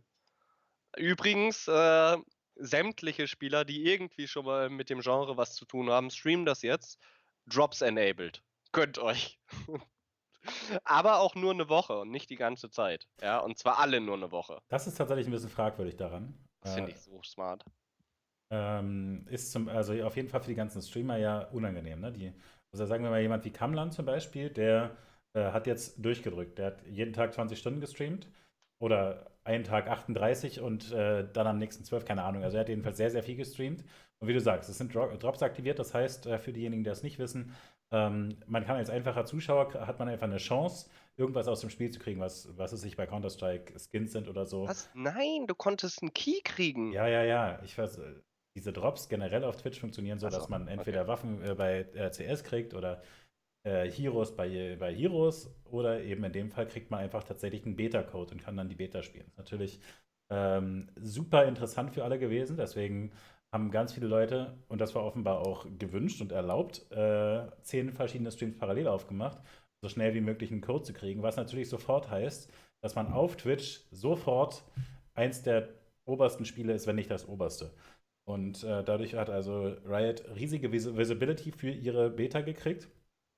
Übrigens, 0.97 1.67
äh, 1.67 2.17
sämtliche 2.55 3.27
Spieler, 3.27 3.65
die 3.65 3.85
irgendwie 3.85 4.27
schon 4.27 4.45
mal 4.45 4.69
mit 4.69 4.89
dem 4.89 5.01
Genre 5.01 5.37
was 5.37 5.55
zu 5.55 5.65
tun 5.65 5.89
haben, 5.89 6.09
streamen 6.09 6.45
das 6.45 6.61
jetzt. 6.61 6.99
Drops 7.47 7.81
enabled. 7.81 8.43
Könnt 8.71 8.97
euch. 8.97 9.39
Aber 10.83 11.19
auch 11.19 11.35
nur 11.35 11.51
eine 11.51 11.69
Woche 11.69 11.99
und 11.99 12.11
nicht 12.11 12.29
die 12.29 12.35
ganze 12.35 12.69
Zeit. 12.69 13.07
Ja, 13.21 13.39
und 13.39 13.57
zwar 13.57 13.79
alle 13.79 13.99
nur 13.99 14.15
eine 14.15 14.31
Woche. 14.31 14.59
Das 14.67 14.87
ist 14.87 14.95
tatsächlich 14.95 15.27
ein 15.27 15.31
bisschen 15.31 15.49
fragwürdig 15.49 15.95
daran. 15.97 16.37
Das 16.61 16.75
finde 16.75 16.91
äh, 16.91 16.93
ich 16.93 17.01
so 17.01 17.21
smart. 17.23 17.63
Ähm, 18.51 19.25
ist 19.29 19.51
zum, 19.51 19.67
also 19.69 19.93
auf 20.03 20.15
jeden 20.15 20.29
Fall 20.29 20.41
für 20.41 20.49
die 20.49 20.55
ganzen 20.55 20.81
Streamer 20.81 21.17
ja 21.17 21.39
unangenehm. 21.49 21.99
Ne? 21.99 22.11
Die, 22.11 22.33
also 22.71 22.85
sagen 22.85 23.03
wir 23.03 23.09
mal 23.09 23.21
jemand 23.21 23.43
wie 23.43 23.51
Kamlan 23.51 23.91
zum 23.91 24.05
Beispiel, 24.05 24.49
der 24.49 24.95
äh, 25.33 25.51
hat 25.51 25.67
jetzt 25.67 26.03
durchgedrückt. 26.03 26.59
Der 26.59 26.67
hat 26.67 26.85
jeden 26.87 27.13
Tag 27.13 27.33
20 27.33 27.57
Stunden 27.57 27.81
gestreamt 27.81 28.29
oder 28.79 29.34
einen 29.45 29.63
Tag 29.63 29.87
38 29.87 30.59
und 30.59 30.91
äh, 30.91 31.25
dann 31.31 31.47
am 31.47 31.57
nächsten 31.57 31.85
12, 31.85 32.03
keine 32.03 32.23
Ahnung. 32.23 32.43
Also 32.43 32.57
er 32.57 32.61
hat 32.61 32.69
jedenfalls 32.69 32.97
sehr, 32.97 33.11
sehr 33.11 33.23
viel 33.23 33.35
gestreamt. 33.35 33.85
Und 34.19 34.27
wie 34.27 34.33
du 34.33 34.39
sagst, 34.39 34.69
es 34.69 34.77
sind 34.77 34.93
Drops 34.93 35.43
aktiviert. 35.43 35.79
Das 35.79 35.93
heißt, 35.93 36.25
äh, 36.25 36.39
für 36.39 36.51
diejenigen, 36.51 36.83
die 36.83 36.89
das 36.89 37.03
nicht 37.03 37.19
wissen, 37.19 37.55
ähm, 37.91 38.37
man 38.47 38.65
kann 38.65 38.77
als 38.77 38.89
einfacher 38.89 39.25
Zuschauer, 39.25 39.73
hat 39.73 39.99
man 39.99 40.09
einfach 40.09 40.27
eine 40.27 40.37
Chance, 40.37 40.89
irgendwas 41.15 41.47
aus 41.47 41.61
dem 41.61 41.69
Spiel 41.69 41.91
zu 41.91 41.99
kriegen, 41.99 42.19
was, 42.19 42.49
was 42.57 42.73
es 42.73 42.81
sich 42.81 42.97
bei 42.97 43.05
Counter-Strike 43.05 43.79
Skins 43.79 44.11
sind 44.11 44.27
oder 44.27 44.45
so. 44.47 44.67
Was? 44.67 44.89
Nein, 44.95 45.45
du 45.45 45.53
konntest 45.53 46.01
einen 46.01 46.13
Key 46.13 46.41
kriegen. 46.43 46.91
Ja, 46.91 47.07
ja, 47.07 47.23
ja. 47.23 47.59
Ich 47.63 47.77
weiß, 47.77 47.99
äh, 47.99 48.15
diese 48.55 48.73
Drops 48.73 49.09
generell 49.09 49.43
auf 49.43 49.57
Twitch 49.57 49.79
funktionieren 49.79 50.17
so, 50.17 50.29
so 50.29 50.37
dass 50.37 50.49
man 50.49 50.67
entweder 50.67 51.01
okay. 51.01 51.07
Waffen 51.07 51.43
äh, 51.43 51.53
bei 51.53 51.81
äh, 51.93 52.09
CS 52.09 52.43
kriegt 52.43 52.73
oder 52.73 53.03
äh, 53.65 53.89
Heroes 53.89 54.35
bei, 54.35 54.77
bei 54.79 54.93
Heroes 54.93 55.53
oder 55.65 56.01
eben 56.01 56.23
in 56.23 56.31
dem 56.31 56.51
Fall 56.51 56.67
kriegt 56.67 56.91
man 56.91 57.01
einfach 57.01 57.23
tatsächlich 57.23 57.65
einen 57.65 57.75
Beta-Code 57.75 58.33
und 58.33 58.41
kann 58.41 58.55
dann 58.55 58.69
die 58.69 58.75
Beta 58.75 59.01
spielen. 59.01 59.31
Natürlich 59.37 59.79
ähm, 60.29 60.87
super 60.95 61.45
interessant 61.45 61.91
für 61.91 62.03
alle 62.03 62.19
gewesen, 62.19 62.57
deswegen 62.57 63.11
haben 63.51 63.71
ganz 63.71 63.93
viele 63.93 64.07
Leute, 64.07 64.57
und 64.67 64.81
das 64.81 64.95
war 64.95 65.03
offenbar 65.03 65.39
auch 65.39 65.65
gewünscht 65.79 66.21
und 66.21 66.31
erlaubt, 66.31 66.91
äh, 66.91 67.47
zehn 67.61 67.91
verschiedene 67.91 68.31
Streams 68.31 68.57
parallel 68.57 68.87
aufgemacht, 68.87 69.39
so 69.81 69.89
schnell 69.89 70.13
wie 70.13 70.21
möglich 70.21 70.51
einen 70.51 70.61
Code 70.61 70.83
zu 70.83 70.93
kriegen, 70.93 71.23
was 71.23 71.37
natürlich 71.37 71.69
sofort 71.69 72.09
heißt, 72.09 72.51
dass 72.81 72.95
man 72.95 73.11
auf 73.11 73.35
Twitch 73.37 73.81
sofort 73.91 74.63
eins 75.13 75.41
der 75.41 75.69
obersten 76.05 76.45
Spiele 76.45 76.73
ist, 76.73 76.85
wenn 76.85 76.97
nicht 76.97 77.09
das 77.09 77.27
oberste. 77.27 77.71
Und 78.25 78.63
äh, 78.63 78.83
dadurch 78.83 79.15
hat 79.15 79.29
also 79.29 79.75
Riot 79.87 80.23
riesige 80.35 80.71
Vis 80.71 80.95
Visibility 80.95 81.51
für 81.51 81.69
ihre 81.69 82.09
Beta 82.09 82.41
gekriegt 82.41 82.89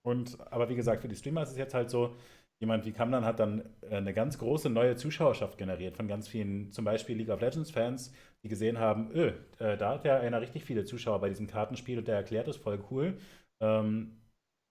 Und, 0.07 0.37
aber 0.53 0.69
wie 0.69 0.75
gesagt, 0.75 1.01
für 1.01 1.09
die 1.09 1.17
Streamer 1.17 1.43
ist 1.43 1.51
es 1.51 1.57
jetzt 1.57 1.73
halt 1.73 1.89
so, 1.89 2.15
jemand 2.59 2.85
wie 2.85 2.93
Kamlan 2.93 3.25
hat 3.25 3.41
dann 3.41 3.61
äh, 3.81 3.97
eine 3.97 4.13
ganz 4.13 4.37
große 4.37 4.69
neue 4.69 4.95
Zuschauerschaft 4.95 5.57
generiert 5.57 5.97
von 5.97 6.07
ganz 6.07 6.29
vielen, 6.29 6.71
zum 6.71 6.85
Beispiel 6.85 7.17
League 7.17 7.29
of 7.29 7.41
Legends-Fans, 7.41 8.13
die 8.41 8.47
gesehen 8.47 8.79
haben, 8.79 9.11
öh, 9.13 9.33
äh, 9.59 9.75
da 9.75 9.89
hat 9.95 10.05
ja 10.05 10.17
einer 10.17 10.39
richtig 10.39 10.63
viele 10.63 10.85
Zuschauer 10.85 11.19
bei 11.19 11.27
diesem 11.27 11.47
Kartenspiel 11.47 11.97
und 11.99 12.07
der 12.07 12.15
erklärt 12.15 12.47
es 12.47 12.55
voll 12.55 12.79
cool. 12.89 13.17
Ähm, 13.59 14.21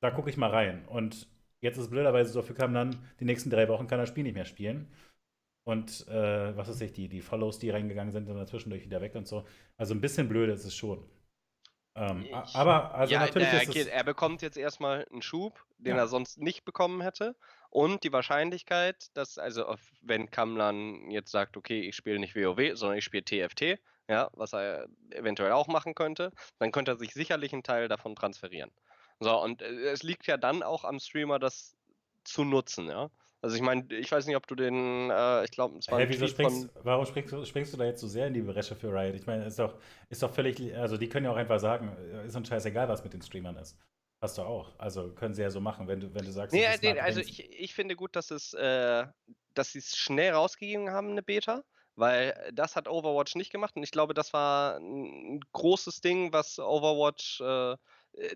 da 0.00 0.10
gucke 0.10 0.30
ich 0.30 0.38
mal 0.38 0.48
rein. 0.50 0.86
Und 0.88 1.28
jetzt 1.60 1.76
ist 1.76 1.84
es 1.84 1.90
blöderweise 1.90 2.32
so, 2.32 2.40
für 2.40 2.54
Kamlan, 2.54 2.96
die 3.20 3.26
nächsten 3.26 3.50
drei 3.50 3.68
Wochen 3.68 3.88
kann 3.88 3.98
das 3.98 4.08
Spiel 4.08 4.24
nicht 4.24 4.34
mehr 4.36 4.46
spielen. 4.46 4.88
Und 5.64 6.08
äh, 6.08 6.56
was 6.56 6.68
weiß 6.68 6.80
ich, 6.80 6.92
die, 6.94 7.08
die 7.08 7.20
Follows, 7.20 7.58
die 7.58 7.70
reingegangen 7.70 8.12
sind, 8.12 8.26
sind 8.26 8.36
dann 8.36 8.46
zwischendurch 8.46 8.84
wieder 8.84 9.02
weg 9.02 9.14
und 9.16 9.26
so. 9.28 9.44
Also 9.76 9.92
ein 9.94 10.00
bisschen 10.00 10.28
blöd 10.28 10.48
ist 10.48 10.64
es 10.64 10.74
schon. 10.74 11.04
Ähm, 11.96 12.28
aber 12.52 12.94
also 12.94 13.14
ja, 13.14 13.20
natürlich 13.20 13.48
er, 13.48 13.62
ist 13.62 13.68
es, 13.68 13.86
er 13.86 14.04
bekommt 14.04 14.42
jetzt 14.42 14.56
erstmal 14.58 15.06
einen 15.10 15.22
Schub, 15.22 15.64
den 15.78 15.96
Ja. 15.96 16.02
er 16.02 16.08
sonst 16.08 16.38
nicht 16.38 16.64
bekommen 16.64 17.00
hätte. 17.00 17.36
Und 17.70 18.04
die 18.04 18.12
Wahrscheinlichkeit, 18.12 19.16
dass, 19.16 19.38
also 19.38 19.76
wenn 20.02 20.30
Kamlan 20.30 21.10
jetzt 21.10 21.30
sagt, 21.30 21.56
okay, 21.56 21.80
ich 21.88 21.96
spiele 21.96 22.18
nicht 22.18 22.34
WoW, 22.36 22.76
sondern 22.76 22.98
ich 22.98 23.04
spiele 23.04 23.24
TFT, 23.24 23.78
ja, 24.08 24.28
was 24.34 24.52
er 24.52 24.88
eventuell 25.10 25.52
auch 25.52 25.68
machen 25.68 25.94
könnte, 25.94 26.32
dann 26.58 26.70
könnte 26.72 26.92
er 26.92 26.96
sich 26.98 27.14
sicherlich 27.14 27.52
einen 27.52 27.62
Teil 27.62 27.88
davon 27.88 28.14
transferieren. 28.16 28.72
So, 29.20 29.40
und 29.42 29.62
äh, 29.62 29.90
es 29.90 30.02
liegt 30.02 30.26
ja 30.26 30.36
dann 30.36 30.62
auch 30.62 30.84
am 30.84 30.98
Streamer, 31.00 31.38
das 31.38 31.76
zu 32.24 32.44
nutzen, 32.44 32.88
ja. 32.88 33.10
Also 33.46 33.54
ich 33.54 33.62
meine, 33.62 33.86
ich 33.94 34.10
weiß 34.10 34.26
nicht, 34.26 34.34
ob 34.34 34.44
du 34.48 34.56
den, 34.56 35.08
äh, 35.08 35.44
ich 35.44 35.52
glaube, 35.52 35.78
es 35.78 35.88
war 35.88 36.00
wieso 36.08 36.26
springst, 36.26 36.68
warum 36.82 37.06
springst 37.06 37.32
du, 37.32 37.44
springst 37.44 37.72
du 37.72 37.76
da 37.76 37.84
jetzt 37.84 38.00
so 38.00 38.08
sehr 38.08 38.26
in 38.26 38.34
die 38.34 38.42
Bresche 38.42 38.74
für 38.74 38.92
Riot? 38.92 39.14
Ich 39.14 39.24
meine, 39.24 39.44
ist 39.44 39.56
doch, 39.60 39.76
ist 40.08 40.20
doch 40.20 40.34
völlig, 40.34 40.76
also 40.76 40.96
die 40.96 41.08
können 41.08 41.26
ja 41.26 41.30
auch 41.30 41.36
einfach 41.36 41.60
sagen, 41.60 41.96
äh, 42.12 42.26
ist 42.26 42.34
uns 42.34 42.48
scheißegal, 42.48 42.88
was 42.88 43.04
mit 43.04 43.12
den 43.12 43.22
Streamern 43.22 43.54
ist. 43.54 43.78
Hast 44.20 44.36
du 44.36 44.42
auch. 44.42 44.76
Also 44.80 45.12
können 45.12 45.32
sie 45.32 45.42
ja 45.42 45.50
so 45.50 45.60
machen, 45.60 45.86
wenn 45.86 46.00
du, 46.00 46.12
wenn 46.12 46.24
du 46.24 46.32
sagst, 46.32 46.52
Nee, 46.52 46.64
äh, 46.64 46.76
nee, 46.82 46.98
also 46.98 47.20
ich, 47.20 47.48
ich 47.52 47.72
finde 47.72 47.94
gut, 47.94 48.16
dass 48.16 48.32
es, 48.32 48.52
äh, 48.54 49.06
dass 49.54 49.70
sie 49.70 49.78
es 49.78 49.96
schnell 49.96 50.32
rausgegeben 50.32 50.90
haben, 50.90 51.12
eine 51.12 51.22
Beta, 51.22 51.62
weil 51.94 52.50
das 52.52 52.74
hat 52.74 52.88
Overwatch 52.88 53.36
nicht 53.36 53.52
gemacht 53.52 53.76
und 53.76 53.84
ich 53.84 53.92
glaube, 53.92 54.12
das 54.12 54.32
war 54.32 54.78
ein 54.78 55.38
großes 55.52 56.00
Ding, 56.00 56.32
was 56.32 56.58
Overwatch, 56.58 57.40
äh, 57.42 57.76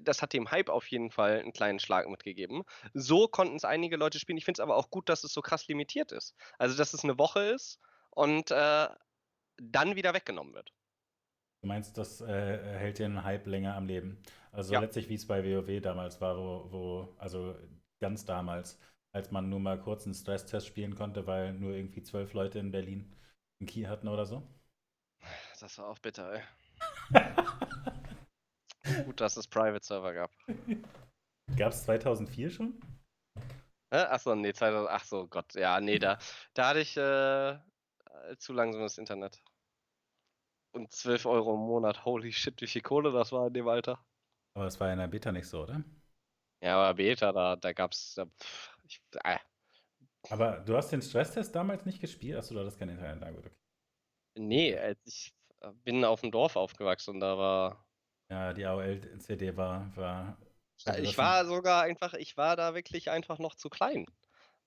das 0.03 0.23
hat 0.23 0.33
dem 0.33 0.51
Hype 0.51 0.69
auf 0.69 0.87
jeden 0.89 1.11
Fall 1.11 1.41
einen 1.41 1.53
kleinen 1.53 1.79
Schlag 1.81 2.09
mitgegeben. 2.09 2.63
So 2.95 3.29
konnten 3.29 3.57
es 3.57 3.65
einige 3.65 3.97
Leute 3.97 4.19
spielen. 4.19 4.39
Ich 4.39 4.45
finde 4.45 4.61
es 4.61 4.65
aber 4.65 4.77
auch 4.77 4.91
gut, 4.91 5.09
dass 5.09 5.25
es 5.25 5.33
so 5.33 5.41
krass 5.43 5.69
limitiert 5.69 6.13
ist. 6.13 6.35
Also, 6.59 6.77
dass 6.77 6.95
es 6.95 7.05
eine 7.05 7.19
Woche 7.19 7.41
ist 7.41 7.79
und 8.11 8.51
äh, 8.51 8.89
dann 9.59 9.97
wieder 9.97 10.15
weggenommen 10.15 10.55
wird. 10.55 10.73
Du 11.63 11.69
meinst, 11.69 11.99
das 11.99 12.21
äh, 12.23 12.27
hält 12.79 12.99
den 12.99 13.23
Hype 13.23 13.47
länger 13.47 13.75
am 13.77 13.87
Leben. 13.87 14.23
Also 14.53 14.75
Ja. 14.75 14.81
letztlich, 14.81 15.09
wie 15.09 15.15
es 15.15 15.27
bei 15.27 15.45
WoW 15.45 15.81
damals 15.83 16.21
war, 16.21 16.37
wo, 16.39 16.73
wo, 16.73 17.15
also 17.19 17.55
ganz 18.01 18.25
damals, 18.25 18.79
als 19.13 19.31
man 19.31 19.49
nur 19.51 19.61
mal 19.61 19.79
kurz 19.79 20.07
einen 20.07 20.15
Stresstest 20.15 20.67
spielen 20.67 20.95
konnte, 20.95 21.27
weil 21.27 21.53
nur 21.53 21.73
irgendwie 21.75 22.03
zwölf 22.03 22.33
Leute 22.33 22.59
in 22.59 22.71
Berlin 22.73 23.15
einen 23.61 23.69
Key 23.69 23.85
hatten 23.87 24.09
oder 24.09 24.25
so. 24.25 24.43
Das 25.61 25.79
war 25.79 25.89
auch 25.89 25.99
bitter, 25.99 26.33
ey. 26.33 26.43
gut, 29.07 29.21
dass 29.21 29.37
es 29.37 29.47
Private 29.47 29.85
Server 29.85 30.15
gab. 30.15 30.31
Gab 31.57 31.73
es 31.73 31.85
2004 31.85 32.51
schon? 32.51 32.81
Hä? 33.93 34.05
Achso, 34.07 34.35
nee, 34.35 34.53
2000, 34.53 34.89
ach 34.91 35.05
so, 35.05 35.27
Gott, 35.27 35.55
ja, 35.55 35.81
nee, 35.81 35.99
da, 35.99 36.19
da 36.55 36.69
hatte 36.69 36.81
ich 36.81 36.97
äh, 36.97 37.51
äh, 37.51 38.37
zu 38.39 38.53
langsames 38.53 38.99
Internet. 38.99 39.43
Und 40.73 40.93
12 40.93 41.27
Euro 41.27 41.55
im 41.55 41.61
Monat, 41.61 42.05
holy 42.05 42.33
shit, 42.33 42.61
wie 42.61 42.69
viel 42.69 42.83
Kohle 42.83 43.11
das 43.11 43.33
war 43.33 43.49
in 43.49 43.55
dem 43.55 43.67
Alter. 43.67 44.05
Aber 44.55 44.65
das 44.65 44.79
war 44.79 44.87
ja 44.87 44.93
in 44.93 45.01
der 45.01 45.09
Beta 45.09 45.33
nicht 45.33 45.49
so, 45.49 45.63
oder? 45.63 45.83
Ja, 46.63 46.77
aber 46.77 46.95
Beta, 46.95 47.33
da, 47.33 47.57
da 47.57 47.73
gab's, 47.73 48.15
da, 48.15 48.27
pff, 48.27 48.79
ich, 48.85 49.03
äh, 49.25 49.39
Aber 50.29 50.61
du 50.61 50.77
hast 50.77 50.91
den 50.91 51.03
Stresstest 51.03 51.55
damals 51.55 51.85
nicht 51.87 52.01
gespielt? 52.01 52.39
Achso, 52.39 52.55
du 52.55 52.61
hattest 52.61 52.79
kein 52.79 52.91
Internet. 52.91 53.21
Na 53.21 53.31
gut, 53.33 53.47
okay. 53.47 53.57
nee, 54.37 54.73
äh, 54.73 54.95
ich 55.05 55.35
äh, 55.61 55.73
bin 55.85 56.05
auf 56.05 56.21
dem 56.21 56.31
Dorf 56.31 56.55
aufgewachsen 56.57 57.15
und 57.15 57.21
da 57.21 57.37
war, 57.37 57.87
Ja, 58.31 58.53
die 58.53 58.65
AOL-CD 58.65 59.57
war, 59.57 59.91
war. 59.97 60.39
Ja, 60.87 60.97
ich 60.97 61.19
war 61.19 61.45
sogar 61.45 61.83
einfach, 61.83 62.15
ich 62.15 62.37
war 62.37 62.57
da 62.57 62.75
wirklich 62.75 63.11
einfach 63.11 63.39
noch 63.39 63.55
zu 63.55 63.69
klein. 63.69 64.07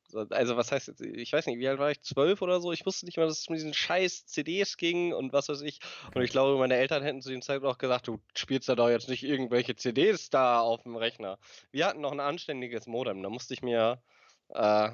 So, 0.10 0.20
Also 0.30 0.58
was 0.58 0.72
heißt 0.72 0.90
jetzt, 0.90 1.02
ich 1.02 1.32
weiß 1.34 1.48
nicht, 1.48 1.60
wie 1.60 1.68
alt 1.68 1.80
war 1.80 1.90
ich, 1.90 2.02
zwölf 2.02 2.42
oder 2.42 2.60
so? 2.60 2.72
Ich 2.72 2.86
wusste 2.86 3.06
nicht 3.06 3.18
mal, 3.18 3.26
dass 3.26 3.40
es 3.40 3.50
mit 3.50 3.58
diesen 3.58 3.74
scheiß 3.74 4.26
CDs 4.26 4.78
ging 4.78 5.14
und 5.14 5.34
was 5.34 5.50
weiß 5.50 5.62
ich. 5.62 5.80
Und 6.14 6.22
ich 6.22 6.30
glaube, 6.30 6.60
meine 6.60 6.76
Eltern 6.76 7.04
hätten 7.04 7.22
zu 7.22 7.30
dem 7.30 7.42
Zeitpunkt 7.42 7.74
auch 7.74 7.80
gesagt, 7.80 8.08
du 8.08 8.20
spielst 8.36 8.68
da 8.70 8.76
doch 8.76 8.90
jetzt 8.90 9.10
nicht 9.10 9.24
irgendwelche 9.24 9.76
CDs 9.76 10.30
da 10.30 10.60
auf 10.60 10.84
dem 10.84 10.98
Rechner. 10.98 11.40
Wir 11.72 11.88
hatten 11.88 12.02
noch 12.02 12.12
ein 12.12 12.20
anständiges 12.20 12.86
Modem, 12.86 13.24
da 13.24 13.30
musste 13.30 13.54
ich 13.54 13.62
mir 13.62 14.04
äh, 14.50 14.90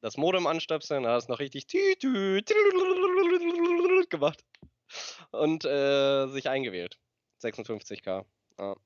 das 0.00 0.16
Modem 0.16 0.46
anstöpseln, 0.46 1.02
da 1.02 1.12
hat 1.12 1.22
es 1.22 1.28
noch 1.28 1.40
richtig 1.40 1.66
gemacht 4.08 4.44
und 5.32 5.64
äh, 5.64 6.28
sich 6.28 6.48
eingewählt. 6.48 6.98
56k. 7.42 8.24
Ja. 8.58 8.76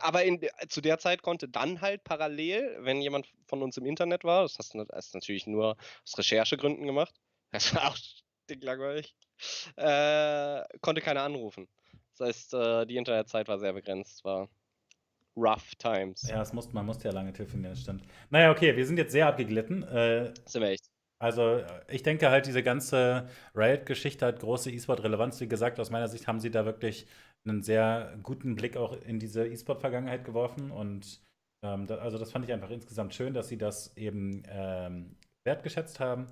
Aber 0.00 0.24
in, 0.24 0.40
zu 0.68 0.80
der 0.80 0.98
Zeit 0.98 1.22
konnte 1.22 1.48
dann 1.48 1.80
halt 1.80 2.02
parallel, 2.02 2.78
wenn 2.80 3.00
jemand 3.00 3.28
von 3.46 3.62
uns 3.62 3.76
im 3.76 3.86
Internet 3.86 4.24
war, 4.24 4.42
das 4.42 4.58
hast 4.58 4.74
du 4.74 4.78
du 4.84 4.86
natürlich 5.14 5.46
nur 5.46 5.76
aus 6.04 6.18
Recherchegründen 6.18 6.84
gemacht, 6.84 7.14
das 7.52 7.74
war 7.74 7.90
auch 7.90 7.96
stinklangweilig, 8.44 9.14
äh, 9.76 10.64
konnte 10.80 11.00
keiner 11.00 11.22
anrufen. 11.22 11.68
Das 12.16 12.28
heißt, 12.28 12.54
äh, 12.54 12.86
die 12.86 12.96
Internetzeit 12.96 13.46
war 13.46 13.58
sehr 13.60 13.72
begrenzt, 13.72 14.24
war 14.24 14.48
rough 15.36 15.74
times. 15.76 16.22
Ja, 16.28 16.42
es 16.42 16.52
muss, 16.52 16.72
man 16.72 16.84
musste 16.84 17.08
ja 17.08 17.14
lange 17.14 17.32
telefonieren, 17.32 17.72
das 17.72 17.82
stimmt. 17.82 18.02
Naja, 18.30 18.50
okay, 18.50 18.76
wir 18.76 18.84
sind 18.84 18.96
jetzt 18.96 19.12
sehr 19.12 19.28
abgeglitten. 19.28 19.84
Äh, 19.84 20.34
Sind 20.44 20.62
wir 20.62 20.70
echt. 20.70 20.90
Also, 21.20 21.62
ich 21.88 22.02
denke 22.04 22.30
halt, 22.30 22.46
diese 22.46 22.62
ganze 22.62 23.28
Riot-Geschichte 23.54 24.24
hat 24.26 24.38
große 24.40 24.70
E-Sport-Relevanz. 24.70 25.40
Wie 25.40 25.48
gesagt, 25.48 25.80
aus 25.80 25.90
meiner 25.90 26.08
Sicht 26.08 26.28
haben 26.28 26.38
sie 26.38 26.50
da 26.50 26.64
wirklich 26.64 27.08
einen 27.44 27.62
sehr 27.62 28.16
guten 28.22 28.54
Blick 28.54 28.76
auch 28.76 28.92
in 29.02 29.18
diese 29.18 29.46
E-Sport-Vergangenheit 29.46 30.24
geworfen. 30.24 30.70
Und 30.70 31.20
ähm, 31.64 31.86
da, 31.86 31.96
also, 31.96 32.18
das 32.18 32.30
fand 32.30 32.44
ich 32.44 32.52
einfach 32.52 32.70
insgesamt 32.70 33.14
schön, 33.14 33.34
dass 33.34 33.48
sie 33.48 33.58
das 33.58 33.96
eben 33.96 34.44
ähm, 34.48 35.16
wertgeschätzt 35.44 35.98
haben. 35.98 36.28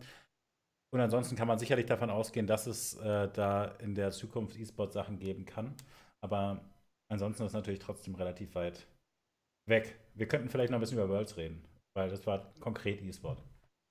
Und 0.93 1.01
ansonsten 1.01 1.37
kann 1.37 1.49
man 1.49 1.59
sicherlich 1.59 1.87
davon 1.87 2.11
ausgehen, 2.11 2.47
dass 2.47 2.66
es 2.66 2.95
äh, 2.95 3.28
da 3.32 3.64
in 3.80 3.95
der 3.95 4.12
Zukunft 4.12 4.57
E-Sport-Sachen 4.57 5.18
geben 5.18 5.45
kann. 5.47 5.74
Aber 6.20 6.61
ansonsten 7.11 7.43
ist 7.43 7.49
es 7.51 7.55
natürlich 7.55 7.80
trotzdem 7.80 8.14
relativ 8.14 8.55
weit 8.55 8.87
weg. 9.68 9.99
Wir 10.14 10.28
könnten 10.28 10.49
vielleicht 10.49 10.70
noch 10.70 10.78
ein 10.78 10.80
bisschen 10.80 10.99
über 10.99 11.09
Worlds 11.09 11.37
reden, 11.37 11.64
weil 11.95 12.09
das 12.09 12.26
war 12.26 12.53
konkret 12.61 13.03
E-Sport. 13.03 13.43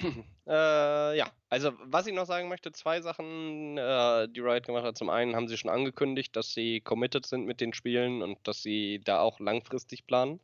Äh, 0.47 1.17
ja, 1.17 1.31
also 1.49 1.71
was 1.79 2.05
ich 2.05 2.13
noch 2.13 2.25
sagen 2.25 2.49
möchte, 2.49 2.71
zwei 2.71 3.01
Sachen, 3.01 3.77
äh, 3.77 4.27
die 4.29 4.41
Riot 4.41 4.67
gemacht 4.67 4.83
hat. 4.83 4.97
Zum 4.97 5.09
einen 5.09 5.35
haben 5.35 5.47
sie 5.47 5.57
schon 5.57 5.71
angekündigt, 5.71 6.35
dass 6.35 6.53
sie 6.53 6.81
committed 6.81 7.25
sind 7.25 7.45
mit 7.45 7.61
den 7.61 7.73
Spielen 7.73 8.21
und 8.21 8.37
dass 8.47 8.61
sie 8.61 9.01
da 9.03 9.21
auch 9.21 9.39
langfristig 9.39 10.05
planen. 10.05 10.39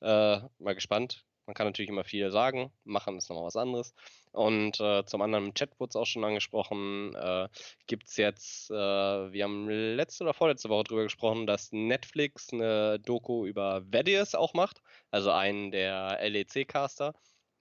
Äh, 0.00 0.40
mal 0.58 0.74
gespannt. 0.74 1.24
Man 1.46 1.54
kann 1.54 1.66
natürlich 1.66 1.90
immer 1.90 2.04
viel 2.04 2.30
sagen, 2.32 2.72
machen 2.84 3.18
ist 3.18 3.28
nochmal 3.28 3.46
was 3.46 3.56
anderes. 3.56 3.94
Und 4.32 4.80
äh, 4.80 5.04
zum 5.04 5.22
anderen 5.22 5.46
im 5.46 5.54
Chat 5.54 5.78
wurde 5.78 5.90
es 5.90 5.96
auch 5.96 6.04
schon 6.04 6.24
angesprochen, 6.24 7.14
äh, 7.14 7.48
gibt 7.86 8.08
es 8.08 8.16
jetzt, 8.16 8.70
äh, 8.70 8.74
wir 8.74 9.44
haben 9.44 9.68
letzte 9.68 10.24
oder 10.24 10.34
vorletzte 10.34 10.68
Woche 10.68 10.84
drüber 10.84 11.02
gesprochen, 11.04 11.46
dass 11.46 11.70
Netflix 11.70 12.52
eine 12.52 12.98
Doku 12.98 13.46
über 13.46 13.82
Vedius 13.86 14.34
auch 14.34 14.54
macht, 14.54 14.82
also 15.12 15.30
einen 15.30 15.70
der 15.70 16.18
LEC-Caster. 16.20 17.14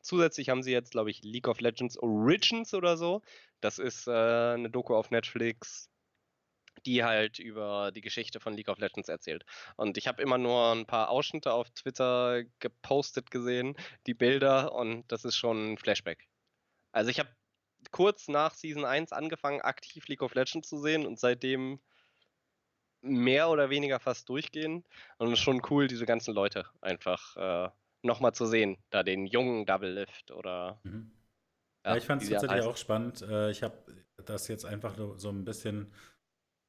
Zusätzlich 0.06 0.50
haben 0.50 0.62
sie 0.62 0.72
jetzt, 0.72 0.92
glaube 0.92 1.10
ich, 1.10 1.24
League 1.24 1.48
of 1.48 1.62
Legends 1.62 1.98
Origins 1.98 2.76
oder 2.76 2.96
so. 2.96 3.24
Das 3.60 3.80
ist 3.80 4.08
äh, 4.08 4.12
eine 4.12 4.70
Doku 4.70 4.94
auf 4.96 5.10
Netflix, 5.10 5.90
die 6.86 7.04
halt 7.04 7.40
über 7.40 7.92
die 7.92 8.02
Geschichte 8.02 8.40
von 8.40 8.54
League 8.54 8.70
of 8.70 8.78
Legends 8.78 9.10
erzählt. 9.10 9.46
Und 9.78 9.98
ich 9.98 10.08
habe 10.08 10.22
immer 10.22 10.38
nur 10.38 10.74
ein 10.74 10.86
paar 10.86 11.10
Ausschnitte 11.10 11.52
auf 11.54 11.72
Twitter 11.72 12.44
gepostet 12.60 13.32
gesehen, 13.32 13.76
die 14.06 14.14
Bilder, 14.14 14.74
und 14.76 15.12
das 15.12 15.26
ist 15.26 15.38
schon 15.38 15.74
ein 15.74 15.78
Flashback. 15.80 16.28
Also 16.92 17.10
ich 17.10 17.18
habe 17.18 17.30
kurz 17.90 18.28
nach 18.28 18.54
Season 18.54 18.86
1 18.86 19.12
angefangen, 19.12 19.62
aktiv 19.62 20.08
League 20.08 20.22
of 20.22 20.36
Legends 20.36 20.70
zu 20.70 20.78
sehen 20.78 21.08
und 21.08 21.20
seitdem 21.20 21.80
mehr 23.02 23.50
oder 23.50 23.72
weniger 23.72 24.00
fast 24.00 24.30
durchgehen. 24.30 24.84
Und 25.18 25.28
es 25.32 25.40
ist 25.40 25.44
schon 25.44 25.64
cool, 25.72 25.88
diese 25.88 26.06
ganzen 26.06 26.36
Leute 26.36 26.68
einfach 26.82 27.36
äh, 27.38 27.70
nochmal 28.06 28.34
zu 28.34 28.46
sehen. 28.46 28.78
Da 28.90 29.04
den 29.04 29.26
jungen 29.26 29.66
Double 29.66 29.92
Lift 29.92 30.32
oder. 30.32 30.80
Mhm. 30.84 31.12
Ja, 31.86 31.96
ich 31.98 32.06
fand 32.06 32.22
es 32.24 32.30
tatsächlich 32.30 32.62
auch 32.72 32.78
spannend. 32.78 33.22
Äh, 33.22 33.52
Ich 33.52 33.62
habe 33.64 33.78
das 34.26 34.48
jetzt 34.48 34.66
einfach 34.66 34.96
so- 34.98 35.18
so 35.18 35.30
ein 35.30 35.46
bisschen, 35.46 35.92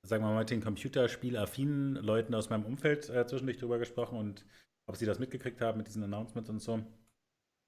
sagen 0.02 0.22
wir 0.24 0.30
mal, 0.30 0.40
mit 0.40 0.50
den 0.50 0.60
computerspielaffinen 0.62 1.96
Leuten 1.96 2.34
aus 2.34 2.50
meinem 2.50 2.64
Umfeld 2.66 3.08
äh, 3.08 3.26
zwischendurch 3.26 3.58
drüber 3.58 3.78
gesprochen 3.78 4.18
und 4.18 4.44
ob 4.88 4.96
sie 4.96 5.06
das 5.06 5.18
mitgekriegt 5.18 5.60
haben 5.60 5.78
mit 5.78 5.86
diesen 5.88 6.02
Announcements 6.02 6.50
und 6.50 6.60
so. 6.60 6.84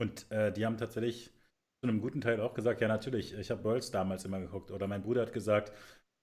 Und 0.01 0.31
äh, 0.31 0.53
die 0.53 0.65
haben 0.67 0.77
tatsächlich 0.77 1.33
zu 1.81 1.89
einem 1.89 2.01
guten 2.01 2.21
Teil 2.21 2.41
auch 2.41 2.55
gesagt, 2.55 2.81
ja 2.81 2.89
natürlich, 2.89 3.33
ich 3.35 3.51
habe 3.51 3.65
Worlds 3.65 3.91
damals 3.91 4.25
immer 4.25 4.41
geguckt. 4.41 4.71
Oder 4.71 4.87
mein 4.87 5.03
Bruder 5.03 5.23
hat 5.23 5.33
gesagt, 5.33 5.73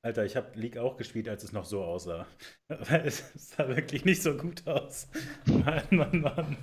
Alter, 0.04 0.24
ich 0.26 0.36
habe 0.36 0.58
League 0.60 0.78
auch 0.78 0.98
gespielt, 0.98 1.28
als 1.28 1.43
es 1.43 1.52
noch 1.54 1.66
so 1.66 1.84
aussah. 1.84 2.28
Weil 2.68 3.08
es 3.08 3.32
sah 3.34 3.68
wirklich 3.68 4.06
nicht 4.06 4.22
so 4.22 4.38
gut 4.38 4.66
aus. 4.68 5.08
Mann, 5.48 5.84
Mann, 5.89 6.22
Mann. 6.22 6.58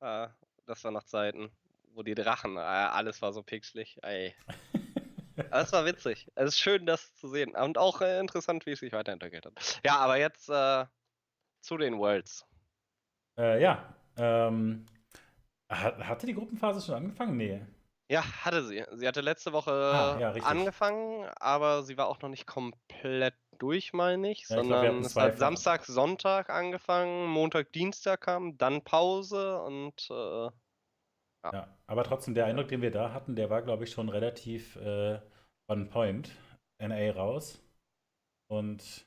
Ah, 0.00 0.30
das 0.66 0.84
war 0.84 0.90
noch 0.90 1.04
Zeiten, 1.04 1.50
wo 1.94 2.02
die 2.02 2.14
Drachen, 2.14 2.56
äh, 2.56 2.60
alles 2.60 3.20
war 3.22 3.32
so 3.32 3.42
pixelig. 3.42 3.98
Ey. 4.02 4.34
Das 5.52 5.72
war 5.72 5.84
witzig. 5.84 6.26
Es 6.34 6.48
ist 6.48 6.58
schön, 6.58 6.84
das 6.84 7.14
zu 7.14 7.28
sehen. 7.28 7.54
Und 7.54 7.78
auch 7.78 8.00
äh, 8.00 8.18
interessant, 8.18 8.66
wie 8.66 8.72
es 8.72 8.80
sich 8.80 8.92
weiterentwickelt 8.92 9.46
hat. 9.46 9.80
Ja, 9.84 9.98
aber 9.98 10.16
jetzt 10.16 10.48
äh, 10.48 10.84
zu 11.60 11.76
den 11.76 11.96
Worlds. 11.96 12.44
Äh, 13.38 13.62
ja. 13.62 13.94
Ähm, 14.16 14.84
hatte 15.68 16.26
die 16.26 16.34
Gruppenphase 16.34 16.84
schon 16.84 16.96
angefangen? 16.96 17.36
Nee. 17.36 17.64
Ja, 18.10 18.24
hatte 18.44 18.64
sie. 18.64 18.84
Sie 18.92 19.06
hatte 19.06 19.20
letzte 19.20 19.52
Woche 19.52 19.70
ah, 19.70 20.18
ja, 20.18 20.32
angefangen, 20.42 21.28
aber 21.38 21.82
sie 21.82 21.96
war 21.96 22.08
auch 22.08 22.20
noch 22.20 22.30
nicht 22.30 22.46
komplett 22.46 23.34
durch, 23.58 23.92
meine 23.92 24.30
ich, 24.30 24.48
ja, 24.48 24.56
sondern 24.56 24.84
ich 24.84 24.90
glaub, 24.92 25.06
es 25.06 25.16
hat 25.16 25.38
Samstag, 25.38 25.84
Sonntag 25.84 26.50
angefangen, 26.50 27.26
Montag, 27.26 27.72
Dienstag 27.72 28.22
kam, 28.22 28.56
dann 28.58 28.82
Pause 28.82 29.60
und 29.62 30.08
äh, 30.10 30.14
ja. 30.14 31.52
ja. 31.52 31.78
Aber 31.86 32.04
trotzdem, 32.04 32.34
der 32.34 32.46
Eindruck, 32.46 32.68
den 32.68 32.82
wir 32.82 32.90
da 32.90 33.12
hatten, 33.12 33.36
der 33.36 33.50
war, 33.50 33.62
glaube 33.62 33.84
ich, 33.84 33.90
schon 33.90 34.08
relativ 34.08 34.76
äh, 34.76 35.20
on 35.70 35.88
point. 35.88 36.30
NA 36.80 37.10
raus. 37.10 37.60
Und 38.48 39.04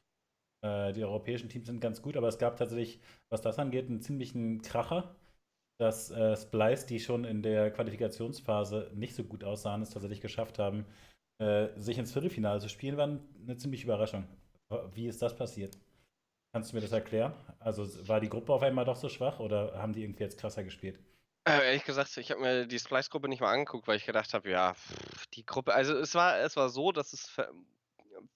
äh, 0.62 0.92
die 0.92 1.06
europäischen 1.06 1.48
Teams 1.48 1.68
sind 1.68 1.80
ganz 1.80 2.02
gut, 2.02 2.18
aber 2.18 2.28
es 2.28 2.38
gab 2.38 2.58
tatsächlich, 2.58 3.00
was 3.30 3.42
das 3.42 3.58
angeht, 3.60 3.88
einen 3.88 4.02
ziemlichen 4.02 4.62
Kracher 4.62 5.16
dass 5.82 6.12
äh, 6.12 6.38
Splice, 6.38 6.86
die 6.86 7.00
schon 7.00 7.26
in 7.26 7.42
der 7.42 7.72
Qualifikationsphase 7.72 8.92
nicht 8.94 9.16
so 9.16 9.24
gut 9.24 9.44
aussahen, 9.44 9.82
es 9.82 9.90
tatsächlich 9.90 10.22
geschafft 10.22 10.60
haben, 10.60 10.86
äh, 11.42 11.70
sich 11.76 11.98
ins 11.98 12.14
Viertelfinale 12.14 12.60
zu 12.60 12.70
spielen, 12.70 12.98
war 12.98 13.08
eine 13.08 13.58
ziemliche 13.58 13.86
Überraschung. 13.86 14.28
Wie 14.94 15.08
ist 15.08 15.22
das 15.22 15.36
passiert? 15.36 15.78
Kannst 16.54 16.72
du 16.72 16.76
mir 16.76 16.82
das 16.82 16.92
erklären? 16.92 17.34
Also 17.60 17.86
war 18.08 18.20
die 18.20 18.30
Gruppe 18.30 18.54
auf 18.54 18.62
einmal 18.62 18.86
doch 18.86 18.96
so 18.96 19.10
schwach 19.10 19.40
oder 19.40 19.82
haben 19.82 19.94
die 19.94 20.04
irgendwie 20.04 20.24
jetzt 20.24 20.40
krasser 20.40 20.64
gespielt? 20.64 21.00
Äh, 21.46 21.66
ehrlich 21.66 21.86
gesagt, 21.86 22.16
ich 22.18 22.30
habe 22.30 22.42
mir 22.42 22.68
die 22.68 22.80
Splice-Gruppe 22.80 23.28
nicht 23.28 23.42
mal 23.42 23.52
angeguckt, 23.52 23.88
weil 23.88 23.98
ich 23.98 24.06
gedacht 24.06 24.34
habe, 24.34 24.50
ja, 24.50 24.76
die 25.34 25.46
Gruppe, 25.46 25.74
also 25.74 25.96
es 25.96 26.14
war, 26.14 26.40
es 26.40 26.56
war 26.56 26.70
so, 26.70 26.92
dass 26.92 27.14
es 27.14 27.36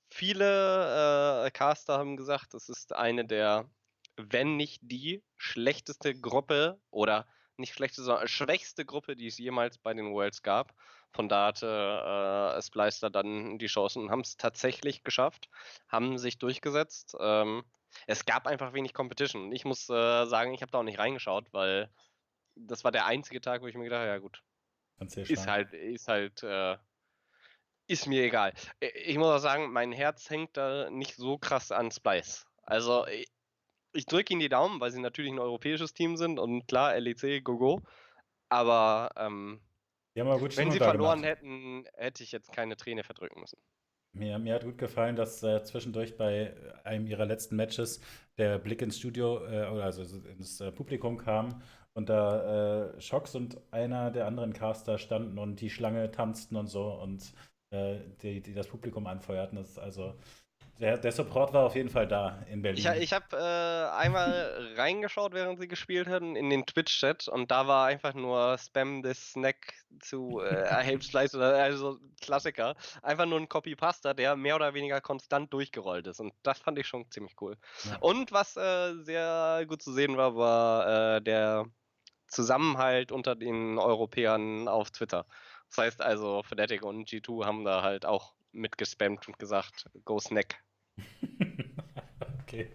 viele 0.09 1.45
äh, 1.45 1.51
Caster 1.51 1.97
haben 1.97 2.17
gesagt, 2.17 2.53
es 2.53 2.69
ist 2.69 2.93
eine 2.95 3.25
der 3.25 3.69
wenn 4.17 4.55
nicht 4.55 4.81
die 4.83 5.23
schlechteste 5.35 6.15
Gruppe 6.15 6.79
oder 6.89 7.27
nicht 7.57 7.73
schlechteste, 7.73 8.03
sondern 8.03 8.27
schwächste 8.27 8.85
Gruppe, 8.85 9.15
die 9.15 9.27
es 9.27 9.37
jemals 9.37 9.77
bei 9.77 9.93
den 9.93 10.11
Worlds 10.11 10.41
gab. 10.41 10.73
Von 11.15 11.29
da 11.29 11.47
hatte 11.47 12.55
äh, 12.57 12.61
Splicer 12.61 13.09
dann 13.09 13.57
die 13.57 13.67
Chancen 13.67 14.03
und 14.03 14.11
haben 14.11 14.19
es 14.19 14.35
tatsächlich 14.35 15.05
geschafft, 15.05 15.49
haben 15.87 16.17
sich 16.17 16.39
durchgesetzt. 16.39 17.15
Ähm, 17.21 17.63
es 18.05 18.25
gab 18.25 18.47
einfach 18.47 18.73
wenig 18.73 18.93
Competition. 18.93 19.53
Ich 19.53 19.63
muss 19.63 19.89
äh, 19.89 20.25
sagen, 20.25 20.53
ich 20.53 20.61
habe 20.61 20.73
da 20.73 20.79
auch 20.79 20.83
nicht 20.83 20.99
reingeschaut, 20.99 21.53
weil 21.53 21.89
das 22.55 22.83
war 22.83 22.91
der 22.91 23.05
einzige 23.05 23.39
Tag, 23.39 23.61
wo 23.61 23.67
ich 23.67 23.75
mir 23.75 23.85
gedacht 23.85 24.01
habe, 24.01 24.09
ja 24.09 24.17
gut, 24.17 24.43
ist 24.99 25.47
halt, 25.47 25.73
ist 25.73 26.09
halt, 26.09 26.43
äh, 26.43 26.77
ist 27.87 28.07
mir 28.07 28.23
egal. 28.23 28.53
Ich 28.81 29.17
muss 29.17 29.27
auch 29.27 29.39
sagen, 29.39 29.71
mein 29.71 29.93
Herz 29.93 30.29
hängt 30.29 30.57
da 30.57 30.89
nicht 30.89 31.15
so 31.15 31.37
krass 31.37 31.71
an 31.71 31.91
Splice. 31.91 32.45
Also 32.63 33.05
ich 33.93 34.05
drücke 34.05 34.33
ihnen 34.33 34.41
die 34.41 34.49
Daumen, 34.49 34.81
weil 34.81 34.91
sie 34.91 34.99
natürlich 34.99 35.31
ein 35.31 35.39
europäisches 35.39 35.93
Team 35.93 36.17
sind 36.17 36.39
und 36.39 36.67
klar, 36.67 36.99
LEC, 36.99 37.41
Gogo. 37.41 37.81
Aber 38.49 39.11
ähm, 39.15 39.61
wenn 40.15 40.71
sie 40.71 40.77
verloren 40.77 41.21
gemacht. 41.21 41.39
hätten, 41.39 41.85
hätte 41.95 42.23
ich 42.23 42.31
jetzt 42.31 42.51
keine 42.53 42.77
Träne 42.77 43.03
verdrücken 43.03 43.41
müssen. 43.41 43.59
Mir, 44.13 44.39
mir 44.39 44.55
hat 44.55 44.63
gut 44.63 44.77
gefallen, 44.77 45.17
dass 45.17 45.43
äh, 45.43 45.61
zwischendurch 45.63 46.15
bei 46.15 46.53
einem 46.85 47.05
ihrer 47.05 47.25
letzten 47.25 47.57
Matches 47.57 47.99
der 48.37 48.59
Blick 48.59 48.81
ins 48.81 48.97
Studio, 48.97 49.45
äh, 49.45 49.65
also 49.81 50.03
ins 50.29 50.61
äh, 50.61 50.71
Publikum 50.71 51.17
kam 51.17 51.61
und 51.93 52.09
da 52.09 52.93
äh, 52.93 53.01
Schocks 53.01 53.35
und 53.35 53.57
einer 53.71 54.11
der 54.11 54.27
anderen 54.27 54.53
Caster 54.53 54.97
standen 54.97 55.37
und 55.37 55.59
die 55.59 55.69
Schlange 55.69 56.11
tanzten 56.11 56.55
und 56.55 56.67
so 56.67 56.93
und 56.93 57.33
äh, 57.71 57.99
die, 58.21 58.41
die 58.41 58.53
das 58.53 58.67
Publikum 58.67 59.07
anfeuerten. 59.07 59.57
Das 59.57 59.71
ist 59.71 59.79
also 59.79 60.15
der, 60.79 60.97
der, 60.97 61.11
Support 61.11 61.53
war 61.53 61.63
auf 61.63 61.75
jeden 61.75 61.89
Fall 61.89 62.07
da 62.07 62.43
in 62.49 62.61
Berlin. 62.61 62.79
Ich, 62.79 63.01
ich 63.03 63.13
habe 63.13 63.25
äh, 63.31 63.97
einmal 63.97 64.73
reingeschaut, 64.77 65.33
während 65.33 65.59
sie 65.59 65.67
gespielt 65.67 66.07
hatten, 66.07 66.35
in 66.35 66.49
den 66.49 66.65
Twitch-Chat 66.65 67.27
und 67.27 67.49
da 67.51 67.67
war 67.67 67.87
einfach 67.87 68.13
nur 68.13 68.57
Spam 68.57 69.01
this 69.01 69.31
Snack 69.31 69.73
zu 70.01 70.41
äh, 70.41 70.99
Slice 71.01 71.37
oder 71.37 71.55
also 71.55 71.99
Klassiker. 72.21 72.75
Einfach 73.01 73.25
nur 73.25 73.39
ein 73.39 73.49
Copy-Pasta, 73.49 74.13
der 74.13 74.35
mehr 74.35 74.55
oder 74.55 74.73
weniger 74.73 74.99
konstant 75.01 75.53
durchgerollt 75.53 76.07
ist 76.07 76.19
und 76.19 76.33
das 76.43 76.59
fand 76.59 76.77
ich 76.77 76.87
schon 76.87 77.09
ziemlich 77.09 77.35
cool. 77.41 77.57
Ja. 77.85 77.97
Und 78.01 78.31
was 78.31 78.57
äh, 78.57 78.95
sehr 79.03 79.65
gut 79.67 79.81
zu 79.81 79.93
sehen 79.93 80.17
war, 80.17 80.35
war 80.35 81.15
äh, 81.15 81.21
der 81.21 81.65
Zusammenhalt 82.27 83.11
unter 83.11 83.35
den 83.35 83.77
Europäern 83.79 84.67
auf 84.67 84.91
Twitter. 84.91 85.25
Das 85.69 85.77
heißt 85.77 86.01
also, 86.01 86.43
Fnatic 86.43 86.83
und 86.83 87.09
G2 87.09 87.45
haben 87.45 87.65
da 87.65 87.81
halt 87.81 88.05
auch 88.05 88.34
mitgespammt 88.55 89.27
und 89.27 89.39
gesagt, 89.39 89.89
go 90.03 90.19
snack. 90.19 90.63
okay. 92.41 92.71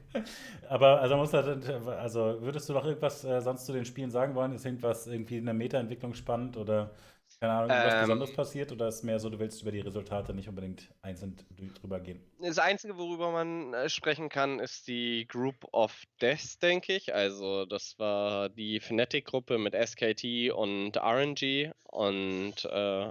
Aber 0.68 1.00
also, 1.00 1.16
muss 1.16 1.30
das, 1.30 1.46
also 1.86 2.40
würdest 2.40 2.68
du 2.68 2.72
noch 2.72 2.84
irgendwas 2.84 3.24
äh, 3.24 3.40
sonst 3.40 3.66
zu 3.66 3.72
den 3.72 3.84
Spielen 3.84 4.10
sagen 4.10 4.34
wollen? 4.34 4.54
Ist 4.54 4.66
irgendwas 4.66 5.06
irgendwie 5.06 5.38
in 5.38 5.46
der 5.46 5.54
Meta-Entwicklung 5.54 6.14
spannend 6.14 6.56
oder 6.56 6.94
keine 7.38 7.52
Ahnung, 7.52 7.70
was 7.70 7.94
ähm, 7.94 8.00
Besonderes 8.00 8.32
passiert? 8.34 8.72
Oder 8.72 8.88
ist 8.88 8.96
es 8.96 9.02
mehr 9.02 9.18
so, 9.18 9.30
du 9.30 9.38
willst 9.38 9.62
über 9.62 9.70
die 9.70 9.80
Resultate 9.80 10.34
nicht 10.34 10.48
unbedingt 10.48 10.92
einzeln 11.02 11.36
drüber 11.80 12.00
gehen? 12.00 12.20
Das 12.40 12.58
Einzige, 12.58 12.98
worüber 12.98 13.30
man 13.30 13.72
äh, 13.72 13.88
sprechen 13.88 14.28
kann, 14.28 14.58
ist 14.58 14.88
die 14.88 15.26
Group 15.26 15.64
of 15.72 16.02
Death, 16.20 16.62
denke 16.62 16.94
ich. 16.94 17.14
Also, 17.14 17.66
das 17.66 17.98
war 17.98 18.48
die 18.48 18.80
Fnatic-Gruppe 18.80 19.58
mit 19.58 19.74
SKT 19.74 20.50
und 20.52 20.96
RNG. 20.96 21.72
Und 21.84 22.64
äh, 22.64 23.10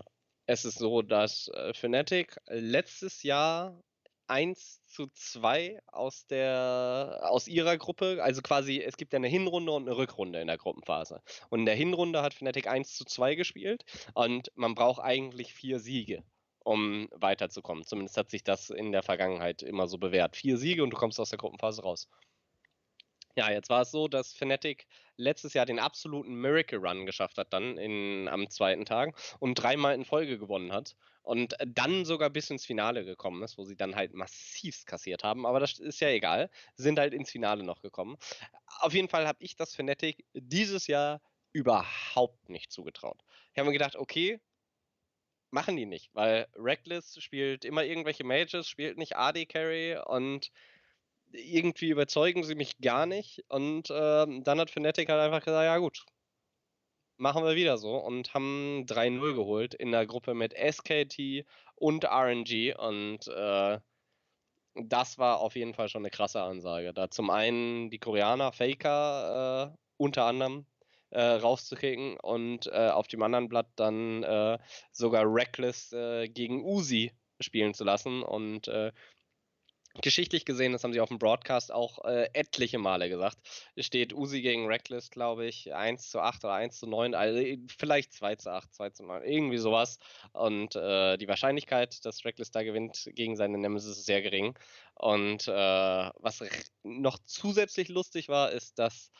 es 0.50 0.66
ist 0.66 0.80
so, 0.80 1.04
dass 1.04 1.48
äh, 1.50 1.76
Fnatic 1.76 2.36
letztes 2.48 3.22
Jahr 3.22 3.80
1 4.26 4.84
zu 4.88 5.06
2 5.14 5.80
aus 5.86 6.26
der 6.26 7.20
aus 7.22 7.48
ihrer 7.48 7.78
Gruppe, 7.78 8.18
also 8.24 8.42
quasi, 8.42 8.82
es 8.82 8.98
gibt 8.98 9.14
ja 9.14 9.18
eine 9.18 9.28
Hinrunde 9.28 9.72
und 9.72 9.88
eine 9.88 9.96
Rückrunde 9.96 10.42
in 10.42 10.48
der 10.48 10.58
Gruppenphase. 10.58 11.22
Und 11.50 11.60
in 11.60 11.66
der 11.68 11.76
Hinrunde 11.76 12.24
hat 12.24 12.34
Fnatic 12.34 12.66
1 12.66 12.96
zu 12.96 13.06
2 13.06 13.36
gespielt 13.36 13.86
und 14.16 14.52
man 14.56 14.74
braucht 14.74 15.04
eigentlich 15.04 15.54
vier 15.54 15.80
Siege, 15.80 16.24
um 16.64 17.10
weiterzukommen. 17.12 17.86
Zumindest 17.86 18.18
hat 18.18 18.32
sich 18.32 18.44
das 18.44 18.72
in 18.72 18.92
der 18.92 19.04
Vergangenheit 19.04 19.62
immer 19.62 19.88
so 19.88 20.00
bewährt. 20.00 20.36
Vier 20.36 20.58
Siege 20.58 20.84
und 20.84 20.90
du 20.90 20.98
kommst 20.98 21.20
aus 21.20 21.30
der 21.30 21.38
Gruppenphase 21.38 21.84
raus. 21.84 22.10
Ja, 23.36 23.52
jetzt 23.52 23.70
war 23.70 23.84
es 23.84 23.92
so, 23.92 24.08
dass 24.08 24.34
Fnatic 24.34 24.88
letztes 25.20 25.54
Jahr 25.54 25.66
den 25.66 25.80
absoluten 25.80 26.34
Miracle 26.34 26.80
Run 26.80 27.06
geschafft 27.06 27.38
hat, 27.38 27.54
dann 27.54 27.78
in, 27.78 28.28
am 28.28 28.50
zweiten 28.50 28.86
Tag 28.86 29.16
und 29.40 29.56
dreimal 29.56 29.94
in 29.94 30.06
Folge 30.06 30.40
gewonnen 30.40 30.72
hat 30.72 30.96
und 31.22 31.56
dann 31.66 32.06
sogar 32.06 32.30
bis 32.30 32.50
ins 32.50 32.66
Finale 32.66 33.06
gekommen 33.06 33.44
ist, 33.44 33.58
wo 33.58 33.64
sie 33.64 33.76
dann 33.76 33.96
halt 33.96 34.14
massivst 34.14 34.88
kassiert 34.88 35.24
haben. 35.24 35.46
Aber 35.46 35.60
das 35.60 35.78
ist 35.78 36.00
ja 36.00 36.10
egal, 36.10 36.50
sind 36.76 36.98
halt 36.98 37.14
ins 37.14 37.30
Finale 37.30 37.64
noch 37.64 37.82
gekommen. 37.82 38.18
Auf 38.80 38.94
jeden 38.94 39.10
Fall 39.10 39.28
habe 39.28 39.44
ich 39.44 39.56
das 39.56 39.76
Fnatic 39.76 40.26
dieses 40.34 40.88
Jahr 40.88 41.22
überhaupt 41.52 42.50
nicht 42.50 42.72
zugetraut. 42.72 43.24
Ich 43.52 43.60
habe 43.60 43.68
mir 43.68 43.74
gedacht, 43.74 43.96
okay, 43.96 44.40
machen 45.52 45.76
die 45.76 45.86
nicht, 45.86 46.10
weil 46.14 46.48
Reckless 46.56 47.22
spielt 47.22 47.66
immer 47.66 47.84
irgendwelche 47.84 48.24
Mages, 48.24 48.68
spielt 48.68 48.98
nicht 48.98 49.16
AD 49.16 49.46
Carry 49.48 49.98
und 50.06 50.52
irgendwie 51.32 51.90
überzeugen 51.90 52.44
sie 52.44 52.56
mich 52.56 52.78
gar 52.80 53.06
nicht. 53.06 53.44
Und 53.50 53.90
äh, 53.90 54.26
dann 54.42 54.60
hat 54.60 54.72
Fnatic 54.72 55.10
halt 55.10 55.22
einfach 55.22 55.44
gesagt, 55.44 55.66
ja 55.66 55.78
gut, 55.78 56.06
machen 57.20 57.44
wir 57.44 57.56
wieder 57.56 57.78
so 57.78 57.98
und 57.98 58.34
haben 58.34 58.86
3-0 58.88 59.36
geholt 59.36 59.74
in 59.74 59.92
der 59.92 60.06
Gruppe 60.06 60.34
mit 60.34 60.54
SKT 60.54 61.46
und 61.76 62.06
RNG 62.06 62.76
und 62.78 63.28
äh, 63.28 63.80
das 64.76 65.18
war 65.18 65.40
auf 65.42 65.56
jeden 65.56 65.74
Fall 65.74 65.90
schon 65.90 66.02
eine 66.02 66.10
krasse 66.10 66.42
Ansage. 66.42 66.94
Da 66.94 67.10
zum 67.10 67.30
einen 67.30 67.90
die 67.90 68.00
Koreaner, 68.00 68.54
Faker 68.54 69.74
äh, 69.74 69.78
unter 69.98 70.26
anderem 70.26 70.66
äh, 71.10 71.22
rauszukicken 71.22 72.18
und 72.20 72.68
äh, 72.68 72.90
auf 72.90 73.08
dem 73.08 73.22
anderen 73.22 73.50
Blatt 73.50 73.68
dann 73.76 74.24
äh, 74.24 74.58
sogar 74.92 75.24
Reckless 75.26 75.92
äh, 75.92 76.30
gegen 76.30 76.64
Uzi 76.64 77.12
spielen 77.42 77.74
zu 77.74 77.84
lassen 77.84 78.22
und 78.24 78.70
geschichtlich 80.02 80.46
gesehen, 80.46 80.72
das 80.72 80.84
haben 80.84 80.94
sie 80.94 81.02
auf 81.02 81.10
dem 81.10 81.20
Broadcast 81.20 81.72
auch 81.72 82.04
äh, 82.06 82.30
etliche 82.34 82.78
Male 82.78 83.10
gesagt, 83.10 83.38
steht 83.78 84.14
Uzi 84.14 84.42
gegen 84.42 84.68
Reckless, 84.68 85.10
glaube 85.10 85.46
ich, 85.46 85.74
1 85.74 86.10
zu 86.10 86.20
8 86.20 86.44
oder 86.44 86.54
1 86.54 86.80
zu 86.80 86.88
9, 86.88 87.16
also 87.16 87.40
äh, 87.40 87.60
vielleicht 87.78 88.14
2 88.14 88.36
zu 88.36 88.52
8, 88.52 88.74
2 88.74 88.90
zu 88.92 89.04
9, 89.04 89.24
irgendwie 89.24 89.58
sowas. 89.58 90.00
Und 90.32 90.76
äh, 90.76 91.18
die 91.18 91.28
Wahrscheinlichkeit, 91.28 92.06
dass 92.06 92.26
Reckless 92.26 92.52
da 92.52 92.64
gewinnt 92.64 93.10
gegen 93.14 93.36
seine 93.36 93.58
Nemesis 93.58 93.98
ist 93.98 94.06
sehr 94.06 94.22
gering. 94.22 94.58
Und 94.96 95.48
äh, 95.48 95.52
was 95.52 96.44
noch 96.84 97.20
zusätzlich 97.26 97.90
lustig 97.90 98.30
war, 98.30 98.52
ist, 98.52 98.80
dass 98.80 99.12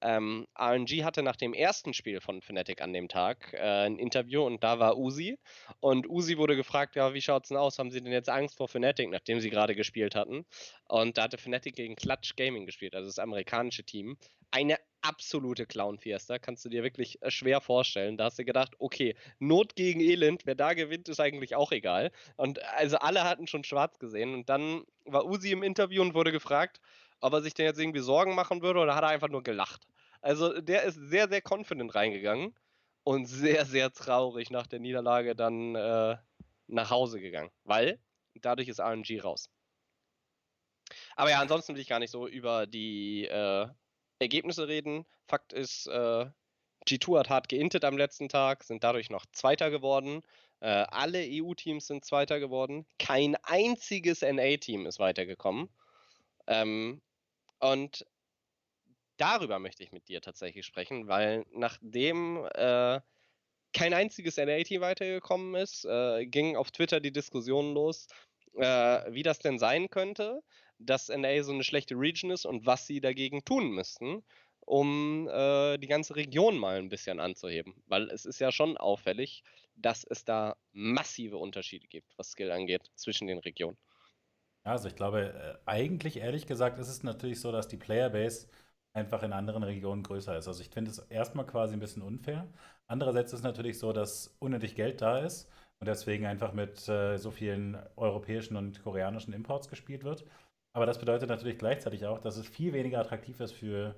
ähm, 0.00 0.46
RNG 0.58 1.04
hatte 1.04 1.22
nach 1.22 1.36
dem 1.36 1.54
ersten 1.54 1.94
Spiel 1.94 2.20
von 2.20 2.42
Fnatic 2.42 2.80
an 2.80 2.92
dem 2.92 3.08
Tag 3.08 3.52
äh, 3.54 3.86
ein 3.86 3.98
Interview 3.98 4.42
und 4.42 4.62
da 4.62 4.78
war 4.78 4.98
Uzi. 4.98 5.38
Und 5.80 6.08
Uzi 6.08 6.38
wurde 6.38 6.56
gefragt, 6.56 6.96
ja, 6.96 7.14
wie 7.14 7.22
schaut's 7.22 7.48
denn 7.48 7.56
aus? 7.56 7.78
Haben 7.78 7.90
sie 7.90 8.00
denn 8.00 8.12
jetzt 8.12 8.28
Angst 8.28 8.56
vor 8.56 8.68
Fnatic, 8.68 9.10
nachdem 9.10 9.40
sie 9.40 9.50
gerade 9.50 9.74
gespielt 9.74 10.14
hatten? 10.14 10.44
Und 10.88 11.18
da 11.18 11.24
hatte 11.24 11.38
Fnatic 11.38 11.76
gegen 11.76 11.96
Clutch 11.96 12.36
Gaming 12.36 12.66
gespielt, 12.66 12.94
also 12.94 13.08
das 13.08 13.18
amerikanische 13.18 13.84
Team. 13.84 14.16
Eine 14.50 14.78
absolute 15.02 15.66
Clown-Fiesta. 15.66 16.38
Kannst 16.38 16.64
du 16.64 16.68
dir 16.68 16.82
wirklich 16.82 17.22
äh, 17.22 17.30
schwer 17.30 17.60
vorstellen. 17.60 18.16
Da 18.16 18.24
hast 18.24 18.38
du 18.38 18.44
gedacht, 18.44 18.74
okay, 18.78 19.14
Not 19.38 19.76
gegen 19.76 20.00
Elend, 20.00 20.46
wer 20.46 20.54
da 20.54 20.74
gewinnt, 20.74 21.08
ist 21.08 21.20
eigentlich 21.20 21.54
auch 21.54 21.72
egal. 21.72 22.10
Und 22.36 22.62
also 22.74 22.96
alle 22.98 23.24
hatten 23.24 23.46
schon 23.46 23.64
schwarz 23.64 23.98
gesehen. 23.98 24.34
Und 24.34 24.48
dann 24.48 24.84
war 25.04 25.26
Uzi 25.26 25.52
im 25.52 25.62
Interview 25.62 26.02
und 26.02 26.14
wurde 26.14 26.32
gefragt, 26.32 26.80
ob 27.20 27.32
er 27.32 27.42
sich 27.42 27.54
denn 27.54 27.66
jetzt 27.66 27.80
irgendwie 27.80 28.00
Sorgen 28.00 28.34
machen 28.34 28.62
würde 28.62 28.80
oder 28.80 28.94
hat 28.94 29.02
er 29.02 29.08
einfach 29.08 29.28
nur 29.28 29.42
gelacht. 29.42 29.86
Also 30.20 30.60
der 30.60 30.84
ist 30.84 30.96
sehr, 30.96 31.28
sehr 31.28 31.42
confident 31.42 31.94
reingegangen 31.94 32.54
und 33.04 33.26
sehr, 33.26 33.64
sehr 33.66 33.92
traurig 33.92 34.50
nach 34.50 34.66
der 34.66 34.80
Niederlage 34.80 35.36
dann 35.36 35.74
äh, 35.74 36.16
nach 36.66 36.90
Hause 36.90 37.20
gegangen, 37.20 37.50
weil 37.64 38.00
dadurch 38.34 38.68
ist 38.68 38.80
RNG 38.80 39.20
raus. 39.22 39.48
Aber 41.16 41.30
ja, 41.30 41.40
ansonsten 41.40 41.74
will 41.74 41.80
ich 41.80 41.88
gar 41.88 41.98
nicht 41.98 42.10
so 42.10 42.26
über 42.26 42.66
die 42.66 43.26
äh, 43.26 43.66
Ergebnisse 44.18 44.68
reden. 44.68 45.04
Fakt 45.26 45.52
ist, 45.52 45.86
äh, 45.88 46.26
G2 46.88 47.18
hat 47.18 47.30
hart 47.30 47.48
geintet 47.48 47.84
am 47.84 47.96
letzten 47.96 48.28
Tag, 48.28 48.62
sind 48.64 48.84
dadurch 48.84 49.10
noch 49.10 49.26
Zweiter 49.32 49.70
geworden. 49.70 50.22
Äh, 50.60 50.68
alle 50.88 51.18
EU-Teams 51.20 51.86
sind 51.86 52.04
Zweiter 52.04 52.40
geworden. 52.40 52.86
Kein 52.98 53.36
einziges 53.42 54.22
NA-Team 54.22 54.86
ist 54.86 54.98
weitergekommen. 54.98 55.68
Ähm, 56.46 57.02
und 57.60 58.06
darüber 59.16 59.58
möchte 59.58 59.82
ich 59.82 59.92
mit 59.92 60.08
dir 60.08 60.20
tatsächlich 60.20 60.66
sprechen, 60.66 61.08
weil 61.08 61.44
nachdem 61.52 62.46
äh, 62.54 63.00
kein 63.72 63.94
einziges 63.94 64.36
NA-Team 64.38 64.80
weitergekommen 64.80 65.54
ist, 65.54 65.84
äh, 65.84 66.26
ging 66.26 66.56
auf 66.56 66.70
Twitter 66.70 67.00
die 67.00 67.12
Diskussion 67.12 67.74
los, 67.74 68.08
äh, 68.54 69.12
wie 69.12 69.22
das 69.22 69.38
denn 69.38 69.58
sein 69.58 69.90
könnte, 69.90 70.42
dass 70.78 71.08
NA 71.08 71.42
so 71.42 71.52
eine 71.52 71.64
schlechte 71.64 71.94
Region 71.94 72.30
ist 72.30 72.46
und 72.46 72.66
was 72.66 72.86
sie 72.86 73.00
dagegen 73.00 73.44
tun 73.44 73.70
müssten, 73.70 74.24
um 74.60 75.28
äh, 75.28 75.78
die 75.78 75.86
ganze 75.86 76.16
Region 76.16 76.58
mal 76.58 76.78
ein 76.78 76.88
bisschen 76.88 77.20
anzuheben. 77.20 77.74
Weil 77.86 78.10
es 78.10 78.24
ist 78.24 78.40
ja 78.40 78.52
schon 78.52 78.76
auffällig, 78.76 79.42
dass 79.76 80.04
es 80.04 80.24
da 80.24 80.56
massive 80.72 81.36
Unterschiede 81.36 81.86
gibt, 81.86 82.16
was 82.18 82.30
Skill 82.30 82.50
angeht, 82.50 82.90
zwischen 82.94 83.26
den 83.26 83.38
Regionen. 83.38 83.76
Also 84.66 84.88
ich 84.88 84.96
glaube, 84.96 85.32
äh, 85.32 85.58
eigentlich 85.66 86.18
ehrlich 86.18 86.46
gesagt 86.46 86.78
ist 86.78 86.88
es 86.88 87.02
natürlich 87.02 87.40
so, 87.40 87.52
dass 87.52 87.68
die 87.68 87.76
Playerbase 87.76 88.48
einfach 88.92 89.22
in 89.22 89.32
anderen 89.32 89.62
Regionen 89.62 90.02
größer 90.02 90.36
ist. 90.38 90.48
Also 90.48 90.60
ich 90.60 90.70
finde 90.70 90.90
es 90.90 90.98
erstmal 90.98 91.46
quasi 91.46 91.74
ein 91.74 91.80
bisschen 91.80 92.02
unfair. 92.02 92.48
Andererseits 92.88 93.32
ist 93.32 93.40
es 93.40 93.44
natürlich 93.44 93.78
so, 93.78 93.92
dass 93.92 94.36
unnötig 94.40 94.74
Geld 94.74 95.02
da 95.02 95.18
ist 95.18 95.48
und 95.80 95.86
deswegen 95.86 96.26
einfach 96.26 96.52
mit 96.52 96.88
äh, 96.88 97.18
so 97.18 97.30
vielen 97.30 97.78
europäischen 97.96 98.56
und 98.56 98.82
koreanischen 98.82 99.34
Imports 99.34 99.68
gespielt 99.68 100.04
wird. 100.04 100.24
Aber 100.72 100.86
das 100.86 100.98
bedeutet 100.98 101.28
natürlich 101.28 101.58
gleichzeitig 101.58 102.06
auch, 102.06 102.18
dass 102.18 102.36
es 102.36 102.46
viel 102.46 102.72
weniger 102.72 103.00
attraktiv 103.00 103.40
ist 103.40 103.52
für 103.52 103.94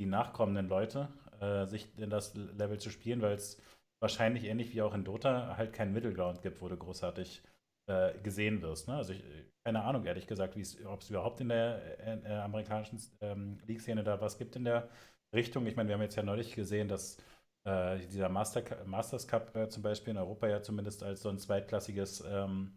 die 0.00 0.06
nachkommenden 0.06 0.68
Leute, 0.68 1.08
äh, 1.40 1.66
sich 1.66 1.88
in 1.96 2.10
das 2.10 2.34
Level 2.34 2.78
zu 2.78 2.90
spielen, 2.90 3.22
weil 3.22 3.34
es 3.34 3.60
wahrscheinlich 4.00 4.44
ähnlich 4.44 4.72
wie 4.72 4.82
auch 4.82 4.94
in 4.94 5.04
Dota 5.04 5.56
halt 5.56 5.72
keinen 5.72 5.92
Middle 5.92 6.14
gibt, 6.42 6.60
wo 6.60 6.68
du 6.68 6.76
großartig 6.76 7.42
äh, 7.88 8.12
gesehen 8.22 8.62
wirst. 8.62 8.88
Ne? 8.88 8.94
Also 8.94 9.12
ich, 9.12 9.22
keine 9.64 9.82
Ahnung, 9.82 10.04
ehrlich 10.04 10.26
gesagt, 10.26 10.56
ob 10.86 11.00
es 11.00 11.10
überhaupt 11.10 11.40
in 11.40 11.48
der 11.48 12.24
äh, 12.24 12.32
amerikanischen 12.36 13.00
ähm, 13.20 13.58
League-Szene 13.66 14.04
da 14.04 14.20
was 14.20 14.38
gibt 14.38 14.56
in 14.56 14.64
der 14.64 14.88
Richtung. 15.34 15.66
Ich 15.66 15.76
meine, 15.76 15.88
wir 15.88 15.94
haben 15.94 16.02
jetzt 16.02 16.16
ja 16.16 16.22
neulich 16.22 16.54
gesehen, 16.54 16.88
dass 16.88 17.18
äh, 17.64 17.98
dieser 18.06 18.28
Master, 18.28 18.62
Masters 18.86 19.26
Cup 19.26 19.54
äh, 19.56 19.68
zum 19.68 19.82
Beispiel 19.82 20.12
in 20.12 20.18
Europa 20.18 20.48
ja 20.48 20.62
zumindest 20.62 21.02
als 21.02 21.22
so 21.22 21.28
ein 21.28 21.38
zweitklassiges 21.38 22.24
ähm, 22.26 22.72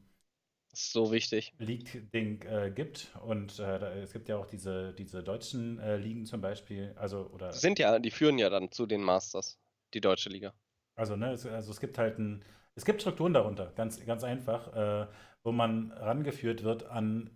so 0.73 1.11
wichtig. 1.11 1.53
League-Ding 1.59 2.41
äh, 2.43 2.71
gibt. 2.71 3.11
Und 3.25 3.59
äh, 3.59 4.01
es 4.01 4.13
gibt 4.13 4.29
ja 4.29 4.37
auch 4.37 4.45
diese, 4.45 4.93
diese 4.93 5.23
deutschen 5.23 5.79
äh, 5.79 5.97
Ligen 5.97 6.25
zum 6.25 6.41
Beispiel. 6.41 6.93
Also, 6.95 7.29
oder 7.33 7.51
Sind 7.51 7.79
ja, 7.79 7.99
die 7.99 8.11
führen 8.11 8.37
ja 8.37 8.49
dann 8.49 8.71
zu 8.71 8.85
den 8.85 9.01
Masters, 9.03 9.59
die 9.93 10.01
deutsche 10.01 10.29
Liga. 10.29 10.53
Also, 10.95 11.15
ne, 11.15 11.31
es, 11.31 11.45
also 11.45 11.71
es 11.71 11.79
gibt 11.79 11.97
halt 11.97 12.19
ein, 12.19 12.43
es 12.75 12.85
gibt 12.85 13.01
Strukturen 13.01 13.33
darunter, 13.33 13.71
ganz, 13.75 14.03
ganz 14.05 14.23
einfach, 14.23 14.73
äh, 14.75 15.07
wo 15.43 15.51
man 15.51 15.91
rangeführt 15.91 16.63
wird 16.63 16.85
an 16.85 17.29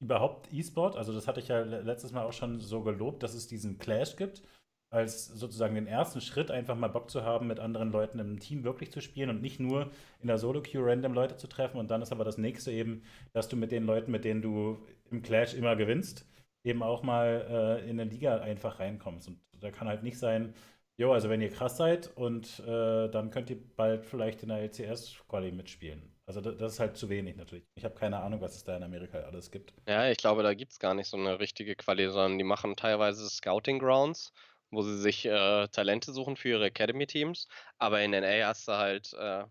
überhaupt 0.00 0.52
E-Sport. 0.52 0.96
Also 0.96 1.12
das 1.12 1.26
hatte 1.26 1.40
ich 1.40 1.48
ja 1.48 1.60
letztes 1.60 2.12
Mal 2.12 2.24
auch 2.24 2.32
schon 2.32 2.60
so 2.60 2.82
gelobt, 2.82 3.22
dass 3.22 3.34
es 3.34 3.46
diesen 3.46 3.78
Clash 3.78 4.16
gibt 4.16 4.42
als 4.90 5.26
sozusagen 5.26 5.74
den 5.74 5.86
ersten 5.86 6.20
Schritt, 6.20 6.50
einfach 6.50 6.76
mal 6.76 6.88
Bock 6.88 7.10
zu 7.10 7.24
haben, 7.24 7.48
mit 7.48 7.58
anderen 7.58 7.90
Leuten 7.90 8.18
im 8.18 8.38
Team 8.38 8.64
wirklich 8.64 8.92
zu 8.92 9.00
spielen 9.00 9.30
und 9.30 9.42
nicht 9.42 9.58
nur 9.58 9.90
in 10.20 10.28
der 10.28 10.38
Solo-Queue 10.38 10.86
random 10.86 11.12
Leute 11.12 11.36
zu 11.36 11.48
treffen. 11.48 11.78
Und 11.78 11.90
dann 11.90 12.02
ist 12.02 12.12
aber 12.12 12.24
das 12.24 12.38
nächste 12.38 12.70
eben, 12.70 13.02
dass 13.32 13.48
du 13.48 13.56
mit 13.56 13.72
den 13.72 13.84
Leuten, 13.84 14.12
mit 14.12 14.24
denen 14.24 14.42
du 14.42 14.78
im 15.10 15.22
Clash 15.22 15.54
immer 15.54 15.76
gewinnst, 15.76 16.26
eben 16.64 16.82
auch 16.82 17.02
mal 17.02 17.46
äh, 17.84 17.90
in 17.90 18.00
eine 18.00 18.10
Liga 18.10 18.38
einfach 18.38 18.78
reinkommst. 18.78 19.28
Und 19.28 19.40
da 19.60 19.70
kann 19.70 19.88
halt 19.88 20.02
nicht 20.02 20.18
sein, 20.18 20.54
jo, 20.96 21.12
also 21.12 21.28
wenn 21.28 21.40
ihr 21.40 21.50
krass 21.50 21.76
seid 21.76 22.16
und 22.16 22.60
äh, 22.60 23.08
dann 23.08 23.30
könnt 23.30 23.50
ihr 23.50 23.58
bald 23.76 24.04
vielleicht 24.04 24.42
in 24.42 24.48
der 24.48 24.58
LCS-Quali 24.58 25.52
mitspielen. 25.52 26.12
Also 26.26 26.40
das, 26.40 26.56
das, 26.56 26.72
ist 26.72 26.80
halt 26.80 26.96
zu 26.96 27.08
wenig 27.08 27.36
natürlich. 27.36 27.64
Ich 27.76 27.84
habe 27.84 27.94
keine 27.94 28.18
Ahnung, 28.18 28.40
was 28.40 28.56
es 28.56 28.64
da 28.64 28.76
in 28.76 28.82
Amerika 28.82 29.18
alles 29.20 29.50
gibt. 29.50 29.72
Ja, 29.86 30.10
ich 30.10 30.18
glaube, 30.18 30.42
da 30.42 30.54
gibt 30.54 30.72
es 30.72 30.80
gar 30.80 30.94
nicht 30.94 31.08
so 31.08 31.16
eine 31.16 31.38
richtige 31.38 31.76
Quali, 31.76 32.08
sondern 32.10 32.38
die 32.38 32.44
machen 32.44 32.74
teilweise 32.74 33.28
Scouting 33.28 33.78
Grounds 33.78 34.32
wo 34.70 34.82
sie 34.82 34.98
sich 34.98 35.24
äh, 35.26 35.68
Talente 35.68 36.12
suchen 36.12 36.36
für 36.36 36.50
ihre 36.50 36.66
Academy-Teams. 36.66 37.48
Aber 37.78 38.02
in 38.02 38.10
NA 38.10 38.46
hast 38.46 38.68
du 38.68 38.72
halt 38.72 39.12
äh, 39.14 39.44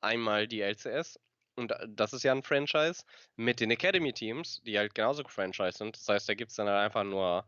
einmal 0.00 0.48
die 0.48 0.60
LCS 0.60 1.18
und 1.56 1.72
das 1.88 2.12
ist 2.12 2.22
ja 2.22 2.32
ein 2.32 2.42
Franchise 2.42 3.04
mit 3.36 3.60
den 3.60 3.70
Academy-Teams, 3.70 4.62
die 4.64 4.78
halt 4.78 4.94
genauso 4.94 5.22
Franchise 5.24 5.78
sind. 5.78 5.96
Das 5.96 6.08
heißt, 6.08 6.28
da 6.28 6.34
gibt 6.34 6.50
es 6.50 6.56
dann 6.56 6.68
halt 6.68 6.78
einfach 6.78 7.04
nur 7.04 7.44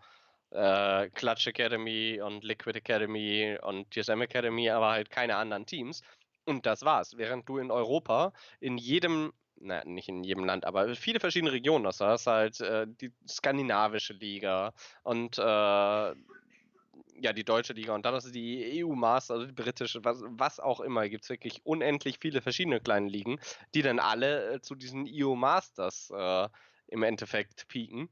äh, 0.54 1.10
Clutch 1.10 1.46
Academy 1.46 2.20
und 2.20 2.44
Liquid 2.44 2.78
Academy 2.78 3.58
und 3.62 3.90
TSM 3.92 4.22
Academy, 4.22 4.70
aber 4.70 4.90
halt 4.90 5.10
keine 5.10 5.36
anderen 5.36 5.66
Teams. 5.66 6.02
Und 6.46 6.66
das 6.66 6.84
war's. 6.84 7.16
Während 7.16 7.48
du 7.48 7.58
in 7.58 7.70
Europa 7.70 8.32
in 8.60 8.78
jedem 8.78 9.32
na, 9.56 9.84
nicht 9.84 10.08
in 10.08 10.24
jedem 10.24 10.44
Land, 10.44 10.64
aber 10.64 10.94
viele 10.94 11.20
verschiedene 11.20 11.52
Regionen 11.52 11.86
hast. 11.86 12.00
Da 12.00 12.08
hast 12.10 12.26
halt 12.26 12.60
äh, 12.60 12.86
die 12.86 13.12
skandinavische 13.26 14.12
Liga 14.12 14.72
und 15.02 15.38
äh, 15.38 15.42
ja, 15.42 17.32
die 17.32 17.44
deutsche 17.44 17.72
Liga 17.72 17.94
und 17.94 18.04
dann 18.04 18.14
ist 18.14 18.34
die 18.34 18.82
EU-Master, 18.82 19.34
also 19.34 19.46
die 19.46 19.52
britische, 19.52 20.04
was, 20.04 20.22
was 20.26 20.60
auch 20.60 20.80
immer. 20.80 21.08
Gibt 21.08 21.24
es 21.24 21.30
wirklich 21.30 21.64
unendlich 21.64 22.18
viele 22.20 22.42
verschiedene 22.42 22.80
kleine 22.80 23.08
Ligen, 23.08 23.38
die 23.74 23.82
dann 23.82 23.98
alle 23.98 24.54
äh, 24.54 24.60
zu 24.60 24.74
diesen 24.74 25.06
EU-Masters 25.08 26.10
äh, 26.14 26.48
im 26.88 27.02
Endeffekt 27.02 27.68
pieken. 27.68 28.10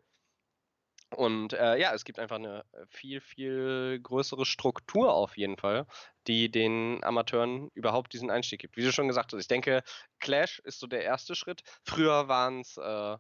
Und 1.17 1.53
äh, 1.53 1.79
ja, 1.79 1.93
es 1.95 2.05
gibt 2.05 2.19
einfach 2.19 2.37
eine 2.37 2.65
viel, 2.89 3.21
viel 3.21 4.01
größere 4.03 4.45
Struktur 4.45 5.13
auf 5.13 5.37
jeden 5.37 5.57
Fall, 5.57 5.87
die 6.27 6.51
den 6.51 7.03
Amateuren 7.05 7.71
überhaupt 7.75 8.13
diesen 8.13 8.31
Einstieg 8.31 8.61
gibt. 8.61 8.77
Wie 8.77 8.83
du 8.83 8.93
schon 8.93 9.09
gesagt 9.09 9.33
hast, 9.33 9.41
ich 9.41 9.49
denke, 9.49 9.83
Clash 10.21 10.61
ist 10.61 10.81
so 10.81 10.87
der 10.87 11.05
erste 11.05 11.35
Schritt. 11.35 11.63
Früher 11.85 12.29
waren 12.29 12.61
es 12.61 12.77
äh, 12.77 13.17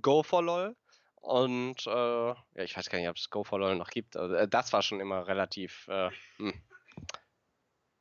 Go 0.00 0.22
for 0.22 0.42
LOL, 0.42 0.74
und 1.24 1.86
äh, 1.86 1.90
ja, 1.90 2.36
ich 2.56 2.76
weiß 2.76 2.90
gar 2.90 2.98
nicht, 2.98 3.08
ob 3.08 3.16
es 3.16 3.30
Go 3.30 3.44
for 3.44 3.58
LOL 3.58 3.76
noch 3.76 3.88
gibt. 3.88 4.14
Also, 4.14 4.44
das 4.44 4.74
war 4.74 4.82
schon 4.82 5.00
immer 5.00 5.26
relativ 5.26 5.88
äh, 5.88 6.10
hm, 6.36 6.52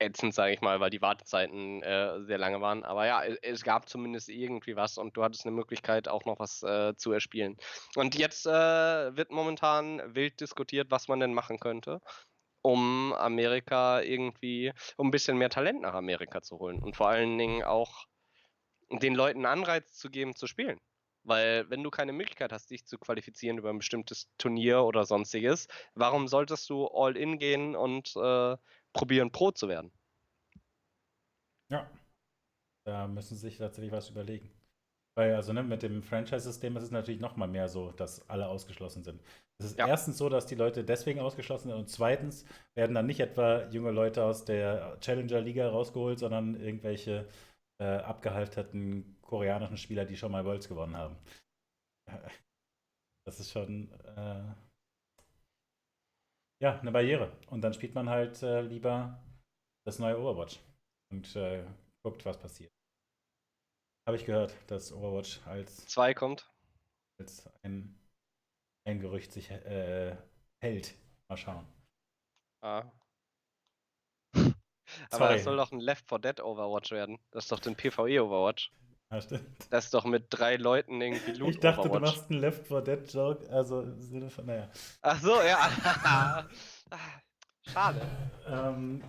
ätzend, 0.04 0.34
sage 0.34 0.54
ich 0.54 0.62
mal, 0.62 0.80
weil 0.80 0.90
die 0.90 1.02
Wartezeiten 1.02 1.82
äh, 1.84 2.24
sehr 2.24 2.38
lange 2.38 2.62
waren. 2.62 2.84
Aber 2.84 3.06
ja, 3.06 3.24
es, 3.24 3.64
gab 3.64 3.90
zumindest 3.90 4.30
irgendwie 4.30 4.76
was 4.76 4.98
und 4.98 5.16
du 5.18 5.24
hattest 5.24 5.46
eine 5.46 5.56
Möglichkeit, 5.56 6.08
auch 6.08 6.26
noch 6.26 6.40
was 6.40 6.64
äh, 6.64 6.96
zu 6.96 7.12
erspielen. 7.12 7.58
Und 7.96 8.16
jetzt 8.16 8.46
äh, 8.46 8.50
wird 9.16 9.32
momentan 9.32 10.02
wild 10.16 10.40
diskutiert, 10.40 10.92
was 10.92 11.08
man 11.08 11.20
denn 11.20 11.34
machen 11.34 11.60
könnte, 11.60 12.02
um 12.62 13.14
Amerika 13.14 14.02
irgendwie, 14.02 14.72
um 14.98 15.08
ein 15.08 15.12
bisschen 15.12 15.38
mehr 15.38 15.50
Talent 15.50 15.82
nach 15.82 15.94
Amerika 15.94 16.42
zu 16.42 16.60
holen. 16.60 16.82
Und 16.82 16.96
vor 16.96 17.10
allen 17.10 17.38
Dingen 17.38 17.64
auch 17.64 18.06
den 18.90 19.16
Leuten 19.16 19.46
Anreiz 19.46 19.96
zu 19.98 20.10
geben, 20.10 20.36
zu 20.36 20.48
spielen. 20.48 20.80
Weil 21.26 21.70
wenn 21.70 21.84
du 21.84 21.90
keine 21.90 22.12
Möglichkeit 22.12 22.52
hast, 22.52 22.70
dich 22.70 22.86
zu 22.86 22.98
qualifizieren 22.98 23.58
über 23.58 23.70
ein 23.70 23.78
bestimmtes 23.78 24.30
Turnier 24.38 24.84
oder 24.84 25.06
sonstiges, 25.06 25.68
warum 25.96 26.28
solltest 26.28 26.70
du 26.70 26.88
all 26.88 27.16
in 27.16 27.40
gehen 27.40 27.76
und 27.78 28.14
äh, 28.18 28.58
probieren, 28.94 29.32
Pro 29.32 29.52
zu 29.52 29.68
werden? 29.68 29.92
Ja, 31.70 31.90
da 32.86 33.08
müssen 33.08 33.36
sie 33.36 33.48
sich 33.48 33.58
tatsächlich 33.58 33.92
was 33.92 34.10
überlegen. 34.10 34.52
Weil, 35.16 35.36
also 35.36 35.54
ne, 35.54 35.62
mit 35.64 35.84
dem 35.84 36.02
Franchise-System 36.02 36.76
ist 36.78 36.84
es 36.84 36.92
natürlich 36.92 37.22
noch 37.22 37.36
mal 37.36 37.48
mehr 37.48 37.70
so, 37.70 37.92
dass 37.92 38.28
alle 38.30 38.48
ausgeschlossen 38.48 39.04
sind. 39.04 39.22
Es 39.60 39.68
ist 39.68 39.78
ja. 39.78 39.88
erstens 39.88 40.18
so, 40.18 40.28
dass 40.28 40.48
die 40.48 40.56
Leute 40.56 40.84
deswegen 40.84 41.20
ausgeschlossen 41.20 41.70
sind 41.70 41.78
und 41.78 41.90
zweitens 41.90 42.46
werden 42.76 42.96
dann 42.96 43.06
nicht 43.06 43.20
etwa 43.20 43.70
junge 43.70 43.92
Leute 43.92 44.24
aus 44.24 44.44
der 44.46 44.98
Challenger-Liga 45.02 45.70
rausgeholt, 45.70 46.18
sondern 46.18 46.60
irgendwelche 46.60 47.30
äh, 47.80 47.86
abgehalterten 47.86 49.18
koreanischen 49.22 49.78
Spieler, 49.78 50.06
die 50.06 50.18
schon 50.18 50.32
mal 50.32 50.46
Worlds 50.46 50.68
gewonnen 50.68 50.98
haben. 50.98 51.18
Das 53.26 53.40
ist 53.40 53.52
schon 53.52 53.90
äh, 54.18 54.44
ja 56.62 56.80
eine 56.80 56.92
Barriere. 56.92 57.32
Und 57.48 57.62
dann 57.62 57.74
spielt 57.74 57.96
man 57.96 58.10
halt 58.10 58.42
äh, 58.44 58.62
lieber 58.62 59.24
das 59.86 60.00
neue 60.00 60.20
Overwatch 60.20 60.60
und 61.12 61.36
äh, 61.36 61.66
guckt, 62.04 62.26
was 62.26 62.38
passiert. 62.38 62.72
Habe 64.08 64.18
ich 64.18 64.26
gehört, 64.26 64.54
dass 64.68 64.92
Overwatch 64.92 65.42
als 65.46 65.86
zwei 65.88 66.14
kommt. 66.14 66.50
Als 67.20 67.50
ein, 67.64 67.98
ein 68.86 69.00
Gerücht 69.00 69.32
sich 69.32 69.50
äh, 69.50 70.18
hält. 70.62 70.96
Mal 71.30 71.38
schauen. 71.38 71.66
Ah. 72.62 72.92
Aber 75.12 75.30
das 75.30 75.44
soll 75.44 75.58
doch 75.58 75.72
ein 75.72 75.80
Left 75.80 76.08
4 76.08 76.20
Dead 76.20 76.40
Overwatch 76.42 76.92
werden. 76.92 77.20
Das 77.32 77.46
ist 77.46 77.52
doch 77.52 77.66
ein 77.66 77.76
PvE 77.76 78.24
Overwatch. 78.24 78.72
Ja, 79.14 79.22
stimmt. 79.22 79.44
Das 79.70 79.86
ist 79.86 79.94
doch 79.94 80.06
mit 80.06 80.26
drei 80.30 80.56
Leuten 80.56 81.00
irgendwie 81.00 81.32
Loot 81.34 81.50
Ich 81.52 81.60
dachte, 81.60 81.84
du 81.84 81.90
Overwatch. 81.90 82.16
machst 82.16 82.32
einen 82.32 82.40
Left 82.40 82.68
4 82.68 82.82
Dead 82.82 83.14
Joke, 83.14 83.48
also 83.52 83.82
im 83.82 84.02
Sinne 84.02 84.30
von, 84.30 84.46
naja. 84.46 84.70
Ach 85.02 85.20
so, 85.22 85.40
ja. 85.42 86.48
Schade. 87.72 88.02
Ähm, 88.48 89.04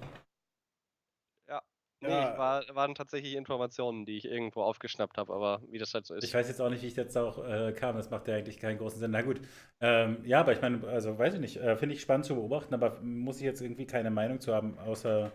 Nee, 2.01 2.11
Ja. 2.11 2.37
war, 2.37 2.65
waren 2.75 2.95
tatsächlich 2.95 3.35
Informationen, 3.35 4.05
die 4.05 4.19
ich 4.19 4.27
irgendwo 4.27 4.63
aufgeschnappt 4.63 5.17
habe, 5.17 5.33
aber 5.33 5.63
wie 5.71 5.79
das 5.79 5.95
halt 5.95 6.05
so 6.05 6.15
ist. 6.15 6.23
ich 6.25 6.35
weiß 6.35 6.49
jetzt 6.49 6.61
auch 6.61 6.69
nicht, 6.69 6.83
wie 6.83 6.87
ich 6.89 6.97
jetzt 6.97 7.17
auch 7.17 7.43
äh, 7.43 7.73
kam. 7.73 7.97
Das 7.97 8.11
macht 8.11 8.29
ja 8.29 8.35
eigentlich 8.35 8.59
keinen 8.59 8.77
großen 8.77 8.99
Sinn. 8.99 9.11
Na 9.13 9.23
gut. 9.23 9.41
Ähm, 9.81 10.19
ja, 10.27 10.41
aber 10.41 10.53
ich 10.53 10.61
meine, 10.61 10.87
also 10.87 11.17
weiß 11.19 11.33
ich 11.35 11.41
nicht. 11.41 11.57
Äh, 11.57 11.77
Finde 11.79 11.95
ich 11.95 12.03
spannend 12.03 12.27
zu 12.27 12.35
beobachten, 12.35 12.75
aber 12.75 13.01
muss 13.01 13.39
ich 13.39 13.45
jetzt 13.45 13.63
irgendwie 13.63 13.87
keine 13.87 14.11
Meinung 14.11 14.39
zu 14.41 14.55
haben, 14.55 14.79
außer 14.81 15.33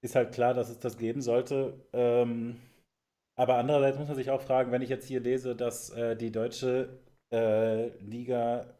ist 0.00 0.14
halt 0.14 0.32
klar, 0.32 0.54
dass 0.54 0.68
es 0.68 0.78
das 0.78 0.98
geben 0.98 1.20
sollte. 1.20 1.84
Ähm, 1.92 2.60
aber 3.38 3.56
andererseits 3.56 3.98
muss 3.98 4.08
man 4.08 4.16
sich 4.16 4.30
auch 4.30 4.42
fragen, 4.42 4.72
wenn 4.72 4.82
ich 4.82 4.88
jetzt 4.90 5.06
hier 5.06 5.20
lese, 5.20 5.54
dass 5.56 5.90
äh, 5.90 6.16
die 6.16 6.32
deutsche 6.32 6.98
äh, 7.32 7.88
Liga 8.00 8.74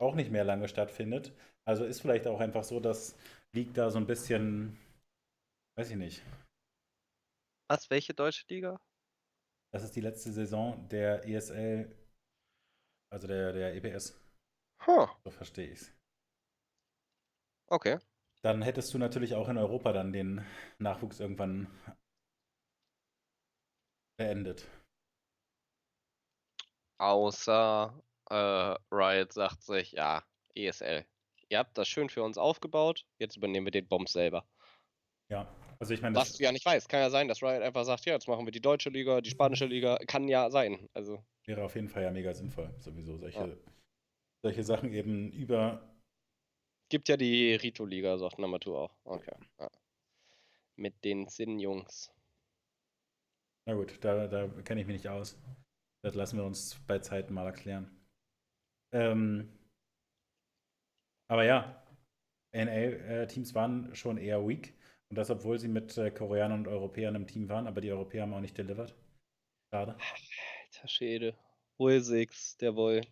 auch 0.00 0.14
nicht 0.14 0.30
mehr 0.30 0.44
lange 0.44 0.68
stattfindet. 0.68 1.32
Also 1.66 1.84
ist 1.84 2.00
vielleicht 2.02 2.26
auch 2.26 2.40
einfach 2.40 2.64
so, 2.64 2.80
dass 2.80 3.16
League 3.54 3.74
da 3.74 3.90
so 3.90 3.98
ein 3.98 4.06
bisschen, 4.06 4.78
weiß 5.78 5.90
ich 5.90 5.96
nicht. 5.96 6.22
Was? 7.70 7.88
Welche 7.88 8.12
deutsche 8.12 8.44
Liga? 8.50 8.78
Das 9.72 9.82
ist 9.82 9.96
die 9.96 10.00
letzte 10.02 10.32
Saison 10.32 10.88
der 10.88 11.26
ESL, 11.26 11.90
also 13.12 13.26
der, 13.26 13.52
der 13.52 13.74
EPS, 13.74 14.18
Huh, 14.86 15.08
so 15.24 15.30
verstehe 15.30 15.68
ich 15.68 15.80
es. 15.80 15.94
okay. 17.70 17.98
Dann 18.42 18.62
hättest 18.62 18.94
du 18.94 18.98
natürlich 18.98 19.34
auch 19.34 19.48
in 19.48 19.58
Europa 19.58 19.92
dann 19.92 20.12
den 20.12 20.44
Nachwuchs 20.78 21.20
irgendwann 21.20 21.66
beendet. 24.18 24.68
Außer 26.98 28.02
äh, 28.30 28.74
Riot 28.92 29.32
sagt 29.32 29.62
sich, 29.62 29.92
ja, 29.92 30.22
ESL. 30.54 31.06
Ihr 31.48 31.58
habt 31.58 31.78
das 31.78 31.88
schön 31.88 32.10
für 32.10 32.22
uns 32.22 32.36
aufgebaut, 32.36 33.06
jetzt 33.18 33.36
übernehmen 33.36 33.66
wir 33.66 33.70
den 33.70 33.88
Bomb 33.88 34.08
selber. 34.08 34.46
Ja, 35.30 35.48
also 35.78 35.94
ich 35.94 36.02
meine, 36.02 36.16
Was 36.16 36.34
du 36.34 36.42
ja 36.42 36.52
nicht 36.52 36.66
weiß, 36.66 36.88
kann 36.88 37.00
ja 37.00 37.10
sein, 37.10 37.28
dass 37.28 37.42
Riot 37.42 37.62
einfach 37.62 37.84
sagt, 37.84 38.04
ja, 38.04 38.14
jetzt 38.14 38.28
machen 38.28 38.44
wir 38.44 38.50
die 38.50 38.60
deutsche 38.60 38.90
Liga, 38.90 39.20
die 39.20 39.30
spanische 39.30 39.66
Liga, 39.66 39.96
kann 40.06 40.28
ja 40.28 40.50
sein. 40.50 40.88
Also, 40.92 41.24
wäre 41.46 41.64
auf 41.64 41.74
jeden 41.76 41.88
Fall 41.88 42.02
ja 42.02 42.10
mega 42.10 42.34
sinnvoll, 42.34 42.74
sowieso 42.78 43.16
solche, 43.16 43.58
solche 44.42 44.64
Sachen 44.64 44.92
eben 44.92 45.30
über. 45.30 45.80
gibt 46.88 47.08
ja 47.08 47.16
die 47.16 47.54
Rito-Liga, 47.54 48.18
sagt 48.18 48.38
Namatur 48.38 48.78
auch. 48.80 48.96
Okay. 49.04 49.36
Ja. 49.58 49.70
Mit 50.76 51.04
den 51.04 51.28
Sinn-Jungs. 51.28 52.10
Na 53.68 53.74
gut, 53.74 54.02
da, 54.02 54.26
da 54.26 54.48
kenne 54.64 54.80
ich 54.80 54.86
mich 54.86 54.96
nicht 54.96 55.08
aus. 55.10 55.38
Das 56.02 56.14
lassen 56.14 56.38
wir 56.38 56.44
uns 56.44 56.80
bei 56.86 57.00
Zeiten 57.00 57.34
mal 57.34 57.44
erklären. 57.44 57.90
Ähm, 58.94 59.46
aber 61.30 61.44
ja, 61.44 61.86
NA-Teams 62.54 63.54
waren 63.54 63.94
schon 63.94 64.16
eher 64.16 64.48
weak. 64.48 64.72
Und 65.10 65.18
das, 65.18 65.28
obwohl 65.28 65.58
sie 65.58 65.68
mit 65.68 65.98
äh, 65.98 66.10
Koreanern 66.10 66.60
und 66.60 66.68
Europäern 66.68 67.14
im 67.14 67.26
Team 67.26 67.50
waren, 67.50 67.66
aber 67.66 67.82
die 67.82 67.92
Europäer 67.92 68.22
haben 68.22 68.32
auch 68.32 68.40
nicht 68.40 68.56
delivered. 68.56 68.94
Schade. 69.70 69.98
Alter 69.98 70.88
Schäde. 70.88 71.38
Wilsix, 71.76 72.56
der 72.56 72.72
Boy. 72.72 73.02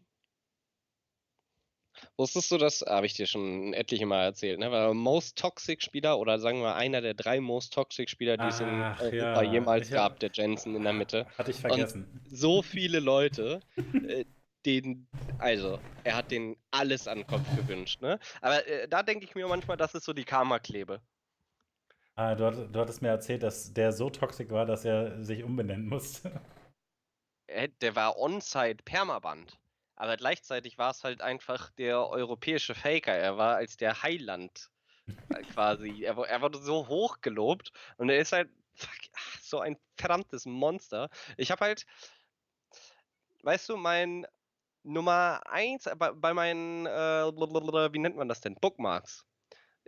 Wusstest 2.17 2.51
du 2.51 2.59
das? 2.59 2.83
Habe 2.87 3.07
ich 3.07 3.15
dir 3.15 3.27
schon 3.27 3.73
etliche 3.75 4.07
Mal 4.07 4.25
erzählt, 4.25 4.59
ne? 4.59 4.71
Weil 4.71 4.95
Most 4.95 5.39
Toxic 5.39 5.83
Spieler 5.83 6.19
oder 6.19 6.39
sagen 6.39 6.61
wir 6.61 6.75
einer 6.75 7.01
der 7.01 7.15
drei 7.15 7.41
Most 7.41 7.73
Toxic 7.73 8.09
Spieler, 8.11 8.37
die 8.37 8.47
es 8.47 8.61
in 8.61 8.69
Europa 8.69 9.43
ja. 9.43 9.43
jemals 9.43 9.89
hab- 9.91 9.95
gab, 9.95 10.21
der 10.21 10.31
Jensen 10.33 10.75
in 10.75 10.83
der 10.83 10.93
Mitte. 10.93 11.27
Hatte 11.39 11.51
ich 11.51 11.59
vergessen. 11.59 12.21
So 12.29 12.63
viele 12.63 13.01
Leute, 13.01 13.61
äh, 14.09 14.25
den, 14.65 15.07
also, 15.39 15.79
er 16.05 16.17
hat 16.17 16.31
denen 16.31 16.57
alles 16.73 17.07
an 17.07 17.19
den 17.19 17.27
Kopf 17.27 17.45
gewünscht, 17.57 18.01
ne? 18.03 18.19
Aber 18.41 18.67
äh, 18.67 18.89
da 18.89 19.03
denke 19.03 19.25
ich 19.25 19.35
mir 19.35 19.47
manchmal, 19.47 19.77
das 19.77 19.95
ist 19.95 20.05
so 20.05 20.13
die 20.13 20.25
Karma-Klebe. 20.25 21.01
Ah, 22.17 22.35
du, 22.35 22.47
hatt- 22.47 22.75
du 22.75 22.81
hattest 22.81 23.03
mir 23.03 23.09
erzählt, 23.09 23.43
dass 23.43 23.73
der 23.75 23.93
so 23.93 24.11
toxisch 24.11 24.51
war, 24.51 24.65
dass 24.67 24.85
er 24.85 25.23
sich 25.23 25.45
umbenennen 25.45 25.87
musste. 25.89 26.41
Er- 27.47 27.69
Der 27.69 27.95
war 27.95 28.19
on-site 28.19 28.83
Permaband. 28.85 29.57
Aber 29.97 30.17
gleichzeitig 30.17 30.79
war 30.79 30.91
es 30.91 31.05
halt 31.05 31.23
einfach 31.23 31.71
der 31.73 32.09
europäische 32.09 32.75
Faker. 32.75 33.13
Er 33.13 33.39
war 33.39 33.57
als 33.57 33.77
der 33.77 34.03
Heiland 34.03 34.71
äh, 35.31 35.43
quasi. 35.45 36.05
Er, 36.05 36.17
er 36.19 36.43
wurde 36.43 36.59
so 36.59 36.87
hoch 36.87 37.21
gelobt 37.23 37.73
und 37.97 38.11
er 38.11 38.19
ist 38.19 38.33
halt 38.33 38.51
fuck, 38.75 38.91
so 39.41 39.61
ein 39.61 39.79
verdammtes 39.97 40.45
Monster. 40.45 41.09
Ich 41.37 41.51
habe 41.51 41.65
halt, 41.65 41.87
weißt 43.43 43.71
du, 43.71 43.77
mein 43.77 44.27
Nummer 44.83 45.41
eins 45.47 45.89
bei, 45.97 46.13
bei 46.13 46.35
meinen, 46.35 46.87
äh, 46.87 46.91
wie 46.93 47.99
nennt 47.99 48.17
man 48.17 48.29
das 48.29 48.41
denn? 48.41 48.55
Bookmarks. 48.55 49.25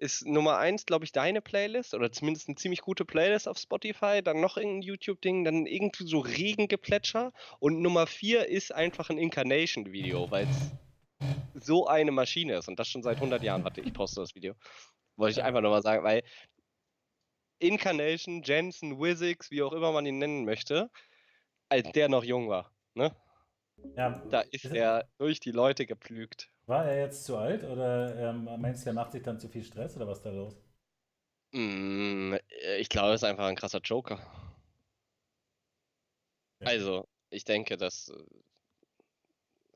Ist 0.00 0.24
Nummer 0.26 0.58
eins, 0.58 0.86
glaube 0.86 1.04
ich, 1.04 1.10
deine 1.10 1.42
Playlist 1.42 1.92
oder 1.92 2.12
zumindest 2.12 2.48
eine 2.48 2.54
ziemlich 2.54 2.82
gute 2.82 3.04
Playlist 3.04 3.48
auf 3.48 3.58
Spotify, 3.58 4.22
dann 4.22 4.40
noch 4.40 4.56
irgendein 4.56 4.82
YouTube-Ding, 4.82 5.42
dann 5.44 5.66
irgendwie 5.66 6.06
so 6.06 6.20
Regengeplätscher 6.20 7.32
und 7.58 7.80
Nummer 7.80 8.06
vier 8.06 8.46
ist 8.46 8.72
einfach 8.72 9.10
ein 9.10 9.18
Incarnation-Video, 9.18 10.30
weil 10.30 10.46
es 10.46 11.64
so 11.64 11.88
eine 11.88 12.12
Maschine 12.12 12.58
ist 12.58 12.68
und 12.68 12.78
das 12.78 12.86
schon 12.88 13.02
seit 13.02 13.18
100 13.20 13.42
Jahren. 13.42 13.64
Warte, 13.64 13.80
ich 13.80 13.92
poste 13.92 14.20
das 14.20 14.36
Video. 14.36 14.54
Wollte 15.16 15.40
ich 15.40 15.44
einfach 15.44 15.62
nur 15.62 15.72
mal 15.72 15.82
sagen, 15.82 16.04
weil 16.04 16.22
Incarnation, 17.58 18.42
Jensen, 18.44 19.00
Wizix, 19.00 19.50
wie 19.50 19.62
auch 19.62 19.72
immer 19.72 19.90
man 19.90 20.06
ihn 20.06 20.18
nennen 20.18 20.44
möchte, 20.44 20.90
als 21.68 21.90
der 21.90 22.08
noch 22.08 22.22
jung 22.22 22.48
war, 22.48 22.72
ne? 22.94 23.16
Ja, 23.96 24.10
Da 24.30 24.40
ist 24.42 24.64
Ist- 24.66 24.74
er 24.74 25.08
durch 25.18 25.40
die 25.40 25.50
Leute 25.50 25.86
gepflügt. 25.86 26.50
War 26.68 26.84
er 26.86 26.98
jetzt 26.98 27.24
zu 27.24 27.36
alt 27.36 27.64
oder 27.64 28.14
ähm, 28.16 28.44
meinst 28.60 28.84
du, 28.84 28.90
er 28.90 28.94
macht 28.94 29.12
sich 29.12 29.22
dann 29.22 29.38
zu 29.38 29.48
viel 29.48 29.64
Stress 29.64 29.96
oder 29.96 30.06
was 30.06 30.22
da 30.22 30.30
los? 30.30 30.56
Mm, 31.52 32.34
ich 32.78 32.88
glaube, 32.88 33.08
er 33.08 33.14
ist 33.14 33.24
einfach 33.24 33.46
ein 33.46 33.56
krasser 33.56 33.80
Joker. 33.80 34.20
Ja. 36.60 36.66
Also, 36.66 37.08
ich 37.30 37.44
denke, 37.44 37.76
das 37.76 38.12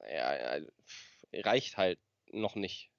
äh, 0.00 0.16
ja, 0.16 0.60
reicht 1.44 1.76
halt 1.76 1.98
noch 2.30 2.56
nicht. 2.56 2.90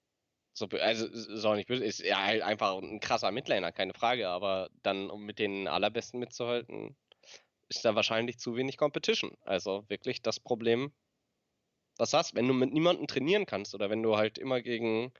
So, 0.53 0.67
also, 0.67 1.07
es 1.07 1.27
ist 1.27 1.45
auch 1.45 1.55
nicht 1.55 1.67
böse, 1.67 1.83
ist 1.83 1.99
ja 1.99 2.21
halt 2.23 2.41
einfach 2.41 2.77
ein 2.77 2.99
krasser 2.99 3.31
Midlaner, 3.31 3.71
keine 3.71 3.93
Frage, 3.93 4.29
aber 4.29 4.69
dann, 4.83 5.09
um 5.09 5.23
mit 5.25 5.39
den 5.39 5.67
Allerbesten 5.67 6.19
mitzuhalten, 6.19 6.95
ist 7.69 7.85
da 7.85 7.95
wahrscheinlich 7.95 8.39
zu 8.39 8.55
wenig 8.55 8.77
Competition. 8.77 9.35
Also 9.43 9.83
wirklich 9.89 10.21
das 10.21 10.39
Problem, 10.39 10.93
was 11.97 12.13
hast, 12.13 12.35
wenn 12.35 12.47
du 12.47 12.53
mit 12.53 12.73
niemandem 12.73 13.07
trainieren 13.07 13.45
kannst 13.45 13.75
oder 13.75 13.89
wenn 13.89 14.03
du 14.03 14.17
halt 14.17 14.37
immer 14.37 14.61
gegen 14.61 15.11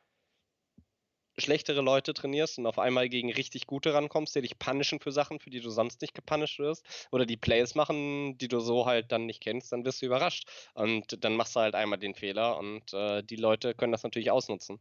schlechtere 1.38 1.82
Leute 1.82 2.14
trainierst 2.14 2.60
und 2.60 2.68
auf 2.68 2.80
einmal 2.80 3.10
gegen 3.10 3.32
richtig 3.32 3.66
gute 3.66 3.94
rankommst, 3.94 4.36
die 4.36 4.42
dich 4.42 4.60
punishen 4.60 5.00
für 5.00 5.12
Sachen, 5.12 5.40
für 5.40 5.50
die 5.50 5.62
du 5.62 5.70
sonst 5.70 6.02
nicht 6.02 6.14
gepunished 6.14 6.60
wirst, 6.60 6.86
oder 7.12 7.26
die 7.26 7.38
Plays 7.38 7.76
machen, 7.76 8.38
die 8.38 8.48
du 8.48 8.60
so 8.60 8.86
halt 8.86 9.12
dann 9.12 9.26
nicht 9.26 9.42
kennst, 9.42 9.72
dann 9.72 9.86
wirst 9.86 10.02
du 10.02 10.06
überrascht. 10.06 10.48
Und 10.74 11.24
dann 11.24 11.36
machst 11.36 11.56
du 11.56 11.62
halt 11.62 11.76
einmal 11.76 12.00
den 12.00 12.16
Fehler 12.16 12.58
und 12.58 12.94
äh, 12.94 13.24
die 13.24 13.36
Leute 13.36 13.74
können 13.74 13.92
das 13.92 14.04
natürlich 14.04 14.32
ausnutzen. 14.32 14.80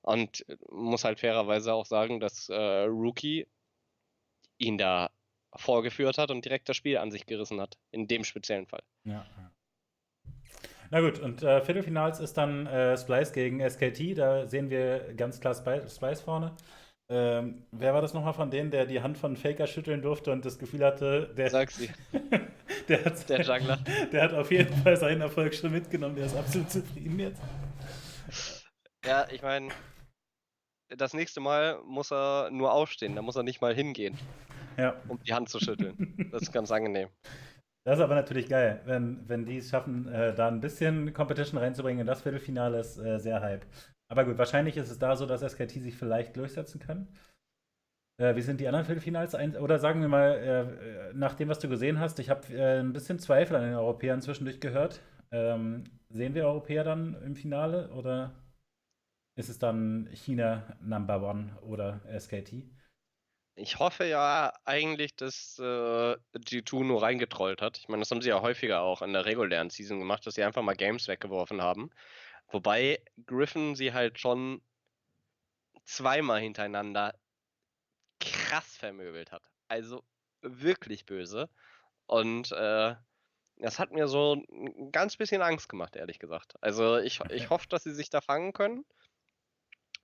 Und 0.00 0.48
äh, 0.48 0.56
muss 0.70 1.04
halt 1.04 1.20
fairerweise 1.20 1.72
auch 1.72 1.86
sagen, 1.86 2.20
dass 2.20 2.48
äh, 2.48 2.82
Rookie 2.84 3.46
ihn 4.58 4.78
da 4.78 5.10
vorgeführt 5.54 6.18
hat 6.18 6.30
und 6.30 6.44
direkt 6.44 6.68
das 6.68 6.76
Spiel 6.76 6.98
an 6.98 7.10
sich 7.10 7.26
gerissen 7.26 7.60
hat. 7.60 7.76
In 7.90 8.08
dem 8.08 8.24
speziellen 8.24 8.66
Fall. 8.66 8.82
Ja. 9.04 9.26
ja. 9.36 9.51
Na 10.92 11.00
gut, 11.00 11.20
und 11.20 11.42
äh, 11.42 11.62
Viertelfinals 11.62 12.20
ist 12.20 12.34
dann 12.36 12.66
äh, 12.66 12.98
Splice 12.98 13.32
gegen 13.32 13.60
SKT. 13.66 14.18
Da 14.18 14.46
sehen 14.46 14.68
wir 14.68 15.14
ganz 15.14 15.40
klar 15.40 15.54
Spli- 15.54 15.88
Splice 15.88 16.20
vorne. 16.20 16.54
Ähm, 17.08 17.64
wer 17.72 17.94
war 17.94 18.02
das 18.02 18.12
nochmal 18.12 18.34
von 18.34 18.50
denen, 18.50 18.70
der 18.70 18.84
die 18.84 19.00
Hand 19.00 19.16
von 19.16 19.34
Faker 19.38 19.66
schütteln 19.66 20.02
durfte 20.02 20.30
und 20.32 20.44
das 20.44 20.58
Gefühl 20.58 20.84
hatte, 20.84 21.32
der, 21.34 21.48
Sag 21.48 21.70
sie, 21.70 21.88
der, 22.88 23.04
hat, 23.06 23.26
der 23.26 23.40
Juggler. 23.40 23.78
der 24.12 24.22
hat 24.22 24.34
auf 24.34 24.50
jeden 24.50 24.74
Fall 24.82 24.98
seinen 24.98 25.22
Erfolg 25.22 25.54
schon 25.54 25.72
mitgenommen. 25.72 26.14
Der 26.16 26.26
ist 26.26 26.36
absolut 26.36 26.70
zufrieden 26.70 27.18
jetzt. 27.18 27.40
Ja, 29.06 29.26
ich 29.30 29.40
meine, 29.40 29.70
das 30.94 31.14
nächste 31.14 31.40
Mal 31.40 31.80
muss 31.86 32.12
er 32.12 32.50
nur 32.50 32.70
aufstehen, 32.70 33.16
da 33.16 33.22
muss 33.22 33.36
er 33.36 33.44
nicht 33.44 33.62
mal 33.62 33.74
hingehen, 33.74 34.18
Ja. 34.76 34.94
um 35.08 35.18
die 35.22 35.32
Hand 35.32 35.48
zu 35.48 35.58
schütteln. 35.58 36.28
Das 36.30 36.42
ist 36.42 36.52
ganz 36.52 36.70
angenehm. 36.70 37.08
Das 37.84 37.98
ist 37.98 38.04
aber 38.04 38.14
natürlich 38.14 38.48
geil, 38.48 38.80
wenn, 38.84 39.28
wenn 39.28 39.44
die 39.44 39.58
es 39.58 39.70
schaffen, 39.70 40.06
äh, 40.08 40.34
da 40.34 40.48
ein 40.48 40.60
bisschen 40.60 41.12
Competition 41.12 41.58
reinzubringen 41.58 42.00
in 42.00 42.06
das 42.06 42.22
Viertelfinale, 42.22 42.78
ist 42.78 42.98
äh, 42.98 43.18
sehr 43.18 43.40
hype. 43.40 43.66
Aber 44.08 44.24
gut, 44.24 44.38
wahrscheinlich 44.38 44.76
ist 44.76 44.90
es 44.90 44.98
da 44.98 45.16
so, 45.16 45.26
dass 45.26 45.40
SKT 45.42 45.80
sich 45.80 45.96
vielleicht 45.96 46.36
durchsetzen 46.36 46.80
können. 46.80 47.08
Äh, 48.20 48.36
wie 48.36 48.42
sind 48.42 48.60
die 48.60 48.68
anderen 48.68 48.86
Viertelfinals? 48.86 49.34
Oder 49.34 49.78
sagen 49.78 50.00
wir 50.00 50.08
mal, 50.08 50.30
äh, 51.10 51.14
nach 51.14 51.34
dem, 51.34 51.48
was 51.48 51.58
du 51.58 51.68
gesehen 51.68 51.98
hast, 51.98 52.18
ich 52.20 52.30
habe 52.30 52.46
äh, 52.54 52.80
ein 52.80 52.92
bisschen 52.92 53.18
Zweifel 53.18 53.56
an 53.56 53.62
den 53.62 53.74
Europäern 53.74 54.20
zwischendurch 54.22 54.60
gehört. 54.60 55.00
Ähm, 55.32 55.84
sehen 56.10 56.34
wir 56.34 56.46
Europäer 56.46 56.84
dann 56.84 57.16
im 57.24 57.34
Finale 57.34 57.90
oder? 57.90 58.32
ist 59.34 59.48
es 59.48 59.58
dann 59.58 60.08
China 60.12 60.76
Number 60.80 61.22
One 61.22 61.56
oder 61.62 62.00
SKT? 62.18 62.64
Ich 63.54 63.78
hoffe 63.78 64.04
ja 64.06 64.52
eigentlich, 64.64 65.14
dass 65.14 65.58
äh, 65.58 66.16
G2 66.34 66.84
nur 66.84 67.02
reingetrollt 67.02 67.60
hat. 67.60 67.78
Ich 67.78 67.88
meine, 67.88 68.00
das 68.00 68.10
haben 68.10 68.22
sie 68.22 68.30
ja 68.30 68.40
häufiger 68.40 68.80
auch 68.80 69.02
in 69.02 69.12
der 69.12 69.26
regulären 69.26 69.68
Season 69.68 69.98
gemacht, 69.98 70.26
dass 70.26 70.34
sie 70.34 70.42
einfach 70.42 70.62
mal 70.62 70.74
Games 70.74 71.06
weggeworfen 71.06 71.60
haben. 71.60 71.90
Wobei 72.48 73.02
Griffin 73.26 73.74
sie 73.74 73.92
halt 73.92 74.18
schon 74.18 74.62
zweimal 75.84 76.40
hintereinander 76.40 77.14
krass 78.20 78.76
vermöbelt 78.76 79.32
hat. 79.32 79.42
Also 79.68 80.02
wirklich 80.40 81.04
böse. 81.04 81.50
Und 82.06 82.52
äh, 82.52 82.94
das 83.56 83.78
hat 83.78 83.92
mir 83.92 84.08
so 84.08 84.42
ein 84.50 84.92
ganz 84.92 85.16
bisschen 85.16 85.42
Angst 85.42 85.68
gemacht, 85.68 85.96
ehrlich 85.96 86.18
gesagt. 86.18 86.54
Also 86.60 86.98
ich, 86.98 87.20
ich 87.30 87.50
hoffe, 87.50 87.68
dass 87.68 87.84
sie 87.84 87.94
sich 87.94 88.10
da 88.10 88.20
fangen 88.20 88.52
können. 88.52 88.84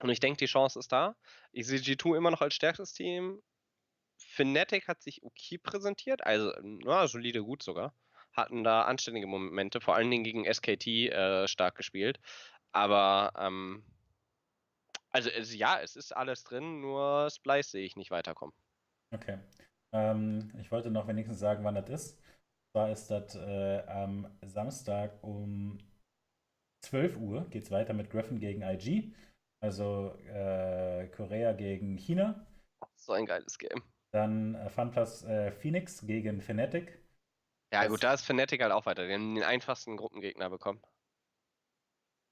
Und 0.00 0.10
ich 0.10 0.20
denke, 0.20 0.38
die 0.38 0.46
Chance 0.46 0.78
ist 0.78 0.92
da. 0.92 1.16
Ich 1.52 1.66
sehe 1.66 1.80
G2 1.80 2.16
immer 2.16 2.30
noch 2.30 2.40
als 2.40 2.54
stärkstes 2.54 2.92
Team. 2.92 3.42
Fnatic 4.16 4.88
hat 4.88 5.02
sich 5.02 5.22
okay 5.22 5.58
präsentiert, 5.58 6.24
also 6.24 6.52
na, 6.62 7.06
solide 7.06 7.42
gut 7.42 7.62
sogar. 7.62 7.94
Hatten 8.32 8.62
da 8.62 8.82
anständige 8.82 9.26
Momente, 9.26 9.80
vor 9.80 9.94
allen 9.96 10.10
Dingen 10.10 10.24
gegen 10.24 10.44
SKT 10.44 10.86
äh, 10.86 11.48
stark 11.48 11.76
gespielt. 11.76 12.20
Aber 12.72 13.32
ähm, 13.36 13.84
also 15.10 15.30
es, 15.30 15.54
ja, 15.54 15.80
es 15.80 15.96
ist 15.96 16.12
alles 16.12 16.44
drin, 16.44 16.80
nur 16.80 17.30
Splice 17.30 17.70
sehe 17.70 17.84
ich 17.84 17.96
nicht 17.96 18.10
weiterkommen. 18.10 18.54
Okay. 19.12 19.38
Ähm, 19.92 20.52
ich 20.60 20.70
wollte 20.70 20.90
noch 20.90 21.08
wenigstens 21.08 21.38
sagen, 21.38 21.64
wann 21.64 21.74
das 21.74 21.88
ist. 21.88 22.18
Zwar 22.72 22.90
ist 22.90 23.10
das 23.10 23.34
äh, 23.34 23.82
am 23.86 24.30
Samstag 24.42 25.22
um 25.22 25.78
12 26.82 27.16
Uhr 27.16 27.46
geht 27.50 27.64
es 27.64 27.70
weiter 27.70 27.92
mit 27.94 28.10
Griffin 28.10 28.38
gegen 28.38 28.62
IG. 28.62 29.12
Also 29.60 30.14
äh, 30.28 31.06
Korea 31.08 31.52
gegen 31.52 31.96
China. 31.96 32.46
So 32.96 33.12
ein 33.14 33.24
geiles 33.24 33.56
Game. 33.58 33.82
Dann 34.10 34.54
äh, 34.54 34.68
FunPlus 34.68 35.24
äh, 35.24 35.50
Phoenix 35.50 36.06
gegen 36.06 36.40
Fnatic. 36.42 36.98
Ja, 37.72 37.84
Das- 37.84 37.88
gut, 37.88 38.02
da 38.02 38.12
ist 38.14 38.26
Fnatic 38.26 38.60
halt 38.62 38.72
auch 38.72 38.84
weiter. 38.86 39.06
Die 39.06 39.14
haben 39.14 39.34
den 39.34 39.42
einfachsten 39.44 39.96
Gruppengegner 39.96 40.50
bekommen. 40.50 40.82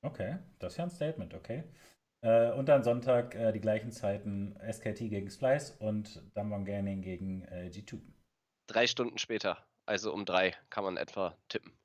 Okay, 0.02 0.38
das 0.58 0.72
ist 0.72 0.76
ja 0.78 0.84
ein 0.84 0.90
Statement, 0.90 1.34
okay. 1.34 1.64
Äh, 2.22 2.50
und 2.52 2.68
dann 2.68 2.82
Sonntag 2.84 3.34
äh, 3.34 3.52
die 3.52 3.60
gleichen 3.60 3.92
Zeiten 3.92 4.56
SKT 4.60 5.08
gegen 5.10 5.30
Splice 5.30 5.72
und 5.80 6.22
Damwon 6.34 6.64
Gaming 6.64 7.02
gegen 7.02 7.42
äh, 7.42 7.68
G2. 7.70 8.00
Drei 8.68 8.86
Stunden 8.86 9.18
später, 9.18 9.66
also 9.86 10.12
um 10.14 10.24
drei, 10.24 10.54
kann 10.70 10.84
man 10.84 10.96
etwa 10.96 11.36
tippen. 11.48 11.75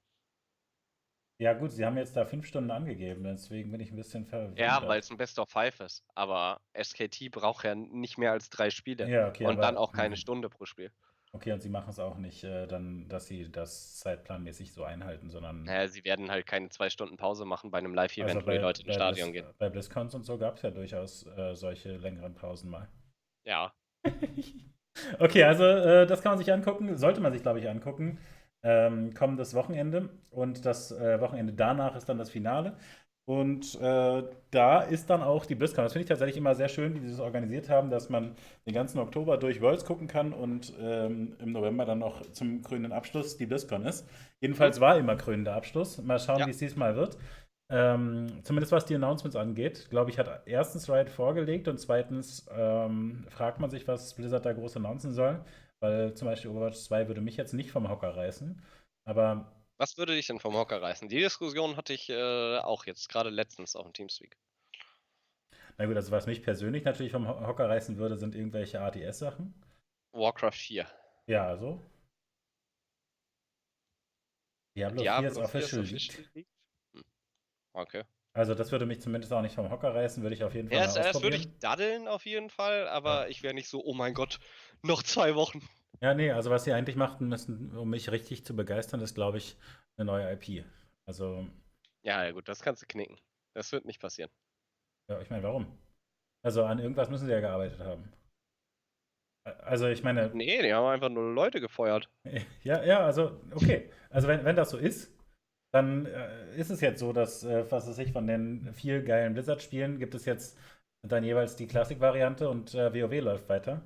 Ja, 1.41 1.53
gut, 1.53 1.71
sie 1.71 1.83
haben 1.83 1.97
jetzt 1.97 2.15
da 2.15 2.23
fünf 2.23 2.45
Stunden 2.45 2.69
angegeben, 2.69 3.23
deswegen 3.23 3.71
bin 3.71 3.81
ich 3.81 3.89
ein 3.91 3.95
bisschen 3.95 4.27
verwundert. 4.27 4.59
Ja, 4.59 4.87
weil 4.87 4.99
es 4.99 5.09
ein 5.09 5.17
Best 5.17 5.39
of 5.39 5.49
Five 5.49 5.79
ist. 5.79 6.03
Aber 6.13 6.61
SKT 6.79 7.29
braucht 7.31 7.65
ja 7.65 7.73
nicht 7.73 8.19
mehr 8.19 8.31
als 8.31 8.51
drei 8.51 8.69
Spiele. 8.69 9.09
Ja, 9.09 9.27
okay, 9.29 9.45
und 9.45 9.53
aber- 9.53 9.61
dann 9.63 9.75
auch 9.77 9.91
keine 9.91 10.11
Mhm. 10.13 10.17
Stunde 10.19 10.49
pro 10.49 10.65
Spiel. 10.65 10.91
Okay, 11.33 11.51
und 11.53 11.61
sie 11.63 11.69
machen 11.69 11.89
es 11.89 11.97
auch 11.97 12.17
nicht, 12.17 12.43
äh, 12.43 12.67
dann, 12.67 13.07
dass 13.09 13.25
sie 13.25 13.49
das 13.51 13.97
zeitplanmäßig 13.97 14.71
so 14.71 14.83
einhalten, 14.83 15.31
sondern 15.31 15.63
Naja, 15.63 15.87
sie 15.87 16.03
werden 16.05 16.29
halt 16.29 16.45
keine 16.45 16.69
zwei 16.69 16.91
Stunden 16.91 17.17
Pause 17.17 17.45
machen 17.45 17.71
bei 17.71 17.79
einem 17.79 17.95
Live-Event, 17.95 18.35
also 18.35 18.45
wo 18.47 18.51
die 18.51 18.57
Leute 18.57 18.83
ins 18.83 18.93
Stadion 18.93 19.31
Blizz, 19.31 19.43
gehen. 19.45 19.53
bei 19.57 19.69
BlizzCons 19.69 20.13
und 20.13 20.23
so 20.25 20.37
gab 20.37 20.57
es 20.57 20.61
ja 20.61 20.69
durchaus 20.69 21.25
äh, 21.25 21.55
solche 21.55 21.97
längeren 21.97 22.35
Pausen 22.35 22.69
mal. 22.69 22.87
Ja. 23.45 23.73
Okay, 25.19 25.43
also 25.45 25.63
äh, 25.63 26.05
das 26.05 26.21
kann 26.21 26.33
man 26.33 26.37
sich 26.39 26.51
angucken, 26.51 26.97
sollte 26.97 27.21
man 27.21 27.31
sich, 27.31 27.41
glaube 27.41 27.59
ich, 27.59 27.69
angucken. 27.69 28.19
Ähm, 28.63 29.13
kommendes 29.13 29.53
Wochenende 29.55 30.09
und 30.29 30.65
das 30.65 30.91
äh, 30.91 31.19
Wochenende 31.19 31.53
danach 31.53 31.95
ist 31.95 32.07
dann 32.09 32.17
das 32.19 32.29
Finale. 32.29 32.77
Und 33.25 33.79
äh, 33.79 34.23
da 34.49 34.81
ist 34.81 35.09
dann 35.09 35.21
auch 35.21 35.45
die 35.45 35.55
BlizzCon. 35.55 35.85
Das 35.85 35.93
finde 35.93 36.03
ich 36.03 36.09
tatsächlich 36.09 36.37
immer 36.37 36.55
sehr 36.55 36.67
schön, 36.69 36.95
wie 36.95 36.99
sie 36.99 37.11
das 37.11 37.19
organisiert 37.19 37.69
haben, 37.69 37.89
dass 37.89 38.09
man 38.09 38.35
den 38.65 38.73
ganzen 38.73 38.99
Oktober 38.99 39.37
durch 39.37 39.61
Worlds 39.61 39.85
gucken 39.85 40.07
kann 40.07 40.33
und 40.33 40.73
ähm, 40.81 41.35
im 41.39 41.51
November 41.51 41.85
dann 41.85 41.99
noch 41.99 42.21
zum 42.33 42.61
krönenden 42.61 42.91
Abschluss 42.91 43.37
die 43.37 43.45
BlizzCon 43.45 43.85
ist. 43.85 44.07
Jedenfalls 44.41 44.79
war 44.81 44.97
immer 44.97 45.15
krönender 45.15 45.53
Abschluss. 45.55 46.01
Mal 46.01 46.19
schauen, 46.19 46.39
Ja. 46.39 46.45
wie 46.47 46.51
es 46.51 46.57
diesmal 46.57 46.95
wird. 46.95 47.17
Ähm, 47.69 48.27
zumindest 48.43 48.73
was 48.73 48.85
die 48.85 48.95
Announcements 48.95 49.37
angeht, 49.37 49.87
glaube 49.89 50.09
ich, 50.11 50.19
hat 50.19 50.41
erstens 50.45 50.89
Riot 50.89 51.09
vorgelegt 51.09 51.69
und 51.69 51.79
zweitens 51.79 52.45
ähm, 52.53 53.25
fragt 53.29 53.61
man 53.61 53.69
sich, 53.69 53.87
was 53.87 54.13
Blizzard 54.13 54.45
da 54.45 54.51
groß 54.51 54.75
announcen 54.75 55.13
soll, 55.13 55.39
weil 55.81 56.13
zum 56.13 56.27
Beispiel 56.27 56.51
Overwatch 56.51 56.77
2 56.79 57.07
würde 57.07 57.21
mich 57.21 57.35
jetzt 57.37 57.53
nicht 57.53 57.71
vom 57.71 57.89
Hocker 57.89 58.15
reißen, 58.15 58.61
aber 59.05 59.51
Was 59.77 59.97
würde 59.97 60.13
dich 60.15 60.27
denn 60.27 60.39
vom 60.39 60.53
Hocker 60.55 60.81
reißen? 60.81 61.09
Die 61.09 61.19
Diskussion 61.19 61.75
hatte 61.75 61.93
ich 61.93 62.09
äh, 62.09 62.59
auch 62.59 62.85
jetzt 62.85 63.09
gerade 63.09 63.29
letztens 63.29 63.75
auf 63.75 63.85
dem 63.85 63.93
Teamspeak. 63.93 64.37
na 65.77 65.85
gut, 65.87 65.95
also 65.95 66.11
was 66.11 66.27
mich 66.27 66.43
persönlich 66.43 66.83
natürlich 66.83 67.11
vom 67.11 67.27
Ho- 67.27 67.45
Hocker 67.47 67.67
reißen 67.67 67.97
würde, 67.97 68.17
sind 68.17 68.35
irgendwelche 68.35 68.79
ATS-Sachen. 68.81 69.53
Warcraft 70.13 70.51
4. 70.53 70.87
Ja, 71.27 71.47
also. 71.47 71.81
Diablo, 74.77 75.03
4 75.03 75.27
ist 75.27 75.37
official. 75.37 75.81
leaked. 75.83 76.35
leaked? 76.35 76.49
Hm. 76.93 77.03
Okay. 77.73 78.03
Also 78.33 78.55
das 78.55 78.71
würde 78.71 78.85
mich 78.85 79.01
zumindest 79.01 79.33
auch 79.33 79.41
nicht 79.41 79.55
vom 79.55 79.69
Hocker 79.69 79.93
reißen, 79.93 80.23
würde 80.23 80.35
ich 80.35 80.43
auf 80.45 80.53
jeden 80.55 80.69
Fall 80.69 80.77
Ja, 80.77 80.87
mal 80.87 80.93
das, 80.93 80.95
das 80.95 81.21
würde 81.21 81.35
ausprobieren. 81.35 81.51
ich 81.53 81.59
daddeln 81.59 82.07
auf 82.07 82.25
jeden 82.25 82.49
Fall, 82.49 82.87
aber 82.87 83.23
Ja. 83.23 83.27
ich 83.27 83.43
wäre 83.43 83.53
nicht 83.53 83.67
so, 83.67 83.83
oh 83.83 83.93
mein 83.93 84.13
Gott, 84.13 84.39
noch 84.83 85.03
zwei 85.03 85.35
Wochen. 85.35 85.61
Ja, 86.01 86.13
nee, 86.13 86.31
also 86.31 86.49
was 86.49 86.63
sie 86.63 86.73
eigentlich 86.73 86.95
machen 86.95 87.27
müssen, 87.29 87.75
um 87.77 87.89
mich 87.89 88.09
richtig 88.11 88.45
zu 88.45 88.55
begeistern, 88.55 89.01
ist, 89.01 89.13
glaube 89.13 89.37
ich, 89.37 89.57
eine 89.97 90.05
neue 90.05 90.31
IP. 90.33 90.65
Also, 91.07 91.47
Ja, 92.03 92.23
ja 92.23 92.31
gut, 92.31 92.47
das 92.47 92.61
kannst 92.61 92.81
du 92.81 92.87
knicken. 92.87 93.19
Das 93.53 93.71
wird 93.71 93.85
nicht 93.85 94.01
passieren. 94.01 94.31
ja, 95.09 95.19
ich 95.21 95.29
meine, 95.29 95.43
warum? 95.43 95.77
Also 96.43 96.63
an 96.65 96.79
irgendwas 96.79 97.09
müssen 97.09 97.27
sie 97.27 97.31
ja 97.31 97.39
gearbeitet 97.39 97.79
haben. 97.79 98.11
Also 99.43 99.87
ich 99.87 100.03
meine, 100.03 100.29
Nee, 100.33 100.61
die 100.61 100.73
haben 100.73 100.85
einfach 100.85 101.09
nur 101.09 101.33
Leute 101.33 101.59
gefeuert. 101.61 102.09
ja, 102.63 102.83
ja, 102.83 102.99
also 103.05 103.41
okay. 103.53 103.89
Also 104.09 104.27
wenn, 104.27 104.45
wenn 104.45 104.55
das 104.55 104.69
so 104.71 104.77
ist, 104.77 105.11
dann 105.73 106.05
äh, 106.05 106.55
ist 106.55 106.69
es 106.69 106.81
jetzt 106.81 106.99
so, 106.99 107.13
dass, 107.13 107.43
äh, 107.43 107.69
was 107.71 107.87
weiß 107.87 107.97
ich, 107.99 108.11
von 108.11 108.27
den 108.27 108.73
vier 108.73 109.03
geilen 109.03 109.33
Blizzard-Spielen 109.33 109.99
gibt 109.99 110.15
es 110.15 110.25
jetzt 110.25 110.57
dann 111.07 111.23
jeweils 111.23 111.55
die 111.55 111.67
Classic-Variante 111.67 112.49
und 112.49 112.75
äh, 112.75 112.93
WoW 112.93 113.21
läuft 113.23 113.49
weiter. 113.49 113.81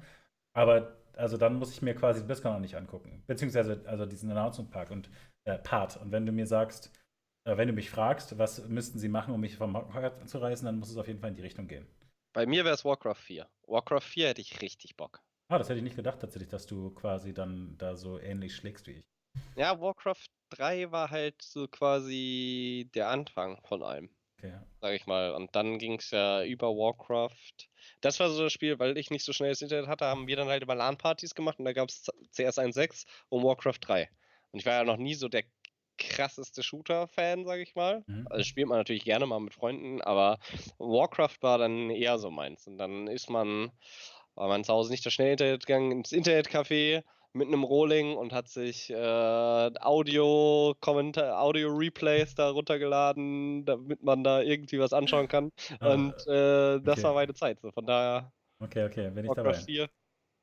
Aber 0.55 0.97
also 1.13 1.37
dann 1.37 1.55
muss 1.55 1.71
ich 1.71 1.81
mir 1.81 1.93
quasi 1.95 2.23
BlizzCon 2.23 2.53
auch 2.53 2.59
nicht 2.59 2.75
angucken. 2.75 3.23
Beziehungsweise 3.27 3.83
also 3.85 4.05
diesen 4.05 4.31
Announcement-Park 4.31 4.91
und 4.91 5.09
äh, 5.45 5.57
Part. 5.59 5.97
Und 5.97 6.11
wenn 6.11 6.25
du 6.25 6.31
mir 6.31 6.47
sagst, 6.47 6.91
äh, 7.45 7.57
wenn 7.57 7.67
du 7.67 7.73
mich 7.73 7.89
fragst, 7.89 8.37
was 8.37 8.67
müssten 8.67 8.99
sie 8.99 9.09
machen, 9.09 9.33
um 9.33 9.41
mich 9.41 9.55
vom 9.55 9.75
Hocker 9.75 10.25
zu 10.25 10.39
reißen, 10.39 10.65
dann 10.65 10.79
muss 10.79 10.89
es 10.89 10.97
auf 10.97 11.07
jeden 11.07 11.19
Fall 11.19 11.29
in 11.29 11.35
die 11.35 11.41
Richtung 11.41 11.67
gehen. 11.67 11.87
Bei 12.33 12.45
mir 12.45 12.65
wäre 12.65 12.75
es 12.75 12.83
Warcraft 12.83 13.15
4. 13.15 13.49
Warcraft 13.67 14.01
4 14.01 14.27
hätte 14.29 14.41
ich 14.41 14.61
richtig 14.61 14.97
Bock. 14.97 15.21
Ah, 15.47 15.57
das 15.57 15.69
hätte 15.69 15.77
ich 15.77 15.83
nicht 15.83 15.95
gedacht 15.95 16.19
tatsächlich, 16.19 16.49
dass 16.49 16.65
du 16.65 16.89
quasi 16.91 17.33
dann 17.33 17.77
da 17.77 17.95
so 17.95 18.19
ähnlich 18.19 18.55
schlägst 18.55 18.87
wie 18.87 18.91
ich. 18.91 19.05
Ja, 19.55 19.79
Warcraft 19.79 20.27
3 20.49 20.91
war 20.91 21.11
halt 21.11 21.41
so 21.41 21.67
quasi 21.67 22.89
der 22.95 23.09
Anfang 23.09 23.61
von 23.65 23.83
allem, 23.83 24.09
Okay, 24.37 24.53
sag 24.81 24.93
ich 24.93 25.05
mal. 25.07 25.33
Und 25.33 25.55
dann 25.55 25.77
ging 25.77 25.95
es 25.99 26.11
ja 26.11 26.43
über 26.43 26.67
Warcraft. 26.69 27.69
Das 28.01 28.19
war 28.19 28.29
so 28.29 28.43
das 28.43 28.53
Spiel, 28.53 28.79
weil 28.79 28.97
ich 28.97 29.09
nicht 29.09 29.23
so 29.23 29.33
schnell 29.33 29.49
das 29.49 29.61
Internet 29.61 29.87
hatte, 29.87 30.05
haben 30.05 30.27
wir 30.27 30.35
dann 30.35 30.47
halt 30.47 30.63
über 30.63 30.75
LAN-Partys 30.75 31.35
gemacht 31.35 31.59
und 31.59 31.65
da 31.65 31.73
gab 31.73 31.89
es 31.89 32.05
CS 32.31 32.57
1.6 32.57 33.05
und 33.29 33.43
Warcraft 33.43 33.79
3. 33.81 34.09
Und 34.51 34.59
ich 34.59 34.65
war 34.65 34.73
ja 34.73 34.83
noch 34.83 34.97
nie 34.97 35.13
so 35.13 35.27
der 35.27 35.43
krasseste 35.97 36.63
Shooter-Fan, 36.63 37.45
sag 37.45 37.59
ich 37.59 37.75
mal. 37.75 38.03
Mhm. 38.07 38.27
Also 38.29 38.43
spielt 38.43 38.67
man 38.67 38.77
natürlich 38.77 39.05
gerne 39.05 39.25
mal 39.25 39.39
mit 39.39 39.53
Freunden, 39.53 40.01
aber 40.01 40.39
Warcraft 40.77 41.37
war 41.41 41.57
dann 41.57 41.89
eher 41.89 42.17
so 42.17 42.31
meins. 42.31 42.67
Und 42.67 42.77
dann 42.77 43.07
ist 43.07 43.29
man, 43.29 43.71
war 44.35 44.47
man 44.47 44.63
zu 44.63 44.73
Hause 44.73 44.91
nicht 44.91 45.03
so 45.03 45.09
schnell 45.09 45.31
Internet 45.31 45.65
gegangen, 45.65 45.91
ins 45.91 46.11
Internetcafé 46.11 47.03
mit 47.35 47.47
einem 47.47 47.63
Rohling 47.63 48.15
und 48.15 48.33
hat 48.33 48.47
sich 48.47 48.89
äh, 48.89 48.95
Audio, 48.95 50.75
Kommentar, 50.79 51.41
Audio-Replays 51.41 52.35
da 52.35 52.49
runtergeladen, 52.49 53.65
damit 53.65 54.03
man 54.03 54.23
da 54.23 54.41
irgendwie 54.41 54.79
was 54.79 54.93
anschauen 54.93 55.27
kann. 55.27 55.51
Ah, 55.79 55.93
und 55.93 56.13
äh, 56.27 56.79
das 56.81 56.99
okay. 56.99 57.03
war 57.03 57.13
meine 57.13 57.33
Zeit. 57.33 57.59
So. 57.61 57.71
Von 57.71 57.85
daher 57.85 58.31
Okay, 58.59 58.85
okay, 58.85 59.09
bin 59.09 59.25
ich 59.25 59.31
dabei. 59.33 59.53
4. 59.53 59.89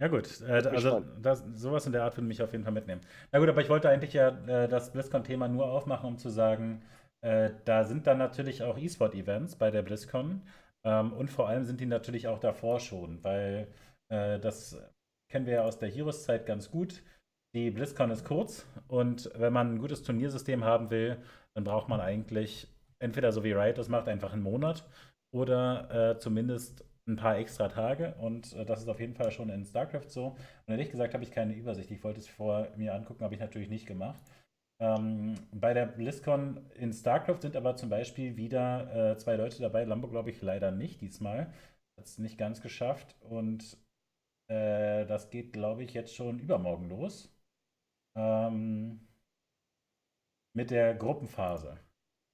Ja 0.01 0.09
gut, 0.09 0.40
äh, 0.43 0.68
also 0.68 1.01
das, 1.20 1.45
sowas 1.55 1.86
in 1.86 1.93
der 1.93 2.03
Art 2.05 2.16
würde 2.16 2.26
mich 2.26 2.43
auf 2.43 2.53
jeden 2.53 2.64
Fall 2.64 2.72
mitnehmen. 2.72 3.01
Na 3.30 3.38
gut, 3.38 3.49
aber 3.49 3.62
ich 3.62 3.68
wollte 3.68 3.88
eigentlich 3.88 4.12
ja 4.12 4.28
äh, 4.47 4.68
das 4.68 4.93
BlizzCon-Thema 4.93 5.49
nur 5.49 5.70
aufmachen, 5.70 6.09
um 6.09 6.18
zu 6.18 6.28
sagen, 6.28 6.82
äh, 7.20 7.51
da 7.64 7.84
sind 7.84 8.07
dann 8.07 8.18
natürlich 8.18 8.62
auch 8.62 8.78
E-Sport-Events 8.78 9.57
bei 9.57 9.70
der 9.70 9.82
BlizzCon 9.82 10.43
ähm, 10.84 11.12
und 11.12 11.30
vor 11.30 11.49
allem 11.49 11.64
sind 11.64 11.80
die 11.80 11.86
natürlich 11.86 12.26
auch 12.28 12.40
davor 12.40 12.80
schon, 12.80 13.22
weil 13.22 13.68
äh, 14.09 14.40
das 14.40 14.76
kennen 15.33 15.47
wir 15.47 15.55
ja 15.55 15.64
aus 15.64 15.78
der 15.78 15.89
Heroes-Zeit 15.89 16.45
ganz 16.45 16.70
gut. 16.70 17.03
Die 17.55 17.70
BlizzCon 17.70 18.11
ist 18.11 18.24
kurz 18.24 18.66
und 18.87 19.30
wenn 19.35 19.53
man 19.53 19.74
ein 19.74 19.78
gutes 19.78 20.03
Turniersystem 20.03 20.62
haben 20.62 20.91
will, 20.91 21.16
dann 21.55 21.64
braucht 21.64 21.89
man 21.89 22.01
eigentlich 22.01 22.68
entweder 22.99 23.33
so 23.33 23.43
wie 23.43 23.53
Riot 23.53 23.78
das 23.78 23.89
macht, 23.89 24.09
einfach 24.09 24.35
einen 24.35 24.43
Monat 24.43 24.87
oder 25.35 26.12
äh, 26.12 26.18
zumindest 26.18 26.85
ein 27.09 27.16
paar 27.16 27.39
extra 27.39 27.68
Tage 27.68 28.14
und 28.20 28.53
äh, 28.53 28.66
das 28.66 28.83
ist 28.83 28.89
auf 28.89 29.01
jeden 29.01 29.14
Fall 29.14 29.30
schon 29.30 29.49
in 29.49 29.64
StarCraft 29.64 30.09
so. 30.09 30.37
Und 30.66 30.68
ehrlich 30.68 30.91
gesagt 30.91 31.14
habe 31.14 31.24
ich 31.24 31.30
keine 31.30 31.55
Übersicht. 31.55 31.91
Ich 31.91 32.05
wollte 32.05 32.20
es 32.20 32.28
vor 32.28 32.68
mir 32.76 32.95
angucken, 32.95 33.24
habe 33.24 33.35
ich 33.35 33.41
natürlich 33.41 33.70
nicht 33.70 33.87
gemacht. 33.87 34.22
Ähm, 34.80 35.35
bei 35.51 35.72
der 35.72 35.87
BlizzCon 35.87 36.61
in 36.74 36.93
StarCraft 36.93 37.41
sind 37.41 37.57
aber 37.57 37.76
zum 37.76 37.89
Beispiel 37.89 38.37
wieder 38.37 39.12
äh, 39.12 39.16
zwei 39.16 39.37
Leute 39.37 39.62
dabei. 39.62 39.85
Lambo 39.85 40.09
glaube 40.09 40.30
ich 40.30 40.43
leider 40.43 40.70
nicht 40.70 41.01
diesmal. 41.01 41.47
Hat 41.99 42.05
es 42.05 42.18
nicht 42.18 42.37
ganz 42.37 42.61
geschafft. 42.61 43.16
Und 43.20 43.78
äh, 44.53 45.07
das 45.07 45.31
geht, 45.31 45.53
glaube 45.53 45.83
ich, 45.83 45.95
jetzt 45.95 46.15
schon 46.15 46.39
übermorgen 46.39 46.89
los. 46.89 47.35
Ähm, 48.17 49.09
mit 50.55 50.71
der 50.71 50.95
Gruppenphase. 50.95 51.79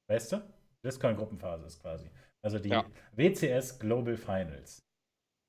Weißt 0.09 0.33
du? 0.33 0.43
BlizzCon-Gruppenphase 0.83 1.66
ist 1.66 1.81
quasi. 1.81 2.11
Also 2.43 2.59
die 2.59 2.71
ja. 2.71 2.85
WCS 3.12 3.79
Global 3.79 4.16
Finals. 4.16 4.83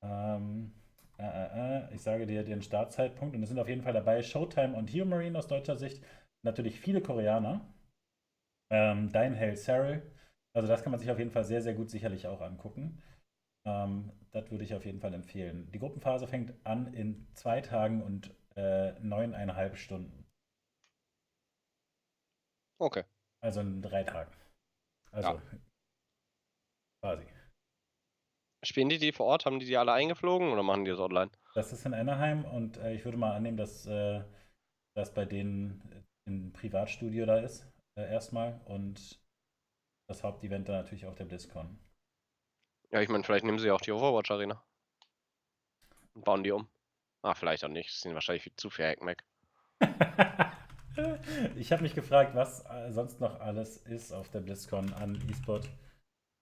Ähm, 0.04 0.72
äh, 1.18 1.24
äh, 1.24 1.88
äh, 1.88 1.94
ich 1.94 2.02
sage 2.02 2.26
dir 2.26 2.44
den 2.44 2.62
Startzeitpunkt 2.62 3.34
und 3.34 3.42
es 3.42 3.48
sind 3.48 3.58
auf 3.58 3.68
jeden 3.68 3.82
Fall 3.82 3.92
dabei 3.92 4.22
Showtime 4.22 4.76
und 4.76 4.92
Hero 4.92 5.06
Marine 5.06 5.38
aus 5.38 5.48
deutscher 5.48 5.76
Sicht. 5.76 6.02
Natürlich 6.44 6.80
viele 6.80 7.02
Koreaner. 7.02 7.60
Ähm, 8.72 9.10
Dein 9.12 9.34
Hell 9.34 9.56
Cyril. 9.56 10.02
Also 10.54 10.68
das 10.68 10.82
kann 10.82 10.92
man 10.92 11.00
sich 11.00 11.10
auf 11.10 11.18
jeden 11.18 11.30
Fall 11.30 11.44
sehr, 11.44 11.62
sehr 11.62 11.74
gut 11.74 11.90
sicherlich 11.90 12.26
auch 12.26 12.40
angucken. 12.40 13.02
Ähm, 13.66 14.12
das 14.30 14.50
würde 14.50 14.64
ich 14.64 14.74
auf 14.74 14.84
jeden 14.84 15.00
Fall 15.00 15.14
empfehlen. 15.14 15.70
Die 15.72 15.78
Gruppenphase 15.78 16.26
fängt 16.26 16.54
an 16.64 16.92
in 16.94 17.26
zwei 17.34 17.60
Tagen 17.60 18.02
und 18.02 18.34
äh, 18.56 18.92
neuneinhalb 19.00 19.76
Stunden. 19.76 20.26
Okay. 22.78 23.04
Also 23.42 23.60
in 23.60 23.82
drei 23.82 24.04
Tagen. 24.04 24.32
Also 25.12 25.30
ja. 25.30 25.42
quasi. 27.02 27.24
Spielen 28.62 28.88
die 28.88 28.98
die 28.98 29.12
vor 29.12 29.26
Ort? 29.26 29.46
Haben 29.46 29.58
die 29.58 29.66
die 29.66 29.76
alle 29.76 29.92
eingeflogen 29.92 30.50
oder 30.50 30.62
machen 30.62 30.84
die 30.84 30.90
das 30.90 31.00
online? 31.00 31.30
Das 31.54 31.72
ist 31.72 31.84
in 31.86 31.94
Anaheim 31.94 32.44
und 32.44 32.76
äh, 32.78 32.94
ich 32.94 33.04
würde 33.04 33.18
mal 33.18 33.34
annehmen, 33.34 33.56
dass 33.56 33.86
äh, 33.86 34.22
das 34.94 35.12
bei 35.12 35.24
denen 35.24 36.04
im 36.26 36.52
Privatstudio 36.52 37.26
da 37.26 37.38
ist, 37.38 37.66
äh, 37.98 38.10
erstmal. 38.10 38.60
Und 38.66 39.20
das 40.08 40.22
Hauptevent 40.22 40.68
dann 40.68 40.76
natürlich 40.76 41.06
auch 41.06 41.14
der 41.14 41.24
BlizzCon. 41.24 41.78
Ja, 42.92 43.00
ich 43.00 43.08
meine, 43.08 43.22
vielleicht 43.24 43.44
nehmen 43.44 43.58
sie 43.58 43.70
auch 43.70 43.80
die 43.80 43.92
Overwatch 43.92 44.30
Arena. 44.30 44.64
Und 46.14 46.24
bauen 46.24 46.42
die 46.42 46.50
um. 46.50 46.68
Ah, 47.22 47.34
vielleicht 47.34 47.64
auch 47.64 47.68
nicht. 47.68 47.90
Das 47.90 48.00
sind 48.00 48.14
wahrscheinlich 48.14 48.42
viel 48.42 48.56
zu 48.56 48.70
viel 48.70 48.86
Hackmack. 48.86 49.24
ich 51.56 51.70
habe 51.72 51.82
mich 51.82 51.94
gefragt, 51.94 52.34
was 52.34 52.64
äh, 52.66 52.90
sonst 52.90 53.20
noch 53.20 53.40
alles 53.40 53.76
ist 53.76 54.12
auf 54.12 54.28
der 54.30 54.40
BlizzCon 54.40 54.92
an 54.94 55.16
E-Sport. 55.30 55.68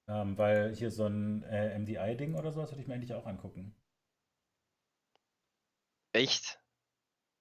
Ähm, 0.09 0.39
weil 0.39 0.75
hier 0.75 0.91
so 0.91 1.07
ein 1.07 1.43
äh, 1.43 1.79
MDI-Ding 1.79 2.35
oder 2.35 2.51
sowas 2.51 2.71
würde 2.71 2.81
ich 2.81 2.89
mir 2.89 2.95
eigentlich 2.95 3.13
auch 3.13 3.27
angucken. 3.27 3.77
Echt? 6.15 6.59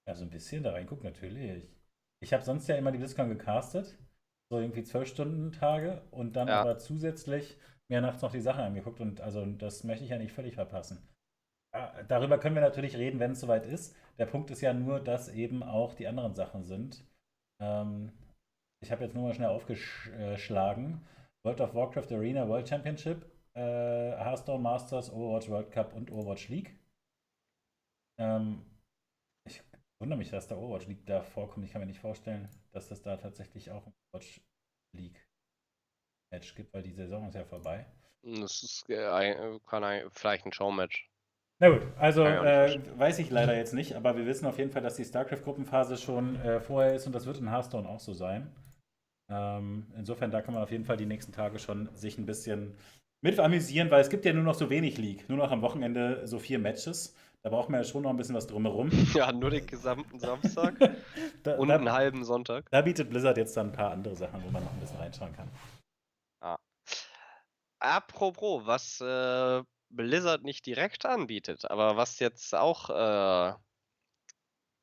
Ja, 0.06 0.16
so 0.16 0.24
ein 0.24 0.30
bisschen 0.30 0.64
da 0.64 0.74
reingucken, 0.74 1.06
natürlich. 1.06 1.70
Ich 2.20 2.34
habe 2.34 2.44
sonst 2.44 2.68
ja 2.68 2.76
immer 2.76 2.92
die 2.92 2.98
BlizzCon 2.98 3.30
gecastet. 3.30 3.98
So 4.50 4.60
irgendwie 4.60 4.84
zwölf 4.84 5.08
Stunden 5.08 5.52
Tage 5.52 6.02
und 6.12 6.36
dann 6.36 6.48
ja. 6.48 6.62
aber 6.62 6.78
zusätzlich 6.78 7.58
mir 7.90 8.02
nachts 8.02 8.22
noch 8.22 8.32
die 8.32 8.42
Sache 8.42 8.64
angeguckt 8.64 9.00
und 9.00 9.22
also 9.22 9.46
das 9.46 9.84
möchte 9.84 10.04
ich 10.04 10.12
ja 10.12 10.18
nicht 10.18 10.34
völlig 10.34 10.56
verpassen. 10.56 11.08
Ah, 11.74 12.04
darüber 12.04 12.38
können 12.38 12.56
wir 12.56 12.62
natürlich 12.62 12.98
reden, 12.98 13.20
wenn 13.20 13.32
es 13.32 13.42
soweit 13.42 13.66
ist. 13.66 13.96
Der 14.18 14.26
Punkt 14.26 14.50
ist 14.52 14.62
ja 14.62 14.74
nur, 14.74 15.00
dass 15.00 15.30
eben 15.30 15.64
auch 15.64 15.94
die 15.94 16.08
anderen 16.08 16.34
Sachen 16.34 16.64
sind. 16.64 17.06
Ähm, 17.62 18.12
ich 18.84 18.92
habe 18.92 19.04
jetzt 19.04 19.14
nur 19.14 19.24
mal 19.24 19.34
schnell 19.34 19.50
aufgeschlagen. 19.50 21.06
World 21.46 21.62
of 21.62 21.76
Warcraft 21.76 22.12
Arena 22.12 22.48
World 22.48 22.68
Championship, 22.68 23.26
äh, 23.54 23.62
Hearthstone 23.62 24.62
Masters, 24.62 25.12
Overwatch 25.12 25.50
World 25.50 25.72
Cup 25.72 25.94
und 25.94 26.12
Overwatch 26.12 26.50
League. 26.50 26.78
Ähm, 28.20 28.66
ich 29.48 29.62
wundere 30.02 30.18
mich, 30.18 30.30
dass 30.30 30.48
der 30.48 30.58
Overwatch 30.58 30.88
League 30.88 31.06
da 31.06 31.22
vorkommt. 31.22 31.66
Ich 31.66 31.72
kann 31.72 31.82
mir 31.82 31.88
nicht 31.88 32.00
vorstellen, 32.00 32.50
dass 32.72 32.90
das 32.90 33.02
da 33.02 33.18
tatsächlich 33.18 33.72
auch 33.72 33.86
Overwatch 33.86 34.42
League 34.96 35.27
Match 36.32 36.56
gibt, 36.56 36.74
weil 36.74 36.84
die 36.84 36.94
Saison 36.94 37.28
ist 37.28 37.36
ja 37.36 37.44
vorbei. 37.44 37.86
Das 38.24 38.64
ist 38.64 38.90
äh, 38.90 39.60
kann 39.66 39.84
ein, 39.84 40.04
vielleicht 40.12 40.46
ein 40.46 40.52
Showmatch. 40.52 41.10
Na 41.60 41.70
gut, 41.70 41.82
also 41.98 42.24
äh, 42.24 42.80
weiß 42.98 43.18
ich 43.20 43.32
leider 43.32 43.56
jetzt 43.56 43.74
nicht, 43.74 43.96
aber 43.96 44.16
wir 44.16 44.28
wissen 44.28 44.46
auf 44.46 44.60
jeden 44.60 44.70
Fall, 44.70 44.84
dass 44.84 44.96
die 44.96 45.06
StarCraft-Gruppenphase 45.06 45.98
schon 45.98 46.36
äh, 46.42 46.60
vorher 46.60 46.94
ist 46.94 47.08
und 47.08 47.14
das 47.14 47.26
wird 47.26 47.40
in 47.40 47.50
Hearthstone 47.50 47.90
auch 47.90 48.00
so 48.00 48.14
sein. 48.14 48.54
Ähm, 49.30 49.88
insofern, 49.98 50.30
da 50.30 50.42
kann 50.42 50.54
man 50.54 50.64
auf 50.64 50.72
jeden 50.72 50.86
Fall 50.86 50.98
die 50.98 51.06
nächsten 51.06 51.32
Tage 51.32 51.58
schon 51.58 51.90
sich 51.96 52.18
ein 52.18 52.28
bisschen 52.28 52.78
mit 53.22 53.40
amüsieren, 53.40 53.90
weil 53.90 54.02
es 54.02 54.10
gibt 54.10 54.26
ja 54.26 54.34
nur 54.34 54.44
noch 54.44 54.54
so 54.54 54.70
wenig 54.70 54.98
League. 54.98 55.28
Nur 55.30 55.40
noch 55.40 55.52
am 55.52 55.62
Wochenende 55.62 56.28
so 56.28 56.38
vier 56.38 56.60
Matches. 56.60 57.16
Da 57.42 57.50
braucht 57.50 57.70
man 57.70 57.82
ja 57.82 57.84
schon 57.84 58.04
noch 58.04 58.12
ein 58.12 58.18
bisschen 58.18 58.36
was 58.36 58.48
drumherum. 58.48 58.90
Ja, 59.16 59.32
nur 59.32 59.50
den 59.50 59.66
gesamten 59.66 60.20
Samstag 60.20 60.76
da, 61.44 61.56
und 61.56 61.70
da, 61.70 61.76
einen 61.76 61.92
halben 61.92 62.24
Sonntag. 62.24 62.70
Da 62.70 62.82
bietet 62.82 63.10
Blizzard 63.10 63.38
jetzt 63.38 63.58
dann 63.58 63.68
ein 63.68 63.72
paar 63.72 63.92
andere 63.92 64.16
Sachen, 64.16 64.44
wo 64.44 64.52
man 64.52 64.64
noch 64.64 64.72
ein 64.72 64.80
bisschen 64.80 64.98
reinschauen 64.98 65.34
kann. 65.34 65.48
Apropos, 67.80 68.66
was 68.66 69.02
äh, 69.02 69.64
Blizzard 69.90 70.44
nicht 70.44 70.66
direkt 70.66 71.06
anbietet, 71.06 71.70
aber 71.70 71.98
was 71.98 72.20
jetzt 72.20 72.54
auch 72.56 72.90
äh, 72.90 73.54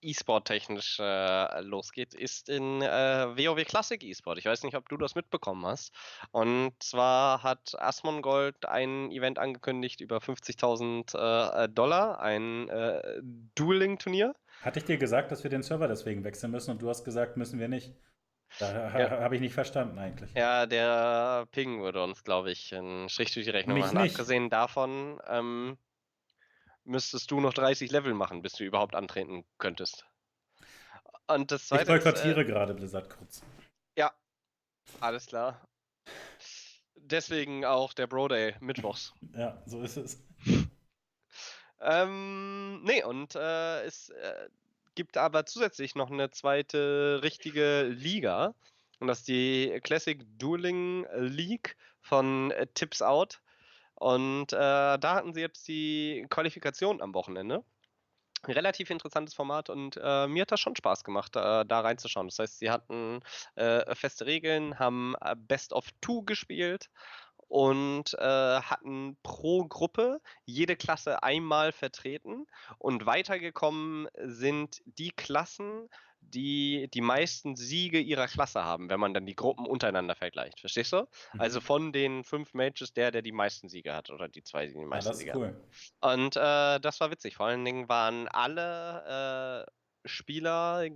E-Sport-technisch 0.05 0.99
äh, 1.01 1.61
losgeht, 1.63 2.15
ist 2.15 2.49
in 2.49 2.83
äh, 2.83 3.27
WoW 3.37 3.65
Classic 3.65 4.03
E-Sport. 4.03 4.39
Ich 4.39 4.45
weiß 4.45 4.63
nicht, 4.63 4.77
ob 4.77 4.89
du 4.89 4.97
das 4.97 5.15
mitbekommen 5.15 5.65
hast. 5.67 5.93
Und 6.31 6.75
zwar 6.81 7.43
hat 7.43 7.75
Asmongold 7.79 8.67
ein 8.67 9.11
Event 9.11 9.39
angekündigt 9.39 10.01
über 10.01 10.19
50.000 10.19 11.65
äh, 11.65 11.69
Dollar, 11.71 12.21
ein 12.21 12.69
äh, 12.69 13.21
Dueling-Turnier. 13.55 14.35
Hatte 14.61 14.79
ich 14.79 14.85
dir 14.85 14.99
gesagt, 14.99 15.33
dass 15.33 15.43
wir 15.43 15.51
den 15.51 15.63
Server 15.63 15.89
deswegen 15.89 16.23
wechseln 16.23 16.53
müssen 16.53 16.71
und 16.71 16.83
du 16.83 16.89
hast 16.89 17.05
gesagt, 17.05 17.37
müssen 17.37 17.59
wir 17.59 17.69
nicht. 17.69 17.95
Da 18.59 18.99
ja. 18.99 19.11
habe 19.21 19.35
ich 19.35 19.41
nicht 19.41 19.55
verstanden 19.55 19.99
eigentlich. 19.99 20.33
Ja, 20.35 20.67
der 20.67 21.47
Ping 21.51 21.83
würde 21.83 22.03
uns, 22.03 22.23
glaube 22.25 22.51
ich, 22.51 22.75
einen 22.75 23.09
Strich 23.09 23.33
durch 23.33 23.47
die 23.47 23.51
Rechnung 23.51 23.75
Mich 23.77 23.87
machen. 23.87 24.03
Nicht. 24.03 24.15
Abgesehen 24.15 24.51
davon 24.51 25.21
ähm, 25.27 25.77
müsstest 26.85 27.31
du 27.31 27.41
noch 27.41 27.55
30 27.55 27.91
Level 27.91 28.15
machen, 28.15 28.43
bis 28.43 28.53
du 28.53 28.65
überhaupt 28.65 28.95
antreten 28.95 29.45
könntest. 29.59 30.07
Und 31.27 31.51
das 31.51 31.69
zweite 31.69 31.83
ich 31.83 32.05
boykottiere 32.05 32.43
äh, 32.43 32.45
gerade 32.45 32.75
Blizzard 32.75 33.09
kurz. 33.09 33.43
Ja, 33.97 34.13
alles 35.01 35.27
klar. 35.27 35.67
Deswegen 36.97 37.65
auch 37.65 37.93
der 37.93 38.07
Bro 38.07 38.29
Day 38.29 38.55
mittwochs. 38.61 39.15
ja, 39.35 39.63
so 39.67 39.83
ist 39.83 39.97
es. 39.97 40.23
ähm, 41.81 42.83
nee, 42.83 43.03
und 43.03 43.35
äh, 43.35 43.85
es 43.85 44.11
äh, 44.11 44.49
gibt 44.95 45.17
aber 45.17 45.47
zusätzlich 45.47 45.95
noch 45.95 46.11
eine 46.11 46.31
zweite 46.31 47.21
richtige 47.23 47.83
Liga. 47.85 48.55
Und 49.01 49.09
das 49.09 49.21
ist 49.21 49.29
die 49.29 49.81
Classic 49.83 50.23
Dueling 50.39 51.07
League 51.15 51.77
von 52.01 52.51
äh, 52.53 52.67
Tips 52.75 53.03
Out. 53.03 53.41
Und 53.97 54.53
äh, 54.53 54.99
da 54.99 55.15
hatten 55.15 55.35
sie 55.35 55.41
jetzt 55.41 55.67
die 55.69 56.27
Qualifikation 56.31 57.01
am 57.01 57.15
Wochenende. 57.15 57.65
Relativ 58.47 58.91
interessantes 58.91 59.35
Format 59.35 59.71
und 59.71 59.99
äh, 60.03 60.27
mir 60.27 60.43
hat 60.43 60.53
das 60.53 60.61
schon 60.61 60.77
Spaß 60.77 61.03
gemacht, 61.03 61.35
äh, 61.35 61.65
da 61.65 61.81
reinzuschauen. 61.81 62.29
Das 62.29 62.39
heißt, 62.39 62.59
sie 62.59 62.71
hatten 62.71 63.21
äh, 63.55 63.95
feste 63.95 64.27
Regeln, 64.27 64.79
haben 64.79 65.15
äh, 65.23 65.35
Best 65.35 65.73
of 65.73 65.87
Two 66.03 66.23
gespielt 66.25 66.91
und 67.49 68.15
äh, 68.15 68.61
hatten 68.61 69.17
pro 69.23 69.65
Gruppe 69.65 70.21
jede 70.45 70.77
Klasse 70.77 71.23
einmal 71.23 71.73
vertreten 71.73 72.47
und 72.79 73.07
weitergekommen 73.07 74.09
sind 74.17 74.83
die 74.85 75.11
Klassen, 75.11 75.89
die 76.21 76.89
die 76.93 77.01
meisten 77.01 77.57
Siege 77.57 78.01
ihrer 78.01 78.27
Klasse 78.27 78.65
haben, 78.65 78.89
wenn 78.89 79.01
man 79.01 79.15
dann 79.15 79.27
die 79.27 79.37
Gruppen 79.37 79.67
untereinander 79.67 80.17
vergleicht. 80.17 80.61
Verstehst 80.61 80.93
du? 80.93 80.97
Also 80.97 81.11
mhm. 81.33 81.41
Also 81.41 81.61
von 81.61 81.93
den 81.93 82.25
fünf 82.25 82.55
Matches 82.55 82.93
der, 82.93 83.11
der 83.11 83.23
die 83.23 83.33
meisten 83.33 83.69
Siege 83.69 83.95
hat 83.95 84.11
oder 84.11 84.29
die 84.29 84.43
zwei, 84.43 84.67
die 84.67 84.73
die 84.73 84.85
meisten 84.85 85.09
ja, 85.09 85.13
das 85.13 85.19
Siege 85.19 85.31
ist 85.31 85.37
cool. 85.37 85.57
Hat. 86.01 86.15
Und 86.15 86.37
äh, 86.37 86.81
das 86.81 87.01
war 87.01 87.11
witzig. 87.11 87.37
Vor 87.37 87.47
allen 87.47 87.65
Dingen 87.65 87.89
waren 87.89 88.27
alle 88.29 89.67
äh, 90.05 90.09
Spieler 90.09 90.89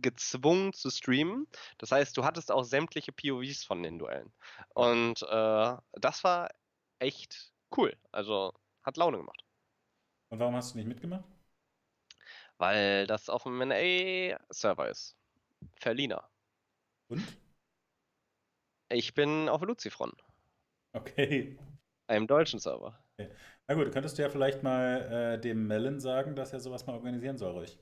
gezwungen 0.00 0.72
zu 0.72 0.90
streamen. 0.90 1.46
Das 1.78 1.92
heißt, 1.92 2.16
du 2.16 2.24
hattest 2.24 2.50
auch 2.50 2.64
sämtliche 2.64 3.12
POVs 3.12 3.64
von 3.64 3.82
den 3.82 3.98
Duellen. 3.98 4.32
Und 4.74 5.22
äh, 5.22 5.76
das 5.92 6.24
war 6.24 6.50
echt 6.98 7.52
cool. 7.76 7.96
Also 8.12 8.52
hat 8.82 8.96
Laune 8.96 9.18
gemacht. 9.18 9.44
Und 10.30 10.38
warum 10.40 10.54
hast 10.56 10.74
du 10.74 10.78
nicht 10.78 10.88
mitgemacht? 10.88 11.24
Weil 12.58 13.06
das 13.06 13.28
auf 13.28 13.44
dem 13.44 13.58
NA-Server 13.58 14.88
ist. 14.88 15.16
Verlina. 15.76 16.28
Und? 17.08 17.22
Ich 18.90 19.14
bin 19.14 19.48
auf 19.48 19.62
Lucifron. 19.62 20.12
Okay. 20.92 21.58
Einem 22.06 22.26
deutschen 22.26 22.58
Server. 22.58 22.98
Okay. 23.18 23.30
Na 23.66 23.74
gut, 23.74 23.92
könntest 23.92 24.16
du 24.18 24.22
ja 24.22 24.30
vielleicht 24.30 24.62
mal 24.62 25.34
äh, 25.36 25.40
dem 25.40 25.66
Melon 25.66 26.00
sagen, 26.00 26.34
dass 26.34 26.52
er 26.52 26.60
sowas 26.60 26.86
mal 26.86 26.94
organisieren 26.94 27.36
soll, 27.36 27.52
ruhig. 27.52 27.78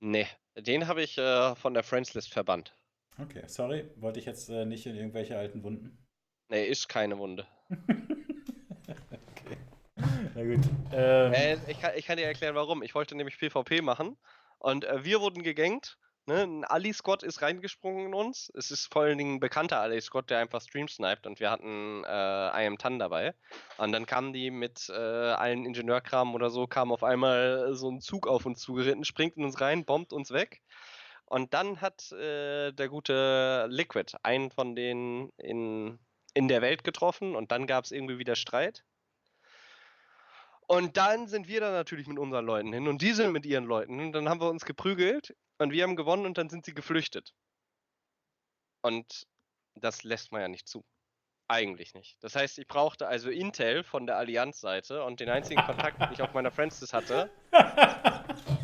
Nee, 0.00 0.26
den 0.56 0.86
habe 0.86 1.02
ich 1.02 1.18
äh, 1.18 1.54
von 1.56 1.74
der 1.74 1.82
Friendslist 1.82 2.32
verbannt. 2.32 2.74
Okay, 3.20 3.42
sorry, 3.46 3.90
wollte 3.96 4.20
ich 4.20 4.26
jetzt 4.26 4.48
äh, 4.48 4.64
nicht 4.64 4.86
in 4.86 4.94
irgendwelche 4.94 5.36
alten 5.36 5.62
Wunden. 5.64 6.06
Nee, 6.48 6.66
ist 6.66 6.88
keine 6.88 7.18
Wunde. 7.18 7.46
okay. 7.88 9.56
Na 10.34 10.44
gut. 10.44 10.64
Ähm. 10.92 11.32
Äh, 11.32 11.70
ich, 11.70 11.80
kann, 11.80 11.92
ich, 11.96 12.06
kann, 12.06 12.16
dir 12.16 12.26
erklären, 12.26 12.54
warum. 12.54 12.82
Ich 12.82 12.94
wollte 12.94 13.16
nämlich 13.16 13.38
PvP 13.38 13.82
machen 13.82 14.16
und 14.58 14.84
äh, 14.84 15.04
wir 15.04 15.20
wurden 15.20 15.42
gegankt. 15.42 15.98
Ne? 16.28 16.42
Ein 16.42 16.64
Ali-Squad 16.64 17.22
ist 17.22 17.40
reingesprungen 17.40 18.08
in 18.08 18.14
uns. 18.14 18.52
Es 18.54 18.70
ist 18.70 18.92
vor 18.92 19.02
allen 19.02 19.16
Dingen 19.16 19.36
ein 19.36 19.40
bekannter 19.40 19.80
Ali-Squad, 19.80 20.28
der 20.28 20.40
einfach 20.40 20.60
Stream 20.60 20.86
sniped 20.86 21.26
und 21.26 21.40
wir 21.40 21.50
hatten 21.50 22.04
äh, 22.04 22.06
I 22.06 22.66
Am 22.66 22.76
Tan 22.76 22.98
dabei. 22.98 23.34
Und 23.78 23.92
dann 23.92 24.04
kamen 24.04 24.34
die 24.34 24.50
mit 24.50 24.90
äh, 24.90 24.92
allen 24.92 25.64
Ingenieurkram 25.64 26.34
oder 26.34 26.50
so, 26.50 26.66
kam 26.66 26.92
auf 26.92 27.02
einmal 27.02 27.72
so 27.72 27.90
ein 27.90 28.02
Zug 28.02 28.28
auf 28.28 28.44
uns 28.44 28.60
zugeritten, 28.60 29.06
springt 29.06 29.38
in 29.38 29.44
uns 29.44 29.58
rein, 29.62 29.86
bombt 29.86 30.12
uns 30.12 30.30
weg. 30.30 30.60
Und 31.24 31.54
dann 31.54 31.80
hat 31.80 32.12
äh, 32.12 32.72
der 32.72 32.88
gute 32.90 33.66
Liquid 33.70 34.14
einen 34.22 34.50
von 34.50 34.76
denen 34.76 35.30
in, 35.38 35.98
in 36.34 36.46
der 36.48 36.60
Welt 36.60 36.84
getroffen 36.84 37.36
und 37.36 37.52
dann 37.52 37.66
gab 37.66 37.84
es 37.84 37.90
irgendwie 37.90 38.18
wieder 38.18 38.36
Streit. 38.36 38.84
Und 40.66 40.98
dann 40.98 41.26
sind 41.26 41.48
wir 41.48 41.62
da 41.62 41.72
natürlich 41.72 42.06
mit 42.06 42.18
unseren 42.18 42.44
Leuten 42.44 42.70
hin 42.74 42.86
und 42.86 43.00
die 43.00 43.12
sind 43.12 43.32
mit 43.32 43.46
ihren 43.46 43.64
Leuten. 43.64 43.98
Und 43.98 44.12
dann 44.12 44.28
haben 44.28 44.42
wir 44.42 44.50
uns 44.50 44.66
geprügelt 44.66 45.34
und 45.58 45.72
wir 45.72 45.82
haben 45.82 45.96
gewonnen 45.96 46.26
und 46.26 46.38
dann 46.38 46.48
sind 46.48 46.64
sie 46.64 46.74
geflüchtet. 46.74 47.34
Und 48.82 49.26
das 49.74 50.04
lässt 50.04 50.32
man 50.32 50.40
ja 50.40 50.48
nicht 50.48 50.68
zu. 50.68 50.84
Eigentlich 51.48 51.94
nicht. 51.94 52.22
Das 52.22 52.36
heißt, 52.36 52.58
ich 52.58 52.68
brauchte 52.68 53.08
also 53.08 53.30
Intel 53.30 53.82
von 53.82 54.06
der 54.06 54.16
Allianz-Seite 54.18 55.02
und 55.04 55.20
den 55.20 55.30
einzigen 55.30 55.62
Kontakt, 55.62 56.00
den 56.00 56.12
ich 56.12 56.20
auf 56.20 56.34
meiner 56.34 56.50
Friends 56.50 56.92
hatte, 56.92 57.30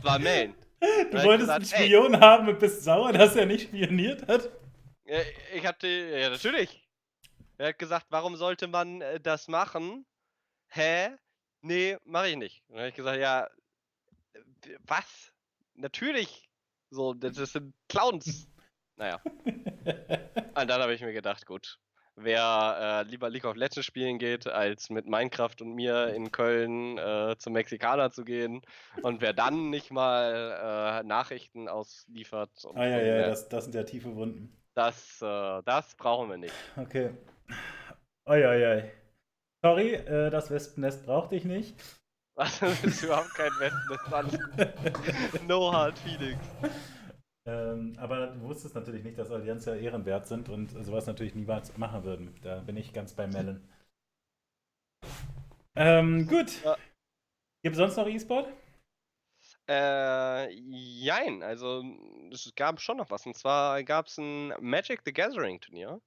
war 0.02 0.18
Main. 0.18 0.54
Du 0.80 1.22
wolltest 1.22 1.48
gesagt, 1.48 1.50
einen 1.50 1.64
Spion 1.64 2.14
ey, 2.14 2.20
haben 2.20 2.48
und 2.48 2.58
bist 2.58 2.84
sauer, 2.84 3.12
dass 3.12 3.36
er 3.36 3.46
nicht 3.46 3.68
spioniert 3.68 4.26
hat? 4.28 4.50
Ja, 5.06 5.18
ich 5.54 5.66
hatte, 5.66 5.88
ja 5.88 6.28
natürlich. 6.28 6.86
Er 7.56 7.68
hat 7.68 7.78
gesagt, 7.78 8.06
warum 8.10 8.36
sollte 8.36 8.66
man 8.66 9.00
äh, 9.00 9.18
das 9.18 9.48
machen? 9.48 10.04
Hä? 10.68 11.16
Nee, 11.62 11.96
mache 12.04 12.28
ich 12.28 12.36
nicht. 12.36 12.64
dann 12.68 12.78
habe 12.78 12.88
ich 12.88 12.94
gesagt, 12.94 13.18
ja, 13.18 13.48
was? 14.80 15.32
Natürlich 15.74 16.50
so, 16.94 17.14
das 17.14 17.36
sind 17.52 17.74
Clowns. 17.88 18.48
Naja. 18.96 19.20
und 19.44 20.70
dann 20.70 20.80
habe 20.80 20.94
ich 20.94 21.02
mir 21.02 21.12
gedacht, 21.12 21.46
gut, 21.46 21.78
wer 22.16 23.04
äh, 23.06 23.10
lieber 23.10 23.28
League 23.28 23.44
of 23.44 23.56
Legends 23.56 23.84
spielen 23.84 24.18
geht, 24.18 24.46
als 24.46 24.90
mit 24.90 25.06
Minecraft 25.06 25.56
und 25.60 25.74
mir 25.74 26.08
in 26.14 26.30
Köln 26.30 26.98
äh, 26.98 27.34
zum 27.38 27.54
Mexikaner 27.54 28.10
zu 28.10 28.24
gehen 28.24 28.62
und 29.02 29.20
wer 29.20 29.32
dann 29.32 29.70
nicht 29.70 29.90
mal 29.90 31.00
äh, 31.02 31.06
Nachrichten 31.06 31.68
ausliefert. 31.68 32.50
ah 32.74 32.86
ja, 32.86 33.00
ja, 33.00 33.26
das, 33.26 33.48
das 33.48 33.64
sind 33.64 33.74
ja 33.74 33.82
tiefe 33.82 34.14
Wunden. 34.14 34.56
Das, 34.74 35.20
äh, 35.22 35.62
das 35.64 35.94
brauchen 35.96 36.30
wir 36.30 36.36
nicht. 36.36 36.54
Okay. 36.76 37.10
Oi, 38.26 38.46
oi, 38.46 38.66
oi. 38.66 38.90
Sorry, 39.62 39.94
äh, 39.94 40.30
das 40.30 40.50
Wespennest 40.50 41.04
brauchte 41.06 41.36
ich 41.36 41.44
nicht. 41.44 41.76
Das 42.36 42.62
ist 42.84 43.02
überhaupt 43.02 43.34
kein 43.34 43.52
Wespennest. 43.58 45.46
no 45.46 45.72
hard 45.72 45.98
feelings. 45.98 46.42
Ähm, 47.46 47.92
aber 47.98 48.28
du 48.28 48.40
wusstest 48.42 48.74
natürlich 48.74 49.04
nicht, 49.04 49.18
dass 49.18 49.30
Allianz 49.30 49.66
ja 49.66 49.74
ehrenwert 49.74 50.26
sind 50.26 50.48
und 50.48 50.70
sowas 50.84 51.06
natürlich 51.06 51.34
niemals 51.34 51.76
machen 51.76 52.02
würden. 52.04 52.34
Da 52.42 52.60
bin 52.60 52.76
ich 52.76 52.92
ganz 52.92 53.12
bei 53.12 53.26
Melon. 53.26 53.62
Ähm, 55.76 56.26
gut. 56.26 56.62
Ja. 56.64 56.76
Gibt 57.62 57.74
es 57.74 57.78
sonst 57.78 57.96
noch 57.96 58.06
E-Sport? 58.06 58.48
Äh, 59.68 60.50
jein. 60.52 61.42
Also, 61.42 61.82
es 62.32 62.52
gab 62.56 62.80
schon 62.80 62.96
noch 62.98 63.10
was. 63.10 63.26
Und 63.26 63.36
zwar 63.36 63.82
gab 63.82 64.06
es 64.06 64.18
ein 64.18 64.48
Magic 64.60 65.02
the 65.04 65.12
Gathering 65.12 65.60
Turnier. 65.60 66.00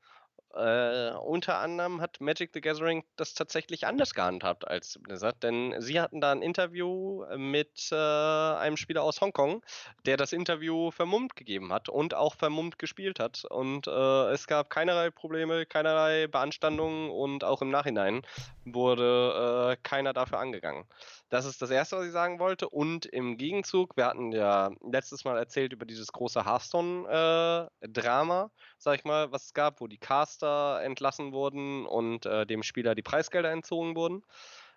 Äh, 0.58 1.12
unter 1.18 1.60
anderem 1.60 2.02
hat 2.02 2.20
Magic 2.20 2.52
the 2.54 2.62
Gathering 2.62 3.04
das 3.16 3.34
tatsächlich 3.34 3.86
anders 3.86 4.14
gehandhabt 4.14 4.68
als 4.68 4.98
Blizzard, 5.02 5.44
denn 5.44 5.76
sie 5.80 6.00
hatten 6.02 6.20
da 6.20 6.32
ein 6.32 6.42
Interview 6.42 7.26
mit 7.38 7.90
äh, 7.92 7.96
einem 7.96 8.78
Spieler 8.78 9.04
aus 9.04 9.22
Hongkong, 9.22 9.64
der 10.06 10.18
das 10.18 10.34
Interview 10.34 10.90
vermummt 10.92 11.36
gegeben 11.36 11.72
hat 11.72 11.90
und 11.90 12.14
auch 12.16 12.36
vermummt 12.36 12.80
gespielt 12.80 13.20
hat. 13.20 13.46
Und 13.46 13.88
äh, 13.88 14.32
es 14.32 14.48
gab 14.48 14.70
keinerlei 14.70 15.12
Probleme, 15.12 15.66
keinerlei 15.66 16.28
Beanstandungen 16.28 17.12
und 17.12 17.44
auch 17.44 17.62
im 17.62 17.70
Nachhinein 17.70 18.24
wurde 18.66 19.74
äh, 19.74 19.78
keiner 19.84 20.14
dafür 20.14 20.40
angegangen. 20.40 20.86
Das 21.30 21.46
ist 21.46 21.62
das 21.62 21.70
Erste, 21.70 21.98
was 21.98 22.06
ich 22.06 22.12
sagen 22.12 22.40
wollte. 22.40 22.70
Und 22.70 23.06
im 23.06 23.38
Gegenzug, 23.38 23.98
wir 23.98 24.06
hatten 24.06 24.32
ja 24.32 24.72
letztes 24.82 25.26
Mal 25.26 25.38
erzählt 25.38 25.74
über 25.74 25.86
dieses 25.86 26.12
große 26.12 26.46
Hearthstone-Drama, 26.46 28.44
äh, 28.44 28.50
sag 28.78 29.00
ich 29.00 29.06
mal, 29.06 29.32
was 29.32 29.46
es 29.46 29.54
gab, 29.54 29.82
wo 29.82 29.88
die 29.88 29.98
Caster 29.98 30.82
entlassen 30.84 31.34
wurden 31.34 31.86
und 31.86 32.26
äh, 32.26 32.46
dem 32.46 32.64
Spieler 32.64 32.96
die 32.96 33.02
Preisgelder 33.02 33.52
entzogen 33.52 33.96
wurden. 33.96 34.24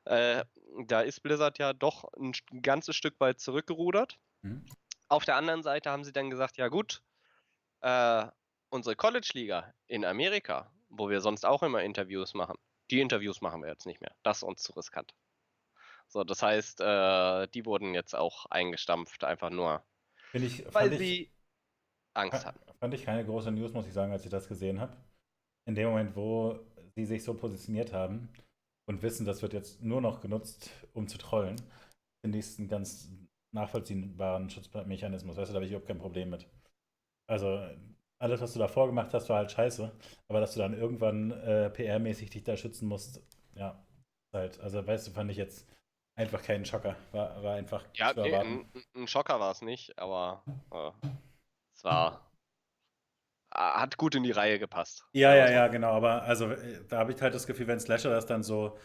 Äh, 0.04 0.44
da 0.86 1.00
ist 1.02 1.20
Blizzard 1.22 1.58
ja 1.58 1.72
doch 1.72 2.04
ein 2.14 2.32
ganzes 2.62 2.96
Stück 2.96 3.20
weit 3.20 3.40
zurückgerudert. 3.40 4.18
Mhm. 4.42 4.64
Auf 5.08 5.24
der 5.24 5.36
anderen 5.36 5.62
Seite 5.62 5.90
haben 5.90 6.04
sie 6.04 6.12
dann 6.12 6.30
gesagt, 6.30 6.56
ja 6.56 6.68
gut, 6.68 7.02
äh, 7.80 8.26
unsere 8.70 8.96
College-Liga 8.96 9.74
in 9.86 10.04
Amerika, 10.04 10.72
wo 10.88 11.10
wir 11.10 11.20
sonst 11.20 11.44
auch 11.44 11.62
immer 11.62 11.82
Interviews 11.82 12.34
machen, 12.34 12.56
die 12.90 13.00
Interviews 13.00 13.40
machen 13.40 13.62
wir 13.62 13.68
jetzt 13.68 13.86
nicht 13.86 14.00
mehr. 14.00 14.14
Das 14.22 14.38
ist 14.38 14.42
uns 14.44 14.62
zu 14.62 14.72
riskant. 14.72 15.14
So, 16.08 16.24
das 16.24 16.42
heißt, 16.42 16.80
äh, 16.80 17.48
die 17.48 17.66
wurden 17.66 17.94
jetzt 17.94 18.14
auch 18.14 18.46
eingestampft, 18.46 19.22
einfach 19.22 19.50
nur, 19.50 19.84
ich, 20.32 20.64
weil 20.72 20.96
sie 20.98 21.30
Angst 22.14 22.44
hatten. 22.44 22.60
Fand 22.78 22.94
ich 22.94 23.04
keine 23.04 23.24
große 23.24 23.50
News, 23.50 23.72
muss 23.72 23.86
ich 23.86 23.92
sagen, 23.92 24.12
als 24.12 24.24
ich 24.24 24.30
das 24.30 24.48
gesehen 24.48 24.80
habe. 24.80 24.96
In 25.66 25.74
dem 25.74 25.88
Moment, 25.88 26.16
wo 26.16 26.58
sie 26.94 27.04
sich 27.04 27.22
so 27.22 27.34
positioniert 27.34 27.92
haben 27.92 28.28
und 28.86 29.02
wissen, 29.02 29.26
das 29.26 29.42
wird 29.42 29.52
jetzt 29.52 29.82
nur 29.82 30.00
noch 30.00 30.20
genutzt, 30.20 30.70
um 30.94 31.06
zu 31.06 31.18
trollen, 31.18 31.56
finde 32.22 32.38
ich 32.38 32.46
es 32.46 32.58
einen 32.58 32.68
ganz 32.68 33.08
nachvollziehbaren 33.52 34.50
Schutzmechanismus. 34.50 35.36
Weißt 35.36 35.50
du, 35.50 35.52
da 35.52 35.56
habe 35.56 35.64
ich 35.64 35.70
überhaupt 35.70 35.88
kein 35.88 35.98
Problem 35.98 36.30
mit. 36.30 36.46
Also, 37.28 37.60
alles, 38.18 38.40
was 38.40 38.52
du 38.52 38.58
davor 38.58 38.86
gemacht 38.86 39.14
hast, 39.14 39.28
war 39.28 39.38
halt 39.38 39.52
scheiße. 39.52 39.90
Aber 40.28 40.40
dass 40.40 40.54
du 40.54 40.60
dann 40.60 40.74
irgendwann 40.74 41.30
äh, 41.30 41.70
PR-mäßig 41.74 42.30
dich 42.30 42.44
da 42.44 42.56
schützen 42.56 42.88
musst, 42.88 43.22
ja, 43.54 43.82
halt. 44.32 44.60
Also, 44.60 44.86
weißt 44.86 45.08
du, 45.08 45.10
fand 45.12 45.30
ich 45.30 45.36
jetzt 45.36 45.68
einfach 46.16 46.42
kein 46.42 46.64
Schocker. 46.64 46.96
War, 47.12 47.42
war 47.42 47.54
einfach. 47.54 47.84
Ja, 47.94 48.12
nee, 48.14 48.34
ein, 48.34 48.70
ein, 48.94 49.08
Schocker 49.08 49.40
war 49.40 49.52
es 49.52 49.62
nicht, 49.62 49.98
aber 49.98 50.42
äh, 50.70 50.90
es 51.80 51.84
war. 51.84 52.30
Hat 53.52 53.96
gut 53.96 54.14
in 54.14 54.22
die 54.22 54.30
Reihe 54.30 54.58
gepasst. 54.58 55.04
Ja, 55.12 55.34
ja, 55.34 55.50
ja, 55.50 55.66
genau. 55.68 55.90
Aber 55.90 56.22
also 56.22 56.52
äh, 56.52 56.84
da 56.88 56.98
habe 56.98 57.12
ich 57.12 57.20
halt 57.20 57.34
das 57.34 57.46
Gefühl, 57.46 57.66
wenn 57.66 57.80
Slasher 57.80 58.10
das 58.10 58.26
dann 58.26 58.42
so. 58.42 58.76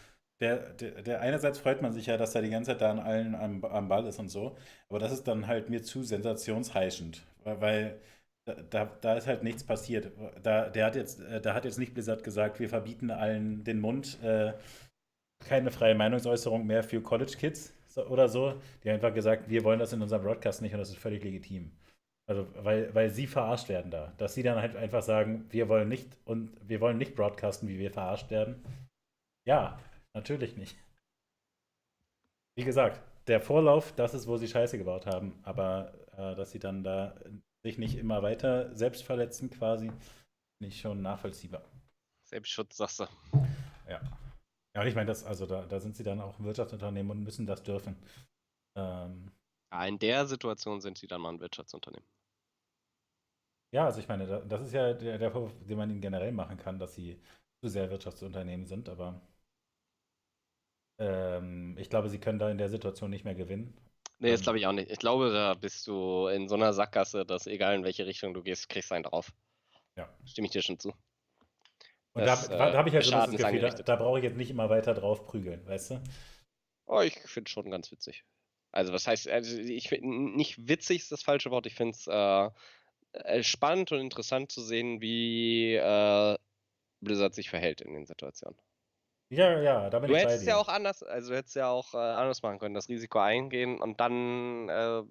Der, 0.42 0.74
der, 0.74 1.02
der, 1.02 1.22
einerseits 1.22 1.60
freut 1.60 1.82
man 1.82 1.94
sich 1.94 2.08
ja, 2.08 2.18
dass 2.18 2.36
er 2.36 2.42
die 2.42 2.50
ganze 2.50 2.72
Zeit 2.72 2.82
da 2.82 2.92
an 2.92 3.00
allen 3.00 3.36
am, 3.36 3.64
am 3.64 3.88
Ball 3.88 4.06
ist 4.06 4.20
und 4.20 4.28
so, 4.28 4.58
aber 4.90 5.00
das 5.00 5.14
ist 5.14 5.24
dann 5.30 5.48
halt 5.48 5.70
mir 5.70 5.82
zu 5.82 6.04
sensationsheischend, 6.04 7.26
weil 7.46 8.02
da, 8.70 8.86
da 9.00 9.14
ist 9.16 9.28
halt 9.28 9.44
nichts 9.44 9.64
passiert. 9.64 10.12
Da, 10.44 10.70
der 10.70 10.86
hat 10.88 10.96
jetzt, 10.98 11.22
äh, 11.22 11.40
da 11.40 11.54
hat 11.54 11.64
jetzt 11.64 11.80
nicht 11.80 11.94
Blizzard 11.94 12.24
gesagt, 12.24 12.60
wir 12.60 12.68
verbieten 12.68 13.12
allen 13.12 13.64
den 13.64 13.80
Mund, 13.80 14.22
äh, 14.24 14.54
keine 15.40 15.72
freie 15.72 15.96
Meinungsäußerung 15.96 16.66
mehr 16.66 16.84
für 16.84 17.02
College 17.02 17.36
Kids 17.38 17.74
oder 18.10 18.28
so. 18.28 18.62
Die 18.84 18.90
haben 18.90 18.96
einfach 18.96 19.14
gesagt, 19.14 19.50
wir 19.50 19.64
wollen 19.64 19.80
das 19.80 19.94
in 19.94 20.02
unserem 20.02 20.24
Broadcast 20.24 20.62
nicht 20.62 20.74
und 20.74 20.80
das 20.80 20.90
ist 20.90 20.98
völlig 20.98 21.24
legitim. 21.24 21.72
Also, 22.28 22.48
weil, 22.64 22.94
weil 22.96 23.10
sie 23.10 23.28
verarscht 23.28 23.70
werden 23.70 23.92
da. 23.92 24.14
Dass 24.18 24.34
sie 24.34 24.44
dann 24.44 24.60
halt 24.60 24.76
einfach 24.76 25.04
sagen, 25.04 25.46
wir 25.52 25.70
wollen 25.70 25.88
nicht 25.88 26.18
und 26.26 26.58
wir 26.68 26.82
wollen 26.82 26.98
nicht 26.98 27.16
broadcasten, 27.16 27.70
wie 27.70 27.78
wir 27.78 27.92
verarscht 27.92 28.32
werden. 28.32 28.64
Ja, 29.48 29.80
natürlich 30.14 30.58
nicht. 30.58 30.76
Wie 32.58 32.64
gesagt, 32.64 33.02
der 33.28 33.42
Vorlauf, 33.42 33.94
das 33.94 34.14
ist, 34.14 34.28
wo 34.28 34.38
sie 34.38 34.48
Scheiße 34.48 34.78
gebaut 34.78 35.06
haben. 35.06 35.40
Aber 35.44 35.94
äh, 36.18 36.36
dass 36.36 36.52
sie 36.52 36.60
dann 36.60 36.84
da 36.84 37.16
sich 37.64 37.78
nicht 37.78 37.98
immer 37.98 38.24
weiter 38.24 38.76
selbst 38.76 39.04
verletzen, 39.04 39.50
quasi, 39.50 39.92
nicht 40.62 40.80
schon 40.80 41.02
nachvollziehbar. 41.02 41.64
Selbstschutz, 42.24 42.78
sagst 42.78 43.00
du. 43.00 43.06
Ja. 43.88 44.02
Ja, 44.76 44.82
und 44.82 44.88
ich 44.88 44.96
meine, 44.96 45.08
das, 45.08 45.24
also 45.24 45.46
da, 45.46 45.66
da 45.66 45.80
sind 45.80 45.96
sie 45.96 46.04
dann 46.04 46.20
auch 46.20 46.38
ein 46.38 46.46
Wirtschaftsunternehmen 46.46 47.12
und 47.12 47.24
müssen 47.24 47.46
das 47.46 47.64
dürfen. 47.64 47.96
Ähm, 48.76 49.32
ja, 49.72 49.86
in 49.86 50.00
der 50.00 50.26
Situation 50.26 50.82
sind 50.82 50.98
sie 50.98 51.08
dann 51.08 51.22
mal 51.22 51.30
ein 51.30 51.40
Wirtschaftsunternehmen. 51.40 52.08
Ja, 53.76 53.88
also 53.88 54.00
ich 54.00 54.08
meine, 54.08 54.26
das 54.48 54.62
ist 54.62 54.74
ja 54.74 54.94
der, 54.94 55.18
der 55.18 55.32
Vorwurf, 55.32 55.52
den 55.68 55.78
man 55.78 55.90
ihnen 55.90 56.00
generell 56.00 56.32
machen 56.32 56.56
kann, 56.56 56.80
dass 56.80 56.96
sie 56.96 57.20
zu 57.62 57.68
sehr 57.68 57.90
Wirtschaftsunternehmen 57.90 58.66
sind, 58.66 58.88
aber 58.88 59.20
ähm, 60.98 61.78
ich 61.78 61.90
glaube, 61.90 62.08
sie 62.08 62.20
können 62.20 62.40
da 62.40 62.50
in 62.50 62.58
der 62.58 62.70
Situation 62.70 63.10
nicht 63.10 63.26
mehr 63.26 63.36
gewinnen. 63.36 63.78
Nee, 64.20 64.32
das 64.32 64.40
ähm, 64.40 64.44
glaube 64.46 64.60
ich 64.60 64.68
auch 64.68 64.72
nicht. 64.72 64.90
Ich 64.90 65.00
glaube, 65.00 65.30
da 65.34 65.56
bist 65.56 65.86
du 65.88 66.28
in 66.28 66.48
so 66.48 66.56
einer 66.56 66.72
Sackgasse, 66.72 67.26
dass 67.26 67.48
egal 67.48 67.76
in 67.76 67.84
welche 67.84 68.06
Richtung 68.06 68.34
du 68.34 68.44
gehst, 68.44 68.70
kriegst 68.70 68.92
du 68.92 68.96
einen 68.96 69.04
drauf. 69.04 69.34
Ja. 69.98 70.08
Stimme 70.24 70.46
ich 70.46 70.54
dir 70.54 70.62
schon 70.62 70.80
zu. 70.80 70.94
Und 72.14 72.26
das, 72.26 72.48
da, 72.48 72.72
da 72.72 72.78
habe 72.78 72.88
ich 72.88 72.96
halt 72.96 73.04
so 73.04 73.12
das 73.12 73.30
Gefühl, 73.30 73.60
da, 73.60 73.72
da 73.72 73.96
brauche 73.98 74.20
ich 74.20 74.24
jetzt 74.24 74.38
nicht 74.38 74.52
immer 74.52 74.70
weiter 74.70 74.94
drauf 74.94 75.26
prügeln, 75.26 75.68
weißt 75.68 75.92
du? 75.92 76.04
Oh, 76.86 77.02
ich 77.02 77.16
finde 77.16 77.50
es 77.50 77.52
schon 77.52 77.70
ganz 77.70 77.92
witzig. 77.92 78.24
Also, 78.72 78.94
was 78.94 79.06
heißt, 79.06 79.28
also 79.28 79.58
ich 79.58 79.90
finde, 79.90 80.08
nicht 80.08 80.66
witzig 80.66 81.00
ist 81.00 81.12
das 81.12 81.24
falsche 81.24 81.52
Wort, 81.52 81.66
ich 81.66 81.76
finde 81.76 81.92
es 81.92 82.08
äh, 82.08 82.14
äh, 82.14 82.52
spannend 83.42 83.92
und 83.92 84.00
interessant 84.00 84.52
zu 84.52 84.62
sehen, 84.62 85.02
wie 85.02 85.76
äh, 85.76 86.38
Blizzard 87.02 87.34
sich 87.34 87.50
verhält 87.50 87.82
in 87.82 87.94
den 87.94 88.06
Situationen. 88.06 88.58
Ja, 89.30 89.60
ja, 89.60 89.90
da 89.90 90.00
bin 90.00 90.10
du 90.10 90.16
ich 90.16 90.24
bei 90.24 90.30
hättest 90.30 90.46
ja 90.46 90.58
auch 90.58 90.68
anders, 90.68 91.02
also 91.02 91.32
du 91.32 91.38
hättest 91.38 91.56
ja 91.56 91.70
auch 91.70 91.94
äh, 91.94 91.98
anders 91.98 92.44
machen 92.44 92.60
können, 92.60 92.76
das 92.76 92.90
Risiko 92.90 93.20
eingehen 93.20 93.82
und 93.82 94.00
dann 94.00 94.70
äh, 94.70 95.04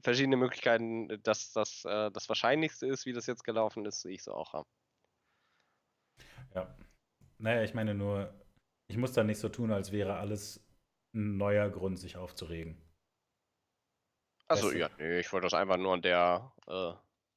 verschiedene 0.00 0.36
Möglichkeiten, 0.36 1.08
dass 1.22 1.52
das 1.52 1.84
äh, 1.84 2.10
das 2.10 2.28
Wahrscheinlichste 2.28 2.86
ist, 2.86 3.04
wie 3.04 3.12
das 3.12 3.26
jetzt 3.26 3.44
gelaufen 3.44 3.84
ist, 3.84 4.00
sehe 4.00 4.14
ich 4.14 4.22
so 4.22 4.32
auch. 4.32 4.64
Ja. 6.54 6.74
Naja, 7.38 7.62
ich 7.62 7.74
meine 7.74 7.94
nur, 7.94 8.32
ich 8.88 8.96
muss 8.96 9.12
da 9.12 9.24
nicht 9.24 9.38
so 9.38 9.48
tun, 9.48 9.70
als 9.70 9.92
wäre 9.92 10.16
alles 10.16 10.64
ein 11.14 11.36
neuer 11.36 11.68
Grund, 11.68 11.98
sich 11.98 12.16
aufzuregen. 12.16 12.80
Achso, 14.52 14.72
ja, 14.72 14.88
nee, 14.98 15.20
ich 15.20 15.32
wollte 15.32 15.46
das 15.46 15.54
einfach 15.54 15.76
nur 15.76 15.94
an 15.94 16.02
der. 16.02 16.52
Äh, 16.66 16.92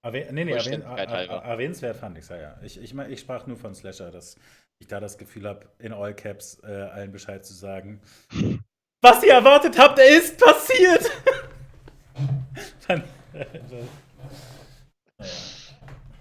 Erwäh 0.05 0.31
nee, 0.31 0.45
nee, 0.45 0.51
erwähn 0.51 0.83
erwähnenswert 0.83 1.97
fand 1.97 2.15
ich 2.15 2.25
es 2.25 2.29
ja, 2.29 2.37
ja. 2.37 2.59
Ich, 2.61 2.79
ich, 2.79 2.95
ich 2.95 3.19
sprach 3.19 3.47
nur 3.47 3.57
von 3.57 3.73
Slasher, 3.73 4.11
dass 4.11 4.35
ich 4.77 4.87
da 4.87 4.99
das 4.99 5.17
Gefühl 5.17 5.47
habe, 5.47 5.67
in 5.79 5.93
All 5.93 6.13
Caps 6.13 6.61
äh, 6.63 6.67
allen 6.67 7.11
Bescheid 7.11 7.43
zu 7.43 7.55
sagen. 7.55 8.01
Was 9.01 9.23
ihr 9.23 9.33
erwartet 9.33 9.77
habt, 9.79 9.97
ist 9.99 10.39
passiert! 10.39 11.09
Dann, 12.87 13.03
äh, 13.33 13.45
naja. 13.69 13.87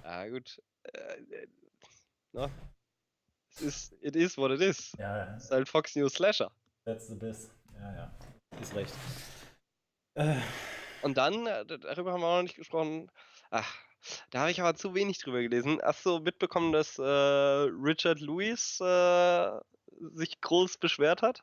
Ja, 0.03 0.29
gut. 0.29 0.62
Äh, 0.85 0.99
äh 1.35 1.47
no. 2.33 2.51
Es 3.51 3.61
ist, 3.62 3.97
it 4.01 4.16
is 4.16 4.37
what 4.39 4.51
it 4.51 4.61
is. 4.61 4.93
Ja, 4.99 5.35
Es 5.37 5.45
ist 5.45 5.51
halt 5.51 5.69
Fox 5.69 5.95
News 5.95 6.15
Slasher. 6.15 6.51
That's 6.87 7.09
the 7.09 7.15
best. 7.15 7.51
Ja, 7.75 7.95
ja. 7.95 8.11
Ist 8.61 8.75
recht. 8.75 8.95
Äh. 10.15 10.37
Und 11.05 11.18
dann, 11.18 11.47
äh, 11.47 11.64
darüber 11.66 12.12
haben 12.12 12.20
wir 12.20 12.26
auch 12.26 12.36
noch 12.36 12.43
nicht 12.43 12.56
gesprochen. 12.56 13.10
Ach, 13.51 13.76
da 14.31 14.40
habe 14.40 14.51
ich 14.51 14.60
aber 14.60 14.74
zu 14.74 14.94
wenig 14.94 15.18
drüber 15.18 15.43
gelesen. 15.43 15.81
Hast 15.82 16.05
du 16.06 16.18
mitbekommen, 16.18 16.72
dass 16.72 16.98
äh, 16.98 17.02
Richard 17.02 18.20
Lewis 18.20 18.81
äh, 18.81 19.60
sich 20.14 20.40
groß 20.40 20.78
beschwert 20.78 21.22
hat? 21.22 21.43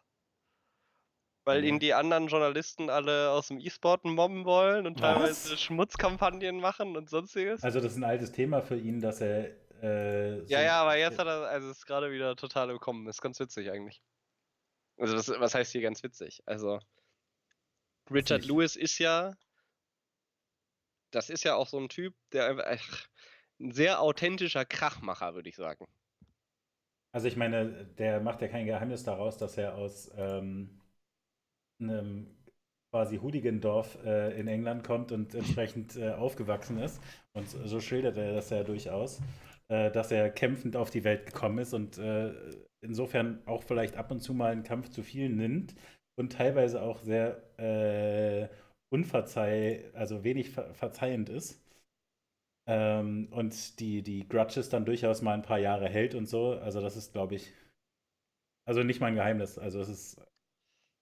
Weil 1.43 1.63
ihn 1.63 1.79
die 1.79 1.93
anderen 1.93 2.27
Journalisten 2.27 2.91
alle 2.91 3.31
aus 3.31 3.47
dem 3.47 3.59
E-Sport 3.59 4.05
mobben 4.05 4.45
wollen 4.45 4.85
und 4.85 5.01
Was? 5.01 5.15
teilweise 5.15 5.57
Schmutzkampagnen 5.57 6.59
machen 6.59 6.95
und 6.95 7.09
sonstiges. 7.09 7.63
Also 7.63 7.79
das 7.79 7.93
ist 7.93 7.97
ein 7.97 8.03
altes 8.03 8.31
Thema 8.31 8.61
für 8.61 8.77
ihn, 8.77 9.01
dass 9.01 9.21
er 9.21 9.45
äh, 9.81 10.41
so 10.41 10.53
ja, 10.53 10.61
ja, 10.61 10.81
aber 10.81 10.97
jetzt 10.97 11.17
hat 11.17 11.25
er, 11.25 11.47
also 11.47 11.71
ist 11.71 11.87
gerade 11.87 12.11
wieder 12.11 12.35
total 12.35 12.67
gekommen. 12.67 13.07
Ist 13.07 13.21
ganz 13.21 13.39
witzig 13.39 13.71
eigentlich. 13.71 14.01
Also, 14.97 15.15
das, 15.15 15.29
was 15.29 15.55
heißt 15.55 15.71
hier 15.71 15.81
ganz 15.81 16.03
witzig? 16.03 16.43
Also, 16.45 16.79
Richard 18.11 18.45
Lewis 18.45 18.75
ist 18.75 18.99
ja, 18.99 19.33
das 21.11 21.29
ist 21.29 21.43
ja 21.43 21.55
auch 21.55 21.67
so 21.67 21.79
ein 21.79 21.89
Typ, 21.89 22.13
der 22.31 22.65
einfach, 22.65 23.07
ein 23.59 23.71
sehr 23.71 24.01
authentischer 24.01 24.65
Krachmacher, 24.65 25.35
würde 25.35 25.49
ich 25.49 25.55
sagen. 25.55 25.85
Also, 27.13 27.27
ich 27.27 27.35
meine, 27.35 27.85
der 27.97 28.21
macht 28.21 28.41
ja 28.41 28.47
kein 28.47 28.65
Geheimnis 28.65 29.03
daraus, 29.03 29.37
dass 29.37 29.57
er 29.57 29.75
aus 29.75 30.11
ähm, 30.15 30.81
einem 31.79 32.35
quasi 32.91 33.17
Hooligan-Dorf 33.17 34.03
äh, 34.03 34.39
in 34.39 34.47
England 34.47 34.83
kommt 34.83 35.11
und 35.11 35.35
entsprechend 35.35 35.95
äh, 35.97 36.11
aufgewachsen 36.11 36.79
ist. 36.79 37.01
Und 37.33 37.47
so 37.49 37.79
schildert 37.79 38.17
er 38.17 38.33
das 38.33 38.49
ja 38.49 38.63
durchaus 38.63 39.21
äh, 39.71 39.89
dass 39.89 40.11
er 40.11 40.29
kämpfend 40.29 40.75
auf 40.75 40.89
die 40.91 41.05
Welt 41.05 41.25
gekommen 41.25 41.59
ist 41.59 41.73
und 41.73 41.97
äh, 41.97 42.33
insofern 42.81 43.41
auch 43.45 43.63
vielleicht 43.63 43.95
ab 43.95 44.11
und 44.11 44.19
zu 44.19 44.33
mal 44.33 44.51
einen 44.51 44.63
Kampf 44.63 44.89
zu 44.89 45.01
viel 45.01 45.29
nimmt 45.29 45.75
und 46.19 46.33
teilweise 46.33 46.81
auch 46.81 46.99
sehr 46.99 47.57
äh, 47.57 48.49
unverzeih, 48.91 49.85
also 49.95 50.23
wenig 50.23 50.51
ver 50.51 50.73
verzeihend 50.75 51.29
ist. 51.29 51.61
Ähm, 52.65 53.27
und 53.31 53.79
die, 53.79 54.01
die 54.01 54.27
Grudges 54.27 54.69
dann 54.69 54.83
durchaus 54.85 55.21
mal 55.21 55.33
ein 55.35 55.41
paar 55.43 55.59
Jahre 55.59 55.87
hält 55.89 56.15
und 56.15 56.25
so. 56.27 56.53
Also, 56.53 56.81
das 56.81 56.95
ist, 56.97 57.11
glaube 57.13 57.35
ich, 57.35 57.53
also 58.65 58.83
nicht 58.83 58.99
mein 58.99 59.15
Geheimnis. 59.15 59.57
Also, 59.57 59.79
es 59.81 59.89
ist 59.89 60.21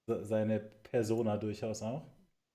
seine 0.08 0.60
Persona 0.60 1.38
durchaus 1.38 1.82
auch. 1.84 2.06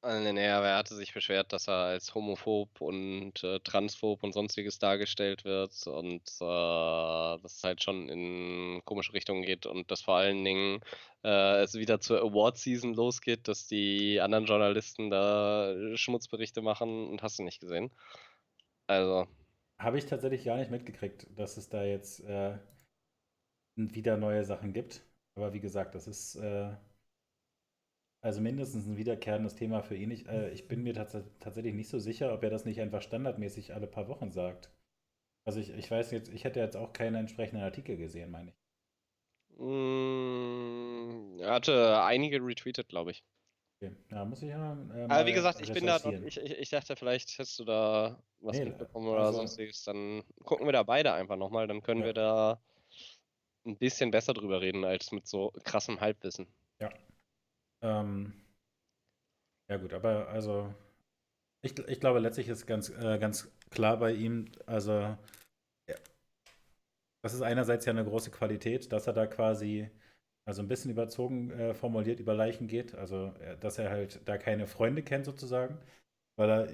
Äh, 0.05 0.33
nee, 0.35 0.49
aber 0.49 0.67
er 0.69 0.77
hatte 0.77 0.95
sich 0.95 1.15
beschwert, 1.15 1.53
dass 1.55 1.67
er 1.67 1.77
als 1.77 2.15
homophob 2.15 2.79
und 2.83 3.43
äh, 3.43 3.59
transphob 3.61 4.23
und 4.23 4.35
sonstiges 4.35 4.79
dargestellt 4.79 5.47
wird 5.47 5.87
und 5.87 6.21
äh, 6.41 7.41
dass 7.41 7.57
es 7.57 7.65
halt 7.65 7.83
schon 7.83 8.11
in 8.11 8.83
komische 8.85 9.15
Richtungen 9.15 9.43
geht 9.43 9.65
und 9.65 9.91
dass 9.91 10.03
vor 10.03 10.17
allen 10.17 10.45
Dingen 10.45 10.81
äh, 11.25 11.63
es 11.63 11.75
wieder 11.75 12.01
zur 12.01 12.21
Award-Season 12.21 12.93
losgeht, 12.93 13.49
dass 13.49 13.67
die 13.67 14.21
anderen 14.21 14.45
Journalisten 14.45 15.09
da 15.09 15.75
Schmutzberichte 15.95 16.61
machen 16.61 17.09
und 17.09 17.23
hast 17.23 17.39
du 17.39 17.43
nicht 17.43 17.61
gesehen. 17.61 17.91
Also. 18.87 19.27
Habe 19.79 19.97
ich 19.97 20.05
tatsächlich 20.05 20.45
gar 20.45 20.59
nicht 20.59 20.71
mitgekriegt, 20.71 21.27
dass 21.35 21.57
es 21.57 21.71
da 21.71 21.83
jetzt 21.83 22.21
äh, 22.21 22.59
wieder 23.77 24.19
neue 24.19 24.45
Sachen 24.45 24.75
gibt. 24.75 25.03
Aber 25.35 25.55
wie 25.55 25.61
gesagt, 25.61 25.95
das 25.95 26.07
ist 26.07 26.37
äh, 26.37 26.77
also 28.25 28.41
mindestens 28.41 28.87
ein 28.87 28.97
wiederkehrendes 28.97 29.55
Thema 29.55 29.83
für 29.83 29.97
ihn. 29.97 30.11
Ich, 30.11 30.27
äh, 30.27 30.49
ich 30.49 30.67
bin 30.67 30.83
mir 30.83 30.95
tats 30.95 31.15
tatsächlich 31.41 31.75
nicht 31.75 31.91
so 31.91 31.99
sicher, 31.99 32.33
ob 32.33 32.43
er 32.43 32.49
das 32.49 32.65
nicht 32.65 32.81
einfach 32.81 33.03
standardmäßig 33.03 33.75
alle 33.75 33.87
paar 33.87 34.09
Wochen 34.09 34.33
sagt. 34.33 34.71
Also 35.45 35.61
ich, 35.61 35.69
ich 35.69 35.91
weiß 35.91 36.11
jetzt, 36.11 36.33
ich 36.33 36.45
hätte 36.45 36.59
jetzt 36.59 36.75
auch 36.75 36.95
keine 36.95 37.19
entsprechenden 37.19 37.63
Artikel 37.63 37.99
gesehen, 37.99 38.31
meine 38.31 38.51
ich. 38.51 38.57
Mm, 39.59 41.39
er 41.39 41.53
hatte 41.53 42.03
einige 42.03 42.39
retweetet, 42.39 42.89
glaube 42.89 43.11
ich. 43.11 43.23
Okay. 43.77 43.95
Ja, 44.11 44.25
muss 44.25 44.41
ich 44.41 44.49
ja. 44.49 44.73
Äh, 44.95 45.05
Aber 45.05 45.27
wie 45.27 45.35
gesagt, 45.35 45.61
ich 45.61 45.71
bin 45.71 45.85
da 45.85 45.99
ich, 46.25 46.39
ich, 46.39 46.71
dachte, 46.71 46.97
vielleicht 46.97 47.31
hättest 47.37 47.59
du 47.59 47.65
da 47.65 48.19
was 48.41 48.57
nee, 48.57 48.65
mitbekommen 48.65 49.07
oder 49.07 49.25
also, 49.25 49.41
sonstiges. 49.41 49.85
Dann 49.85 50.23
gucken 50.45 50.67
wir 50.67 50.73
da 50.73 50.83
beide 50.83 51.13
einfach 51.13 51.37
nochmal. 51.37 51.67
Dann 51.67 51.83
können 51.83 52.01
ja. 52.01 52.07
wir 52.07 52.15
da 52.15 52.59
ein 53.67 53.77
bisschen 53.77 54.11
besser 54.11 54.33
drüber 54.33 54.63
reden, 54.63 54.87
als 54.87 55.13
mit 55.13 55.27
so 55.27 55.53
krassem 55.63 56.01
Halbwissen. 56.01 56.47
Ja, 56.81 56.89
ähm, 57.85 58.33
ja 59.69 59.77
gut, 59.77 59.93
aber 59.93 60.29
also 60.29 60.75
ich, 61.63 61.79
ich 61.89 62.01
glaube 62.01 62.21
letztlich 62.21 62.49
ist 62.49 62.67
ganz, 62.67 62.91
äh, 62.91 63.19
ganz 63.19 63.51
klar 63.71 63.99
bei 63.99 64.13
ihm, 64.13 64.47
also 64.67 64.93
ja, 65.89 65.97
das 67.23 67.35
ist 67.35 67.43
einerseits 67.43 67.87
ja 67.87 67.93
eine 67.93 68.05
große 68.05 68.31
Qualität, 68.31 68.93
dass 68.93 69.07
er 69.07 69.13
da 69.15 69.27
quasi 69.27 69.91
also 70.47 70.63
ein 70.63 70.69
bisschen 70.69 70.91
überzogen 70.91 71.51
äh, 71.53 71.75
formuliert 71.75 72.21
über 72.21 72.35
Leichen 72.35 72.67
geht, 72.69 72.95
also 72.95 73.33
äh, 73.41 73.57
dass 73.59 73.79
er 73.79 73.91
halt 73.91 74.21
da 74.27 74.37
keine 74.39 74.67
Freunde 74.67 75.03
kennt 75.03 75.25
sozusagen, 75.25 75.79
weil 76.37 76.51
er 76.51 76.69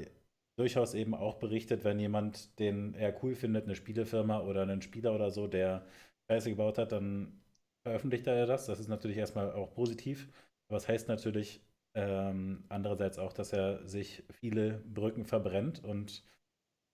durchaus 0.59 0.95
eben 0.95 1.15
auch 1.15 1.37
berichtet, 1.37 1.85
wenn 1.85 2.01
jemand, 2.01 2.59
den 2.59 2.95
er 2.95 3.23
cool 3.23 3.35
findet, 3.35 3.65
eine 3.65 3.77
Spielefirma 3.77 4.41
oder 4.41 4.62
einen 4.62 4.82
Spieler 4.82 5.15
oder 5.15 5.31
so, 5.31 5.47
der 5.47 5.87
Scheiße 6.31 6.51
gebaut 6.51 6.78
hat, 6.78 6.93
dann 6.93 7.41
veröffentlicht 7.85 8.27
er 8.27 8.47
das. 8.47 8.66
Das 8.66 8.81
ist 8.81 8.89
natürlich 8.89 9.16
erstmal 9.16 9.53
auch 9.53 9.73
positiv. 9.74 10.28
Aber 10.71 10.77
es 10.77 10.89
heißt 10.89 11.09
natürlich 11.09 11.61
ähm, 11.95 12.65
andererseits 12.69 13.19
auch, 13.19 13.33
dass 13.33 13.53
er 13.53 13.87
sich 13.89 14.23
viele 14.31 14.79
Brücken 14.95 15.25
verbrennt 15.25 15.83
und 15.83 16.25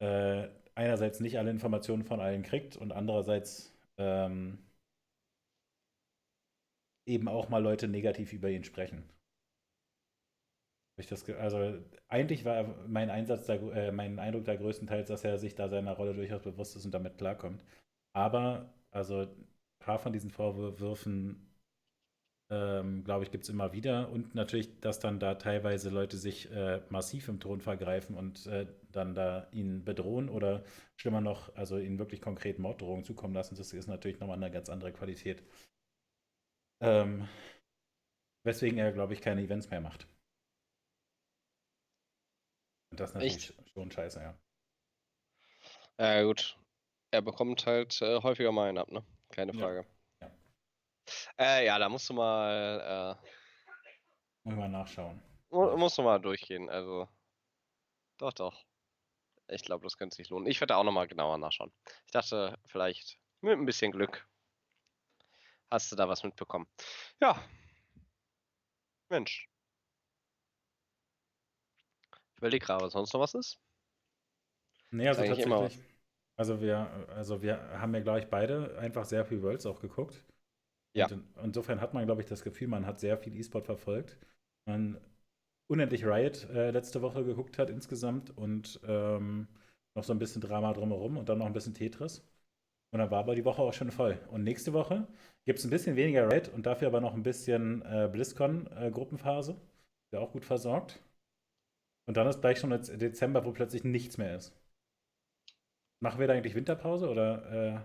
äh, 0.00 0.48
einerseits 0.74 1.20
nicht 1.20 1.38
alle 1.38 1.50
Informationen 1.50 2.02
von 2.04 2.20
allen 2.20 2.42
kriegt 2.42 2.76
und 2.76 2.92
andererseits 2.92 3.74
ähm, 3.98 4.58
eben 7.04 7.28
auch 7.28 7.50
mal 7.50 7.62
Leute 7.62 7.86
negativ 7.86 8.32
über 8.32 8.48
ihn 8.48 8.64
sprechen. 8.64 9.04
Das, 10.96 11.28
also 11.28 11.78
eigentlich 12.08 12.46
war 12.46 12.64
mein 12.88 13.10
Einsatz, 13.10 13.44
da, 13.44 13.56
äh, 13.56 13.92
mein 13.92 14.18
Eindruck 14.18 14.46
da 14.46 14.56
größtenteils, 14.56 15.08
dass 15.08 15.24
er 15.24 15.36
sich 15.38 15.54
da 15.54 15.68
seiner 15.68 15.92
Rolle 15.92 16.14
durchaus 16.14 16.40
bewusst 16.42 16.76
ist 16.76 16.86
und 16.86 16.94
damit 16.94 17.18
klarkommt. 17.18 17.62
Aber 18.14 18.72
also 18.90 19.20
ein 19.24 19.46
paar 19.78 19.98
von 19.98 20.14
diesen 20.14 20.30
Vorwürfen 20.30 21.45
ähm, 22.50 23.04
glaube 23.04 23.24
ich, 23.24 23.30
gibt 23.30 23.44
es 23.44 23.50
immer 23.50 23.72
wieder. 23.72 24.10
Und 24.10 24.34
natürlich, 24.34 24.80
dass 24.80 25.00
dann 25.00 25.18
da 25.18 25.34
teilweise 25.34 25.90
Leute 25.90 26.16
sich 26.16 26.50
äh, 26.50 26.80
massiv 26.90 27.28
im 27.28 27.40
Ton 27.40 27.60
vergreifen 27.60 28.16
und 28.16 28.46
äh, 28.46 28.66
dann 28.92 29.14
da 29.14 29.48
ihn 29.52 29.84
bedrohen 29.84 30.28
oder 30.28 30.64
schlimmer 30.96 31.20
noch, 31.20 31.54
also 31.56 31.78
ihnen 31.78 31.98
wirklich 31.98 32.20
konkret 32.20 32.58
Morddrohungen 32.58 33.04
zukommen 33.04 33.34
lassen. 33.34 33.56
Das 33.56 33.72
ist 33.72 33.88
natürlich 33.88 34.20
nochmal 34.20 34.36
eine 34.36 34.50
ganz 34.50 34.68
andere 34.68 34.92
Qualität. 34.92 35.42
Ähm, 36.80 37.28
weswegen 38.44 38.78
er, 38.78 38.92
glaube 38.92 39.12
ich, 39.14 39.20
keine 39.20 39.42
Events 39.42 39.70
mehr 39.70 39.80
macht. 39.80 40.06
Und 42.90 43.00
das 43.00 43.14
natürlich 43.14 43.50
Echt? 43.50 43.70
schon 43.74 43.90
scheiße, 43.90 44.20
ja. 44.20 44.38
Ja, 45.98 46.22
gut. 46.22 46.58
Er 47.10 47.22
bekommt 47.22 47.66
halt 47.66 48.00
äh, 48.02 48.22
häufiger 48.22 48.52
mal 48.52 48.68
einen 48.68 48.78
ab, 48.78 48.90
ne? 48.90 49.04
Keine 49.30 49.52
Frage. 49.52 49.80
Ja. 49.80 49.95
Äh, 51.38 51.66
ja, 51.66 51.78
da 51.78 51.88
musst 51.88 52.08
du 52.08 52.14
mal. 52.14 53.18
Äh, 53.22 53.28
Muss 54.44 54.56
mal 54.56 54.68
nachschauen. 54.68 55.22
Mu 55.50 55.76
musst 55.76 55.98
du 55.98 56.02
mal 56.02 56.18
durchgehen. 56.18 56.68
Also. 56.68 57.08
Doch, 58.18 58.32
doch. 58.32 58.64
Ich 59.48 59.62
glaube, 59.62 59.84
das 59.84 59.96
könnte 59.96 60.16
sich 60.16 60.28
lohnen. 60.30 60.46
Ich 60.48 60.60
werde 60.60 60.76
auch 60.76 60.84
nochmal 60.84 61.06
genauer 61.06 61.38
nachschauen. 61.38 61.72
Ich 62.06 62.12
dachte, 62.12 62.58
vielleicht 62.66 63.18
mit 63.40 63.52
ein 63.52 63.66
bisschen 63.66 63.92
Glück 63.92 64.26
hast 65.70 65.92
du 65.92 65.96
da 65.96 66.08
was 66.08 66.22
mitbekommen. 66.22 66.66
Ja. 67.20 67.40
Mensch. 69.08 69.48
Ich 72.32 72.38
überlege 72.38 72.66
gerade, 72.66 72.84
was 72.84 72.92
sonst 72.92 73.12
noch 73.12 73.20
was 73.20 73.34
ist. 73.34 73.60
Nee, 74.90 75.08
also 75.08 75.24
tatsächlich. 75.24 75.80
Also 76.36 76.60
wir, 76.60 76.90
also 77.08 77.40
wir 77.40 77.58
haben 77.80 77.94
ja, 77.94 78.00
glaube 78.00 78.20
ich, 78.20 78.26
beide 78.28 78.76
einfach 78.78 79.06
sehr 79.06 79.24
viel 79.24 79.42
Worlds 79.42 79.64
auch 79.64 79.80
geguckt. 79.80 80.22
Ja. 80.96 81.08
Und 81.08 81.24
insofern 81.42 81.80
hat 81.80 81.94
man, 81.94 82.06
glaube 82.06 82.22
ich, 82.22 82.26
das 82.26 82.42
Gefühl, 82.42 82.68
man 82.68 82.86
hat 82.86 83.00
sehr 83.00 83.16
viel 83.18 83.34
E-Sport 83.36 83.66
verfolgt. 83.66 84.18
Man 84.66 84.98
unendlich 85.68 86.04
Riot 86.04 86.48
äh, 86.50 86.70
letzte 86.70 87.02
Woche 87.02 87.24
geguckt 87.24 87.58
hat 87.58 87.70
insgesamt 87.70 88.36
und 88.36 88.80
ähm, 88.86 89.48
noch 89.94 90.04
so 90.04 90.12
ein 90.12 90.18
bisschen 90.18 90.42
Drama 90.42 90.72
drumherum 90.72 91.16
und 91.16 91.28
dann 91.28 91.38
noch 91.38 91.46
ein 91.46 91.52
bisschen 91.52 91.74
Tetris. 91.74 92.20
Und 92.92 93.00
dann 93.00 93.10
war 93.10 93.20
aber 93.20 93.34
die 93.34 93.44
Woche 93.44 93.62
auch 93.62 93.72
schon 93.72 93.90
voll. 93.90 94.18
Und 94.30 94.44
nächste 94.44 94.72
Woche 94.72 95.06
gibt 95.44 95.58
es 95.58 95.64
ein 95.64 95.70
bisschen 95.70 95.96
weniger 95.96 96.30
Red 96.30 96.48
und 96.48 96.66
dafür 96.66 96.88
aber 96.88 97.00
noch 97.00 97.14
ein 97.14 97.22
bisschen 97.22 97.82
äh, 97.82 98.08
BlizzCon-Gruppenphase. 98.10 99.52
Äh, 99.52 99.76
der 100.12 100.20
auch 100.20 100.32
gut 100.32 100.44
versorgt. 100.44 101.00
Und 102.06 102.16
dann 102.16 102.26
ist 102.26 102.40
gleich 102.40 102.58
schon 102.58 102.70
Dezember, 102.70 103.44
wo 103.44 103.52
plötzlich 103.52 103.84
nichts 103.84 104.18
mehr 104.18 104.36
ist. 104.36 104.54
Machen 106.00 106.20
wir 106.20 106.26
da 106.26 106.34
eigentlich 106.34 106.54
Winterpause 106.54 107.08
oder 107.08 107.52
äh, 107.52 107.80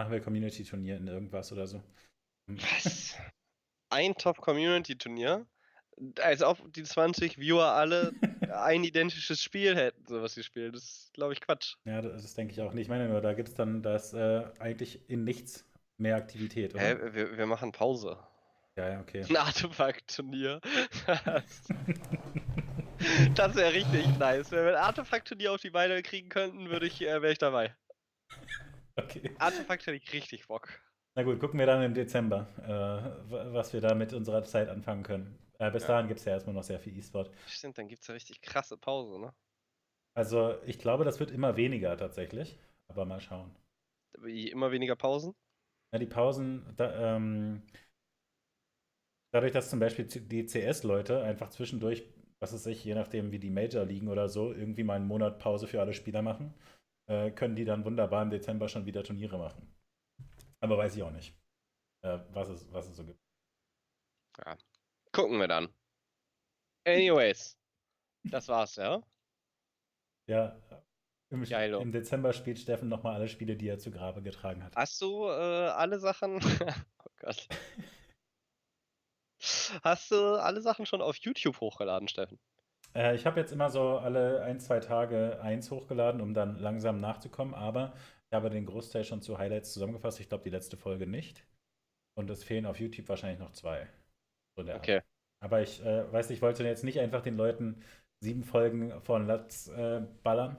machen 0.00 0.12
wir 0.12 0.20
Community-Turnier 0.20 0.96
in 0.96 1.06
irgendwas 1.08 1.52
oder 1.52 1.66
so? 1.66 1.82
Hm. 2.48 2.56
Was? 2.56 3.18
Ein 3.90 4.14
Top-Community-Turnier? 4.14 5.46
Als 6.22 6.42
ob 6.42 6.72
die 6.72 6.84
20 6.84 7.38
Viewer 7.38 7.72
alle 7.72 8.12
ein 8.64 8.82
identisches 8.82 9.42
Spiel 9.42 9.76
hätten, 9.76 10.06
so 10.06 10.22
was 10.22 10.32
sie 10.32 10.42
spielen. 10.42 10.72
Das 10.72 10.84
ist, 10.84 11.12
glaube 11.12 11.34
ich, 11.34 11.42
Quatsch. 11.42 11.74
Ja, 11.84 12.00
das, 12.00 12.22
das 12.22 12.34
denke 12.34 12.54
ich 12.54 12.62
auch 12.62 12.72
nicht. 12.72 12.84
Ich 12.84 12.88
meine 12.88 13.10
nur, 13.10 13.20
da 13.20 13.34
gibt 13.34 13.50
es 13.50 13.54
dann 13.54 13.82
das 13.82 14.14
äh, 14.14 14.44
eigentlich 14.58 15.06
in 15.10 15.24
nichts 15.24 15.66
mehr 15.98 16.16
Aktivität, 16.16 16.74
oder? 16.74 16.82
Hä, 16.82 16.96
wir, 17.12 17.36
wir 17.36 17.46
machen 17.46 17.70
Pause. 17.72 18.16
Ja, 18.76 18.88
ja, 18.88 19.00
okay. 19.00 19.26
Ein 19.28 19.36
Artefakt-Turnier. 19.36 20.62
das 23.34 23.54
wäre 23.54 23.74
richtig 23.74 24.06
nice. 24.18 24.50
Wenn 24.50 24.64
wir 24.64 24.78
ein 24.78 24.82
Artefakt-Turnier 24.82 25.52
auf 25.52 25.60
die 25.60 25.68
Beine 25.70 26.02
kriegen 26.02 26.30
könnten, 26.30 26.70
würde 26.70 26.86
ich, 26.86 27.02
äh, 27.02 27.20
wäre 27.20 27.32
ich 27.32 27.38
dabei. 27.38 27.74
Okay. 28.96 29.34
Artefakt 29.38 29.86
hätte 29.86 29.96
ich 29.96 30.12
richtig 30.12 30.46
Bock. 30.46 30.68
Na 31.14 31.22
gut, 31.22 31.40
gucken 31.40 31.58
wir 31.58 31.66
dann 31.66 31.82
im 31.82 31.94
Dezember, 31.94 32.46
äh, 32.62 33.52
was 33.52 33.72
wir 33.72 33.80
da 33.80 33.94
mit 33.94 34.12
unserer 34.12 34.42
Zeit 34.44 34.68
anfangen 34.68 35.02
können. 35.02 35.38
Äh, 35.58 35.70
bis 35.70 35.82
ja. 35.82 35.88
dahin 35.88 36.08
gibt 36.08 36.20
es 36.20 36.26
ja 36.26 36.32
erstmal 36.32 36.54
noch 36.54 36.62
sehr 36.62 36.78
viel 36.78 36.96
E-Sport. 36.96 37.30
Stimmt, 37.46 37.78
dann 37.78 37.88
gibt 37.88 38.02
es 38.02 38.08
ja 38.08 38.14
richtig 38.14 38.40
krasse 38.40 38.76
Pause, 38.76 39.20
ne? 39.20 39.34
Also, 40.14 40.60
ich 40.64 40.78
glaube, 40.78 41.04
das 41.04 41.20
wird 41.20 41.30
immer 41.30 41.56
weniger 41.56 41.96
tatsächlich. 41.96 42.58
Aber 42.88 43.04
mal 43.04 43.20
schauen. 43.20 43.54
Wie 44.18 44.50
immer 44.50 44.72
weniger 44.72 44.96
Pausen? 44.96 45.34
Ja, 45.92 45.98
die 45.98 46.06
Pausen, 46.06 46.74
da, 46.76 47.16
ähm, 47.16 47.62
dadurch, 49.32 49.52
dass 49.52 49.70
zum 49.70 49.78
Beispiel 49.78 50.06
die 50.06 50.46
CS-Leute 50.46 51.22
einfach 51.22 51.50
zwischendurch, 51.50 52.04
was 52.40 52.52
weiß 52.52 52.66
ich, 52.66 52.84
je 52.84 52.94
nachdem 52.94 53.32
wie 53.32 53.38
die 53.38 53.50
Major 53.50 53.84
liegen 53.84 54.08
oder 54.08 54.28
so, 54.28 54.52
irgendwie 54.52 54.82
mal 54.82 54.94
einen 54.94 55.06
Monat 55.06 55.38
Pause 55.38 55.66
für 55.66 55.80
alle 55.80 55.92
Spieler 55.92 56.22
machen, 56.22 56.54
äh, 57.10 57.32
können 57.32 57.56
die 57.56 57.64
dann 57.64 57.84
wunderbar 57.84 58.22
im 58.22 58.30
Dezember 58.30 58.68
schon 58.68 58.86
wieder 58.86 59.02
Turniere 59.02 59.36
machen. 59.36 59.68
Aber 60.60 60.78
weiß 60.78 60.94
ich 60.96 61.02
auch 61.02 61.10
nicht, 61.10 61.36
äh, 62.02 62.20
was, 62.30 62.48
es, 62.48 62.72
was 62.72 62.86
es 62.86 62.96
so 62.96 63.04
gibt. 63.04 63.20
Ja, 64.38 64.56
gucken 65.10 65.38
wir 65.38 65.48
dann. 65.48 65.68
Anyways, 66.86 67.58
das 68.22 68.46
war's, 68.46 68.76
ja? 68.76 69.02
Ja, 70.28 70.56
im, 71.30 71.42
Im, 71.42 71.92
Dezember 71.92 72.32
spielt 72.32 72.58
Steffen 72.58 72.88
nochmal 72.88 73.16
alle 73.16 73.28
Spiele, 73.28 73.56
die 73.56 73.68
er 73.68 73.78
zu 73.78 73.90
Grabe 73.90 74.22
getragen 74.22 74.62
hat. 74.62 74.76
Hast 74.76 75.00
du 75.02 75.26
äh, 75.26 75.68
alle 75.68 75.98
Sachen? 75.98 76.40
oh 77.04 77.10
Gott. 77.18 77.48
Hast 79.82 80.10
du 80.10 80.40
alle 80.40 80.60
Sachen 80.60 80.86
schon 80.86 81.02
auf 81.02 81.16
YouTube 81.16 81.60
hochgeladen, 81.60 82.08
Steffen? 82.08 82.38
Äh, 82.94 83.14
ich 83.14 83.26
habe 83.26 83.40
jetzt 83.40 83.52
immer 83.52 83.70
so 83.70 83.98
alle 83.98 84.42
ein, 84.42 84.60
zwei 84.60 84.80
Tage 84.80 85.40
eins 85.40 85.70
hochgeladen, 85.70 86.20
um 86.20 86.34
dann 86.34 86.56
langsam 86.58 87.00
nachzukommen, 87.00 87.54
aber 87.54 87.92
ich 88.30 88.36
habe 88.36 88.50
den 88.50 88.66
Großteil 88.66 89.04
schon 89.04 89.22
zu 89.22 89.38
Highlights 89.38 89.72
zusammengefasst. 89.72 90.20
Ich 90.20 90.28
glaube, 90.28 90.44
die 90.44 90.50
letzte 90.50 90.76
Folge 90.76 91.06
nicht. 91.06 91.44
Und 92.16 92.30
es 92.30 92.44
fehlen 92.44 92.66
auf 92.66 92.78
YouTube 92.78 93.08
wahrscheinlich 93.08 93.40
noch 93.40 93.52
zwei. 93.52 93.88
So 94.56 94.62
okay. 94.62 94.96
Art. 94.96 95.04
Aber 95.42 95.62
ich 95.62 95.84
äh, 95.84 96.12
weiß, 96.12 96.30
ich 96.30 96.42
wollte 96.42 96.64
jetzt 96.64 96.84
nicht 96.84 97.00
einfach 97.00 97.22
den 97.22 97.36
Leuten 97.36 97.82
sieben 98.22 98.44
Folgen 98.44 99.00
von 99.02 99.26
Latz 99.26 99.68
äh, 99.68 100.02
ballern. 100.22 100.56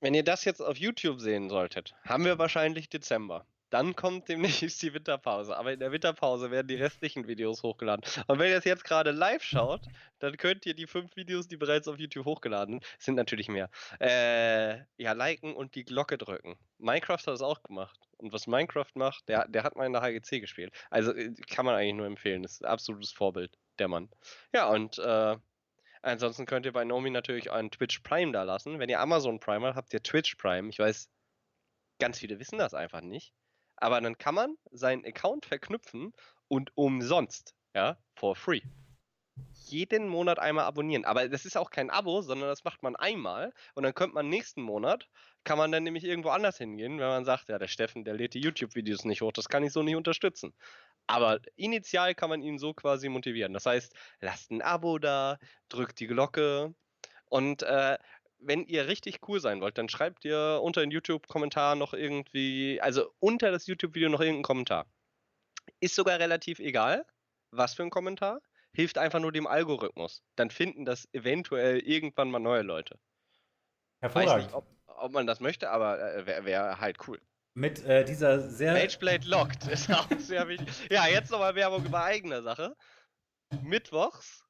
Wenn 0.00 0.14
ihr 0.14 0.24
das 0.24 0.44
jetzt 0.44 0.60
auf 0.60 0.76
YouTube 0.76 1.20
sehen 1.20 1.48
solltet, 1.48 1.94
haben 2.02 2.24
wir 2.24 2.38
wahrscheinlich 2.38 2.90
Dezember. 2.90 3.46
Dann 3.74 3.96
kommt 3.96 4.28
demnächst 4.28 4.80
die 4.82 4.94
Winterpause. 4.94 5.56
Aber 5.56 5.72
in 5.72 5.80
der 5.80 5.90
Winterpause 5.90 6.52
werden 6.52 6.68
die 6.68 6.76
restlichen 6.76 7.26
Videos 7.26 7.64
hochgeladen. 7.64 8.04
Und 8.28 8.38
wenn 8.38 8.52
ihr 8.52 8.58
es 8.58 8.64
jetzt 8.64 8.84
gerade 8.84 9.10
live 9.10 9.42
schaut, 9.42 9.80
dann 10.20 10.36
könnt 10.36 10.64
ihr 10.64 10.74
die 10.74 10.86
fünf 10.86 11.16
Videos, 11.16 11.48
die 11.48 11.56
bereits 11.56 11.88
auf 11.88 11.98
YouTube 11.98 12.24
hochgeladen 12.24 12.82
sind, 13.00 13.16
natürlich 13.16 13.48
mehr, 13.48 13.68
äh, 13.98 14.76
ja, 14.96 15.10
liken 15.10 15.56
und 15.56 15.74
die 15.74 15.84
Glocke 15.84 16.18
drücken. 16.18 16.56
Minecraft 16.78 17.18
hat 17.26 17.34
es 17.34 17.42
auch 17.42 17.64
gemacht. 17.64 17.98
Und 18.18 18.32
was 18.32 18.46
Minecraft 18.46 18.92
macht, 18.94 19.28
der, 19.28 19.48
der 19.48 19.64
hat 19.64 19.74
mal 19.74 19.86
in 19.86 19.92
der 19.92 20.02
HGC 20.02 20.38
gespielt. 20.38 20.72
Also 20.90 21.12
äh, 21.12 21.34
kann 21.50 21.66
man 21.66 21.74
eigentlich 21.74 21.94
nur 21.94 22.06
empfehlen. 22.06 22.44
Das 22.44 22.52
ist 22.52 22.64
ein 22.64 22.70
absolutes 22.70 23.10
Vorbild, 23.10 23.58
der 23.80 23.88
Mann. 23.88 24.08
Ja, 24.54 24.68
und 24.68 25.00
äh, 25.00 25.36
ansonsten 26.00 26.46
könnt 26.46 26.64
ihr 26.64 26.72
bei 26.72 26.84
Nomi 26.84 27.10
natürlich 27.10 27.50
einen 27.50 27.72
Twitch 27.72 27.98
Prime 28.04 28.30
da 28.30 28.44
lassen. 28.44 28.78
Wenn 28.78 28.88
ihr 28.88 29.00
Amazon 29.00 29.40
Prime 29.40 29.66
habt, 29.66 29.76
habt 29.76 29.92
ihr 29.92 30.02
Twitch 30.04 30.36
Prime. 30.36 30.68
Ich 30.68 30.78
weiß, 30.78 31.10
ganz 31.98 32.20
viele 32.20 32.38
wissen 32.38 32.58
das 32.58 32.72
einfach 32.72 33.00
nicht. 33.00 33.34
Aber 33.76 34.00
dann 34.00 34.18
kann 34.18 34.34
man 34.34 34.56
seinen 34.70 35.04
Account 35.04 35.46
verknüpfen 35.46 36.12
und 36.48 36.70
umsonst, 36.76 37.54
ja, 37.74 37.96
for 38.14 38.36
free, 38.36 38.60
jeden 39.66 40.08
Monat 40.08 40.38
einmal 40.38 40.64
abonnieren. 40.64 41.04
Aber 41.04 41.28
das 41.28 41.44
ist 41.44 41.56
auch 41.56 41.70
kein 41.70 41.90
Abo, 41.90 42.22
sondern 42.22 42.48
das 42.48 42.64
macht 42.64 42.82
man 42.82 42.96
einmal 42.96 43.52
und 43.74 43.82
dann 43.82 43.94
könnte 43.94 44.14
man 44.14 44.28
nächsten 44.28 44.62
Monat, 44.62 45.08
kann 45.44 45.58
man 45.58 45.72
dann 45.72 45.82
nämlich 45.82 46.04
irgendwo 46.04 46.30
anders 46.30 46.58
hingehen, 46.58 46.98
wenn 46.98 47.08
man 47.08 47.24
sagt, 47.24 47.48
ja, 47.48 47.58
der 47.58 47.68
Steffen, 47.68 48.04
der 48.04 48.14
lädt 48.14 48.34
die 48.34 48.40
YouTube-Videos 48.40 49.04
nicht 49.04 49.22
hoch, 49.22 49.32
das 49.32 49.48
kann 49.48 49.64
ich 49.64 49.72
so 49.72 49.82
nicht 49.82 49.96
unterstützen. 49.96 50.54
Aber 51.06 51.40
initial 51.56 52.14
kann 52.14 52.30
man 52.30 52.42
ihn 52.42 52.58
so 52.58 52.72
quasi 52.72 53.08
motivieren. 53.08 53.52
Das 53.52 53.66
heißt, 53.66 53.94
lasst 54.20 54.50
ein 54.50 54.62
Abo 54.62 54.98
da, 54.98 55.38
drückt 55.68 56.00
die 56.00 56.06
Glocke 56.06 56.74
und 57.26 57.62
äh, 57.62 57.98
wenn 58.46 58.66
ihr 58.66 58.86
richtig 58.86 59.20
cool 59.28 59.40
sein 59.40 59.60
wollt, 59.60 59.78
dann 59.78 59.88
schreibt 59.88 60.24
ihr 60.24 60.60
unter 60.62 60.80
den 60.80 60.90
YouTube-Kommentar 60.90 61.74
noch 61.74 61.94
irgendwie, 61.94 62.80
also 62.80 63.10
unter 63.20 63.50
das 63.50 63.66
YouTube-Video 63.66 64.08
noch 64.08 64.20
irgendeinen 64.20 64.44
Kommentar. 64.44 64.86
Ist 65.80 65.94
sogar 65.94 66.18
relativ 66.18 66.58
egal, 66.58 67.04
was 67.50 67.74
für 67.74 67.82
ein 67.82 67.90
Kommentar. 67.90 68.40
Hilft 68.72 68.98
einfach 68.98 69.20
nur 69.20 69.32
dem 69.32 69.46
Algorithmus. 69.46 70.22
Dann 70.36 70.50
finden 70.50 70.84
das 70.84 71.08
eventuell 71.12 71.78
irgendwann 71.78 72.30
mal 72.30 72.40
neue 72.40 72.62
Leute. 72.62 72.98
Hervorragend. 74.00 74.34
Weiß 74.34 74.44
nicht, 74.44 74.54
ob, 74.54 74.66
ob 74.86 75.12
man 75.12 75.26
das 75.26 75.40
möchte, 75.40 75.70
aber 75.70 76.00
äh, 76.00 76.26
wäre 76.26 76.44
wär 76.44 76.80
halt 76.80 76.98
cool. 77.08 77.20
Mit 77.54 77.84
äh, 77.84 78.04
dieser 78.04 78.40
sehr. 78.40 78.72
Mageblade 78.72 79.28
Locked 79.28 79.66
ist 79.68 79.90
auch 79.92 80.08
sehr 80.18 80.48
wichtig. 80.48 80.68
Ja, 80.90 81.06
jetzt 81.06 81.30
nochmal 81.30 81.54
Werbung 81.54 81.84
über 81.84 82.02
eigene 82.02 82.42
Sache. 82.42 82.76
Mittwochs 83.62 84.44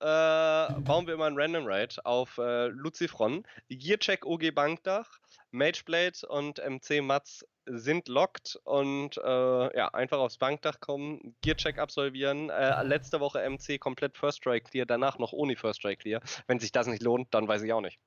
äh, 0.00 0.80
bauen 0.80 1.06
wir 1.06 1.14
immer 1.14 1.26
einen 1.26 1.38
Random 1.38 1.64
Raid 1.66 1.98
auf 2.04 2.38
äh, 2.38 2.66
Lucifron. 2.68 3.44
Gearcheck 3.68 4.26
OG 4.26 4.54
Bankdach, 4.54 5.18
Mageblade 5.50 6.26
und 6.28 6.58
MC 6.58 7.02
Mats 7.02 7.46
sind 7.66 8.08
locked 8.08 8.60
und 8.64 9.16
äh, 9.16 9.76
ja, 9.76 9.88
einfach 9.88 10.18
aufs 10.18 10.38
Bankdach 10.38 10.80
kommen, 10.80 11.34
Gearcheck 11.42 11.78
absolvieren. 11.78 12.50
Äh, 12.50 12.82
letzte 12.84 13.20
Woche 13.20 13.48
MC 13.48 13.80
komplett 13.80 14.16
First 14.16 14.42
Try 14.42 14.60
Clear, 14.60 14.86
danach 14.86 15.18
noch 15.18 15.32
ohne 15.32 15.56
First 15.56 15.82
Try 15.82 15.96
Clear. 15.96 16.20
Wenn 16.46 16.58
sich 16.58 16.72
das 16.72 16.86
nicht 16.86 17.02
lohnt, 17.02 17.32
dann 17.32 17.48
weiß 17.48 17.62
ich 17.62 17.72
auch 17.72 17.80
nicht. 17.80 17.98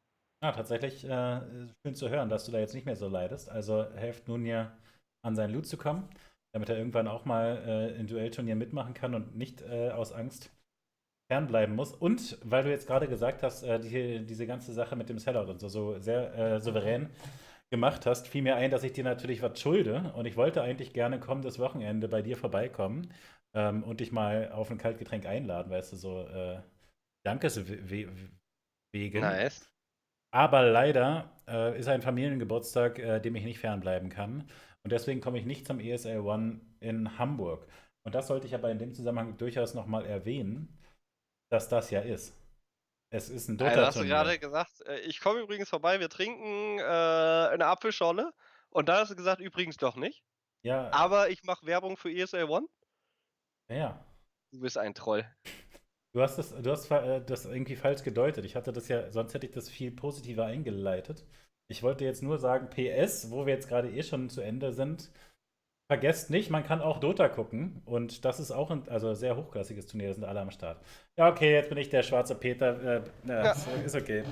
Ja, 0.44 0.52
tatsächlich 0.53 1.03
äh, 1.03 1.41
schön 1.84 1.95
zu 1.95 2.10
hören, 2.10 2.30
dass 2.30 2.45
du 2.45 2.52
da 2.52 2.60
jetzt 2.60 2.74
nicht 2.74 2.86
mehr 2.86 2.95
so 2.95 3.10
leidest. 3.10 3.49
Also 3.49 3.91
helft 3.95 4.28
nun 4.28 4.45
ja 4.45 4.78
an 5.26 5.36
seinen 5.36 5.53
Loot 5.53 5.68
zu 5.68 5.76
kommen, 5.76 6.10
damit 6.53 6.70
er 6.70 6.78
irgendwann 6.78 7.10
auch 7.10 7.26
mal 7.26 7.61
äh, 7.66 7.99
in 7.99 8.07
Duellturnieren 8.07 8.60
mitmachen 8.60 8.94
kann 8.94 9.16
und 9.16 9.36
nicht 9.36 9.64
aus 9.64 10.14
Angst 10.14 10.52
fernbleiben 11.30 11.76
muss. 11.76 11.93
Und 11.93 12.38
weil 12.43 12.64
du 12.64 12.69
jetzt 12.69 12.88
gerade 12.88 13.07
gesagt 13.07 13.43
hast, 13.43 13.64
äh, 13.64 13.80
die, 13.80 14.26
diese 14.26 14.47
ganze 14.47 14.73
Sache 14.73 14.95
mit 14.95 15.10
dem 15.10 15.19
Sellout 15.19 15.49
und 15.49 15.60
so, 15.60 15.69
so 15.69 15.99
sehr 15.99 16.34
äh, 16.35 16.60
souverän 16.60 17.10
gemacht 17.69 18.06
hast, 18.06 18.27
fiel 18.27 18.41
mir 18.41 18.56
ein, 18.56 18.72
dass 18.72 18.84
ich 18.84 18.93
dir 18.93 19.03
natürlich 19.03 19.41
was 19.41 19.60
schulde. 19.60 20.11
Und 20.15 20.26
ich 20.26 20.35
wollte 20.35 20.61
eigentlich 20.61 20.93
gerne 20.93 21.19
kommendes 21.19 21.60
Wochenende 21.60 22.07
bei 22.07 22.22
dir 22.22 22.35
vorbeikommen 22.35 23.14
ähm, 23.53 23.84
und 23.84 23.99
dich 23.99 24.11
mal 24.11 24.51
auf 24.51 24.72
ein 24.72 24.80
Kaltgetränk 24.80 25.26
einladen, 25.26 25.69
weißt 25.69 25.93
du, 25.93 25.97
so 25.97 26.27
äh, 26.27 26.61
Dankeswegen. 27.23 28.31
Nice. 28.93 29.69
Aber 30.31 30.64
leider 30.64 31.31
äh, 31.47 31.77
ist 31.77 31.88
ein 31.88 32.01
Familiengeburtstag, 32.01 32.99
äh, 32.99 33.19
dem 33.19 33.35
ich 33.35 33.43
nicht 33.43 33.60
fernbleiben 33.60 34.10
kann. 34.10 34.49
Und 34.84 34.91
deswegen 34.91 35.22
komme 35.22 35.38
ich 35.38 35.45
nicht 35.45 35.68
zum 35.68 35.80
ESL 35.80 36.19
One 36.19 36.61
in 36.80 37.18
Hamburg. 37.19 37.68
Und 38.03 38.15
das 38.15 38.27
sollte 38.27 38.47
ich 38.47 38.56
aber 38.56 38.72
in 38.72 38.80
dem 38.80 38.93
Zusammenhang 38.93 39.38
durchaus 39.38 39.73
nochmal 39.73 40.06
erwähnen, 40.06 40.78
dass 41.50 41.70
das 41.70 41.92
ja 41.92 42.02
ist. 42.02 42.36
Es 43.12 43.30
ist 43.30 43.48
ein 43.48 43.58
Dota. 43.58 43.72
Also 43.72 43.86
hast 43.86 44.00
du 44.00 44.06
gerade 44.06 44.38
gesagt, 44.38 44.82
äh, 44.86 45.00
ich 45.00 45.20
komme 45.20 45.40
übrigens 45.40 45.70
vorbei, 45.70 46.00
wir 46.00 46.10
trinken 46.10 46.80
äh, 46.80 46.84
eine 46.84 47.66
Apfelschorle. 47.66 48.32
Und 48.70 48.88
da 48.88 49.00
hast 49.00 49.12
du 49.12 49.16
gesagt, 49.16 49.42
übrigens 49.42 49.78
doch 49.78 49.96
nicht. 49.96 50.24
Ja. 50.64 50.92
Aber 50.92 51.30
ich 51.30 51.44
mache 51.44 51.66
Werbung 51.66 51.98
für 51.98 52.12
ESL 52.12 52.46
One. 52.46 52.68
Ja. 53.70 54.06
Du 54.52 54.60
bist 54.60 54.78
ein 54.78 54.94
Troll. 54.94 55.26
Du 56.14 56.22
hast, 56.22 56.38
das, 56.38 56.50
du 56.50 56.72
hast 56.72 56.90
äh, 56.92 57.24
das 57.24 57.46
irgendwie 57.46 57.76
falsch 57.76 58.04
gedeutet. 58.04 58.46
Ich 58.46 58.56
hatte 58.56 58.72
das 58.72 58.88
ja, 58.88 59.12
sonst 59.12 59.34
hätte 59.34 59.48
ich 59.48 59.54
das 59.54 59.70
viel 59.70 59.92
positiver 59.92 60.46
eingeleitet. 60.46 61.26
Ich 61.68 61.84
wollte 61.84 62.04
jetzt 62.04 62.24
nur 62.24 62.40
sagen, 62.40 62.70
PS, 62.70 63.30
wo 63.30 63.46
wir 63.46 63.54
jetzt 63.54 63.70
gerade 63.70 63.92
eh 63.92 64.02
schon 64.02 64.30
zu 64.30 64.42
Ende 64.42 64.74
sind, 64.74 65.12
Vergesst 65.90 66.30
nicht, 66.30 66.52
man 66.52 66.64
kann 66.64 66.82
auch 66.82 66.99
Dota 66.99 67.28
gucken 67.30 67.82
und 67.86 68.24
das 68.24 68.40
ist 68.40 68.52
auch 68.52 68.70
ein 68.70 68.88
also 68.90 69.16
sehr 69.16 69.36
hochklassiges 69.36 69.88
Turnier, 69.88 70.10
da 70.10 70.14
sind 70.14 70.24
alle 70.24 70.40
am 70.40 70.52
Start. 70.52 70.80
Ja, 71.18 71.28
okay, 71.28 71.52
jetzt 71.52 71.70
bin 71.70 71.80
ich 71.80 71.90
der 71.90 72.03
schwarze 72.03 72.36
Peter. 72.36 72.98
Äh, 72.98 73.02
ja. 73.28 73.56
Ist 73.84 73.95
okay. 73.95 74.24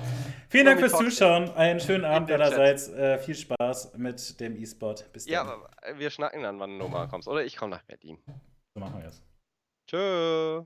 Vielen 0.50 0.66
Dank 0.66 0.78
fürs 0.78 0.92
Zuschauen. 0.92 1.50
Einen 1.50 1.80
schönen 1.80 2.04
Abend 2.04 2.30
allerseits. 2.30 2.88
Äh, 2.90 3.18
viel 3.18 3.34
Spaß 3.34 3.94
mit 3.96 4.38
dem 4.38 4.56
E-Sport. 4.56 5.12
Bis 5.12 5.24
dann. 5.24 5.32
Ja, 5.34 5.42
aber 5.42 5.68
wir 5.98 6.10
schnacken 6.10 6.44
dann, 6.44 6.60
wann 6.60 6.78
du 6.78 6.86
mal 6.86 7.08
kommst. 7.08 7.26
Oder 7.26 7.44
ich 7.44 7.56
komme 7.56 7.72
nach 7.72 7.82
Berlin. 7.82 8.18
So 8.74 8.80
machen 8.80 9.00
wir 9.00 9.08
es. 9.08 9.20
Tschö. 9.90 10.64